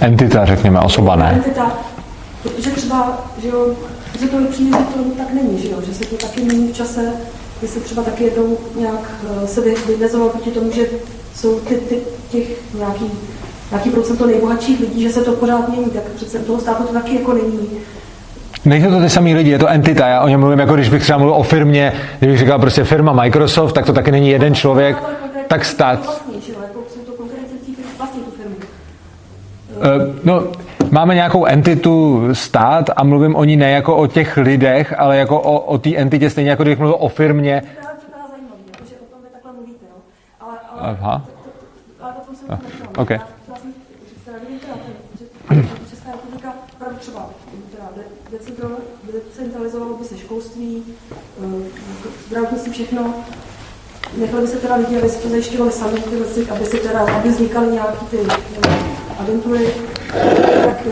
Entita, 0.00 0.44
řekněme, 0.44 0.80
osoba 0.80 1.16
ne. 1.16 1.32
Entita, 1.34 1.78
protože 2.42 2.70
třeba, 2.70 3.26
že 3.42 3.48
jo, 3.48 3.74
že 4.20 4.28
to 4.28 4.36
přijde, 4.50 4.78
že 4.78 4.84
to 4.84 5.10
tak 5.16 5.34
není, 5.34 5.58
že 5.58 5.70
jo, 5.70 5.76
že 5.86 5.94
se 5.94 6.04
to 6.04 6.16
taky 6.16 6.40
mění 6.40 6.68
v 6.68 6.76
čase, 6.76 7.12
kdy 7.58 7.68
se 7.68 7.80
třeba 7.80 8.02
taky 8.02 8.24
jednou 8.24 8.58
nějak 8.78 9.10
uh, 9.30 9.46
se 9.46 9.60
vymezoval 9.60 10.28
proti 10.28 10.50
tomu, 10.50 10.72
že 10.72 10.86
jsou 11.34 11.60
ty, 11.60 11.74
ty 11.74 11.98
těch 12.30 12.48
nějaký, 12.74 13.10
nějaký 13.70 13.90
procento 13.90 14.26
nejbohatších 14.26 14.80
lidí, 14.80 15.02
že 15.02 15.12
se 15.12 15.20
to 15.20 15.32
pořád 15.32 15.68
mění, 15.68 15.90
tak 15.90 16.02
přece 16.02 16.38
toho 16.38 16.60
státu 16.60 16.82
to 16.82 16.92
taky 16.92 17.14
jako 17.14 17.32
není. 17.32 17.68
Nejsou 18.64 18.90
to 18.90 19.00
ty 19.00 19.10
samý 19.10 19.34
lidi, 19.34 19.50
je 19.50 19.58
to 19.58 19.68
entita. 19.68 20.06
Já 20.06 20.20
o 20.20 20.28
něm 20.28 20.40
mluvím, 20.40 20.58
jako 20.58 20.74
když 20.74 20.88
bych 20.88 21.02
třeba 21.02 21.18
mluvil 21.18 21.34
o 21.34 21.42
firmě, 21.42 21.92
kdybych 22.18 22.38
říkal 22.38 22.58
prostě 22.58 22.84
firma 22.84 23.12
Microsoft, 23.12 23.72
tak 23.72 23.86
to 23.86 23.92
taky 23.92 24.10
není 24.10 24.28
jeden 24.28 24.54
člověk, 24.54 24.96
tak 25.48 25.64
stát. 25.64 26.04
Vlastně, 26.04 26.34
že 26.46 26.52
jo, 26.52 26.58
jako 26.62 26.80
jsou 26.94 27.00
to 27.00 27.12
konkrétně 27.12 27.58
ti, 27.66 27.72
vlastně 27.98 28.22
tu 28.22 28.30
firmu. 28.30 28.56
Uh, 28.56 28.62
no, 30.24 30.52
máme 30.90 31.14
nějakou 31.14 31.44
entitu 31.44 32.22
stát 32.32 32.90
a 32.96 33.04
mluvím 33.04 33.36
o 33.36 33.44
ní 33.44 33.56
ne 33.56 33.70
jako 33.70 33.96
o 33.96 34.06
těch 34.06 34.36
lidech, 34.36 34.94
ale 34.98 35.16
jako 35.16 35.40
o, 35.40 35.60
o 35.60 35.78
té 35.78 35.96
entitě, 35.96 36.30
stejně 36.30 36.50
jako 36.50 36.62
když 36.62 36.78
mluvil 36.78 36.96
o 37.00 37.08
firmě. 37.08 37.62
Aha. 40.78 41.24
Ah, 42.48 42.58
OK. 42.96 43.08
Česká 45.90 46.10
republika 46.12 46.52
třeba 46.98 47.30
decentralizovalo 49.12 49.98
by 49.98 50.04
se 50.04 50.18
školství, 50.18 50.82
zdravotnictví, 52.26 52.72
všechno. 52.72 53.14
Nechali 54.20 54.42
by 54.42 54.48
se 54.48 54.56
teda 54.56 54.74
lidi, 54.74 54.98
aby 54.98 55.08
se 55.08 55.18
to 55.18 55.28
zajišťovali 55.28 55.72
sami, 55.72 55.98
aby, 56.50 56.66
se 56.66 56.76
teda, 56.76 57.00
aby 57.00 57.28
vznikaly 57.28 57.66
nějaké 57.72 58.04
ty 58.10 58.18
agentury, 59.20 59.66
tak 60.64 60.86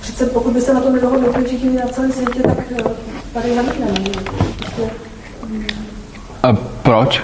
přece 0.00 0.26
pokud 0.26 0.52
by 0.52 0.60
se 0.60 0.74
na 0.74 0.80
tom 0.80 0.92
nedohodli 0.92 1.44
všichni 1.44 1.76
na 1.76 1.88
celém 1.88 2.12
světě, 2.12 2.42
tak 2.42 2.72
tady 3.32 3.54
zamkneme. 3.54 3.92
A 6.42 6.52
proč? 6.82 7.22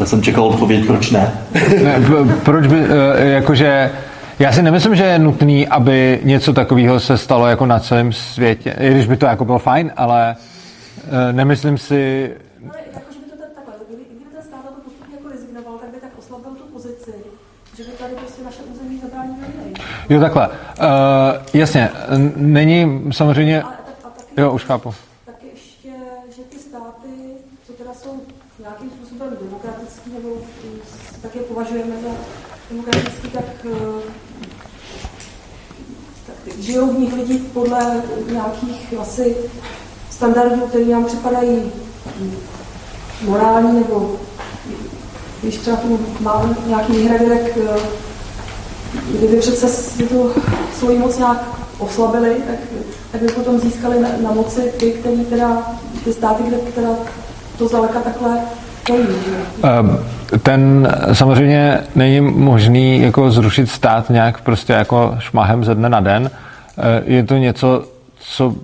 Já 0.00 0.06
jsem 0.06 0.22
čekal 0.22 0.44
odpověď, 0.44 0.86
proč 0.86 1.10
ne. 1.10 1.32
ne 1.82 2.00
proč 2.44 2.66
by, 2.66 2.84
jakože, 3.18 3.90
já 4.38 4.52
si 4.52 4.62
nemyslím, 4.62 4.94
že 4.94 5.04
je 5.04 5.18
nutný, 5.18 5.68
aby 5.68 6.20
něco 6.22 6.52
takového 6.52 7.00
se 7.00 7.18
stalo 7.18 7.46
jako 7.46 7.66
na 7.66 7.78
celém 7.80 8.12
světě, 8.12 8.76
i 8.80 8.90
když 8.90 9.06
by 9.06 9.16
to 9.16 9.26
jako 9.26 9.44
bylo 9.44 9.58
fajn, 9.58 9.92
ale 9.96 10.36
nemyslím 11.32 11.78
si, 11.78 12.34
že 17.76 17.84
by 17.84 17.90
tady 17.90 18.14
prostě 18.14 18.42
naše 18.44 18.62
území 18.62 19.00
zabránili 19.00 19.40
neměli. 19.40 19.74
Jo, 20.08 20.20
takhle. 20.20 20.48
Uh, 20.48 20.54
jasně, 21.54 21.90
není 22.36 23.02
samozřejmě... 23.12 23.62
Jo, 24.36 24.52
už 24.52 24.64
chápu. 24.64 24.94
Taky 25.26 25.46
ještě, 25.46 25.88
že 26.36 26.42
ty 26.42 26.58
státy, 26.58 27.08
co 27.66 27.72
teda 27.72 27.94
jsou 27.94 28.20
nějakým 28.58 28.90
způsobem 28.90 29.36
demokratický, 29.42 30.10
nebo 30.10 30.28
tak 31.22 31.34
je 31.34 31.42
považujeme 31.42 31.94
za 32.02 32.08
demokratický, 32.70 33.28
tak, 33.28 33.44
eh, 33.64 34.02
tak 36.26 36.54
žijou 36.58 36.94
v 36.94 36.98
nich 36.98 37.12
lidi 37.12 37.38
podle 37.38 38.02
nějakých 38.32 38.94
asi 39.00 39.36
standardů, 40.22 40.60
které 40.68 40.84
nám 40.84 41.04
připadají 41.04 41.62
morální, 43.24 43.80
nebo 43.80 44.12
když 45.42 45.56
třeba 45.56 45.78
mám 46.20 46.56
nějaký 46.66 46.92
výhrady, 46.92 47.26
tak 47.26 47.40
eh, 47.56 47.78
kdyby 49.18 49.36
přece 49.36 49.68
si 49.68 50.02
tu 50.02 50.30
svoji 50.78 50.98
moc 50.98 51.18
nějak 51.18 51.38
oslabili, 51.78 52.36
tak, 52.46 52.56
tak 53.12 53.20
by 53.20 53.28
potom 53.28 53.58
získali 53.58 54.00
na, 54.00 54.08
na 54.22 54.32
moci 54.32 54.72
ty, 54.76 54.90
který 54.92 55.24
teda, 55.24 55.62
ty 56.04 56.12
státy, 56.12 56.42
kde, 56.42 56.56
která 56.56 56.88
to 57.58 57.68
zdaleka 57.68 58.00
takhle 58.00 58.38
není. 58.92 59.06
že? 59.06 59.68
Ehm, 59.68 59.98
Ten 60.42 60.88
samozřejmě 61.12 61.80
není 61.94 62.20
možný 62.20 63.02
jako 63.02 63.30
zrušit 63.30 63.70
stát 63.70 64.10
nějak 64.10 64.40
prostě 64.40 64.72
jako 64.72 65.16
šmahem 65.18 65.64
ze 65.64 65.74
dne 65.74 65.88
na 65.88 66.00
den. 66.00 66.30
Eh, 66.78 67.02
Je 67.04 67.22
to 67.22 67.34
něco, 67.36 67.84
co 68.32 68.54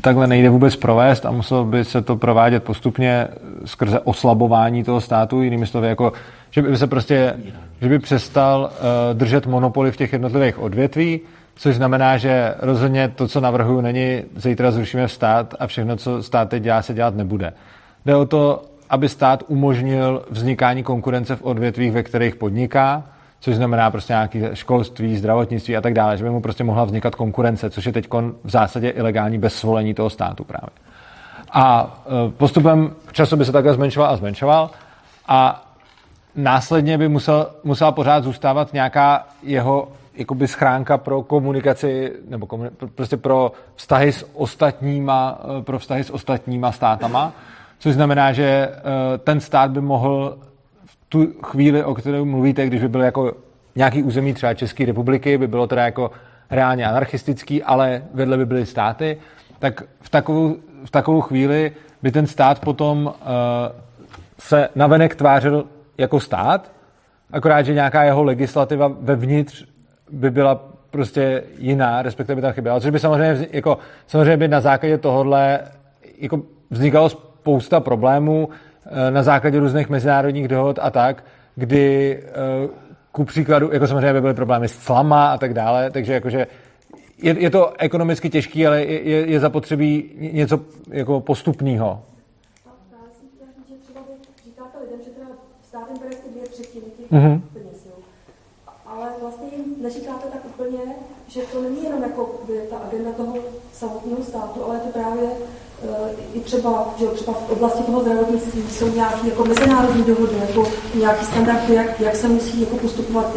takhle 0.00 0.26
nejde 0.26 0.50
vůbec 0.50 0.76
provést 0.76 1.26
a 1.26 1.30
muselo 1.30 1.64
by 1.64 1.84
se 1.84 2.02
to 2.02 2.16
provádět 2.16 2.64
postupně 2.64 3.28
skrze 3.64 4.00
oslabování 4.00 4.84
toho 4.84 5.00
státu, 5.00 5.42
jinými 5.42 5.66
slovy, 5.66 5.88
jako, 5.88 6.12
že 6.50 6.62
by 6.62 6.76
se 6.76 6.86
prostě, 6.86 7.34
že 7.80 7.88
by 7.88 7.98
přestal 7.98 8.70
uh, 8.70 9.18
držet 9.18 9.46
monopoly 9.46 9.92
v 9.92 9.96
těch 9.96 10.12
jednotlivých 10.12 10.58
odvětví, 10.58 11.20
což 11.54 11.76
znamená, 11.76 12.16
že 12.16 12.54
rozhodně 12.58 13.08
to, 13.08 13.28
co 13.28 13.40
navrhuju, 13.40 13.80
není 13.80 14.22
zítra 14.36 14.70
zrušíme 14.70 15.08
stát 15.08 15.54
a 15.58 15.66
všechno, 15.66 15.96
co 15.96 16.22
stát 16.22 16.48
teď 16.48 16.62
dělá, 16.62 16.82
se 16.82 16.94
dělat 16.94 17.16
nebude. 17.16 17.52
Jde 18.06 18.16
o 18.16 18.26
to, 18.26 18.62
aby 18.90 19.08
stát 19.08 19.42
umožnil 19.48 20.22
vznikání 20.30 20.82
konkurence 20.82 21.36
v 21.36 21.42
odvětvích, 21.42 21.92
ve 21.92 22.02
kterých 22.02 22.36
podniká, 22.36 23.02
což 23.42 23.56
znamená 23.56 23.90
prostě 23.90 24.12
nějaké 24.12 24.56
školství, 24.56 25.16
zdravotnictví 25.16 25.76
a 25.76 25.80
tak 25.80 25.94
dále, 25.94 26.16
že 26.16 26.24
by 26.24 26.30
mu 26.30 26.40
prostě 26.40 26.64
mohla 26.64 26.84
vznikat 26.84 27.14
konkurence, 27.14 27.70
což 27.70 27.86
je 27.86 27.92
teď 27.92 28.08
v 28.44 28.50
zásadě 28.50 28.88
ilegální 28.88 29.38
bez 29.38 29.54
svolení 29.54 29.94
toho 29.94 30.10
státu 30.10 30.44
právě. 30.44 30.70
A 31.52 31.96
e, 32.26 32.30
postupem 32.30 32.92
času 33.12 33.36
by 33.36 33.44
se 33.44 33.52
takhle 33.52 33.74
zmenšoval 33.74 34.10
a 34.10 34.16
zmenšoval 34.16 34.70
a 35.28 35.64
následně 36.36 36.98
by 36.98 37.08
musel, 37.08 37.50
musela 37.64 37.92
pořád 37.92 38.24
zůstávat 38.24 38.72
nějaká 38.72 39.26
jeho 39.42 39.88
jakoby 40.14 40.48
schránka 40.48 40.98
pro 40.98 41.22
komunikaci, 41.22 42.12
nebo 42.28 42.46
komuni- 42.46 42.70
prostě 42.94 43.16
pro 43.16 43.52
vztahy 43.74 44.12
s 44.12 44.30
ostatníma, 44.34 45.38
e, 45.58 45.62
pro 45.62 45.78
vztahy 45.78 46.04
s 46.04 46.10
ostatníma 46.10 46.72
státama, 46.72 47.32
což 47.78 47.94
znamená, 47.94 48.32
že 48.32 48.44
e, 48.44 48.72
ten 49.18 49.40
stát 49.40 49.70
by 49.70 49.80
mohl 49.80 50.38
tu 51.12 51.26
chvíli, 51.42 51.84
o 51.84 51.94
které 51.94 52.24
mluvíte, 52.24 52.66
když 52.66 52.80
by 52.80 52.88
byl 52.88 53.00
jako 53.00 53.32
nějaký 53.76 54.02
území 54.02 54.34
třeba 54.34 54.54
České 54.54 54.84
republiky, 54.86 55.38
by 55.38 55.46
bylo 55.46 55.66
teda 55.66 55.84
jako 55.84 56.10
reálně 56.50 56.86
anarchistický, 56.86 57.62
ale 57.62 58.02
vedle 58.14 58.36
by 58.36 58.46
byly 58.46 58.66
státy, 58.66 59.18
tak 59.58 59.82
v 60.00 60.08
takovou, 60.08 60.56
v 60.84 60.90
takovou 60.90 61.20
chvíli 61.20 61.72
by 62.02 62.10
ten 62.12 62.26
stát 62.26 62.60
potom 62.60 63.06
uh, 63.06 63.12
se 64.38 64.68
navenek 64.74 65.14
tvářil 65.14 65.66
jako 65.98 66.20
stát, 66.20 66.72
akorát, 67.32 67.62
že 67.62 67.74
nějaká 67.74 68.04
jeho 68.04 68.22
legislativa 68.22 68.92
vevnitř 69.00 69.64
by 70.10 70.30
byla 70.30 70.64
prostě 70.90 71.44
jiná, 71.58 72.02
respektive 72.02 72.36
by 72.36 72.42
tam 72.42 72.52
chyběla. 72.52 72.80
Což 72.80 72.90
by 72.90 72.98
samozřejmě, 72.98 73.48
jako, 73.52 73.78
samozřejmě 74.06 74.36
by 74.36 74.48
na 74.48 74.60
základě 74.60 74.98
tohohle 74.98 75.60
jako 76.18 76.40
vznikalo 76.70 77.08
spousta 77.08 77.80
problémů 77.80 78.48
na 79.10 79.22
základě 79.22 79.60
různých 79.60 79.88
mezinárodních 79.88 80.48
dohod 80.48 80.78
a 80.82 80.90
tak, 80.90 81.24
kdy 81.54 82.18
eh, 82.22 82.32
ku 83.12 83.24
příkladu, 83.24 83.72
jako 83.72 83.86
samozřejmě 83.86 84.12
by 84.12 84.20
byly 84.20 84.34
problémy 84.34 84.68
s 84.68 84.78
clama 84.78 85.32
a 85.32 85.38
tak 85.38 85.54
dále, 85.54 85.90
takže 85.90 86.12
jakože 86.12 86.46
je, 87.22 87.36
je 87.38 87.50
to 87.50 87.72
ekonomicky 87.78 88.30
těžký, 88.30 88.66
ale 88.66 88.80
je, 88.80 89.08
je, 89.08 89.30
je 89.30 89.40
zapotřebí 89.40 90.10
něco 90.32 90.60
jako 90.90 91.20
postupného. 91.20 92.02
Mhm. 97.10 97.42
jo. 97.86 97.94
Ale 98.86 99.08
vlastně 99.20 99.46
jim 99.56 99.82
neříkáte 99.82 100.28
tak 100.28 100.44
úplně, 100.44 100.78
že 101.34 101.40
to 101.52 101.62
není 101.62 101.84
jenom 101.84 102.02
jako 102.02 102.30
by 102.46 102.52
ta 102.70 102.76
agenda 102.76 103.10
toho 103.16 103.34
samotného 103.72 104.22
státu, 104.28 104.64
ale 104.64 104.74
je 104.74 104.80
to 104.80 104.98
právě 104.98 105.22
eh, 105.22 106.10
i 106.34 106.40
třeba, 106.40 106.94
že 106.98 107.06
třeba 107.06 107.32
v 107.32 107.50
oblasti 107.50 107.82
toho 107.82 108.00
zdravotnictví 108.00 108.62
jsou 108.70 108.88
nějaké 108.94 109.28
jako 109.28 109.44
mezinárodní 109.44 110.02
dohody, 110.02 110.36
jako 110.40 110.68
nějaký 110.94 111.24
standardy, 111.24 111.74
jak, 111.74 112.00
jak 112.00 112.16
se 112.16 112.28
musí 112.28 112.60
jako 112.60 112.76
postupovat, 112.76 113.36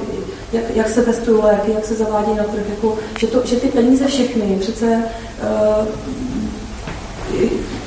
jak, 0.54 0.76
jak 0.76 0.90
se 0.90 1.06
testují 1.06 1.42
léky, 1.42 1.72
jak 1.72 1.86
se 1.86 1.96
zavádí 1.96 2.36
na 2.36 2.44
trh, 2.44 2.70
jako, 2.70 2.98
že, 3.20 3.28
to, 3.28 3.46
že 3.46 3.56
ty 3.56 3.68
peníze 3.68 4.08
všechny 4.08 4.58
přece 4.60 5.04
eh, 5.42 5.88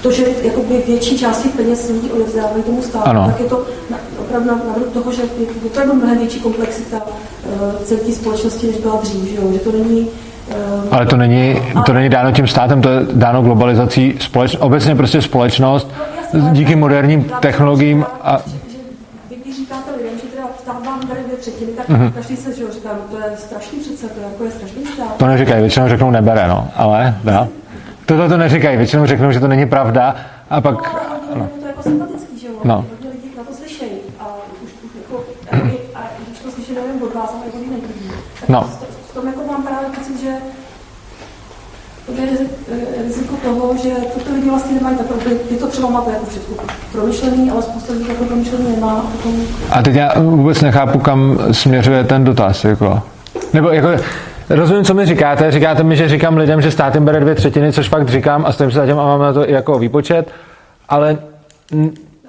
to, 0.02 0.12
že 0.12 0.24
jakoby 0.43 0.82
větší 0.86 1.19
část 1.19 1.43
těch 1.43 1.52
peněz 1.52 1.89
lidí 1.89 2.10
odevzdávají 2.10 2.62
tomu 2.62 2.82
státu, 2.82 3.09
Ano. 3.09 3.27
tak 3.27 3.40
je 3.40 3.47
to 3.47 3.66
na, 3.90 3.97
opravdu 4.20 4.48
na, 4.48 4.55
vrub 4.74 4.93
toho, 4.93 5.12
že 5.12 5.23
je 5.23 5.47
opravdu 5.66 5.94
mnohem 5.94 6.19
větší 6.19 6.40
komplexita 6.40 6.97
uh, 6.97 7.73
celé 7.85 8.01
té 8.01 8.12
společnosti, 8.12 8.66
než 8.66 8.77
byla 8.77 8.97
dřív, 9.02 9.24
že, 9.31 9.36
jo? 9.36 9.52
že 9.52 9.59
to 9.59 9.73
není 9.73 10.01
uh, 10.01 10.94
Ale 10.94 11.06
to 11.06 11.16
není, 11.16 11.62
to 11.86 11.93
není 11.93 12.09
dáno 12.09 12.32
tím 12.32 12.47
státem, 12.47 12.82
to 12.82 12.89
je 12.89 13.01
dáno 13.12 13.43
globalizací 13.43 14.15
společ, 14.20 14.56
obecně 14.60 14.94
prostě 14.94 15.23
společnost 15.23 15.90
díky 16.52 16.77
moderním 16.77 17.31
technologiím 17.40 18.06
a 18.23 18.40
vy 19.31 19.36
když 19.36 19.56
říkáte 19.56 19.90
lidem, 19.97 20.12
že 20.23 20.28
teda 20.36 20.47
stát 20.62 20.86
vám 20.86 21.01
bere 21.09 21.20
dvě 21.27 21.36
třetiny, 21.36 21.73
tak 21.73 21.89
Mhm. 21.89 22.02
mm-hmm. 22.06 22.12
každý 22.12 22.36
se 22.36 22.55
že 22.56 22.62
jo, 22.62 22.69
říká, 22.73 22.89
no 22.93 23.16
to 23.19 23.24
je 23.24 23.36
strašný 23.36 23.78
přece, 23.78 24.06
to 24.09 24.20
je, 24.20 24.27
jako 24.32 24.44
je 24.44 24.51
strašný 24.51 24.85
stát. 24.94 25.16
to 25.16 25.27
neříkají, 25.27 25.60
většinou 25.60 25.89
řeknou 25.89 26.10
nebere, 26.10 26.48
no, 26.48 26.69
ale 26.77 27.15
dá. 27.24 27.48
Tohle 28.09 28.28
to 28.28 28.36
neříkají, 28.36 28.76
většinou 28.76 29.06
řeknou, 29.06 29.32
že 29.32 29.40
to 29.40 29.48
není 29.48 29.66
pravda 29.66 30.16
a 30.51 30.60
pak, 30.60 30.74
No, 30.74 31.01
ale 31.10 31.18
hodně 31.40 31.60
to 31.60 31.66
jako 31.66 31.82
sympatický, 31.82 32.39
že 32.40 32.47
jo? 32.47 32.52
No. 32.64 32.85
Lidí 33.12 33.32
na 33.39 33.44
to 33.44 33.55
slyšejí 33.55 33.90
a 34.20 34.36
už, 34.64 34.70
už 34.85 34.90
jako, 35.02 35.24
a, 35.94 36.01
když 36.28 36.39
to 36.39 36.51
slyší 36.51 36.72
nejen 36.74 37.02
od 37.02 37.14
vás, 37.14 37.30
ale 37.35 37.43
od 37.55 37.55
jiných 37.55 37.82
lidí. 37.82 38.10
No. 38.48 38.70
v- 39.10 39.14
tom 39.14 39.26
jako 39.26 39.40
mám 39.52 39.62
právě 39.62 39.89
pocit, 39.98 40.20
že 40.20 40.30
to 42.06 42.12
je 42.22 42.28
eh, 42.72 43.02
riziko 43.02 43.36
toho, 43.44 43.76
že 43.82 43.90
tyto 44.14 44.35
lidi 44.35 44.51
vlastně 44.51 44.74
nemají 44.74 44.97
takové, 44.97 45.20
vy, 45.51 45.56
to 45.56 45.66
třeba 45.66 45.90
máte 45.90 46.10
jako 46.10 46.26
všechno 46.26 46.55
promyšlený, 46.93 47.51
ale 47.51 47.62
spousta 47.62 47.93
lidí 47.93 48.05
to 48.05 48.24
promyšlený 48.24 48.74
nemá 48.74 48.93
a 48.93 49.01
potom 49.02 49.35
a 49.70 49.82
teď 49.82 49.94
já 49.94 50.20
vůbec 50.20 50.60
nechápu, 50.60 50.98
kam 50.98 51.39
směřuje 51.52 52.05
ten 52.05 52.24
dotaz, 52.24 52.64
jako. 52.64 53.02
Nebo 53.52 53.68
jako, 53.68 53.89
rozumím, 54.50 54.84
co 54.84 54.94
mi 54.94 55.06
říkáte, 55.06 55.50
říkáte 55.50 55.82
mi, 55.82 55.96
že 55.96 56.08
říkám 56.08 56.36
lidem, 56.36 56.60
že 56.60 56.70
stát 56.70 56.94
jim 56.94 57.04
bere 57.04 57.20
dvě 57.20 57.34
třetiny, 57.34 57.72
což 57.72 57.88
fakt 57.88 58.08
říkám 58.08 58.46
a 58.46 58.52
stojím 58.52 58.70
se 58.70 58.78
za 58.78 58.86
tím 58.86 58.98
a 58.98 59.06
mám 59.06 59.20
na 59.20 59.32
to 59.32 59.48
i 59.50 59.52
jako 59.52 59.78
výpočet, 59.78 60.32
ale 60.88 61.18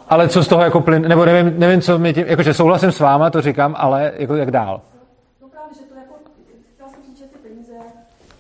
ale 0.09 0.27
co 0.27 0.43
z 0.43 0.47
toho 0.47 0.63
jako 0.63 0.81
plyn, 0.81 1.07
nebo 1.07 1.25
nevím, 1.25 1.59
nevím 1.59 1.81
co 1.81 1.99
mi 1.99 2.13
tím, 2.13 2.25
jakože 2.27 2.53
souhlasím 2.53 2.91
s 2.91 2.99
váma, 2.99 3.29
to 3.29 3.41
říkám, 3.41 3.75
ale 3.77 4.11
jako 4.17 4.35
jak 4.35 4.51
dál. 4.51 4.81
No 5.41 5.47
právě, 5.47 5.69
že 5.73 5.81
to 5.89 5.95
jako, 5.95 6.13
chtěla 6.73 6.89
jsem 6.89 6.99
říct, 7.07 7.17
že 7.17 7.25
ty 7.25 7.37
peníze, 7.49 7.73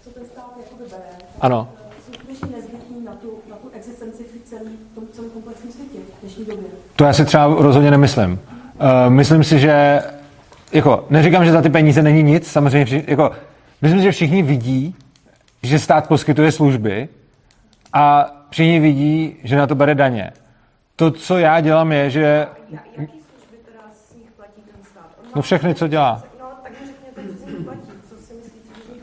co 0.03 0.09
ten 0.09 0.25
stát 0.25 0.51
jako 0.57 0.75
bere, 0.89 1.03
Ano. 1.41 1.67
jsou 2.05 2.13
skutečně 2.13 2.47
nezbytní 2.57 3.05
na 3.05 3.11
tu, 3.11 3.29
na 3.49 3.55
tu 3.55 3.69
existenci 3.73 4.23
v 4.23 4.49
celém 4.49 4.67
tom 4.95 5.03
celém 5.11 5.29
komplexním 5.29 5.71
světě 5.71 5.97
v 6.17 6.21
dnešní 6.21 6.45
době. 6.45 6.67
To 6.95 7.03
já 7.03 7.13
si 7.13 7.25
třeba 7.25 7.55
rozhodně 7.59 7.91
nemyslím. 7.91 8.31
Uh, 8.31 9.13
myslím 9.13 9.43
si, 9.43 9.59
že 9.59 10.01
jako, 10.71 11.05
neříkám, 11.09 11.45
že 11.45 11.51
za 11.51 11.61
ty 11.61 11.69
peníze 11.69 12.01
není 12.01 12.23
nic, 12.23 12.51
samozřejmě, 12.51 13.03
jako, 13.07 13.31
myslím 13.81 14.01
že 14.01 14.11
všichni 14.11 14.43
vidí, 14.43 14.95
že 15.63 15.79
stát 15.79 16.07
poskytuje 16.07 16.51
služby 16.51 17.09
a 17.93 18.31
všichni 18.49 18.79
vidí, 18.79 19.35
že 19.43 19.55
na 19.55 19.67
to 19.67 19.75
bere 19.75 19.95
daně. 19.95 20.31
To, 20.95 21.11
co 21.11 21.37
já 21.37 21.61
dělám, 21.61 21.91
je, 21.91 22.09
že 22.09 22.47
no 25.35 25.41
všechny, 25.41 25.75
co 25.75 25.87
dělá. 25.87 26.23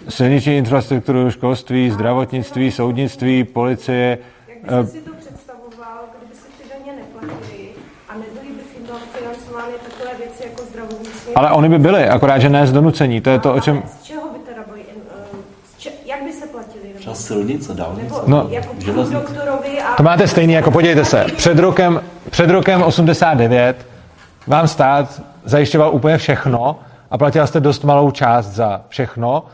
Silniční 0.09 0.57
infrastrukturu, 0.57 1.31
školství, 1.31 1.91
zdravotnictví, 1.91 2.71
soudnictví, 2.71 3.45
policie. 3.45 4.19
Jak 4.49 4.59
eh, 4.73 4.83
byste 4.83 4.99
si 4.99 5.05
to 5.05 5.15
představoval, 5.15 5.99
kdyby 6.19 6.35
se 6.35 6.47
ty 6.63 6.69
daně 6.69 6.99
neplatily 6.99 7.69
a 8.09 8.15
nebyly 8.15 8.55
by 8.55 8.63
finan- 8.63 9.19
financovány 9.19 9.73
takové 9.73 10.15
věci 10.19 10.43
jako 10.43 10.63
zdravotnictví? 10.63 11.35
Ale 11.35 11.51
oni 11.51 11.69
by 11.69 11.79
byli, 11.79 12.09
akorát, 12.09 12.39
že 12.39 12.49
ne 12.49 12.67
z 12.67 12.73
donucení. 12.73 13.21
To 13.21 13.31
je 13.31 13.39
to, 13.39 13.55
o 13.55 13.61
čem... 13.61 13.83
Z 14.01 14.03
čeho 14.03 14.29
by 14.33 14.39
teda 14.39 14.63
byly, 14.69 14.81
eh, 14.91 15.37
z 15.77 15.79
če- 15.79 15.93
jak 16.05 16.23
by 16.23 16.33
se 16.33 16.47
platily? 16.47 16.89
Nebo, 16.89 16.96
Třeba 17.07 17.17
silnice, 17.17 17.75
dálnice. 17.75 18.15
No. 18.27 18.47
jako 18.51 19.03
doktorovi 19.13 19.83
a... 19.83 19.95
To 19.95 20.03
máte 20.03 20.29
stejný, 20.29 20.53
jako 20.53 20.71
podívejte 20.71 21.05
se, 21.05 21.27
před 21.37 21.59
rokem, 21.59 22.03
před 22.31 22.51
rokem 22.51 22.83
89 22.83 23.87
vám 24.47 24.69
stát 24.69 25.23
zajišťoval 25.45 25.95
úplně 25.95 26.19
všechno 26.19 26.81
a 27.11 27.19
platila 27.19 27.47
jste 27.47 27.61
dost 27.61 27.85
malou 27.85 28.11
část 28.11 28.47
za 28.47 28.85
všechno. 28.89 29.45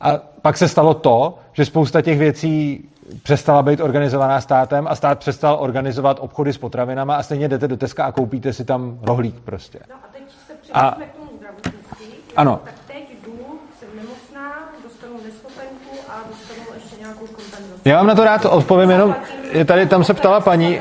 A 0.00 0.10
pak 0.42 0.56
se 0.56 0.68
stalo 0.68 0.94
to, 0.94 1.38
že 1.52 1.64
spousta 1.64 2.02
těch 2.02 2.18
věcí 2.18 2.84
přestala 3.22 3.62
být 3.62 3.80
organizovaná 3.80 4.40
státem 4.40 4.86
a 4.88 4.94
stát 4.94 5.18
přestal 5.18 5.56
organizovat 5.60 6.18
obchody 6.20 6.52
s 6.52 6.58
potravinama 6.58 7.16
a 7.16 7.22
stejně 7.22 7.48
jdete 7.48 7.68
do 7.68 7.76
Teska 7.76 8.04
a 8.04 8.12
koupíte 8.12 8.52
si 8.52 8.64
tam 8.64 8.98
rohlík 9.02 9.40
prostě. 9.44 9.78
No 9.88 9.94
a 9.94 10.08
teď 10.12 10.22
se 10.46 10.52
A- 10.72 10.90
přenesme 10.90 11.06
k 11.06 11.16
tomu 11.16 11.30
zdravotnictví. 11.36 12.06
Ano. 12.36 12.60
Tak 12.64 12.74
teď 12.86 13.16
jdu, 13.24 13.32
jsem 13.78 13.88
nemocná, 13.96 14.68
dostanu 14.84 15.14
neschopenku 15.24 15.96
a 16.08 16.14
dostanu 16.30 16.62
ještě 16.74 16.96
nějakou 17.00 17.26
kompenzaci. 17.26 17.69
Já 17.84 17.96
vám 17.96 18.06
na 18.06 18.14
to 18.14 18.24
rád 18.24 18.44
odpovím, 18.44 18.90
jenom 18.90 19.16
je 19.52 19.64
tady, 19.64 19.86
tam 19.86 20.04
se 20.04 20.14
ptala 20.14 20.40
paní, 20.40 20.80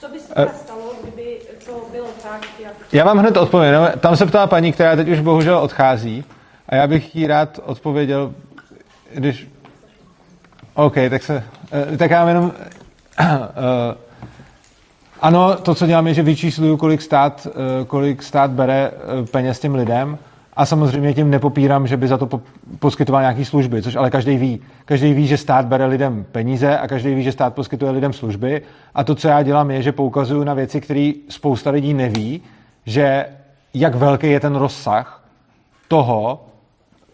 Co 0.00 0.08
by 0.08 0.18
se 0.18 0.26
Eh. 0.30 0.34
teda 0.34 0.58
stalo, 0.58 0.92
kdyby 1.02 1.38
to 1.66 1.72
bylo 1.92 2.06
tak, 2.22 2.40
jak... 2.62 2.72
já 2.92 3.04
vám 3.04 3.18
hned 3.18 3.36
odpovím, 3.36 3.72
tam 4.00 4.16
se 4.16 4.26
ptala 4.26 4.46
paní, 4.46 4.72
která 4.72 4.96
teď 4.96 5.08
už 5.08 5.20
bohužel 5.20 5.58
odchází 5.58 6.24
a 6.68 6.74
já 6.74 6.86
bych 6.86 7.16
jí 7.16 7.26
rád 7.26 7.60
odpověděl, 7.64 8.32
když... 9.14 9.48
OK, 10.74 10.94
tak 11.10 11.22
se, 11.22 11.44
eh, 11.92 11.96
tak 11.96 12.10
já 12.10 12.28
jenom... 12.28 12.52
eh, 13.20 13.34
ano, 15.20 15.56
to, 15.56 15.74
co 15.74 15.86
dělám, 15.86 16.06
je, 16.06 16.14
že 16.14 16.22
vyčísluju, 16.22 16.76
kolik 16.76 17.02
stát, 17.02 17.46
kolik 17.86 18.22
stát 18.22 18.50
bere 18.50 18.90
peněz 19.30 19.58
těm 19.58 19.74
lidem 19.74 20.18
a 20.56 20.66
samozřejmě 20.66 21.14
tím 21.14 21.30
nepopírám, 21.30 21.86
že 21.86 21.96
by 21.96 22.08
za 22.08 22.18
to 22.18 22.26
po- 22.26 22.40
poskytoval 22.78 23.20
nějaké 23.20 23.44
služby, 23.44 23.82
což 23.82 23.96
ale 23.96 24.10
každý 24.10 24.36
ví. 24.36 24.60
Každý 24.84 25.12
ví, 25.14 25.26
že 25.26 25.36
stát 25.36 25.66
bere 25.66 25.86
lidem 25.86 26.26
peníze 26.32 26.78
a 26.78 26.88
každý 26.88 27.14
ví, 27.14 27.22
že 27.22 27.32
stát 27.32 27.54
poskytuje 27.54 27.90
lidem 27.90 28.12
služby. 28.12 28.62
A 28.94 29.04
to, 29.04 29.14
co 29.14 29.28
já 29.28 29.42
dělám, 29.42 29.70
je, 29.70 29.82
že 29.82 29.92
poukazuju 29.92 30.44
na 30.44 30.54
věci, 30.54 30.80
které 30.80 31.12
spousta 31.28 31.70
lidí 31.70 31.94
neví, 31.94 32.42
že 32.86 33.26
jak 33.74 33.94
velký 33.94 34.30
je 34.30 34.40
ten 34.40 34.54
rozsah 34.56 35.24
toho, 35.88 36.44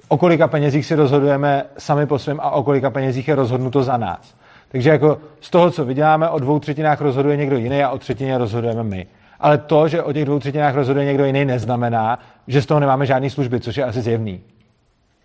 o 0.09 0.19
kolika 0.19 0.48
penězích 0.48 0.86
si 0.86 0.94
rozhodujeme 0.94 1.65
sami 1.78 2.06
po 2.06 2.19
svém 2.19 2.40
a 2.40 2.51
o 2.51 2.62
kolika 2.62 2.90
penězích 2.90 3.28
je 3.28 3.35
rozhodnuto 3.35 3.82
za 3.82 3.97
nás. 3.97 4.35
Takže 4.69 4.90
jako 4.90 5.19
z 5.40 5.51
toho, 5.51 5.70
co 5.70 5.85
vyděláme, 5.85 6.28
o 6.28 6.39
dvou 6.39 6.59
třetinách 6.59 7.01
rozhoduje 7.01 7.36
někdo 7.36 7.56
jiný 7.56 7.82
a 7.82 7.90
o 7.90 7.98
třetině 7.98 8.39
rozhodujeme 8.39 8.85
my. 8.85 9.06
Ale 9.40 9.59
to, 9.59 9.89
že 9.89 10.02
o 10.02 10.12
těch 10.12 10.24
dvou 10.24 10.39
třetinách 10.39 10.74
rozhoduje 10.74 11.06
někdo 11.06 11.24
jiný, 11.24 11.44
neznamená, 11.44 12.19
že 12.48 12.62
z 12.62 12.66
toho 12.66 12.80
nemáme 12.80 13.06
žádné 13.06 13.30
služby, 13.30 13.60
což 13.60 13.76
je 13.76 13.84
asi 13.84 14.00
zjevný. 14.02 14.40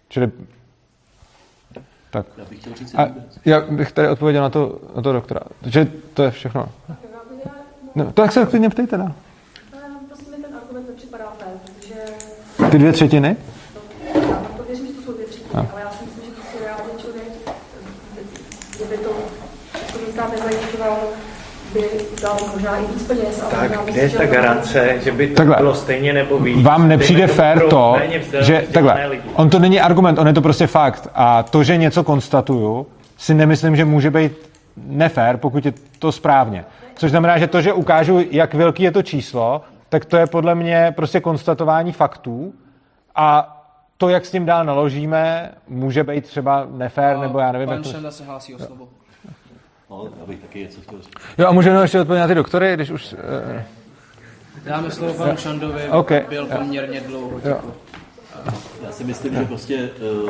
Čili... 0.10 0.32
Tak. 2.12 2.26
Já 2.38 2.46
bych 2.46 2.60
chtěl 2.60 2.74
říct 2.76 2.96
A 2.96 3.08
já 3.46 3.62
bych 3.62 3.92
tady 3.92 4.08
odpověděl 4.10 4.42
na 4.44 4.50
to, 4.50 4.80
na 4.96 5.02
to 5.02 5.14
doktora. 5.14 5.40
Takže 5.62 5.88
to 6.14 6.24
je 6.24 6.32
všechno. 6.32 6.70
No, 7.96 8.12
to 8.12 8.22
jak 8.22 8.32
se 8.32 8.46
klidně 8.46 8.70
ptejte, 8.70 8.98
no. 8.98 9.16
Prostě 10.08 10.32
mi 10.32 10.38
ten 10.44 10.56
argument 10.56 10.88
nepřipadá 10.90 11.34
fér, 11.40 11.48
protože 11.66 11.96
Ty 12.72 12.78
dvě 12.80 12.92
třetiny? 12.94 13.36
já 14.16 14.34
to 14.58 14.64
věřím, 14.64 14.88
že 14.88 14.94
to 14.94 15.02
jsou 15.02 15.14
dvě 15.14 15.26
třetiny, 15.26 15.50
No. 15.54 15.70
ale 15.74 15.82
já 15.82 15.90
si 15.92 16.06
myslím, 16.06 16.24
že 16.26 16.32
prostě 16.32 16.58
reálně 16.66 16.94
člověk, 16.98 17.28
kdyby 18.76 18.98
to 18.98 19.10
stát 20.12 20.32
nezajišťoval, 20.32 20.98
by 21.74 21.90
dal 22.22 22.38
možná 22.54 22.78
i 22.78 22.82
víc 22.94 23.04
peněz. 23.04 23.44
ale 23.44 23.70
Tak 23.70 23.86
kde 23.86 24.02
je 24.02 24.10
ta 24.10 24.26
garance, 24.26 25.00
že 25.04 25.12
by 25.12 25.28
to 25.28 25.36
Takhle. 25.36 25.56
bylo 25.58 25.76
stejně 25.76 26.14
nebo 26.14 26.40
víc? 26.40 26.64
Vám 26.64 26.88
nepřijde 26.88 27.28
tomu 27.28 27.38
fér 27.38 27.62
to, 27.70 27.96
že 28.40 28.68
takhle, 28.74 29.08
lidi. 29.08 29.24
on 29.36 29.50
to 29.50 29.60
není 29.60 29.82
argument, 29.82 30.20
on 30.20 30.28
je 30.28 30.34
to 30.34 30.42
prostě 30.42 30.68
fakt. 30.68 31.08
A 31.16 31.44
to, 31.44 31.64
že 31.64 31.78
něco 31.78 32.04
konstatuju, 32.04 32.88
si 33.18 33.34
nemyslím, 33.34 33.76
že 33.76 33.86
může 33.86 34.12
být 34.12 34.32
nefér, 34.78 35.38
pokud 35.38 35.66
je 35.66 35.74
to 36.00 36.12
správně. 36.12 36.66
Což 36.96 37.12
znamená, 37.12 37.38
že 37.38 37.48
to, 37.48 37.62
že 37.62 37.74
ukážu, 37.74 38.20
jak 38.32 38.54
velký 38.54 38.84
je 38.84 38.92
to 38.92 39.02
číslo, 39.02 39.62
tak 39.90 40.06
to 40.06 40.18
je 40.18 40.28
podle 40.28 40.56
mě 40.56 40.94
prostě 40.96 41.20
konstatování 41.20 41.92
faktů 41.92 42.54
a 43.16 43.60
to, 43.98 44.10
jak 44.10 44.26
s 44.26 44.32
tím 44.32 44.46
dál 44.46 44.66
naložíme, 44.66 45.52
může 45.68 46.04
být 46.04 46.26
třeba 46.26 46.68
nefér, 46.72 47.18
nebo 47.18 47.40
já 47.40 47.52
nevím, 47.52 47.68
Pan 47.68 47.78
jak 47.78 47.84
to... 47.84 48.12
Se 48.12 48.24
hlásí 48.24 48.56
o 48.56 48.60
slovo. 48.60 48.88
No, 49.94 50.10
taky 50.42 50.60
něco 50.60 50.82
chtěl 50.82 51.00
říct. 51.02 51.12
Jo, 51.38 51.48
a 51.48 51.64
jenom 51.64 51.82
ještě 51.82 52.00
odpovědět 52.02 52.22
na 52.22 52.28
ty 52.28 52.36
doktory, 52.36 52.74
když 52.74 52.90
už... 52.90 53.16
eh, 53.18 53.66
Dáme 54.66 54.92
slovo 54.92 55.14
panu 55.14 55.38
Šandovi, 55.38 55.90
OK. 55.90 56.12
byl 56.30 56.46
poměrně 56.46 57.02
dlouho 57.02 57.40
Jo. 57.46 57.58
Já 58.86 58.92
si 58.92 59.04
myslím, 59.04 59.36
že 59.36 59.46
prostě 59.46 59.90
uh, 60.26 60.30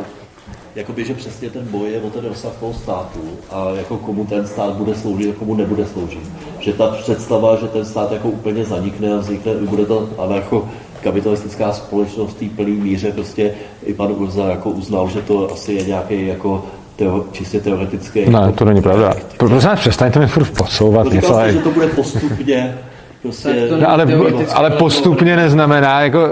jakoby, 0.76 1.06
že 1.06 1.14
přesně 1.14 1.50
ten 1.50 1.68
boj 1.68 1.92
je 1.92 2.02
o 2.02 2.10
ten 2.10 2.26
rozsah 2.26 2.54
toho 2.60 2.74
státu 2.74 3.38
a 3.52 3.70
jako 3.70 3.98
komu 3.98 4.26
ten 4.26 4.48
stát 4.48 4.74
bude 4.74 4.96
sloužit 4.96 5.36
a 5.36 5.40
komu 5.40 5.56
nebude 5.56 5.86
sloužit. 5.86 6.32
Že 6.60 6.74
ta 6.74 6.88
představa, 6.88 7.56
že 7.56 7.68
ten 7.68 7.86
stát 7.86 8.12
jako 8.12 8.30
úplně 8.30 8.66
zanikne 8.66 9.14
a 9.14 9.18
vznikne, 9.18 9.54
bude 9.54 9.86
to 9.86 10.10
anarcho 10.18 10.70
kapitalistická 11.02 11.74
společnost 11.74 12.34
v 12.34 12.40
té 12.40 12.56
plné 12.56 12.72
míře, 12.72 13.12
prostě 13.12 13.54
i 13.84 13.94
pan 13.94 14.12
Urza 14.12 14.48
jako 14.50 14.70
uznal, 14.70 15.10
že 15.10 15.22
to 15.22 15.52
asi 15.52 15.74
je 15.74 15.84
nějaký 15.84 16.28
jako 16.28 16.66
teo, 16.96 17.26
čistě 17.32 17.60
teoretický. 17.60 18.30
Ne, 18.30 18.52
to 18.56 18.66
není 18.66 18.82
pravda. 18.82 19.14
Prosím 19.38 19.70
vás, 19.70 19.80
přestaňte 19.80 20.20
mi 20.20 20.28
furt 20.28 20.58
podsouvat 20.58 21.06
No, 21.06 21.12
něco. 21.12 21.28
říkal 21.28 21.52
že 21.52 21.60
to 21.60 21.72
bude 21.72 21.88
postupně 21.88 22.78
prostě... 23.22 23.68
No, 23.80 23.90
ale, 23.90 24.08
ale 24.54 24.70
postupně 24.70 25.36
neznamená, 25.36 26.02
jako, 26.02 26.30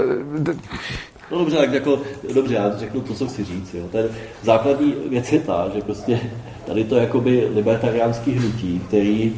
No 1.31 1.37
dobře, 1.39 1.57
tak 1.57 1.73
jako, 1.73 1.99
dobře, 2.33 2.53
já 2.55 2.71
řeknu 2.77 3.01
to, 3.01 3.13
co 3.13 3.27
chci 3.27 3.43
říct. 3.43 3.73
Jo. 3.73 3.83
Ten 3.91 4.05
základní 4.43 4.93
věc 5.09 5.31
je 5.31 5.39
ta, 5.39 5.67
že 5.75 5.81
prostě 5.81 6.19
tady 6.65 6.83
to 6.83 6.95
jakoby 6.95 7.47
libertariánský 7.55 8.31
hnutí, 8.31 8.81
který, 8.87 9.35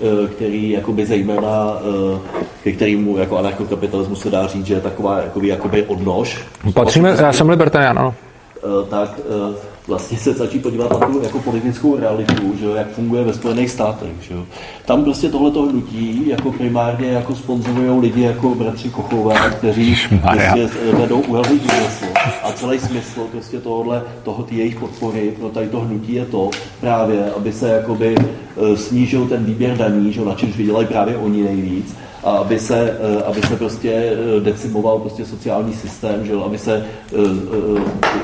eh, 0.00 0.28
který 0.28 0.70
jakoby 0.70 1.06
zejména, 1.06 1.76
eh, 2.14 2.18
ke 2.64 2.72
kterému 2.72 3.18
jako 3.18 3.38
anarchokapitalismu 3.38 4.14
se 4.16 4.30
dá 4.30 4.46
říct, 4.46 4.66
že 4.66 4.74
je 4.74 4.80
taková 4.80 5.18
jakoby, 5.18 5.48
jakoby 5.48 5.82
odnož. 5.82 6.38
patříme, 6.74 7.16
já 7.20 7.32
jsem 7.32 7.48
libertarián, 7.48 7.98
ano. 7.98 8.14
Eh, 8.56 8.86
tak 8.90 9.10
eh, 9.18 9.56
vlastně 9.88 10.18
se 10.18 10.32
začít 10.32 10.62
podívat 10.62 11.00
na 11.00 11.06
tu 11.06 11.22
jako 11.22 11.38
politickou 11.38 11.96
realitu, 11.96 12.56
že 12.58 12.64
jo, 12.64 12.74
jak 12.74 12.90
funguje 12.90 13.24
ve 13.24 13.32
Spojených 13.32 13.70
státech. 13.70 14.10
Že 14.20 14.34
jo. 14.34 14.46
Tam 14.86 15.04
prostě 15.04 15.28
tohleto 15.28 15.62
hnutí 15.62 16.28
jako 16.28 16.52
primárně 16.52 17.08
jako 17.08 17.34
sponzorují 17.34 18.00
lidi 18.00 18.22
jako 18.22 18.54
bratři 18.54 18.90
Kochové, 18.90 19.50
kteří 19.50 19.96
prostě 20.20 20.68
eh, 20.88 20.96
vedou 20.96 21.20
uhelný 21.20 21.58
průmysl. 21.58 22.04
A 22.42 22.52
celý 22.52 22.78
smysl 22.78 23.20
prostě 23.32 23.58
tohohle, 23.58 24.02
toho 24.22 24.42
ty 24.42 24.56
jejich 24.56 24.76
podpory 24.76 25.34
pro 25.38 25.48
tady 25.48 25.68
to 25.68 25.80
hnutí 25.80 26.14
je 26.14 26.24
to 26.24 26.50
právě, 26.80 27.32
aby 27.36 27.52
se 27.52 27.68
jakoby 27.68 28.14
eh, 28.18 28.76
snížil 28.76 29.26
ten 29.26 29.44
výběr 29.44 29.76
daní, 29.76 30.12
že 30.12 30.20
jo, 30.20 30.26
na 30.26 30.34
čemž 30.34 30.56
vydělají 30.56 30.86
právě 30.86 31.16
oni 31.16 31.42
nejvíc 31.42 31.96
a 32.28 32.36
aby 32.36 32.58
se, 32.58 32.96
eh, 33.00 33.22
aby 33.22 33.42
se 33.42 33.56
prostě 33.56 33.92
eh, 33.92 34.40
decimoval 34.40 34.98
prostě 34.98 35.24
sociální 35.24 35.72
systém, 35.72 36.26
že 36.26 36.32
jo, 36.32 36.42
aby 36.44 36.58
se 36.58 36.84
eh, 36.84 37.18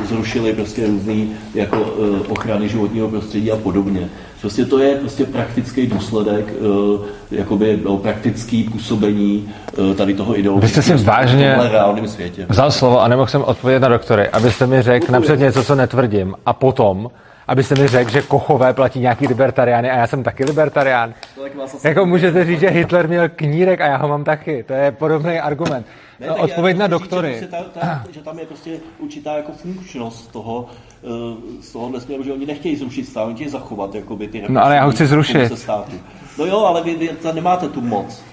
zrušily 0.05 0.53
prostě 0.53 0.87
různý 0.87 1.33
jako 1.55 1.77
ochrany 2.29 2.69
životního 2.69 3.09
prostředí 3.09 3.53
a 3.53 3.57
podobně. 3.57 4.09
Prostě 4.41 4.65
to 4.65 4.79
je 4.79 4.95
prostě 4.95 5.25
praktický 5.25 5.87
důsledek, 5.87 6.55
jakoby 7.31 7.81
no, 7.85 7.97
praktický 7.97 8.65
působení 8.65 9.49
tady 9.97 10.15
toho 10.15 10.33
Vy 10.33 10.39
ideologického 10.39 10.83
jste 10.83 10.99
si 10.99 11.05
vážně 11.05 11.49
v 11.49 11.55
tomhle 11.55 11.73
reálném 11.73 12.09
světě. 12.09 12.47
vzal 12.49 12.71
slovo 12.71 13.03
a 13.03 13.09
nemohl 13.09 13.29
jsem 13.29 13.43
odpovědět 13.43 13.81
na 13.81 13.89
doktory, 13.89 14.29
abyste 14.29 14.67
mi 14.67 14.83
řekl 14.83 15.13
napřed 15.13 15.41
něco, 15.41 15.65
co 15.65 15.75
netvrdím, 15.75 16.35
a 16.47 16.53
potom, 16.53 17.09
abyste 17.49 17.75
mi 17.75 17.89
řekl, 17.89 18.11
že 18.11 18.23
kochové 18.23 18.73
platí 18.73 19.01
nějaký 19.01 19.27
libertariány 19.27 19.91
a 19.91 19.97
já 19.97 20.07
jsem 20.07 20.23
taky 20.23 20.45
libertarián. 20.45 21.15
Jako 21.85 22.07
můžete 22.07 22.45
říct, 22.45 22.61
že 22.61 22.69
Hitler 22.71 23.09
měl 23.09 23.29
knírek 23.29 23.81
a 23.81 23.87
já 23.87 23.97
ho 23.97 24.09
mám 24.09 24.25
taky. 24.25 24.63
To 24.63 24.73
je 24.73 24.93
podobný 24.93 25.41
argument. 25.41 25.87
Ne, 26.21 26.27
No, 26.27 26.37
Odpověď 26.37 26.77
na 26.77 26.87
chci 26.87 26.95
říct, 26.95 27.01
doktory. 27.01 27.35
Že, 27.41 27.47
prostě 27.47 27.65
ta, 27.81 27.81
ta, 27.81 28.05
že 28.13 28.21
tam 28.23 28.39
je 28.39 28.47
prostě 28.47 28.71
určitá 28.99 29.37
jako 29.37 29.53
funkčnost 29.53 30.33
toho, 30.33 30.67
eh, 31.05 31.63
z 31.63 31.73
tohohle 31.73 32.01
směru, 32.01 32.23
že 32.23 32.33
oni 32.33 32.47
nechtějí 32.47 32.77
zrušit 32.77 33.05
stát, 33.09 33.25
oni 33.25 33.35
chtějí 33.35 33.51
zachovat 33.51 33.95
jakoby, 33.95 34.29
ty 34.29 34.45
No, 34.49 34.65
ale 34.65 34.77
já 34.77 34.85
ho 34.85 34.91
chci 34.91 35.07
zrušit. 35.07 35.53
No 36.39 36.47
jo, 36.47 36.59
ale 36.59 36.83
vy, 36.83 36.95
vy 36.95 37.11
nemáte 37.33 37.69
tu 37.69 37.81
moc. 37.81 38.25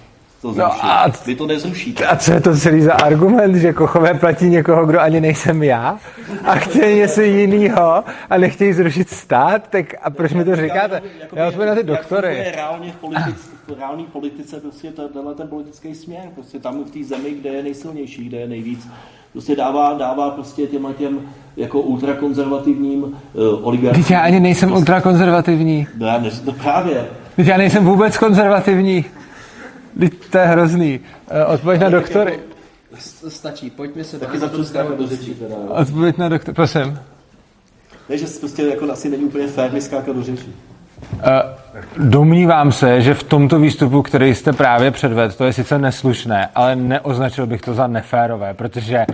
To 0.42 0.52
No 0.58 0.66
a- 0.66 1.12
Vy 1.26 1.36
to 1.36 1.48
nezrušíte. 1.48 2.06
A 2.06 2.16
co 2.16 2.34
je 2.34 2.42
to 2.42 2.56
celý 2.58 2.82
za 2.82 2.94
argument, 2.94 3.56
že 3.56 3.74
kochové 3.74 4.14
platí 4.14 4.46
někoho, 4.46 4.86
kdo 4.86 5.00
ani 5.02 5.22
nejsem 5.22 5.64
já 5.64 6.00
a 6.44 6.56
chtějí 6.56 6.98
něco 7.00 7.22
jiného 7.22 8.04
a 8.30 8.38
nechtějí 8.38 8.74
zrušit 8.74 9.10
stát, 9.10 9.68
tak 9.70 9.86
a 10.04 10.10
proč 10.10 10.34
mi 10.34 10.44
to 10.46 10.56
říkáte? 10.56 11.02
Já 11.34 11.48
odpovím 11.48 11.68
na 11.68 11.74
ty 11.74 11.80
Jak 11.80 11.88
doktory. 11.88 12.44
reálně 12.56 12.92
v, 12.92 12.96
politic, 12.96 13.50
v 13.68 13.80
reální 13.80 14.04
politice 14.06 14.60
prostě 14.60 14.92
ten- 14.92 15.10
tenhle 15.10 15.36
ten 15.36 15.48
politický 15.48 15.96
směr, 15.96 16.22
prostě 16.36 16.60
tam 16.60 16.84
v 16.84 16.92
té 16.92 17.04
zemi, 17.04 17.30
kde 17.42 17.50
je 17.50 17.64
nejsilnější, 17.64 18.24
kde 18.30 18.38
je 18.38 18.48
nejvíc, 18.48 18.88
prostě 19.32 19.56
dává, 19.56 19.94
dává 19.94 20.30
prostě 20.30 20.68
těm 20.68 20.88
těm 20.98 21.20
jako 21.58 21.82
ultrakonzervativním 21.82 23.04
uh, 23.04 23.12
oligarchům. 23.68 24.06
Já 24.10 24.20
ani 24.20 24.40
nejsem 24.40 24.72
ultrakonzervativní. 24.72 25.88
No, 25.98 26.08
já 26.08 26.18
ne, 26.20 26.30
no 26.46 26.52
právě. 26.52 27.06
Teď 27.36 27.48
já 27.48 27.58
nejsem 27.58 27.86
vůbec 27.86 28.18
konzervativní. 28.18 29.06
Teď 30.00 30.14
to 30.32 30.38
je 30.38 30.46
hrozný. 30.46 31.00
Eh, 31.30 31.46
Odpověď 31.46 31.82
na 31.82 31.90
doktory. 31.90 32.40
S- 33.00 33.30
Stačí, 33.30 33.70
pojďme 33.70 34.04
se 34.04 34.20
Taky 34.20 34.40
začnu 34.40 34.64
skákat 34.64 34.98
do 34.98 35.08
teda. 35.08 35.56
jo. 35.56 35.68
Odpověď 35.70 36.18
na 36.18 36.30
doktory, 36.30 36.56
prosím. 36.56 37.00
Ne, 38.10 38.18
že 38.18 38.26
prostě 38.40 38.64
jako 38.64 38.92
asi 38.92 39.10
není 39.10 39.24
úplně 39.24 39.48
fér 39.48 39.72
mi 39.72 39.82
skákat 39.82 40.16
do 40.16 40.24
řeči. 40.24 40.46
Eh, 41.24 41.42
Domnívám 41.98 42.72
se, 42.72 43.02
že 43.02 43.14
v 43.14 43.24
tomto 43.24 43.60
výstupu, 43.60 44.02
který 44.02 44.36
jste 44.36 44.54
právě 44.54 44.92
předvedl, 44.92 45.34
to 45.34 45.46
je 45.46 45.54
sice 45.54 45.80
neslušné, 45.80 46.50
ale 46.56 46.76
neoznačil 46.76 47.48
bych 47.48 47.62
to 47.62 47.74
za 47.74 47.88
neférové, 47.88 48.54
protože 48.54 49.06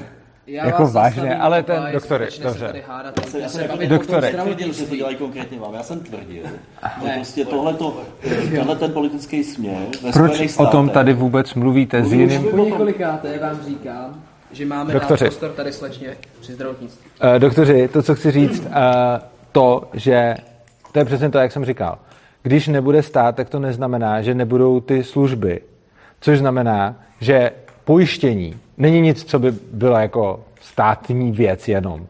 Já 0.47 0.65
jako 0.65 0.83
vás 0.83 0.93
vážně, 0.93 1.21
zastavím, 1.21 1.41
ale 1.41 1.63
ten 1.63 1.83
začnete 1.93 2.31
se 2.31 2.43
dobře. 2.43 2.81
hádat. 2.87 3.17
Já 3.17 3.25
jsem, 3.31 3.41
já 3.41 3.49
jsem 3.49 3.89
doktore, 3.89 4.31
tvrdil, 4.31 4.73
že 4.73 4.85
to 4.85 4.95
dělají 4.95 5.15
konkrétně 5.15 5.59
vám. 5.59 5.73
Já 5.73 5.83
jsem 5.83 5.99
tvrdil, 5.99 6.43
že 6.43 7.05
Ne. 7.05 7.13
prostě 7.15 7.45
tohleto, 7.45 8.01
tenhle 8.51 8.75
ten 8.75 8.91
politický 8.91 9.43
směr 9.43 9.77
ve 10.03 10.11
Proč 10.11 10.57
o 10.57 10.65
tom 10.65 10.89
tady 10.89 11.13
vůbec 11.13 11.53
mluvíte 11.53 12.03
s 12.03 12.13
jiným? 12.13 12.45
Už 12.45 12.51
po 12.51 12.57
několikáté 12.57 13.39
vám 13.39 13.59
říkám, 13.67 14.23
že 14.51 14.65
máme 14.65 14.93
Doktoři. 14.93 15.25
prostor 15.25 15.51
tady 15.51 15.73
slečně 15.73 16.17
při 16.39 16.53
zdravotnictví. 16.53 17.05
Uh, 17.23 17.39
doktoři, 17.39 17.87
to, 17.87 18.03
co 18.03 18.15
chci 18.15 18.31
říct, 18.31 18.59
uh, 18.65 18.67
to, 19.51 19.89
že 19.93 20.35
to 20.91 20.99
je 20.99 21.05
přesně 21.05 21.29
to, 21.29 21.37
jak 21.37 21.51
jsem 21.51 21.65
říkal. 21.65 21.97
Když 22.43 22.67
nebude 22.67 23.03
stát, 23.03 23.35
tak 23.35 23.49
to 23.49 23.59
neznamená, 23.59 24.21
že 24.21 24.33
nebudou 24.33 24.79
ty 24.79 25.03
služby. 25.03 25.61
Což 26.21 26.39
znamená, 26.39 26.95
že 27.21 27.51
pojištění 27.85 28.59
není 28.77 29.01
nic, 29.01 29.23
co 29.23 29.39
by 29.39 29.51
bylo 29.71 29.97
jako 29.97 30.39
státní 30.61 31.31
věc 31.31 31.67
jenom. 31.67 32.07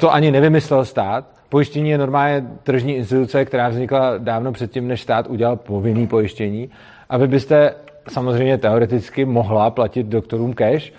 To 0.00 0.12
ani 0.12 0.30
nevymyslel 0.30 0.84
stát. 0.84 1.24
Pojištění 1.48 1.90
je 1.90 1.98
normálně 1.98 2.44
tržní 2.62 2.94
instituce, 2.96 3.44
která 3.44 3.68
vznikla 3.68 4.18
dávno 4.18 4.52
předtím, 4.52 4.88
než 4.88 5.02
stát 5.02 5.26
udělal 5.28 5.56
povinný 5.56 6.06
pojištění. 6.06 6.70
A 7.08 7.16
vy 7.16 7.28
byste 7.28 7.74
samozřejmě 8.08 8.58
teoreticky 8.58 9.24
mohla 9.24 9.70
platit 9.70 10.06
doktorům 10.06 10.54
cash, 10.54 10.92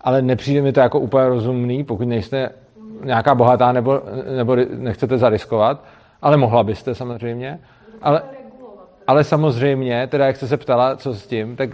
ale 0.00 0.22
nepřijde 0.22 0.62
mi 0.62 0.72
to 0.72 0.80
jako 0.80 1.00
úplně 1.00 1.28
rozumný, 1.28 1.84
pokud 1.84 2.08
nejste 2.08 2.50
nějaká 3.04 3.34
bohatá 3.34 3.72
nebo, 3.72 4.02
nebo 4.36 4.56
nechcete 4.56 5.18
zariskovat, 5.18 5.84
ale 6.22 6.36
mohla 6.36 6.64
byste 6.64 6.94
samozřejmě. 6.94 7.58
Ale, 8.02 8.22
ale 9.06 9.24
samozřejmě, 9.24 10.06
teda 10.06 10.26
jak 10.26 10.36
jste 10.36 10.46
se 10.46 10.56
ptala, 10.56 10.96
co 10.96 11.14
s 11.14 11.26
tím, 11.26 11.56
tak 11.56 11.70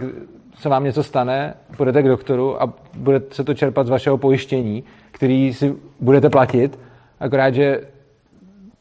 se 0.59 0.69
vám 0.69 0.83
něco 0.83 1.03
stane, 1.03 1.53
půjdete 1.77 2.03
k 2.03 2.07
doktoru 2.07 2.61
a 2.61 2.73
bude 2.97 3.21
se 3.31 3.43
to 3.43 3.53
čerpat 3.53 3.87
z 3.87 3.89
vašeho 3.89 4.17
pojištění, 4.17 4.83
který 5.11 5.53
si 5.53 5.75
budete 5.99 6.29
platit, 6.29 6.79
akorát, 7.19 7.53
že 7.53 7.81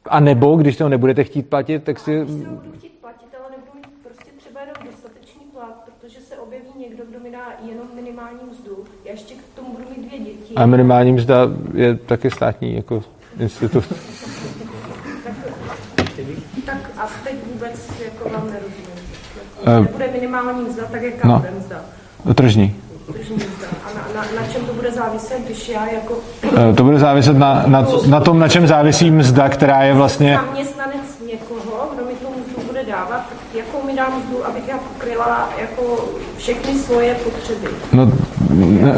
a 0.09 0.21
nebo, 0.21 0.57
když 0.57 0.77
to 0.77 0.89
nebudete 0.89 1.25
chtít 1.25 1.49
platit, 1.49 1.85
tak 1.85 1.99
si... 1.99 2.25
Budu 2.25 2.73
chtít 2.79 2.93
platit, 3.01 3.29
ale 3.39 3.51
nebudu 3.51 3.73
mít 3.75 4.03
prostě 4.03 4.31
třeba 4.39 4.61
jenom 4.61 4.75
dostatečný 4.91 5.45
plat, 5.53 5.85
protože 5.85 6.21
se 6.21 6.39
objeví 6.39 6.69
někdo, 6.79 7.05
kdo 7.11 7.21
mi 7.21 7.31
dá 7.31 7.53
jenom 7.69 7.87
minimální 7.95 8.41
mzdu. 8.51 8.85
Já 9.05 9.11
ještě 9.11 9.35
k 9.35 9.57
tomu 9.57 9.73
budu 9.73 9.85
mít 9.97 10.09
dvě 10.09 10.19
děti. 10.19 10.55
A 10.55 10.67
minimální 10.67 11.13
mzda 11.13 11.39
je 11.75 11.95
taky 11.95 12.31
státní 12.31 12.77
jako 12.77 13.03
institut. 13.41 13.85
Tak 16.67 16.91
a 16.99 17.09
teď 17.25 17.35
vůbec 17.53 18.01
jako 18.05 18.29
vám 18.29 18.51
nerozumím. 18.51 18.86
Eh, 19.67 19.81
Nebude 19.81 20.09
minimální 20.13 20.63
mzda, 20.69 20.83
tak 20.91 21.03
jaká 21.03 21.29
no. 21.29 21.39
bude 21.39 21.51
mzda? 21.59 21.77
Tržní. 22.35 22.77
Tržní 23.13 23.37
mzda. 23.37 23.67
A 23.85 23.89
na, 23.97 24.21
na, 24.23 24.41
na 24.41 24.47
čem 24.53 24.65
to 24.67 24.73
bude 24.73 24.91
záviset, 24.93 25.39
když 25.47 25.69
já 25.69 25.87
jako 25.87 26.15
Eh, 26.71 26.73
To 26.75 26.85
bude 26.85 26.99
záviset 26.99 27.37
na, 27.39 27.63
na, 27.67 27.87
na 28.09 28.21
tom, 28.21 28.39
na 28.39 28.49
čem 28.49 28.67
závisí 28.67 29.11
mzda, 29.11 29.49
která 29.49 29.83
je 29.83 29.95
vlastně... 29.95 30.39
zaměstnanec 30.47 30.97
někoho, 31.33 31.91
kdo 31.95 32.05
mi 32.05 32.13
tu 32.15 32.27
mzdu 32.41 32.67
bude 32.67 32.85
dávat, 32.85 33.09
tak 33.29 33.39
jakou 33.55 33.87
mi 33.87 33.97
dá 33.97 34.09
mzdu, 34.09 34.47
abych 34.47 34.69
já 34.69 34.79
pokryla 34.79 35.49
jako 35.61 36.05
všechny 36.37 36.75
svoje 36.79 37.15
potřeby. 37.15 37.67
No, 37.93 38.11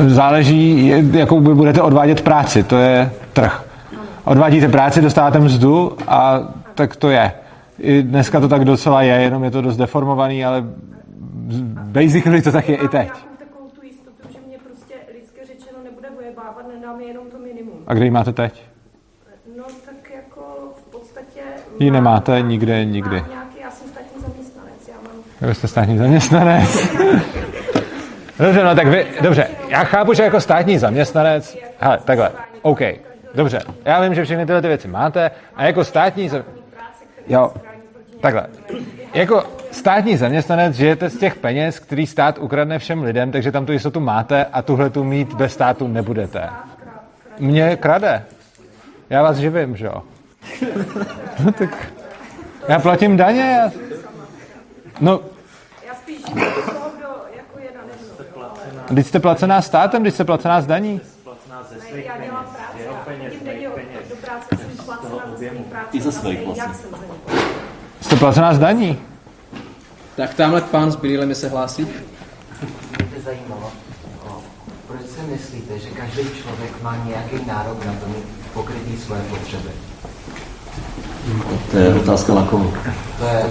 záleží, 0.06 0.86
je- 0.86 1.04
jakou 1.18 1.40
vy 1.40 1.54
budete 1.54 1.82
odvádět 1.82 2.20
práci, 2.20 2.62
to 2.62 2.76
je 2.76 3.10
trh. 3.32 3.64
Odvádíte 4.24 4.68
práci, 4.68 5.00
dostáváte 5.02 5.38
mzdu 5.38 5.92
a 6.08 6.40
tak 6.74 6.96
to 6.96 7.10
je. 7.10 7.32
I 7.78 8.02
dneska 8.02 8.40
to 8.40 8.48
tak 8.48 8.64
docela 8.64 9.02
je, 9.02 9.14
jenom 9.22 9.44
je 9.44 9.50
to 9.50 9.62
dost 9.62 9.76
deformovaný, 9.76 10.44
ale 10.44 10.64
basically 11.72 12.42
to 12.42 12.52
tak 12.52 12.68
je 12.68 12.76
i 12.76 12.88
teď. 12.88 13.10
Prostě 14.64 14.94
lidsky 15.14 15.40
řečeno 15.46 15.78
nebude 15.84 16.08
vojebávat, 16.14 16.68
nedá 16.74 16.96
mi 16.96 17.04
jenom 17.04 17.30
to 17.30 17.38
minimum. 17.38 17.74
A 17.86 17.94
kde 17.94 18.04
ji 18.04 18.10
máte 18.10 18.32
teď? 18.32 18.62
No 19.56 19.64
tak 19.84 20.10
jako 20.14 20.72
v 20.76 20.90
podstatě... 20.90 21.40
Ji 21.78 21.90
nemáte 21.90 22.42
nikde, 22.42 22.84
nikdy. 22.84 23.16
Nějaký, 23.28 23.60
já 23.62 23.70
jsem 23.70 23.88
státní 23.88 24.22
zaměstnanec, 24.22 24.88
já 24.88 24.94
mám... 24.94 25.48
Vy 25.48 25.54
jste 25.54 25.68
státní 25.68 25.98
zaměstnanec. 25.98 26.88
Dobře, 28.38 28.64
no 28.64 28.74
tak 28.74 28.86
vy, 28.86 29.06
dobře, 29.22 29.48
já 29.68 29.84
chápu, 29.84 30.14
že 30.14 30.22
jako 30.22 30.40
státní 30.40 30.78
zaměstnanec, 30.78 31.58
hele, 31.78 31.98
takhle, 32.04 32.30
OK, 32.62 32.80
dobře, 33.34 33.60
já 33.84 34.00
vím, 34.00 34.14
že 34.14 34.24
všechny 34.24 34.46
tyhle 34.46 34.62
ty 34.62 34.68
věci 34.68 34.88
máte 34.88 35.30
a 35.56 35.64
jako 35.64 35.84
státní 35.84 36.28
zam... 36.28 36.42
jo, 37.28 37.52
takhle, 38.20 38.46
jako 39.14 39.44
státní 39.70 40.16
zaměstnanec 40.16 40.76
žijete 40.76 41.10
z 41.10 41.18
těch 41.18 41.34
peněz, 41.34 41.78
který 41.78 42.06
stát 42.06 42.38
ukradne 42.38 42.78
všem 42.78 43.02
lidem, 43.02 43.32
takže 43.32 43.52
tam 43.52 43.66
tu 43.66 43.72
jistotu 43.72 44.00
máte 44.00 44.44
a 44.44 44.62
tuhle 44.62 44.90
tu 44.90 45.04
mít 45.04 45.34
bez 45.34 45.52
státu 45.52 45.88
nebudete. 45.88 46.48
Mě 47.38 47.76
krade. 47.76 48.24
Já 49.10 49.22
vás 49.22 49.36
živím, 49.36 49.76
že 49.76 49.86
jo? 49.86 50.02
No 51.44 51.52
tak 51.52 51.92
já 52.68 52.78
platím 52.78 53.16
daně, 53.16 53.40
já... 53.40 53.70
No, 55.00 55.20
Já 55.86 55.94
spíš 55.94 56.22
jako. 56.34 56.78
Když 58.88 59.06
jste 59.06 59.20
placená 59.20 59.62
státem, 59.62 60.02
když 60.02 60.14
jste 60.14 60.24
placená 60.24 60.60
z 60.60 60.66
daní. 60.66 61.00
Ne, 61.92 62.02
já 62.02 62.18
dělám 62.18 62.44
práci, 62.44 62.82
já 62.82 64.00
do 64.08 64.16
práce, 64.16 64.56
jsem 64.56 64.84
placena. 64.84 65.24
I 65.92 66.00
ze 66.00 66.12
svých 66.12 66.46
vlastně. 66.46 67.07
Jste 68.08 68.16
placená 68.16 68.54
z 68.54 68.58
daní. 68.58 68.98
Tak 70.16 70.34
tamhle 70.34 70.60
pán 70.60 70.92
s 70.92 70.96
brýlemi 70.96 71.34
se 71.34 71.48
hlásí. 71.48 71.82
Mě 71.82 73.06
by 73.14 73.20
zajímalo, 73.24 73.70
proč 74.88 75.00
si 75.00 75.20
myslíte, 75.32 75.78
že 75.78 75.88
každý 75.88 76.22
člověk 76.22 76.82
má 76.82 76.96
nějaký 77.06 77.36
nárok 77.46 77.84
na 77.86 77.92
to 77.92 78.06
mít 78.08 78.24
pokrytý 78.54 78.96
svoje 78.96 79.20
potřeby? 79.22 79.68
To 81.70 81.78
je 81.78 81.94
otázka 81.94 82.34
na 82.34 82.42
koho. 82.42 82.72
To 83.18 83.24
je. 83.24 83.44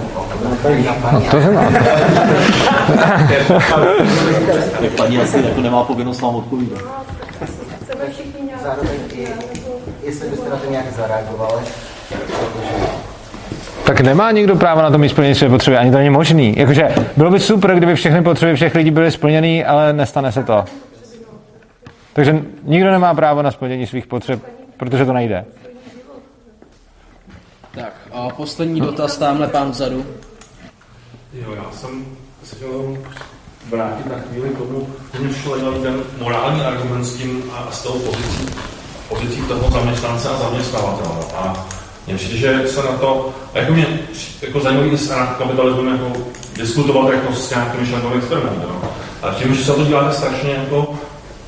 No, 0.44 1.20
to 1.30 1.36
je 1.36 1.50
na- 1.50 1.70
Tak 4.80 4.90
paní 4.96 5.18
asi 5.18 5.42
jako 5.48 5.60
nemá 5.60 5.84
povinnost 5.84 6.20
vám 6.20 6.34
odpovídat. 6.34 6.78
Zároveň 8.62 8.98
i, 9.12 9.28
jestli 10.02 10.28
byste 10.30 10.50
na 10.50 10.56
to 10.56 10.70
nějak 10.70 10.92
zareagovali, 10.96 11.62
protože 12.08 12.97
Tak 13.88 14.00
nemá 14.00 14.30
nikdo 14.30 14.56
právo 14.56 14.82
na 14.82 14.90
to 14.90 14.98
mít 14.98 15.08
splnění 15.08 15.34
své 15.34 15.48
potřeby, 15.48 15.76
ani 15.76 15.90
to 15.90 15.96
není 15.96 16.10
možný. 16.10 16.54
Jakože 16.58 16.94
bylo 17.16 17.30
by 17.30 17.40
super, 17.40 17.76
kdyby 17.76 17.94
všechny 17.94 18.22
potřeby 18.22 18.54
všech 18.54 18.74
lidí 18.74 18.90
byly 18.90 19.10
splněny, 19.10 19.64
ale 19.64 19.92
nestane 19.92 20.32
se 20.32 20.42
to. 20.44 20.64
Takže 22.12 22.44
nikdo 22.62 22.90
nemá 22.90 23.14
právo 23.14 23.42
na 23.42 23.50
splnění 23.50 23.86
svých 23.86 24.06
potřeb, 24.06 24.42
protože 24.76 25.06
to 25.06 25.12
nejde. 25.12 25.44
Tak 27.74 27.92
a 28.12 28.28
poslední 28.28 28.80
dotaz, 28.80 29.16
tamhle 29.16 29.48
pán 29.48 29.70
vzadu. 29.70 30.06
Jo, 31.32 31.54
já 31.56 31.70
jsem 31.72 32.04
se 32.44 32.56
chtěl 32.56 32.98
vrátit 33.70 34.06
na 34.06 34.18
chvíli 34.18 34.48
k 34.48 34.58
tomu, 34.58 34.88
že 35.14 35.20
mě 35.20 35.32
zajímavý 35.32 35.78
ten 35.78 36.00
morální 36.18 36.60
argument 36.60 37.04
s 37.04 37.16
tím 37.16 37.42
a 37.52 37.70
s 37.70 37.82
tou 37.82 37.98
pozicí, 37.98 38.46
pozicí 39.08 39.42
toho 39.42 39.70
zaměstnance 39.70 40.28
a 40.28 40.36
zaměstnavatele. 40.36 41.24
A 41.36 41.66
mně 42.08 42.16
přijde, 42.16 42.38
že 42.38 42.68
se 42.68 42.82
na 42.82 42.92
to, 42.92 43.30
jako 43.54 43.72
mě 43.72 43.98
jako 44.42 44.60
zajímavý 44.60 44.98
se 44.98 45.16
na 45.16 45.26
kapitalismu 45.26 45.90
jako 45.90 46.12
diskutovat 46.56 47.12
jako 47.12 47.34
s 47.34 47.50
nějakým 47.50 47.80
myšlenkovým 47.80 48.18
experimentem. 48.18 48.68
No. 48.68 48.90
A 49.22 49.34
tím, 49.34 49.54
že 49.54 49.64
se 49.64 49.72
to 49.72 49.84
děláte 49.84 50.14
strašně 50.14 50.50
jako 50.50 50.94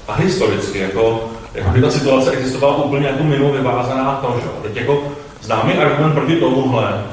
a 0.09 0.15
historicky, 0.15 0.78
jako, 0.78 1.31
jako 1.55 1.70
by 1.70 1.81
ta 1.81 1.91
situace 1.91 2.31
existovala 2.31 2.77
úplně 2.77 3.07
jako 3.07 3.24
mimo 3.24 3.53
vyvázaná 3.53 4.12
to, 4.15 4.41
že? 4.43 4.69
Teď 4.69 4.77
jako 4.77 5.03
známý 5.43 5.73
argument 5.73 6.12
proti 6.12 6.37
tomuhle 6.37 7.05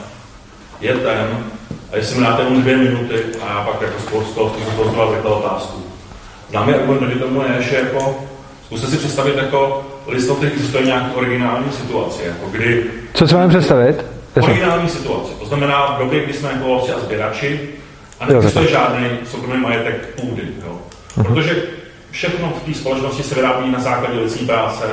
je 0.81 0.93
ten, 0.93 1.45
a 1.91 1.95
jestli 1.95 2.15
mi 2.15 2.25
dáte 2.25 2.43
dvě 2.43 2.77
minuty 2.77 3.15
a 3.41 3.53
já 3.53 3.63
pak 3.63 3.81
jako 3.81 3.99
zkusím 3.99 4.73
pozvat 4.75 5.11
takhle 5.11 5.31
otázku. 5.31 5.83
Známý 6.49 6.73
argument 6.73 6.99
proti 6.99 7.19
tomu 7.19 7.41
je, 7.41 7.61
že 7.61 7.75
jako, 7.75 8.15
zkuste 8.65 8.87
si 8.87 8.97
představit 8.97 9.37
jako 9.37 9.86
list, 10.07 10.31
který 10.31 10.51
existuje 10.51 10.85
nějaký 10.85 11.11
originální 11.15 11.71
situaci, 11.71 12.23
jako 12.25 12.49
kdy 12.51 12.83
Co 13.13 13.27
si 13.27 13.33
máme 13.35 13.49
představit? 13.49 14.05
originální 14.41 14.89
situaci. 14.89 15.31
To 15.39 15.45
znamená 15.45 15.85
v 15.95 15.99
době, 15.99 16.23
kdy 16.23 16.33
jsme 16.33 16.49
jako 16.51 16.83
a 16.95 16.99
sběrači 16.99 17.69
a 18.19 18.25
neexistuje 18.25 18.67
žádný 18.67 19.07
soukromý 19.31 19.61
majetek 19.61 20.07
půdy. 20.21 20.43
Jo. 20.67 20.77
Protože 21.23 21.63
všechno 22.11 22.53
v 22.61 22.65
té 22.65 22.73
společnosti 22.79 23.23
se 23.23 23.35
vyrábí 23.35 23.71
na 23.71 23.79
základě 23.79 24.19
lidské 24.19 24.45
práce 24.45 24.83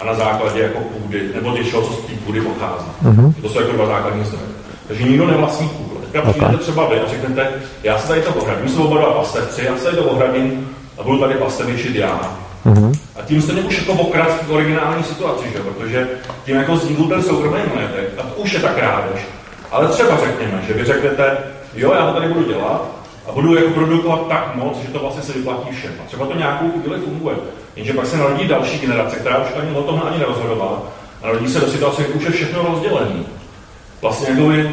a 0.00 0.04
na 0.04 0.14
základě 0.14 0.60
jako 0.60 0.78
půdy, 0.80 1.22
nebo 1.34 1.50
něčeho, 1.56 1.82
co 1.82 1.92
z 1.92 1.98
té 2.06 2.12
půdy 2.24 2.40
pochází. 2.40 2.86
Mhm. 3.02 3.32
To 3.42 3.48
jsou 3.48 3.60
jako 3.60 3.72
dva 3.72 3.86
základní 3.86 4.24
zdroje. 4.24 4.46
Takže 4.88 5.02
nikdo 5.02 5.26
nevlastní 5.26 5.68
půdu. 5.68 6.00
Teďka 6.00 6.22
Ok. 6.22 6.30
přijdete 6.30 6.56
třeba 6.56 6.88
vy 6.88 7.00
a 7.00 7.08
řeknete, 7.08 7.48
já 7.82 7.98
se 7.98 8.08
tady 8.08 8.20
to 8.22 8.34
ohradím, 8.34 8.68
jsou 8.68 8.84
oba 8.84 8.96
dva 9.00 9.10
pastevci, 9.10 9.64
já 9.64 9.76
se 9.76 9.84
tady 9.84 9.96
to 9.96 10.04
ohradím 10.04 10.68
a 10.98 11.02
budu 11.02 11.18
tady 11.18 11.34
pastevičit 11.34 11.94
já. 11.96 12.20
Mhm. 12.66 12.92
A 13.16 13.22
tím 13.22 13.42
jste 13.42 13.52
už 13.52 13.78
jako 13.78 13.94
pokrat 13.94 14.42
v 14.42 14.52
originální 14.52 15.04
situaci, 15.04 15.44
že? 15.52 15.58
protože 15.58 16.08
tím 16.44 16.56
jako 16.56 16.72
vznikl 16.72 17.04
ten 17.04 17.22
soukromý 17.22 17.60
majetek 17.74 18.08
a 18.18 18.22
to 18.22 18.34
už 18.34 18.52
je 18.52 18.60
ta 18.60 18.68
krádež. 18.68 19.20
Ale 19.70 19.88
třeba 19.88 20.18
řekněme, 20.24 20.62
že 20.66 20.74
vy 20.74 20.84
řeknete, 20.84 21.38
jo, 21.74 21.92
já 21.92 22.06
to 22.06 22.20
tady 22.20 22.32
budu 22.32 22.48
dělat, 22.48 22.96
A 23.28 23.32
budou 23.32 23.54
jako 23.54 23.70
produkovat 23.70 24.28
tak 24.28 24.54
moc, 24.54 24.78
že 24.78 24.88
to 24.88 24.98
vlastně 24.98 25.22
se 25.22 25.32
vyplatí 25.32 25.74
všem. 25.74 25.90
A 26.02 26.06
třeba 26.06 26.26
to 26.26 26.38
nějakou 26.38 26.70
chvíli 26.70 26.98
funguje. 27.00 27.36
Jenže 27.76 27.92
pak 27.92 28.06
se 28.06 28.16
narodí 28.16 28.48
další 28.48 28.78
generace, 28.78 29.16
která 29.16 29.38
už 29.38 29.48
ani 29.60 29.70
o 29.70 29.82
tom 29.82 30.02
ani 30.06 30.18
nerozhodovala. 30.18 30.82
A 31.22 31.26
narodí 31.26 31.48
se 31.48 31.60
do 31.60 31.66
situace, 31.66 32.02
kdy 32.02 32.12
už 32.12 32.24
je 32.24 32.30
všechno 32.30 32.62
rozdělené. 32.62 33.22
Vlastně 34.02 34.28
jako 34.30 34.50
je 34.50 34.72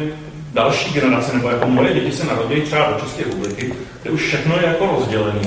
další 0.54 0.92
generace, 0.92 1.36
nebo 1.36 1.48
jako 1.48 1.68
moje 1.68 1.94
děti 1.94 2.12
se 2.12 2.26
narodí 2.26 2.60
třeba 2.60 2.90
do 2.90 3.00
České 3.00 3.24
republiky, 3.24 3.74
kde 4.02 4.10
už 4.10 4.22
všechno 4.22 4.56
je 4.56 4.66
jako 4.66 4.86
rozdělené. 4.98 5.40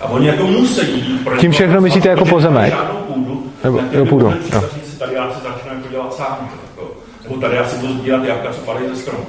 A 0.00 0.08
oni 0.08 0.26
jako 0.26 0.46
musí. 0.46 1.18
Tím 1.38 1.52
všechno 1.52 1.80
myslíte 1.80 2.08
jako 2.08 2.24
pozemek? 2.24 2.72
Žádnou 2.72 3.00
půdu. 3.00 3.46
Nebo 3.64 3.80
jo, 3.92 4.06
půdu. 4.06 4.26
Jo. 4.52 4.62
Říct, 4.74 4.98
tady 4.98 5.14
já 5.14 5.30
se 5.32 5.40
začnu 5.42 5.70
jako 5.74 5.88
dělat 5.90 6.14
sám. 6.14 6.50
Jako, 6.52 6.90
nebo 7.24 7.36
tady 7.36 7.56
já 7.56 7.68
si 7.68 7.76
budu 7.76 7.92
sbírat 7.92 8.24
jabka, 8.24 8.52
co 8.52 8.60
padají 8.60 8.86
ze 8.88 8.96
stromu. 8.96 9.26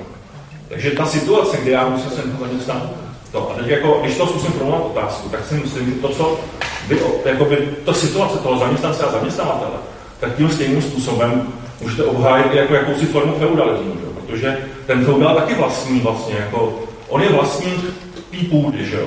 Takže 0.69 0.91
ta 0.91 1.05
situace, 1.05 1.57
kdy 1.57 1.71
já 1.71 1.89
musím 1.89 2.09
se 2.09 2.21
zaměstnat, 2.39 2.89
to, 3.31 3.51
a 3.51 3.53
teď 3.53 3.67
jako, 3.67 3.99
když 4.03 4.17
to 4.17 4.27
zkusím 4.27 4.51
formulovat 4.51 4.85
otázku, 4.85 5.29
tak 5.29 5.45
si 5.45 5.55
myslím, 5.55 5.85
že 5.85 5.91
to, 5.91 6.09
co 6.09 6.39
vy, 6.87 6.99
jakoby, 7.25 7.57
to 7.85 7.93
situace 7.93 8.37
toho 8.37 8.59
zaměstnance 8.59 9.03
a 9.03 9.11
zaměstnavatele, 9.11 9.77
tak 10.19 10.35
tím 10.35 10.49
stejným 10.49 10.81
způsobem 10.81 11.47
můžete 11.81 12.03
obhájit 12.03 12.53
jako 12.53 12.73
jakousi 12.73 13.05
formu 13.05 13.33
feudalismu, 13.39 13.93
že? 13.93 14.21
protože 14.21 14.57
ten 14.85 15.05
feudal 15.05 15.35
taky 15.35 15.55
vlastní 15.55 15.99
vlastně, 15.99 16.35
jako, 16.39 16.79
on 17.07 17.21
je 17.21 17.29
vlastník 17.29 17.85
té 18.31 18.37
půdy, 18.49 18.85
že 18.85 18.95
jo. 18.95 19.05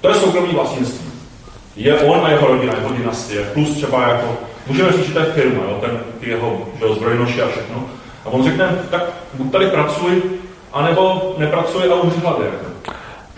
To 0.00 0.08
je 0.08 0.14
soukromý 0.14 0.52
vlastnictví. 0.52 1.08
Je 1.76 1.94
on 1.94 2.26
a 2.26 2.30
jeho 2.30 2.46
rodina, 2.46 2.74
jeho 2.74 2.92
dynastie, 2.92 3.42
plus 3.42 3.70
třeba 3.70 4.08
jako, 4.08 4.36
můžeme 4.66 4.92
říct, 4.92 5.06
že 5.06 5.12
to 5.12 5.18
je 5.18 5.24
firma, 5.24 5.62
jo, 5.64 5.78
ten, 5.80 6.00
ty 6.20 6.30
jeho 6.30 6.58
že 6.78 6.94
zbrojnoši 6.94 7.42
a 7.42 7.48
všechno. 7.48 7.84
A 8.24 8.28
on 8.28 8.44
řekne, 8.44 8.78
tak 8.90 9.02
buď 9.34 9.52
tady 9.52 9.66
pracuj, 9.66 10.22
anebo 10.72 11.34
nepracuj 11.38 11.92
a 11.92 11.94
umři. 11.94 12.20
Jako. 12.24 12.66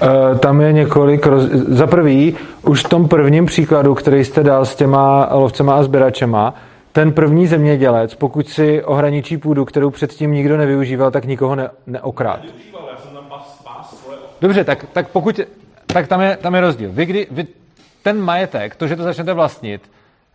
Uh, 0.03 0.39
tam 0.39 0.61
je 0.61 0.73
několik 0.73 1.27
roz... 1.27 1.45
Za 1.53 1.87
prvý, 1.87 2.37
už 2.63 2.85
v 2.85 2.89
tom 2.89 3.09
prvním 3.09 3.47
příkladu, 3.47 3.95
který 3.95 4.25
jste 4.25 4.43
dal 4.43 4.65
s 4.65 4.77
těma 4.77 5.29
lovcema 5.33 5.75
a 5.75 5.83
sběračema, 5.83 6.55
ten 6.93 7.13
první 7.13 7.47
zemědělec, 7.47 8.15
pokud 8.15 8.49
si 8.49 8.85
ohraničí 8.85 9.37
půdu, 9.37 9.65
kterou 9.65 9.91
předtím 9.91 10.33
nikdo 10.33 10.57
nevyužíval, 10.57 11.11
tak 11.11 11.25
nikoho 11.25 11.55
ne, 11.55 11.71
neokrát. 11.87 12.41
Dobře, 14.41 14.65
tak, 14.65 14.87
tak 14.93 15.09
pokud, 15.09 15.41
tak 15.93 16.09
tam 16.09 16.21
je, 16.21 16.37
tam 16.37 16.55
je 16.55 16.61
rozdíl. 16.61 16.91
Vy, 16.93 17.07
kdy, 17.07 17.27
vy, 17.31 17.47
ten 18.03 18.21
majetek, 18.21 18.77
to, 18.77 18.87
že 18.87 18.97
to 18.97 19.03
začnete 19.03 19.33
vlastnit, 19.33 19.91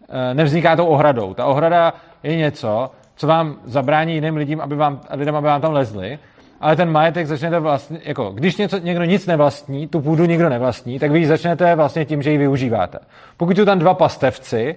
eh, 0.10 0.34
nevzniká 0.34 0.76
tou 0.76 0.86
ohradou. 0.86 1.34
Ta 1.34 1.45
ohrada 1.45 1.94
je 2.23 2.36
něco, 2.36 2.91
co 3.15 3.27
vám 3.27 3.56
zabrání 3.65 4.14
jiným 4.14 4.36
lidem, 4.36 4.61
aby 4.61 4.76
vám, 4.76 5.02
lidem, 5.10 5.36
aby 5.36 5.48
vám 5.48 5.61
tam 5.61 5.73
lezli, 5.73 6.19
ale 6.61 6.76
ten 6.76 6.91
majetek 6.91 7.27
začnete 7.27 7.60
vlastně, 7.60 7.99
jako 8.03 8.32
když 8.32 8.57
něco, 8.57 8.77
někdo 8.77 9.03
nic 9.03 9.26
nevlastní, 9.26 9.88
tu 9.88 10.02
půdu 10.02 10.26
nikdo 10.26 10.49
nevlastní, 10.49 10.99
tak 10.99 11.11
vy 11.11 11.19
ji 11.19 11.27
začnete 11.27 11.76
vlastně 11.76 12.06
tím, 12.06 12.22
že 12.22 12.32
ji 12.32 12.38
využíváte. 12.38 12.99
Pokud 13.38 13.57
jsou 13.57 13.65
tam 13.65 13.80
dva 13.80 13.94
pastevci, 13.94 14.76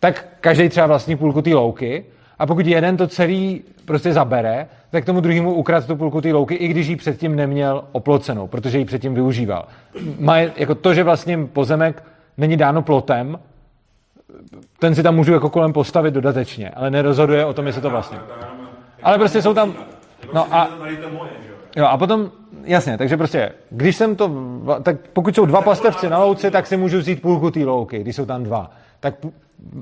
tak 0.00 0.26
každý 0.40 0.68
třeba 0.68 0.86
vlastní 0.86 1.16
půlku 1.16 1.42
té 1.42 1.54
louky 1.54 2.04
a 2.38 2.46
pokud 2.46 2.66
jeden 2.66 2.96
to 2.96 3.06
celý 3.06 3.62
prostě 3.84 4.12
zabere, 4.12 4.66
tak 4.90 5.04
tomu 5.04 5.20
druhému 5.20 5.54
ukrad 5.54 5.86
tu 5.86 5.96
půlku 5.96 6.20
té 6.20 6.32
louky, 6.32 6.54
i 6.54 6.68
když 6.68 6.86
ji 6.86 6.96
předtím 6.96 7.36
neměl 7.36 7.84
oplocenou, 7.92 8.46
protože 8.46 8.78
ji 8.78 8.84
předtím 8.84 9.14
využíval. 9.14 9.68
Maje, 10.20 10.52
jako 10.56 10.74
to, 10.74 10.94
že 10.94 11.04
vlastně 11.04 11.38
pozemek 11.52 12.02
není 12.36 12.56
dáno 12.56 12.82
plotem, 12.82 13.38
ten 14.78 14.94
si 14.94 15.02
tam 15.02 15.16
můžu 15.16 15.32
jako 15.32 15.50
kolem 15.50 15.72
postavit 15.72 16.14
dodatečně, 16.14 16.70
ale 16.70 16.90
nerozhoduje 16.90 17.44
o 17.44 17.52
tom, 17.52 17.66
jestli 17.66 17.82
to 17.82 17.90
vlastně. 17.90 18.18
Ale 19.02 19.18
prostě 19.18 19.42
jsou 19.42 19.54
tam... 19.54 19.74
No 20.34 20.54
a, 20.54 20.70
jo, 21.76 21.86
a 21.86 21.96
potom, 21.98 22.30
jasně, 22.64 22.98
takže 22.98 23.16
prostě, 23.16 23.52
když 23.70 23.96
jsem 23.96 24.16
to, 24.16 24.30
tak 24.82 24.96
pokud 25.12 25.34
jsou 25.34 25.46
dva 25.46 25.62
pastevci 25.62 26.08
na 26.08 26.18
louce, 26.18 26.50
tak 26.50 26.66
si 26.66 26.76
můžu 26.76 26.98
vzít 26.98 27.22
půlku 27.22 27.50
té 27.50 27.64
louky, 27.64 27.98
když 27.98 28.16
jsou 28.16 28.26
tam 28.26 28.44
dva. 28.44 28.70
Tak 29.00 29.14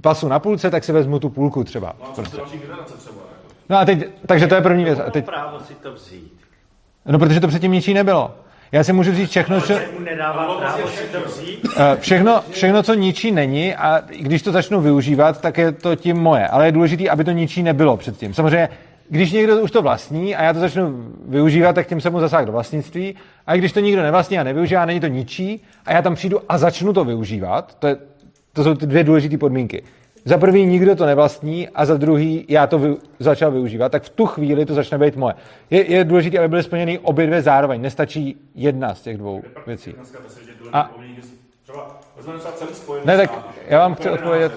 pasu 0.02 0.28
na 0.28 0.38
půlce, 0.38 0.70
tak 0.70 0.84
si 0.84 0.92
vezmu 0.92 1.18
tu 1.18 1.28
půlku 1.28 1.64
třeba. 1.64 1.92
No 2.00 2.06
a 2.10 2.12
prostě. 2.14 2.36
třeba? 2.36 2.48
Jako? 2.70 3.54
No 3.68 3.76
a 3.78 3.84
teď, 3.84 4.06
takže 4.26 4.46
to 4.46 4.54
je 4.54 4.60
první 4.60 4.84
věc. 4.84 4.98
A 5.06 5.10
teď, 5.10 5.24
právo 5.24 5.60
si 5.60 5.74
to 5.74 5.92
vzít. 5.92 6.32
no 7.06 7.18
protože 7.18 7.40
to 7.40 7.48
předtím 7.48 7.72
ničí 7.72 7.94
nebylo. 7.94 8.34
Já 8.72 8.84
si 8.84 8.92
můžu 8.92 9.12
vzít 9.12 9.30
všechno, 9.30 9.60
co... 9.60 9.72
mu 9.72 10.04
nedává 10.04 10.54
právo 10.58 10.88
si 10.88 11.04
to 11.04 11.20
vzít? 11.28 11.66
Eh, 11.76 11.96
Všechno, 12.00 12.42
všechno, 12.50 12.82
co 12.82 12.94
ničí 12.94 13.32
není 13.32 13.74
a 13.74 14.00
když 14.20 14.42
to 14.42 14.52
začnu 14.52 14.80
využívat, 14.80 15.40
tak 15.40 15.58
je 15.58 15.72
to 15.72 15.96
tím 15.96 16.16
moje. 16.16 16.46
Ale 16.48 16.66
je 16.66 16.72
důležité, 16.72 17.08
aby 17.08 17.24
to 17.24 17.30
ničí 17.30 17.62
nebylo 17.62 17.96
předtím. 17.96 18.34
Samozřejmě, 18.34 18.68
když 19.10 19.32
někdo 19.32 19.56
už 19.56 19.70
to 19.70 19.82
vlastní 19.82 20.36
a 20.36 20.42
já 20.42 20.52
to 20.52 20.58
začnu 20.60 21.12
využívat, 21.28 21.72
tak 21.72 21.86
tím 21.86 22.00
se 22.00 22.10
mu 22.10 22.20
zasáhne 22.20 22.46
do 22.46 22.52
vlastnictví. 22.52 23.14
A 23.46 23.56
když 23.56 23.72
to 23.72 23.80
nikdo 23.80 24.02
nevlastní 24.02 24.38
a 24.38 24.42
nevyužívá, 24.42 24.84
není 24.84 25.00
to 25.00 25.06
ničí 25.06 25.62
a 25.86 25.92
já 25.92 26.02
tam 26.02 26.14
přijdu 26.14 26.40
a 26.48 26.58
začnu 26.58 26.92
to 26.92 27.04
využívat, 27.04 27.74
to, 27.78 27.86
je, 27.86 27.96
to 28.56 28.64
jsou 28.64 28.74
ty 28.74 28.86
dvě 28.86 29.04
důležité 29.04 29.38
podmínky. 29.38 29.82
Za 30.24 30.38
prvý 30.38 30.66
nikdo 30.66 30.96
to 30.96 31.06
nevlastní 31.06 31.68
a 31.68 31.84
za 31.84 31.96
druhý 31.96 32.44
já 32.48 32.66
to 32.66 32.78
vy, 32.78 32.96
začal 33.18 33.50
využívat, 33.50 33.92
tak 33.92 34.02
v 34.02 34.08
tu 34.08 34.26
chvíli 34.26 34.66
to 34.66 34.74
začne 34.74 34.98
být 34.98 35.16
moje. 35.16 35.34
Je, 35.70 35.92
je 35.92 36.04
důležité, 36.04 36.38
aby 36.38 36.48
byly 36.48 36.62
splněny 36.62 36.98
obě 36.98 37.26
dvě 37.26 37.42
zároveň. 37.42 37.82
Nestačí 37.82 38.36
jedna 38.54 38.94
z 38.94 39.02
těch 39.02 39.18
dvou 39.18 39.42
věcí. 39.66 39.94
A, 40.72 40.90
ne, 43.04 43.16
tak 43.16 43.30
já 43.66 43.78
vám 43.78 43.94
chci 43.94 44.10
odpovědět. 44.10 44.52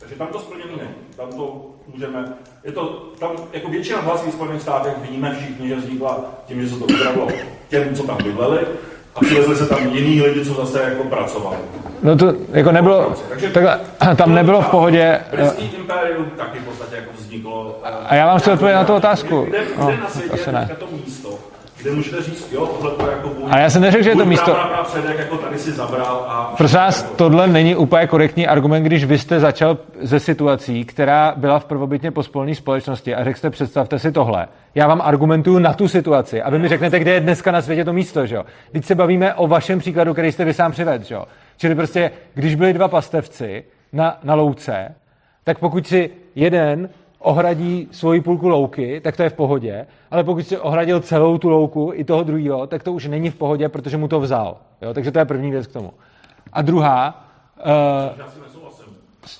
Takže 0.00 0.14
tam 0.14 0.26
to 0.26 0.40
splněný 0.40 0.72
není. 0.76 0.94
Tam 1.16 1.28
to 1.32 1.66
můžeme, 1.94 2.34
je 2.64 2.72
to, 2.72 3.12
tam 3.18 3.30
jako 3.52 3.68
většina 3.68 4.00
vlastních 4.00 4.34
Spojených 4.34 4.62
státech 4.62 4.92
víme 5.10 5.34
všichni, 5.34 5.68
že 5.68 5.76
vznikla 5.76 6.24
tím, 6.46 6.62
že 6.62 6.68
se 6.68 6.78
to 6.78 6.84
ukradlo 6.84 7.28
těm, 7.68 7.94
co 7.94 8.02
tam 8.02 8.16
bydleli 8.24 8.66
a 9.14 9.20
přivezli 9.20 9.56
se 9.56 9.66
tam 9.66 9.86
jiný 9.88 10.22
lidi, 10.22 10.44
co 10.44 10.54
zase 10.54 10.82
jako 10.82 11.04
pracovali. 11.04 11.56
No 12.02 12.16
to 12.16 12.34
jako 12.52 12.72
nebylo, 12.72 13.12
takhle, 13.52 13.80
tam 14.16 14.34
nebylo 14.34 14.60
v 14.62 14.66
pohodě. 14.66 15.02
eh, 15.32 15.36
Britský 15.36 15.64
impérium 15.76 16.30
taky 16.36 16.58
v 16.58 16.64
podstatě 16.64 16.96
jako 16.96 17.10
vzniklo. 17.18 17.80
A 18.06 18.14
já 18.14 18.26
vám 18.26 18.38
chci 18.38 18.50
odpovědět 18.50 18.78
na 18.78 18.84
tu 18.84 18.94
otázku. 18.94 19.40
Kde, 19.48 19.58
kde 19.64 19.66
No, 19.78 19.90
na 20.00 20.08
světě 20.08 20.30
asi 20.34 20.50
je 20.50 20.76
to 20.78 20.86
místo, 21.06 21.28
kde 21.82 21.90
můžete 21.90 22.22
říct, 22.22 22.52
jo, 22.52 22.66
tohle 22.66 22.90
to 22.90 23.10
jako 23.10 23.28
můj, 23.28 23.50
A 23.50 23.58
já 23.58 23.70
jsem 23.70 23.82
neřekl, 23.82 24.04
že 24.04 24.10
je 24.10 24.16
to 24.16 24.24
místo- 24.24 24.52
pra- 24.52 24.70
pra- 24.72 24.84
předek 24.84 25.18
jako 25.18 25.36
tady 25.36 25.58
si 25.58 25.72
zabral 25.72 26.24
a... 26.28 26.54
Prosím 26.56 26.78
vás, 26.78 27.02
tohle 27.02 27.46
není 27.46 27.76
úplně 27.76 28.06
korektní 28.06 28.46
argument, 28.46 28.82
když 28.82 29.04
vy 29.04 29.18
jste 29.18 29.40
začal 29.40 29.78
ze 30.00 30.20
situací, 30.20 30.84
která 30.84 31.32
byla 31.36 31.58
v 31.58 31.64
prvobytně 31.64 32.10
pospolné 32.10 32.54
společnosti 32.54 33.14
a 33.14 33.24
řekl 33.24 33.38
jste, 33.38 33.50
představte 33.50 33.98
si 33.98 34.12
tohle. 34.12 34.48
Já 34.74 34.86
vám 34.88 35.00
argumentuju 35.04 35.58
na 35.58 35.72
tu 35.72 35.88
situaci 35.88 36.42
a 36.42 36.50
vy 36.50 36.58
mi 36.58 36.68
řeknete, 36.68 36.98
kde 36.98 37.12
je 37.12 37.20
dneska 37.20 37.52
na 37.52 37.62
světě 37.62 37.84
to 37.84 37.92
místo, 37.92 38.26
že 38.26 38.34
jo? 38.34 38.44
Teď 38.72 38.84
se 38.84 38.94
bavíme 38.94 39.34
o 39.34 39.46
vašem 39.46 39.78
příkladu, 39.78 40.12
který 40.12 40.32
jste 40.32 40.44
vy 40.44 40.54
sám 40.54 40.72
přivedl, 40.72 41.04
že 41.04 41.14
jo? 41.14 41.24
Čili 41.56 41.74
prostě, 41.74 42.10
když 42.34 42.54
byli 42.54 42.72
dva 42.72 42.88
pastevci 42.88 43.64
na, 43.92 44.18
na 44.22 44.34
louce, 44.34 44.94
tak 45.44 45.58
pokud 45.58 45.86
si 45.86 46.10
jeden 46.34 46.88
ohradí 47.18 47.88
svoji 47.90 48.20
půlku 48.20 48.48
louky, 48.48 49.00
tak 49.00 49.16
to 49.16 49.22
je 49.22 49.30
v 49.30 49.34
pohodě, 49.34 49.86
ale 50.10 50.24
pokud 50.24 50.46
si 50.48 50.58
ohradil 50.58 51.00
celou 51.00 51.38
tu 51.38 51.48
louku 51.48 51.90
i 51.94 52.04
toho 52.04 52.22
druhého, 52.22 52.66
tak 52.66 52.82
to 52.82 52.92
už 52.92 53.06
není 53.06 53.30
v 53.30 53.34
pohodě, 53.34 53.68
protože 53.68 53.96
mu 53.96 54.08
to 54.08 54.20
vzal. 54.20 54.56
Jo? 54.82 54.94
Takže 54.94 55.10
to 55.10 55.18
je 55.18 55.24
první 55.24 55.50
věc 55.50 55.66
k 55.66 55.72
tomu. 55.72 55.92
A 56.52 56.62
druhá, 56.62 57.24
uh, 57.64 57.70
Já 58.18 58.28
si 58.28 58.40
nesouhlasím, 58.40 58.84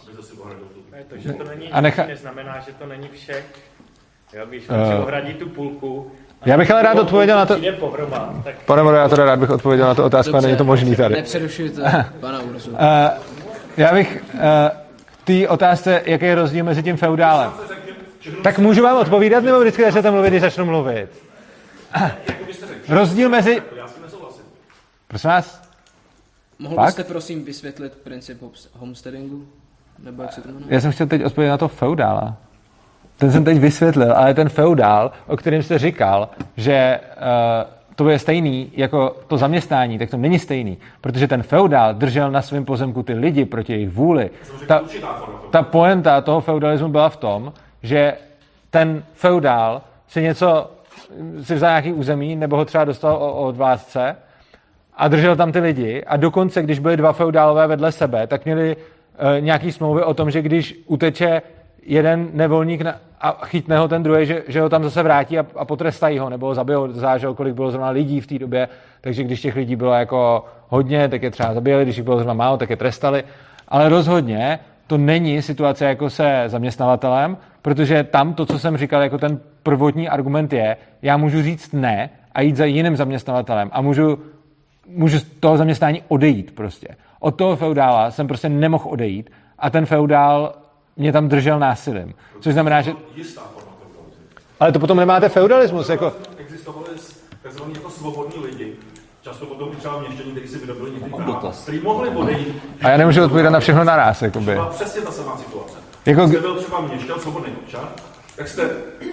aby 0.06 0.16
zase 0.16 0.34
ohradil 0.40 0.64
tu. 0.74 0.80
Ne, 0.92 0.98
to, 1.08 1.16
že 1.18 1.32
to 1.32 1.44
není, 1.44 1.72
A 1.72 1.80
necha- 1.80 2.06
neznamená, 2.06 2.58
že 2.60 2.72
to 2.78 2.86
není 2.86 3.08
všech. 3.08 3.44
Jo, 4.34 4.46
když 4.48 4.64
Eh, 4.68 4.82
uh, 4.82 4.88
si 4.88 4.94
ohradí 4.98 5.34
tu 5.34 5.48
půlku, 5.48 6.10
já 6.46 6.58
bych 6.58 6.70
ale 6.70 6.82
rád 6.82 6.98
odpověděl 6.98 7.36
na 7.36 7.46
to- 7.46 7.56
pohroma, 7.80 8.34
tak 8.44 8.54
pane 8.66 8.82
moderátore, 8.82 9.24
rád 9.24 9.38
bych 9.38 9.50
odpověděl 9.50 9.86
na 9.86 9.94
tu 9.94 10.02
otázku, 10.02 10.36
a 10.36 10.40
není 10.40 10.56
to 10.56 10.64
možný 10.64 10.96
tady. 10.96 11.14
Nepřerušujte 11.14 12.04
pana 12.20 12.40
Urzu. 12.42 12.70
Uh, 12.70 12.76
já 13.76 13.92
bych 13.94 14.24
uh, 14.34 14.40
té 15.28 15.48
otázce, 15.48 16.02
jaký 16.06 16.24
je 16.24 16.34
rozdíl 16.34 16.64
mezi 16.64 16.82
tím 16.82 16.96
feudálem. 16.96 17.52
Tak 18.42 18.58
můžu 18.58 18.82
vám 18.82 18.96
odpovídat, 18.96 19.44
nebo 19.44 19.60
vždycky 19.60 19.82
začnete 19.82 20.10
mluvit, 20.10 20.30
když 20.30 20.40
začnu 20.40 20.64
mluvit? 20.64 21.08
Rozdíl 22.88 23.28
mezi... 23.28 23.62
Já 23.76 23.88
s 23.88 23.92
tím 23.92 24.02
nesouhlasím. 24.02 24.42
Prosím 25.08 25.30
vás? 25.30 25.62
Mohl 26.58 26.74
Fakt? 26.74 26.86
byste 26.86 27.04
prosím 27.04 27.44
vysvětlit 27.44 27.92
princip 28.04 28.42
homesteadingu? 28.72 29.46
Nebo 29.98 30.22
jak 30.22 30.32
se 30.32 30.40
to 30.40 30.48
jmenuje? 30.48 30.66
Já 30.68 30.80
jsem 30.80 30.92
chtěl 30.92 31.06
teď 31.06 31.24
odpovědět 31.24 31.50
na 31.50 31.58
to 31.58 31.68
feudála. 31.68 32.36
Ten 33.18 33.32
jsem 33.32 33.44
teď 33.44 33.58
vysvětlil, 33.58 34.12
ale 34.12 34.34
ten 34.34 34.48
feudál, 34.48 35.12
o 35.26 35.36
kterém 35.36 35.62
jste 35.62 35.78
říkal, 35.78 36.28
že 36.56 37.00
uh, 37.16 37.77
to 37.98 38.08
je 38.08 38.18
stejný 38.18 38.70
jako 38.76 39.16
to 39.26 39.36
zaměstnání, 39.36 39.98
tak 39.98 40.10
to 40.10 40.16
není 40.16 40.38
stejný, 40.38 40.78
protože 41.00 41.28
ten 41.28 41.42
feudál 41.42 41.94
držel 41.94 42.30
na 42.30 42.42
svém 42.42 42.64
pozemku 42.64 43.02
ty 43.02 43.14
lidi 43.14 43.44
proti 43.44 43.72
jejich 43.72 43.90
vůli. 43.90 44.30
Ta, 44.66 44.82
ta 45.50 45.62
poenta 45.62 46.20
toho 46.20 46.40
feudalismu 46.40 46.88
byla 46.88 47.08
v 47.08 47.16
tom, 47.16 47.52
že 47.82 48.14
ten 48.70 49.02
feudál 49.14 49.82
si 50.08 50.22
něco, 50.22 50.70
si 51.42 51.54
vzal 51.54 51.70
nějaký 51.70 51.92
území, 51.92 52.36
nebo 52.36 52.56
ho 52.56 52.64
třeba 52.64 52.84
dostal 52.84 53.16
od 53.16 53.56
vládce 53.56 54.16
a 54.96 55.08
držel 55.08 55.36
tam 55.36 55.52
ty 55.52 55.58
lidi 55.58 56.04
a 56.04 56.16
dokonce, 56.16 56.62
když 56.62 56.78
byli 56.78 56.96
dva 56.96 57.12
feudálové 57.12 57.66
vedle 57.66 57.92
sebe, 57.92 58.26
tak 58.26 58.44
měli 58.44 58.76
uh, 58.76 59.40
nějaký 59.40 59.72
smlouvy 59.72 60.02
o 60.02 60.14
tom, 60.14 60.30
že 60.30 60.42
když 60.42 60.82
uteče 60.86 61.42
jeden 61.82 62.28
nevolník 62.32 62.80
na, 62.80 62.94
a 63.20 63.44
chytne 63.44 63.78
ho 63.78 63.88
ten 63.88 64.02
druhý, 64.02 64.26
že, 64.26 64.42
že 64.48 64.60
ho 64.60 64.68
tam 64.68 64.84
zase 64.84 65.02
vrátí 65.02 65.38
a, 65.38 65.46
a 65.56 65.64
potrestají 65.64 66.18
ho, 66.18 66.30
nebo 66.30 66.46
ho 66.46 66.54
zabijou, 66.54 66.92
zážel, 66.92 67.34
kolik 67.34 67.54
bylo 67.54 67.70
zrovna 67.70 67.90
lidí 67.90 68.20
v 68.20 68.26
té 68.26 68.38
době, 68.38 68.68
takže 69.00 69.24
když 69.24 69.40
těch 69.40 69.56
lidí 69.56 69.76
bylo 69.76 69.92
jako 69.92 70.44
hodně, 70.68 71.08
tak 71.08 71.22
je 71.22 71.30
třeba 71.30 71.54
zabijeli, 71.54 71.84
když 71.84 71.96
jich 71.96 72.04
bylo 72.04 72.16
zrovna 72.16 72.34
málo, 72.34 72.56
tak 72.56 72.70
je 72.70 72.76
trestali, 72.76 73.24
ale 73.68 73.88
rozhodně 73.88 74.58
to 74.86 74.98
není 74.98 75.42
situace 75.42 75.84
jako 75.84 76.10
se 76.10 76.44
zaměstnavatelem, 76.46 77.36
protože 77.62 78.04
tam 78.04 78.34
to, 78.34 78.46
co 78.46 78.58
jsem 78.58 78.76
říkal, 78.76 79.02
jako 79.02 79.18
ten 79.18 79.40
prvotní 79.62 80.08
argument 80.08 80.52
je, 80.52 80.76
já 81.02 81.16
můžu 81.16 81.42
říct 81.42 81.72
ne 81.72 82.10
a 82.32 82.40
jít 82.40 82.56
za 82.56 82.64
jiným 82.64 82.96
zaměstnavatelem 82.96 83.70
a 83.72 83.80
můžu, 83.80 84.18
můžu 84.88 85.18
z 85.18 85.24
toho 85.24 85.56
zaměstnání 85.56 86.02
odejít 86.08 86.54
prostě. 86.54 86.88
Od 87.20 87.30
toho 87.30 87.56
feudála 87.56 88.10
jsem 88.10 88.26
prostě 88.26 88.48
nemohl 88.48 88.84
odejít 88.88 89.30
a 89.58 89.70
ten 89.70 89.86
feudál 89.86 90.54
mě 90.98 91.12
tam 91.12 91.28
držel 91.28 91.58
násilím. 91.58 92.14
Což 92.40 92.52
znamená, 92.52 92.82
že... 92.82 92.92
Jistá 93.16 93.40
forma 93.54 93.70
feudalismu. 93.80 94.22
Ale 94.60 94.72
to 94.72 94.78
potom 94.78 94.98
nemáte 94.98 95.28
feudalismus, 95.28 95.88
jako... 95.88 96.12
Existovali 96.38 96.86
takzvaní 97.42 97.74
jako 97.74 97.90
svobodní 97.90 98.44
lidi, 98.44 98.72
často 99.22 99.46
potom 99.46 99.70
třeba 99.76 99.98
měštění, 100.00 100.30
kteří 100.32 100.48
si 100.48 100.58
vydobili 100.58 100.90
někdy 100.90 101.10
práva, 101.10 101.52
který 101.62 101.80
mohli 101.80 102.08
odejít. 102.08 102.62
A 102.82 102.88
já 102.90 102.96
nemůžu 102.96 103.24
odpovídat 103.24 103.50
na 103.50 103.60
všechno 103.60 103.84
naraz, 103.84 104.22
jakoby. 104.22 104.52
Třeba 104.52 104.66
přesně 104.66 105.00
ta 105.00 105.10
samá 105.10 105.36
situace. 105.36 105.76
Jako- 106.06 106.20
Jako... 106.20 106.32
Jste 106.32 106.40
byl 106.40 106.54
třeba 106.56 106.80
měšťan, 106.80 107.20
svobodný 107.20 107.52
občan, 107.62 107.88
tak 108.36 108.48
jste 108.48 108.70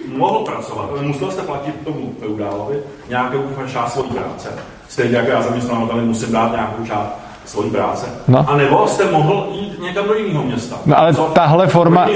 mohl 0.08 0.38
pracovat, 0.44 0.90
ale 0.90 1.02
musel 1.02 1.30
jste 1.30 1.42
platit 1.42 1.74
tomu 1.84 2.14
feudálovi 2.20 2.78
nějakou 3.08 3.42
část 3.72 3.92
svojí 3.92 4.10
práce. 4.10 4.48
Stejně 4.88 5.16
jako 5.16 5.30
já 5.30 5.42
zaměstnavateli 5.42 6.04
musím 6.04 6.32
dát 6.32 6.52
nějakou 6.52 6.86
část 6.86 7.25
svojí 7.46 7.70
práce. 7.70 8.06
No. 8.28 8.50
A 8.50 8.56
nebo 8.56 8.86
jste 8.86 9.10
mohl 9.10 9.48
jít 9.52 9.82
někam 9.82 10.06
do 10.08 10.14
jiného 10.14 10.42
města. 10.44 10.76
No 10.86 10.98
ale 10.98 11.14
Co? 11.14 11.22
tahle 11.24 11.66
forma, 11.66 12.08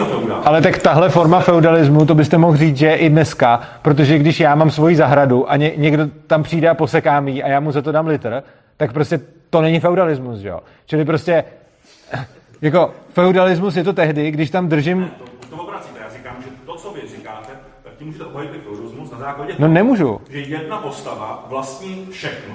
ale 0.44 0.62
tak 0.62 0.78
tahle 0.78 1.08
forma 1.08 1.40
feudalismu, 1.40 2.06
to 2.06 2.14
byste 2.14 2.38
mohl 2.38 2.56
říct, 2.56 2.76
že 2.76 2.86
je 2.86 2.96
i 2.96 3.08
dneska, 3.08 3.60
protože 3.82 4.18
když 4.18 4.40
já 4.40 4.54
mám 4.54 4.70
svoji 4.70 4.96
zahradu 4.96 5.50
a 5.50 5.56
ně, 5.56 5.72
někdo 5.76 6.06
tam 6.26 6.42
přijde 6.42 6.68
a 6.68 6.74
poseká 6.74 7.20
mi 7.20 7.42
a 7.42 7.48
já 7.48 7.60
mu 7.60 7.72
za 7.72 7.82
to 7.82 7.92
dám 7.92 8.06
litr, 8.06 8.42
tak 8.76 8.92
prostě 8.92 9.20
to 9.50 9.60
není 9.62 9.80
feudalismus, 9.80 10.38
že 10.38 10.48
jo? 10.48 10.60
Čili 10.86 11.04
prostě, 11.04 11.44
jako 12.62 12.90
feudalismus 13.12 13.76
je 13.76 13.84
to 13.84 13.92
tehdy, 13.92 14.30
když 14.30 14.50
tam 14.50 14.68
držím, 14.68 15.10
Už 15.42 15.46
to 15.50 15.56
obracíte. 15.56 15.98
Já 16.04 16.16
říkám, 16.16 16.34
že 16.42 16.48
to, 16.66 16.74
co 16.76 16.90
vy 16.92 17.00
říkáte, 17.16 17.48
tak 17.84 17.92
tím 17.98 18.06
můžete 18.06 18.24
obhajit 18.24 18.50
feudalismus 18.64 19.10
na 19.12 19.18
základě 19.18 19.52
No 19.52 19.56
toho, 19.56 19.68
nemůžu. 19.68 20.20
že 20.30 20.38
jedna 20.38 20.76
postava 20.76 21.46
vlastní 21.48 22.06
všechno. 22.10 22.54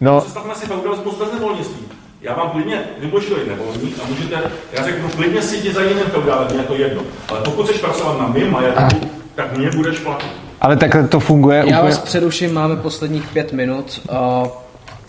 No, 0.00 0.20
Představme 0.20 0.54
si 0.54 0.66
feudalismus 0.66 1.14
bez 1.14 1.32
nevolnictví. 1.32 1.86
Já 2.20 2.34
vám 2.34 2.50
klidně 2.50 2.84
vybočili 2.98 3.48
nevolník 3.48 3.98
a 4.02 4.08
můžete, 4.08 4.50
já 4.72 4.84
řeknu, 4.84 5.08
klidně 5.08 5.42
si 5.42 5.56
jdi 5.56 5.72
za 5.72 5.82
jiným 5.82 6.04
feudálem, 6.04 6.46
mě 6.50 6.56
je 6.56 6.62
to 6.62 6.74
jedno. 6.74 7.02
Ale 7.28 7.40
pokud 7.40 7.66
chceš 7.66 7.80
pracovat 7.80 8.18
na 8.18 8.28
mým 8.28 8.50
majetku, 8.50 9.10
tak 9.34 9.56
mě 9.58 9.70
budeš 9.76 9.98
platit. 9.98 10.30
ale 10.60 10.76
takhle 10.76 11.08
to 11.08 11.20
funguje 11.20 11.58
Já 11.58 11.64
úplně... 11.64 11.80
vás 11.82 11.98
přeruším, 11.98 12.54
máme 12.54 12.76
posledních 12.76 13.28
pět 13.28 13.52
minut. 13.52 14.00
A 14.12 14.42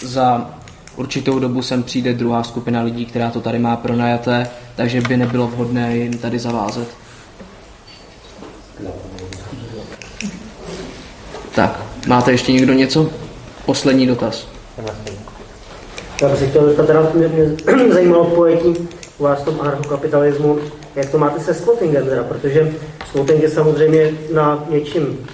za 0.04 0.50
určitou 0.96 1.40
dobu 1.40 1.62
sem 1.62 1.84
přijde 1.84 2.14
druhá 2.14 2.44
skupina 2.44 2.82
lidí, 2.82 3.06
která 3.06 3.30
to 3.30 3.42
tady 3.42 3.60
má 3.60 3.76
pronajaté, 3.76 4.50
takže 4.76 5.02
by 5.02 5.18
nebylo 5.18 5.48
vhodné 5.48 5.98
jim 5.98 6.18
tady 6.18 6.40
zavázet. 6.40 6.88
Tak, 11.56 11.80
máte 12.08 12.32
ještě 12.32 12.52
někdo 12.52 12.74
něco? 12.74 13.10
Poslední 13.66 14.08
dotaz. 14.08 14.59
Já 16.22 16.30
bych 16.30 16.40
se 16.40 16.48
chtěl 16.48 16.66
zeptat, 16.66 16.88
teda 16.88 17.10
mě, 17.14 17.28
mě 17.28 17.56
zajímalo 17.94 18.26
pojetí 18.26 18.90
u 19.18 19.24
vás 19.24 19.42
tom 19.42 19.62
anarchokapitalismu, 19.62 20.60
jak 20.96 21.10
to 21.10 21.18
máte 21.18 21.40
se 21.40 21.54
squattingem 21.54 22.06
teda, 22.06 22.24
protože 22.24 22.74
squatting 23.10 23.42
je 23.42 23.50
samozřejmě 23.50 24.12
na 24.34 24.66
něčím 24.70 25.28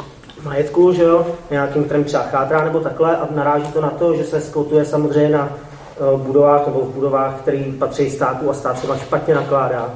majetku, 0.43 0.93
že 0.93 1.03
jo, 1.03 1.27
nějakým, 1.51 1.84
kterým 1.84 2.03
třeba 2.03 2.23
chátrá 2.23 2.63
nebo 2.63 2.80
takhle 2.80 3.17
a 3.17 3.27
naráží 3.35 3.72
to 3.72 3.81
na 3.81 3.89
to, 3.89 4.15
že 4.15 4.23
se 4.23 4.41
squatuje 4.41 4.85
samozřejmě 4.85 5.38
na 5.38 5.49
eh, 5.53 6.17
budovách 6.17 6.67
nebo 6.67 6.81
v 6.81 6.93
budovách, 6.93 7.39
které 7.41 7.63
patří 7.80 8.09
státu 8.09 8.49
a 8.49 8.53
stát 8.53 8.80
se 8.80 8.88
špatně 8.99 9.35
nakládá. 9.35 9.93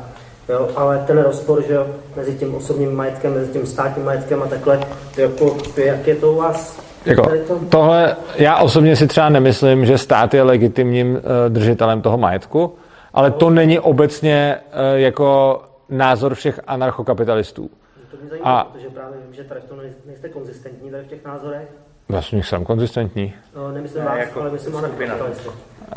Jo, 0.49 0.69
ale 0.75 1.03
ten 1.07 1.17
rozpor, 1.17 1.63
že 1.67 1.73
jo, 1.73 1.87
mezi 2.15 2.35
tím 2.35 2.55
osobním 2.55 2.95
majetkem, 2.95 3.33
mezi 3.33 3.51
tím 3.51 3.65
státním 3.65 4.05
majetkem 4.05 4.43
a 4.43 4.47
takhle, 4.47 4.79
jako, 5.17 5.57
jak 5.75 6.07
je 6.07 6.15
to 6.15 6.31
u 6.31 6.35
vás? 6.35 6.88
Jako, 7.05 7.31
tohle, 7.69 8.15
já 8.35 8.57
osobně 8.57 8.95
si 8.95 9.07
třeba 9.07 9.29
nemyslím, 9.29 9.85
že 9.85 9.97
stát 9.97 10.33
je 10.33 10.43
legitimním 10.43 11.11
uh, 11.15 11.21
držitelem 11.49 12.01
toho 12.01 12.17
majetku, 12.17 12.75
ale 13.13 13.31
to 13.31 13.49
není 13.49 13.79
obecně 13.79 14.57
uh, 14.57 14.99
jako 14.99 15.61
názor 15.89 16.35
všech 16.35 16.59
anarchokapitalistů. 16.67 17.69
To 18.11 18.17
mě 18.21 18.29
zajímá, 18.29 18.59
A- 18.59 18.63
protože 18.63 18.89
právě 18.89 19.17
vím, 19.25 19.33
že 19.33 19.43
tady 19.43 19.61
v 19.61 19.65
tom 19.65 19.77
nej- 19.77 19.93
nejste 20.05 20.29
konzistentní 20.29 20.91
tady 20.91 21.03
v 21.03 21.07
těch 21.07 21.25
názorech. 21.25 21.67
Vlastně 22.09 22.43
jsem 22.43 22.65
konzistentní. 22.65 23.33
No, 23.55 23.71
nemyslím 23.71 24.03
Ne, 24.03 24.09
vás, 24.09 24.17
jako 24.17 24.41
ale 24.41 24.51
myslím 24.51 24.75
anarchokapitalisty. 24.75 25.49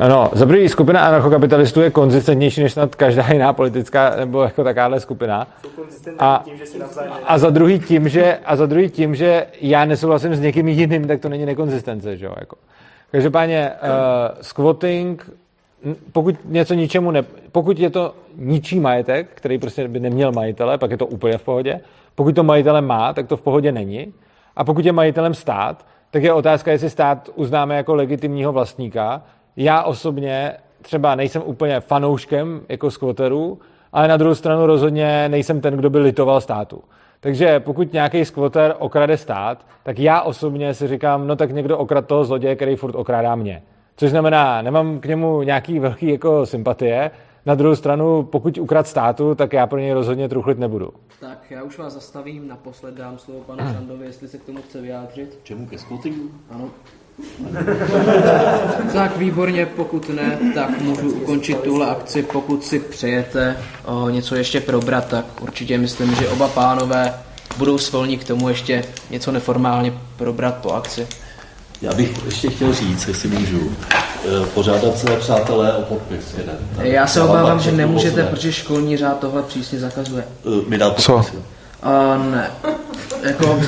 No, 0.08 0.30
za 0.32 0.46
první 0.46 0.68
skupina 0.68 1.00
anarchokapitalistů 1.00 1.80
je 1.80 1.90
konzistentnější 1.90 2.62
než 2.62 2.72
snad 2.72 2.94
každá 2.94 3.26
jiná 3.32 3.52
politická 3.52 4.16
nebo 4.16 4.42
jako 4.42 4.64
takováhle 4.64 5.00
skupina. 5.00 5.46
A, 6.18 6.44
a 7.26 7.38
za 7.38 7.50
druhý 7.50 7.80
tím, 7.80 8.08
že, 8.08 8.38
a 8.44 8.56
za 8.56 8.66
druhý 8.66 8.90
tím, 8.90 9.14
že 9.14 9.46
já 9.60 9.84
nesouhlasím 9.84 10.34
s 10.34 10.40
někým 10.40 10.68
jiným, 10.68 11.06
tak 11.06 11.20
to 11.20 11.28
není 11.28 11.46
nekonzistence, 11.46 12.16
že 12.16 12.26
jo, 12.26 12.34
jako. 12.40 12.56
Každopádně 13.10 13.70
uh, 13.70 13.88
squatting, 14.40 15.30
pokud 16.12 16.36
něco 16.44 16.74
ničemu 16.74 17.10
ne, 17.10 17.22
pokud 17.52 17.78
je 17.78 17.90
to 17.90 18.14
ničí 18.36 18.80
majetek, 18.80 19.28
který 19.34 19.58
prostě 19.58 19.88
by 19.88 20.00
neměl 20.00 20.32
majitele, 20.32 20.78
pak 20.78 20.90
je 20.90 20.96
to 20.96 21.06
úplně 21.06 21.38
v 21.38 21.42
pohodě. 21.42 21.80
Pokud 22.14 22.34
to 22.34 22.42
majitele 22.42 22.80
má, 22.80 23.12
tak 23.12 23.26
to 23.26 23.36
v 23.36 23.42
pohodě 23.42 23.72
není. 23.72 24.12
A 24.56 24.64
pokud 24.64 24.84
je 24.84 24.92
majitelem 24.92 25.34
stát, 25.34 25.84
tak 26.12 26.22
je 26.22 26.32
otázka, 26.32 26.70
jestli 26.70 26.90
stát 26.90 27.30
uznáme 27.34 27.76
jako 27.76 27.94
legitimního 27.94 28.52
vlastníka. 28.52 29.22
Já 29.56 29.82
osobně 29.82 30.52
třeba 30.82 31.14
nejsem 31.14 31.42
úplně 31.44 31.80
fanouškem 31.80 32.60
jako 32.68 32.90
squatterů, 32.90 33.58
ale 33.92 34.08
na 34.08 34.16
druhou 34.16 34.34
stranu 34.34 34.66
rozhodně 34.66 35.28
nejsem 35.28 35.60
ten, 35.60 35.74
kdo 35.74 35.90
by 35.90 35.98
litoval 35.98 36.40
státu. 36.40 36.82
Takže 37.20 37.60
pokud 37.60 37.92
nějaký 37.92 38.24
squatter 38.24 38.74
okrade 38.78 39.16
stát, 39.16 39.66
tak 39.82 39.98
já 39.98 40.22
osobně 40.22 40.74
si 40.74 40.88
říkám, 40.88 41.26
no 41.26 41.36
tak 41.36 41.50
někdo 41.50 41.78
okrad 41.78 42.06
toho 42.06 42.24
zloděje, 42.24 42.56
který 42.56 42.76
furt 42.76 42.94
okrádá 42.94 43.34
mě. 43.34 43.62
Což 43.96 44.10
znamená, 44.10 44.62
nemám 44.62 45.00
k 45.00 45.06
němu 45.06 45.42
nějaký 45.42 45.78
velký 45.78 46.08
jako 46.08 46.46
sympatie, 46.46 47.10
na 47.46 47.54
druhou 47.54 47.76
stranu, 47.76 48.22
pokud 48.22 48.58
ukrad 48.58 48.86
státu, 48.86 49.34
tak 49.34 49.52
já 49.52 49.66
pro 49.66 49.78
něj 49.78 49.92
rozhodně 49.92 50.28
truchlit 50.28 50.58
nebudu. 50.58 50.90
Tak, 51.20 51.38
já 51.50 51.62
už 51.62 51.78
vás 51.78 51.92
zastavím, 51.92 52.48
naposled 52.48 52.94
dám 52.94 53.18
slovo 53.18 53.40
panu 53.40 53.72
Žandovi, 53.72 54.06
jestli 54.06 54.28
se 54.28 54.38
k 54.38 54.44
tomu 54.44 54.58
chce 54.62 54.80
vyjádřit. 54.80 55.38
Čemu 55.42 55.66
ke 55.66 55.78
squattingu? 55.78 56.30
Ano. 56.50 56.68
tak 58.92 59.16
výborně, 59.16 59.66
pokud 59.66 60.08
ne, 60.08 60.38
tak 60.54 60.80
můžu 60.80 61.12
ukončit 61.12 61.60
tuhle 61.60 61.90
akci. 61.90 62.22
Pokud 62.22 62.64
si 62.64 62.78
přejete 62.78 63.56
o, 63.84 64.08
něco 64.08 64.34
ještě 64.34 64.60
probrat, 64.60 65.08
tak 65.08 65.42
určitě 65.42 65.78
myslím, 65.78 66.14
že 66.14 66.28
oba 66.28 66.48
pánové 66.48 67.14
budou 67.58 67.78
svolní 67.78 68.18
k 68.18 68.24
tomu 68.24 68.48
ještě 68.48 68.84
něco 69.10 69.32
neformálně 69.32 69.92
probrat 70.16 70.54
po 70.54 70.72
akci. 70.72 71.06
Já 71.82 71.94
bych 71.94 72.24
ještě 72.24 72.50
chtěl 72.50 72.74
říct, 72.74 73.08
jestli 73.08 73.28
můžu, 73.28 73.72
eh, 73.92 74.46
požádat 74.54 74.98
své 74.98 75.16
přátelé 75.16 75.72
o 75.72 75.82
podpis 75.82 76.34
jeden. 76.38 76.56
Tady. 76.76 76.90
Já 76.90 77.06
se 77.06 77.20
vám 77.20 77.30
obávám, 77.30 77.60
že 77.60 77.72
nemůžete, 77.72 78.22
protože 78.22 78.52
školní 78.52 78.96
řád 78.96 79.18
tohle 79.18 79.42
přísně 79.42 79.78
zakazuje. 79.78 80.24
Eh, 80.46 80.68
Mi 80.70 80.78
dá 80.78 80.90
podpis. 80.90 81.04
Co? 81.06 81.22
A 81.82 82.18
ne. 82.30 82.50
Jako, 83.22 83.60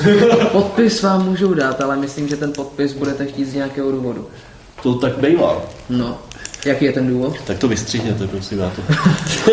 podpis 0.51 1.01
vám 1.01 1.25
můžou 1.25 1.53
dát, 1.53 1.81
ale 1.81 1.97
myslím, 1.97 2.27
že 2.27 2.37
ten 2.37 2.53
podpis 2.53 2.93
budete 2.93 3.25
chtít 3.25 3.45
z 3.45 3.53
nějakého 3.53 3.91
důvodu. 3.91 4.27
To 4.83 4.93
tak 4.93 5.17
bývá. 5.17 5.61
No, 5.89 6.17
jaký 6.65 6.85
je 6.85 6.91
ten 6.91 7.07
důvod? 7.07 7.35
Tak 7.47 7.57
to 7.57 7.67
vystřihněte, 7.67 8.27
prosím, 8.27 8.59
já 8.59 8.69
to. 8.75 8.81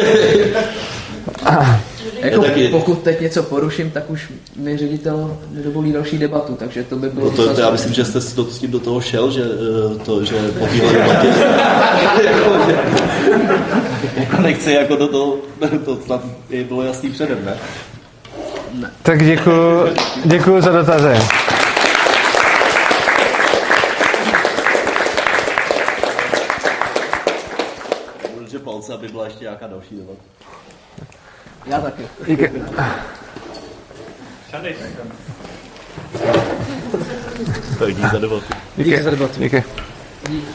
Jako, 2.21 2.45
Já 2.45 2.49
taky- 2.49 2.69
pokud 2.69 3.03
teď 3.03 3.21
něco 3.21 3.43
poruším, 3.43 3.91
tak 3.91 4.11
už 4.11 4.33
mi 4.57 4.77
ředitel 4.77 5.37
nedovolí 5.51 5.93
další 5.93 6.19
debatu, 6.19 6.55
takže 6.59 6.85
to 6.85 6.97
by 6.97 7.09
bylo... 7.09 7.31
No 7.31 7.37
to, 7.37 7.55
to, 7.55 7.61
já 7.61 7.71
myslím, 7.71 7.93
že 7.93 8.05
jste 8.05 8.21
s 8.21 8.35
do- 8.35 8.45
s 8.45 8.59
tím 8.59 8.71
do 8.71 8.81
toho 8.81 9.01
šel, 9.01 9.31
že, 9.31 9.43
eh, 9.43 9.99
to, 10.05 10.25
že 10.25 10.35
po 10.59 10.67
téhle 10.67 10.93
debatě, 10.93 11.29
jako, 12.25 12.55
že, 12.67 12.79
jako 14.17 14.43
nechci 14.43 14.73
jako 14.73 14.97
do 14.97 15.09
toho, 15.09 15.37
to 15.85 15.99
snad 16.05 16.21
je 16.51 16.65
bylo 16.65 16.83
jasný 16.83 17.11
předem, 17.11 17.39
ne? 17.45 17.55
Tak 19.03 19.25
děkuji, 19.25 19.95
děkuji 20.25 20.61
za 20.61 20.71
dotazy. 20.73 21.15
Palce, 28.65 28.95
aby 28.95 29.09
byla 29.09 29.25
ještě 29.25 29.45
nějaká 29.45 29.67
další 29.67 29.95
debata. 29.97 30.21
Já 31.67 31.81
taky. 31.81 32.03
Díky. 32.27 32.51
Tak 37.79 37.95
díky 37.95 38.09
za 38.13 38.19
debatu. 38.19 38.45
Díky. 38.77 39.03
za 39.03 39.11
debatu. 39.11 39.41
Díky. 39.41 39.65
Díky. 40.29 40.47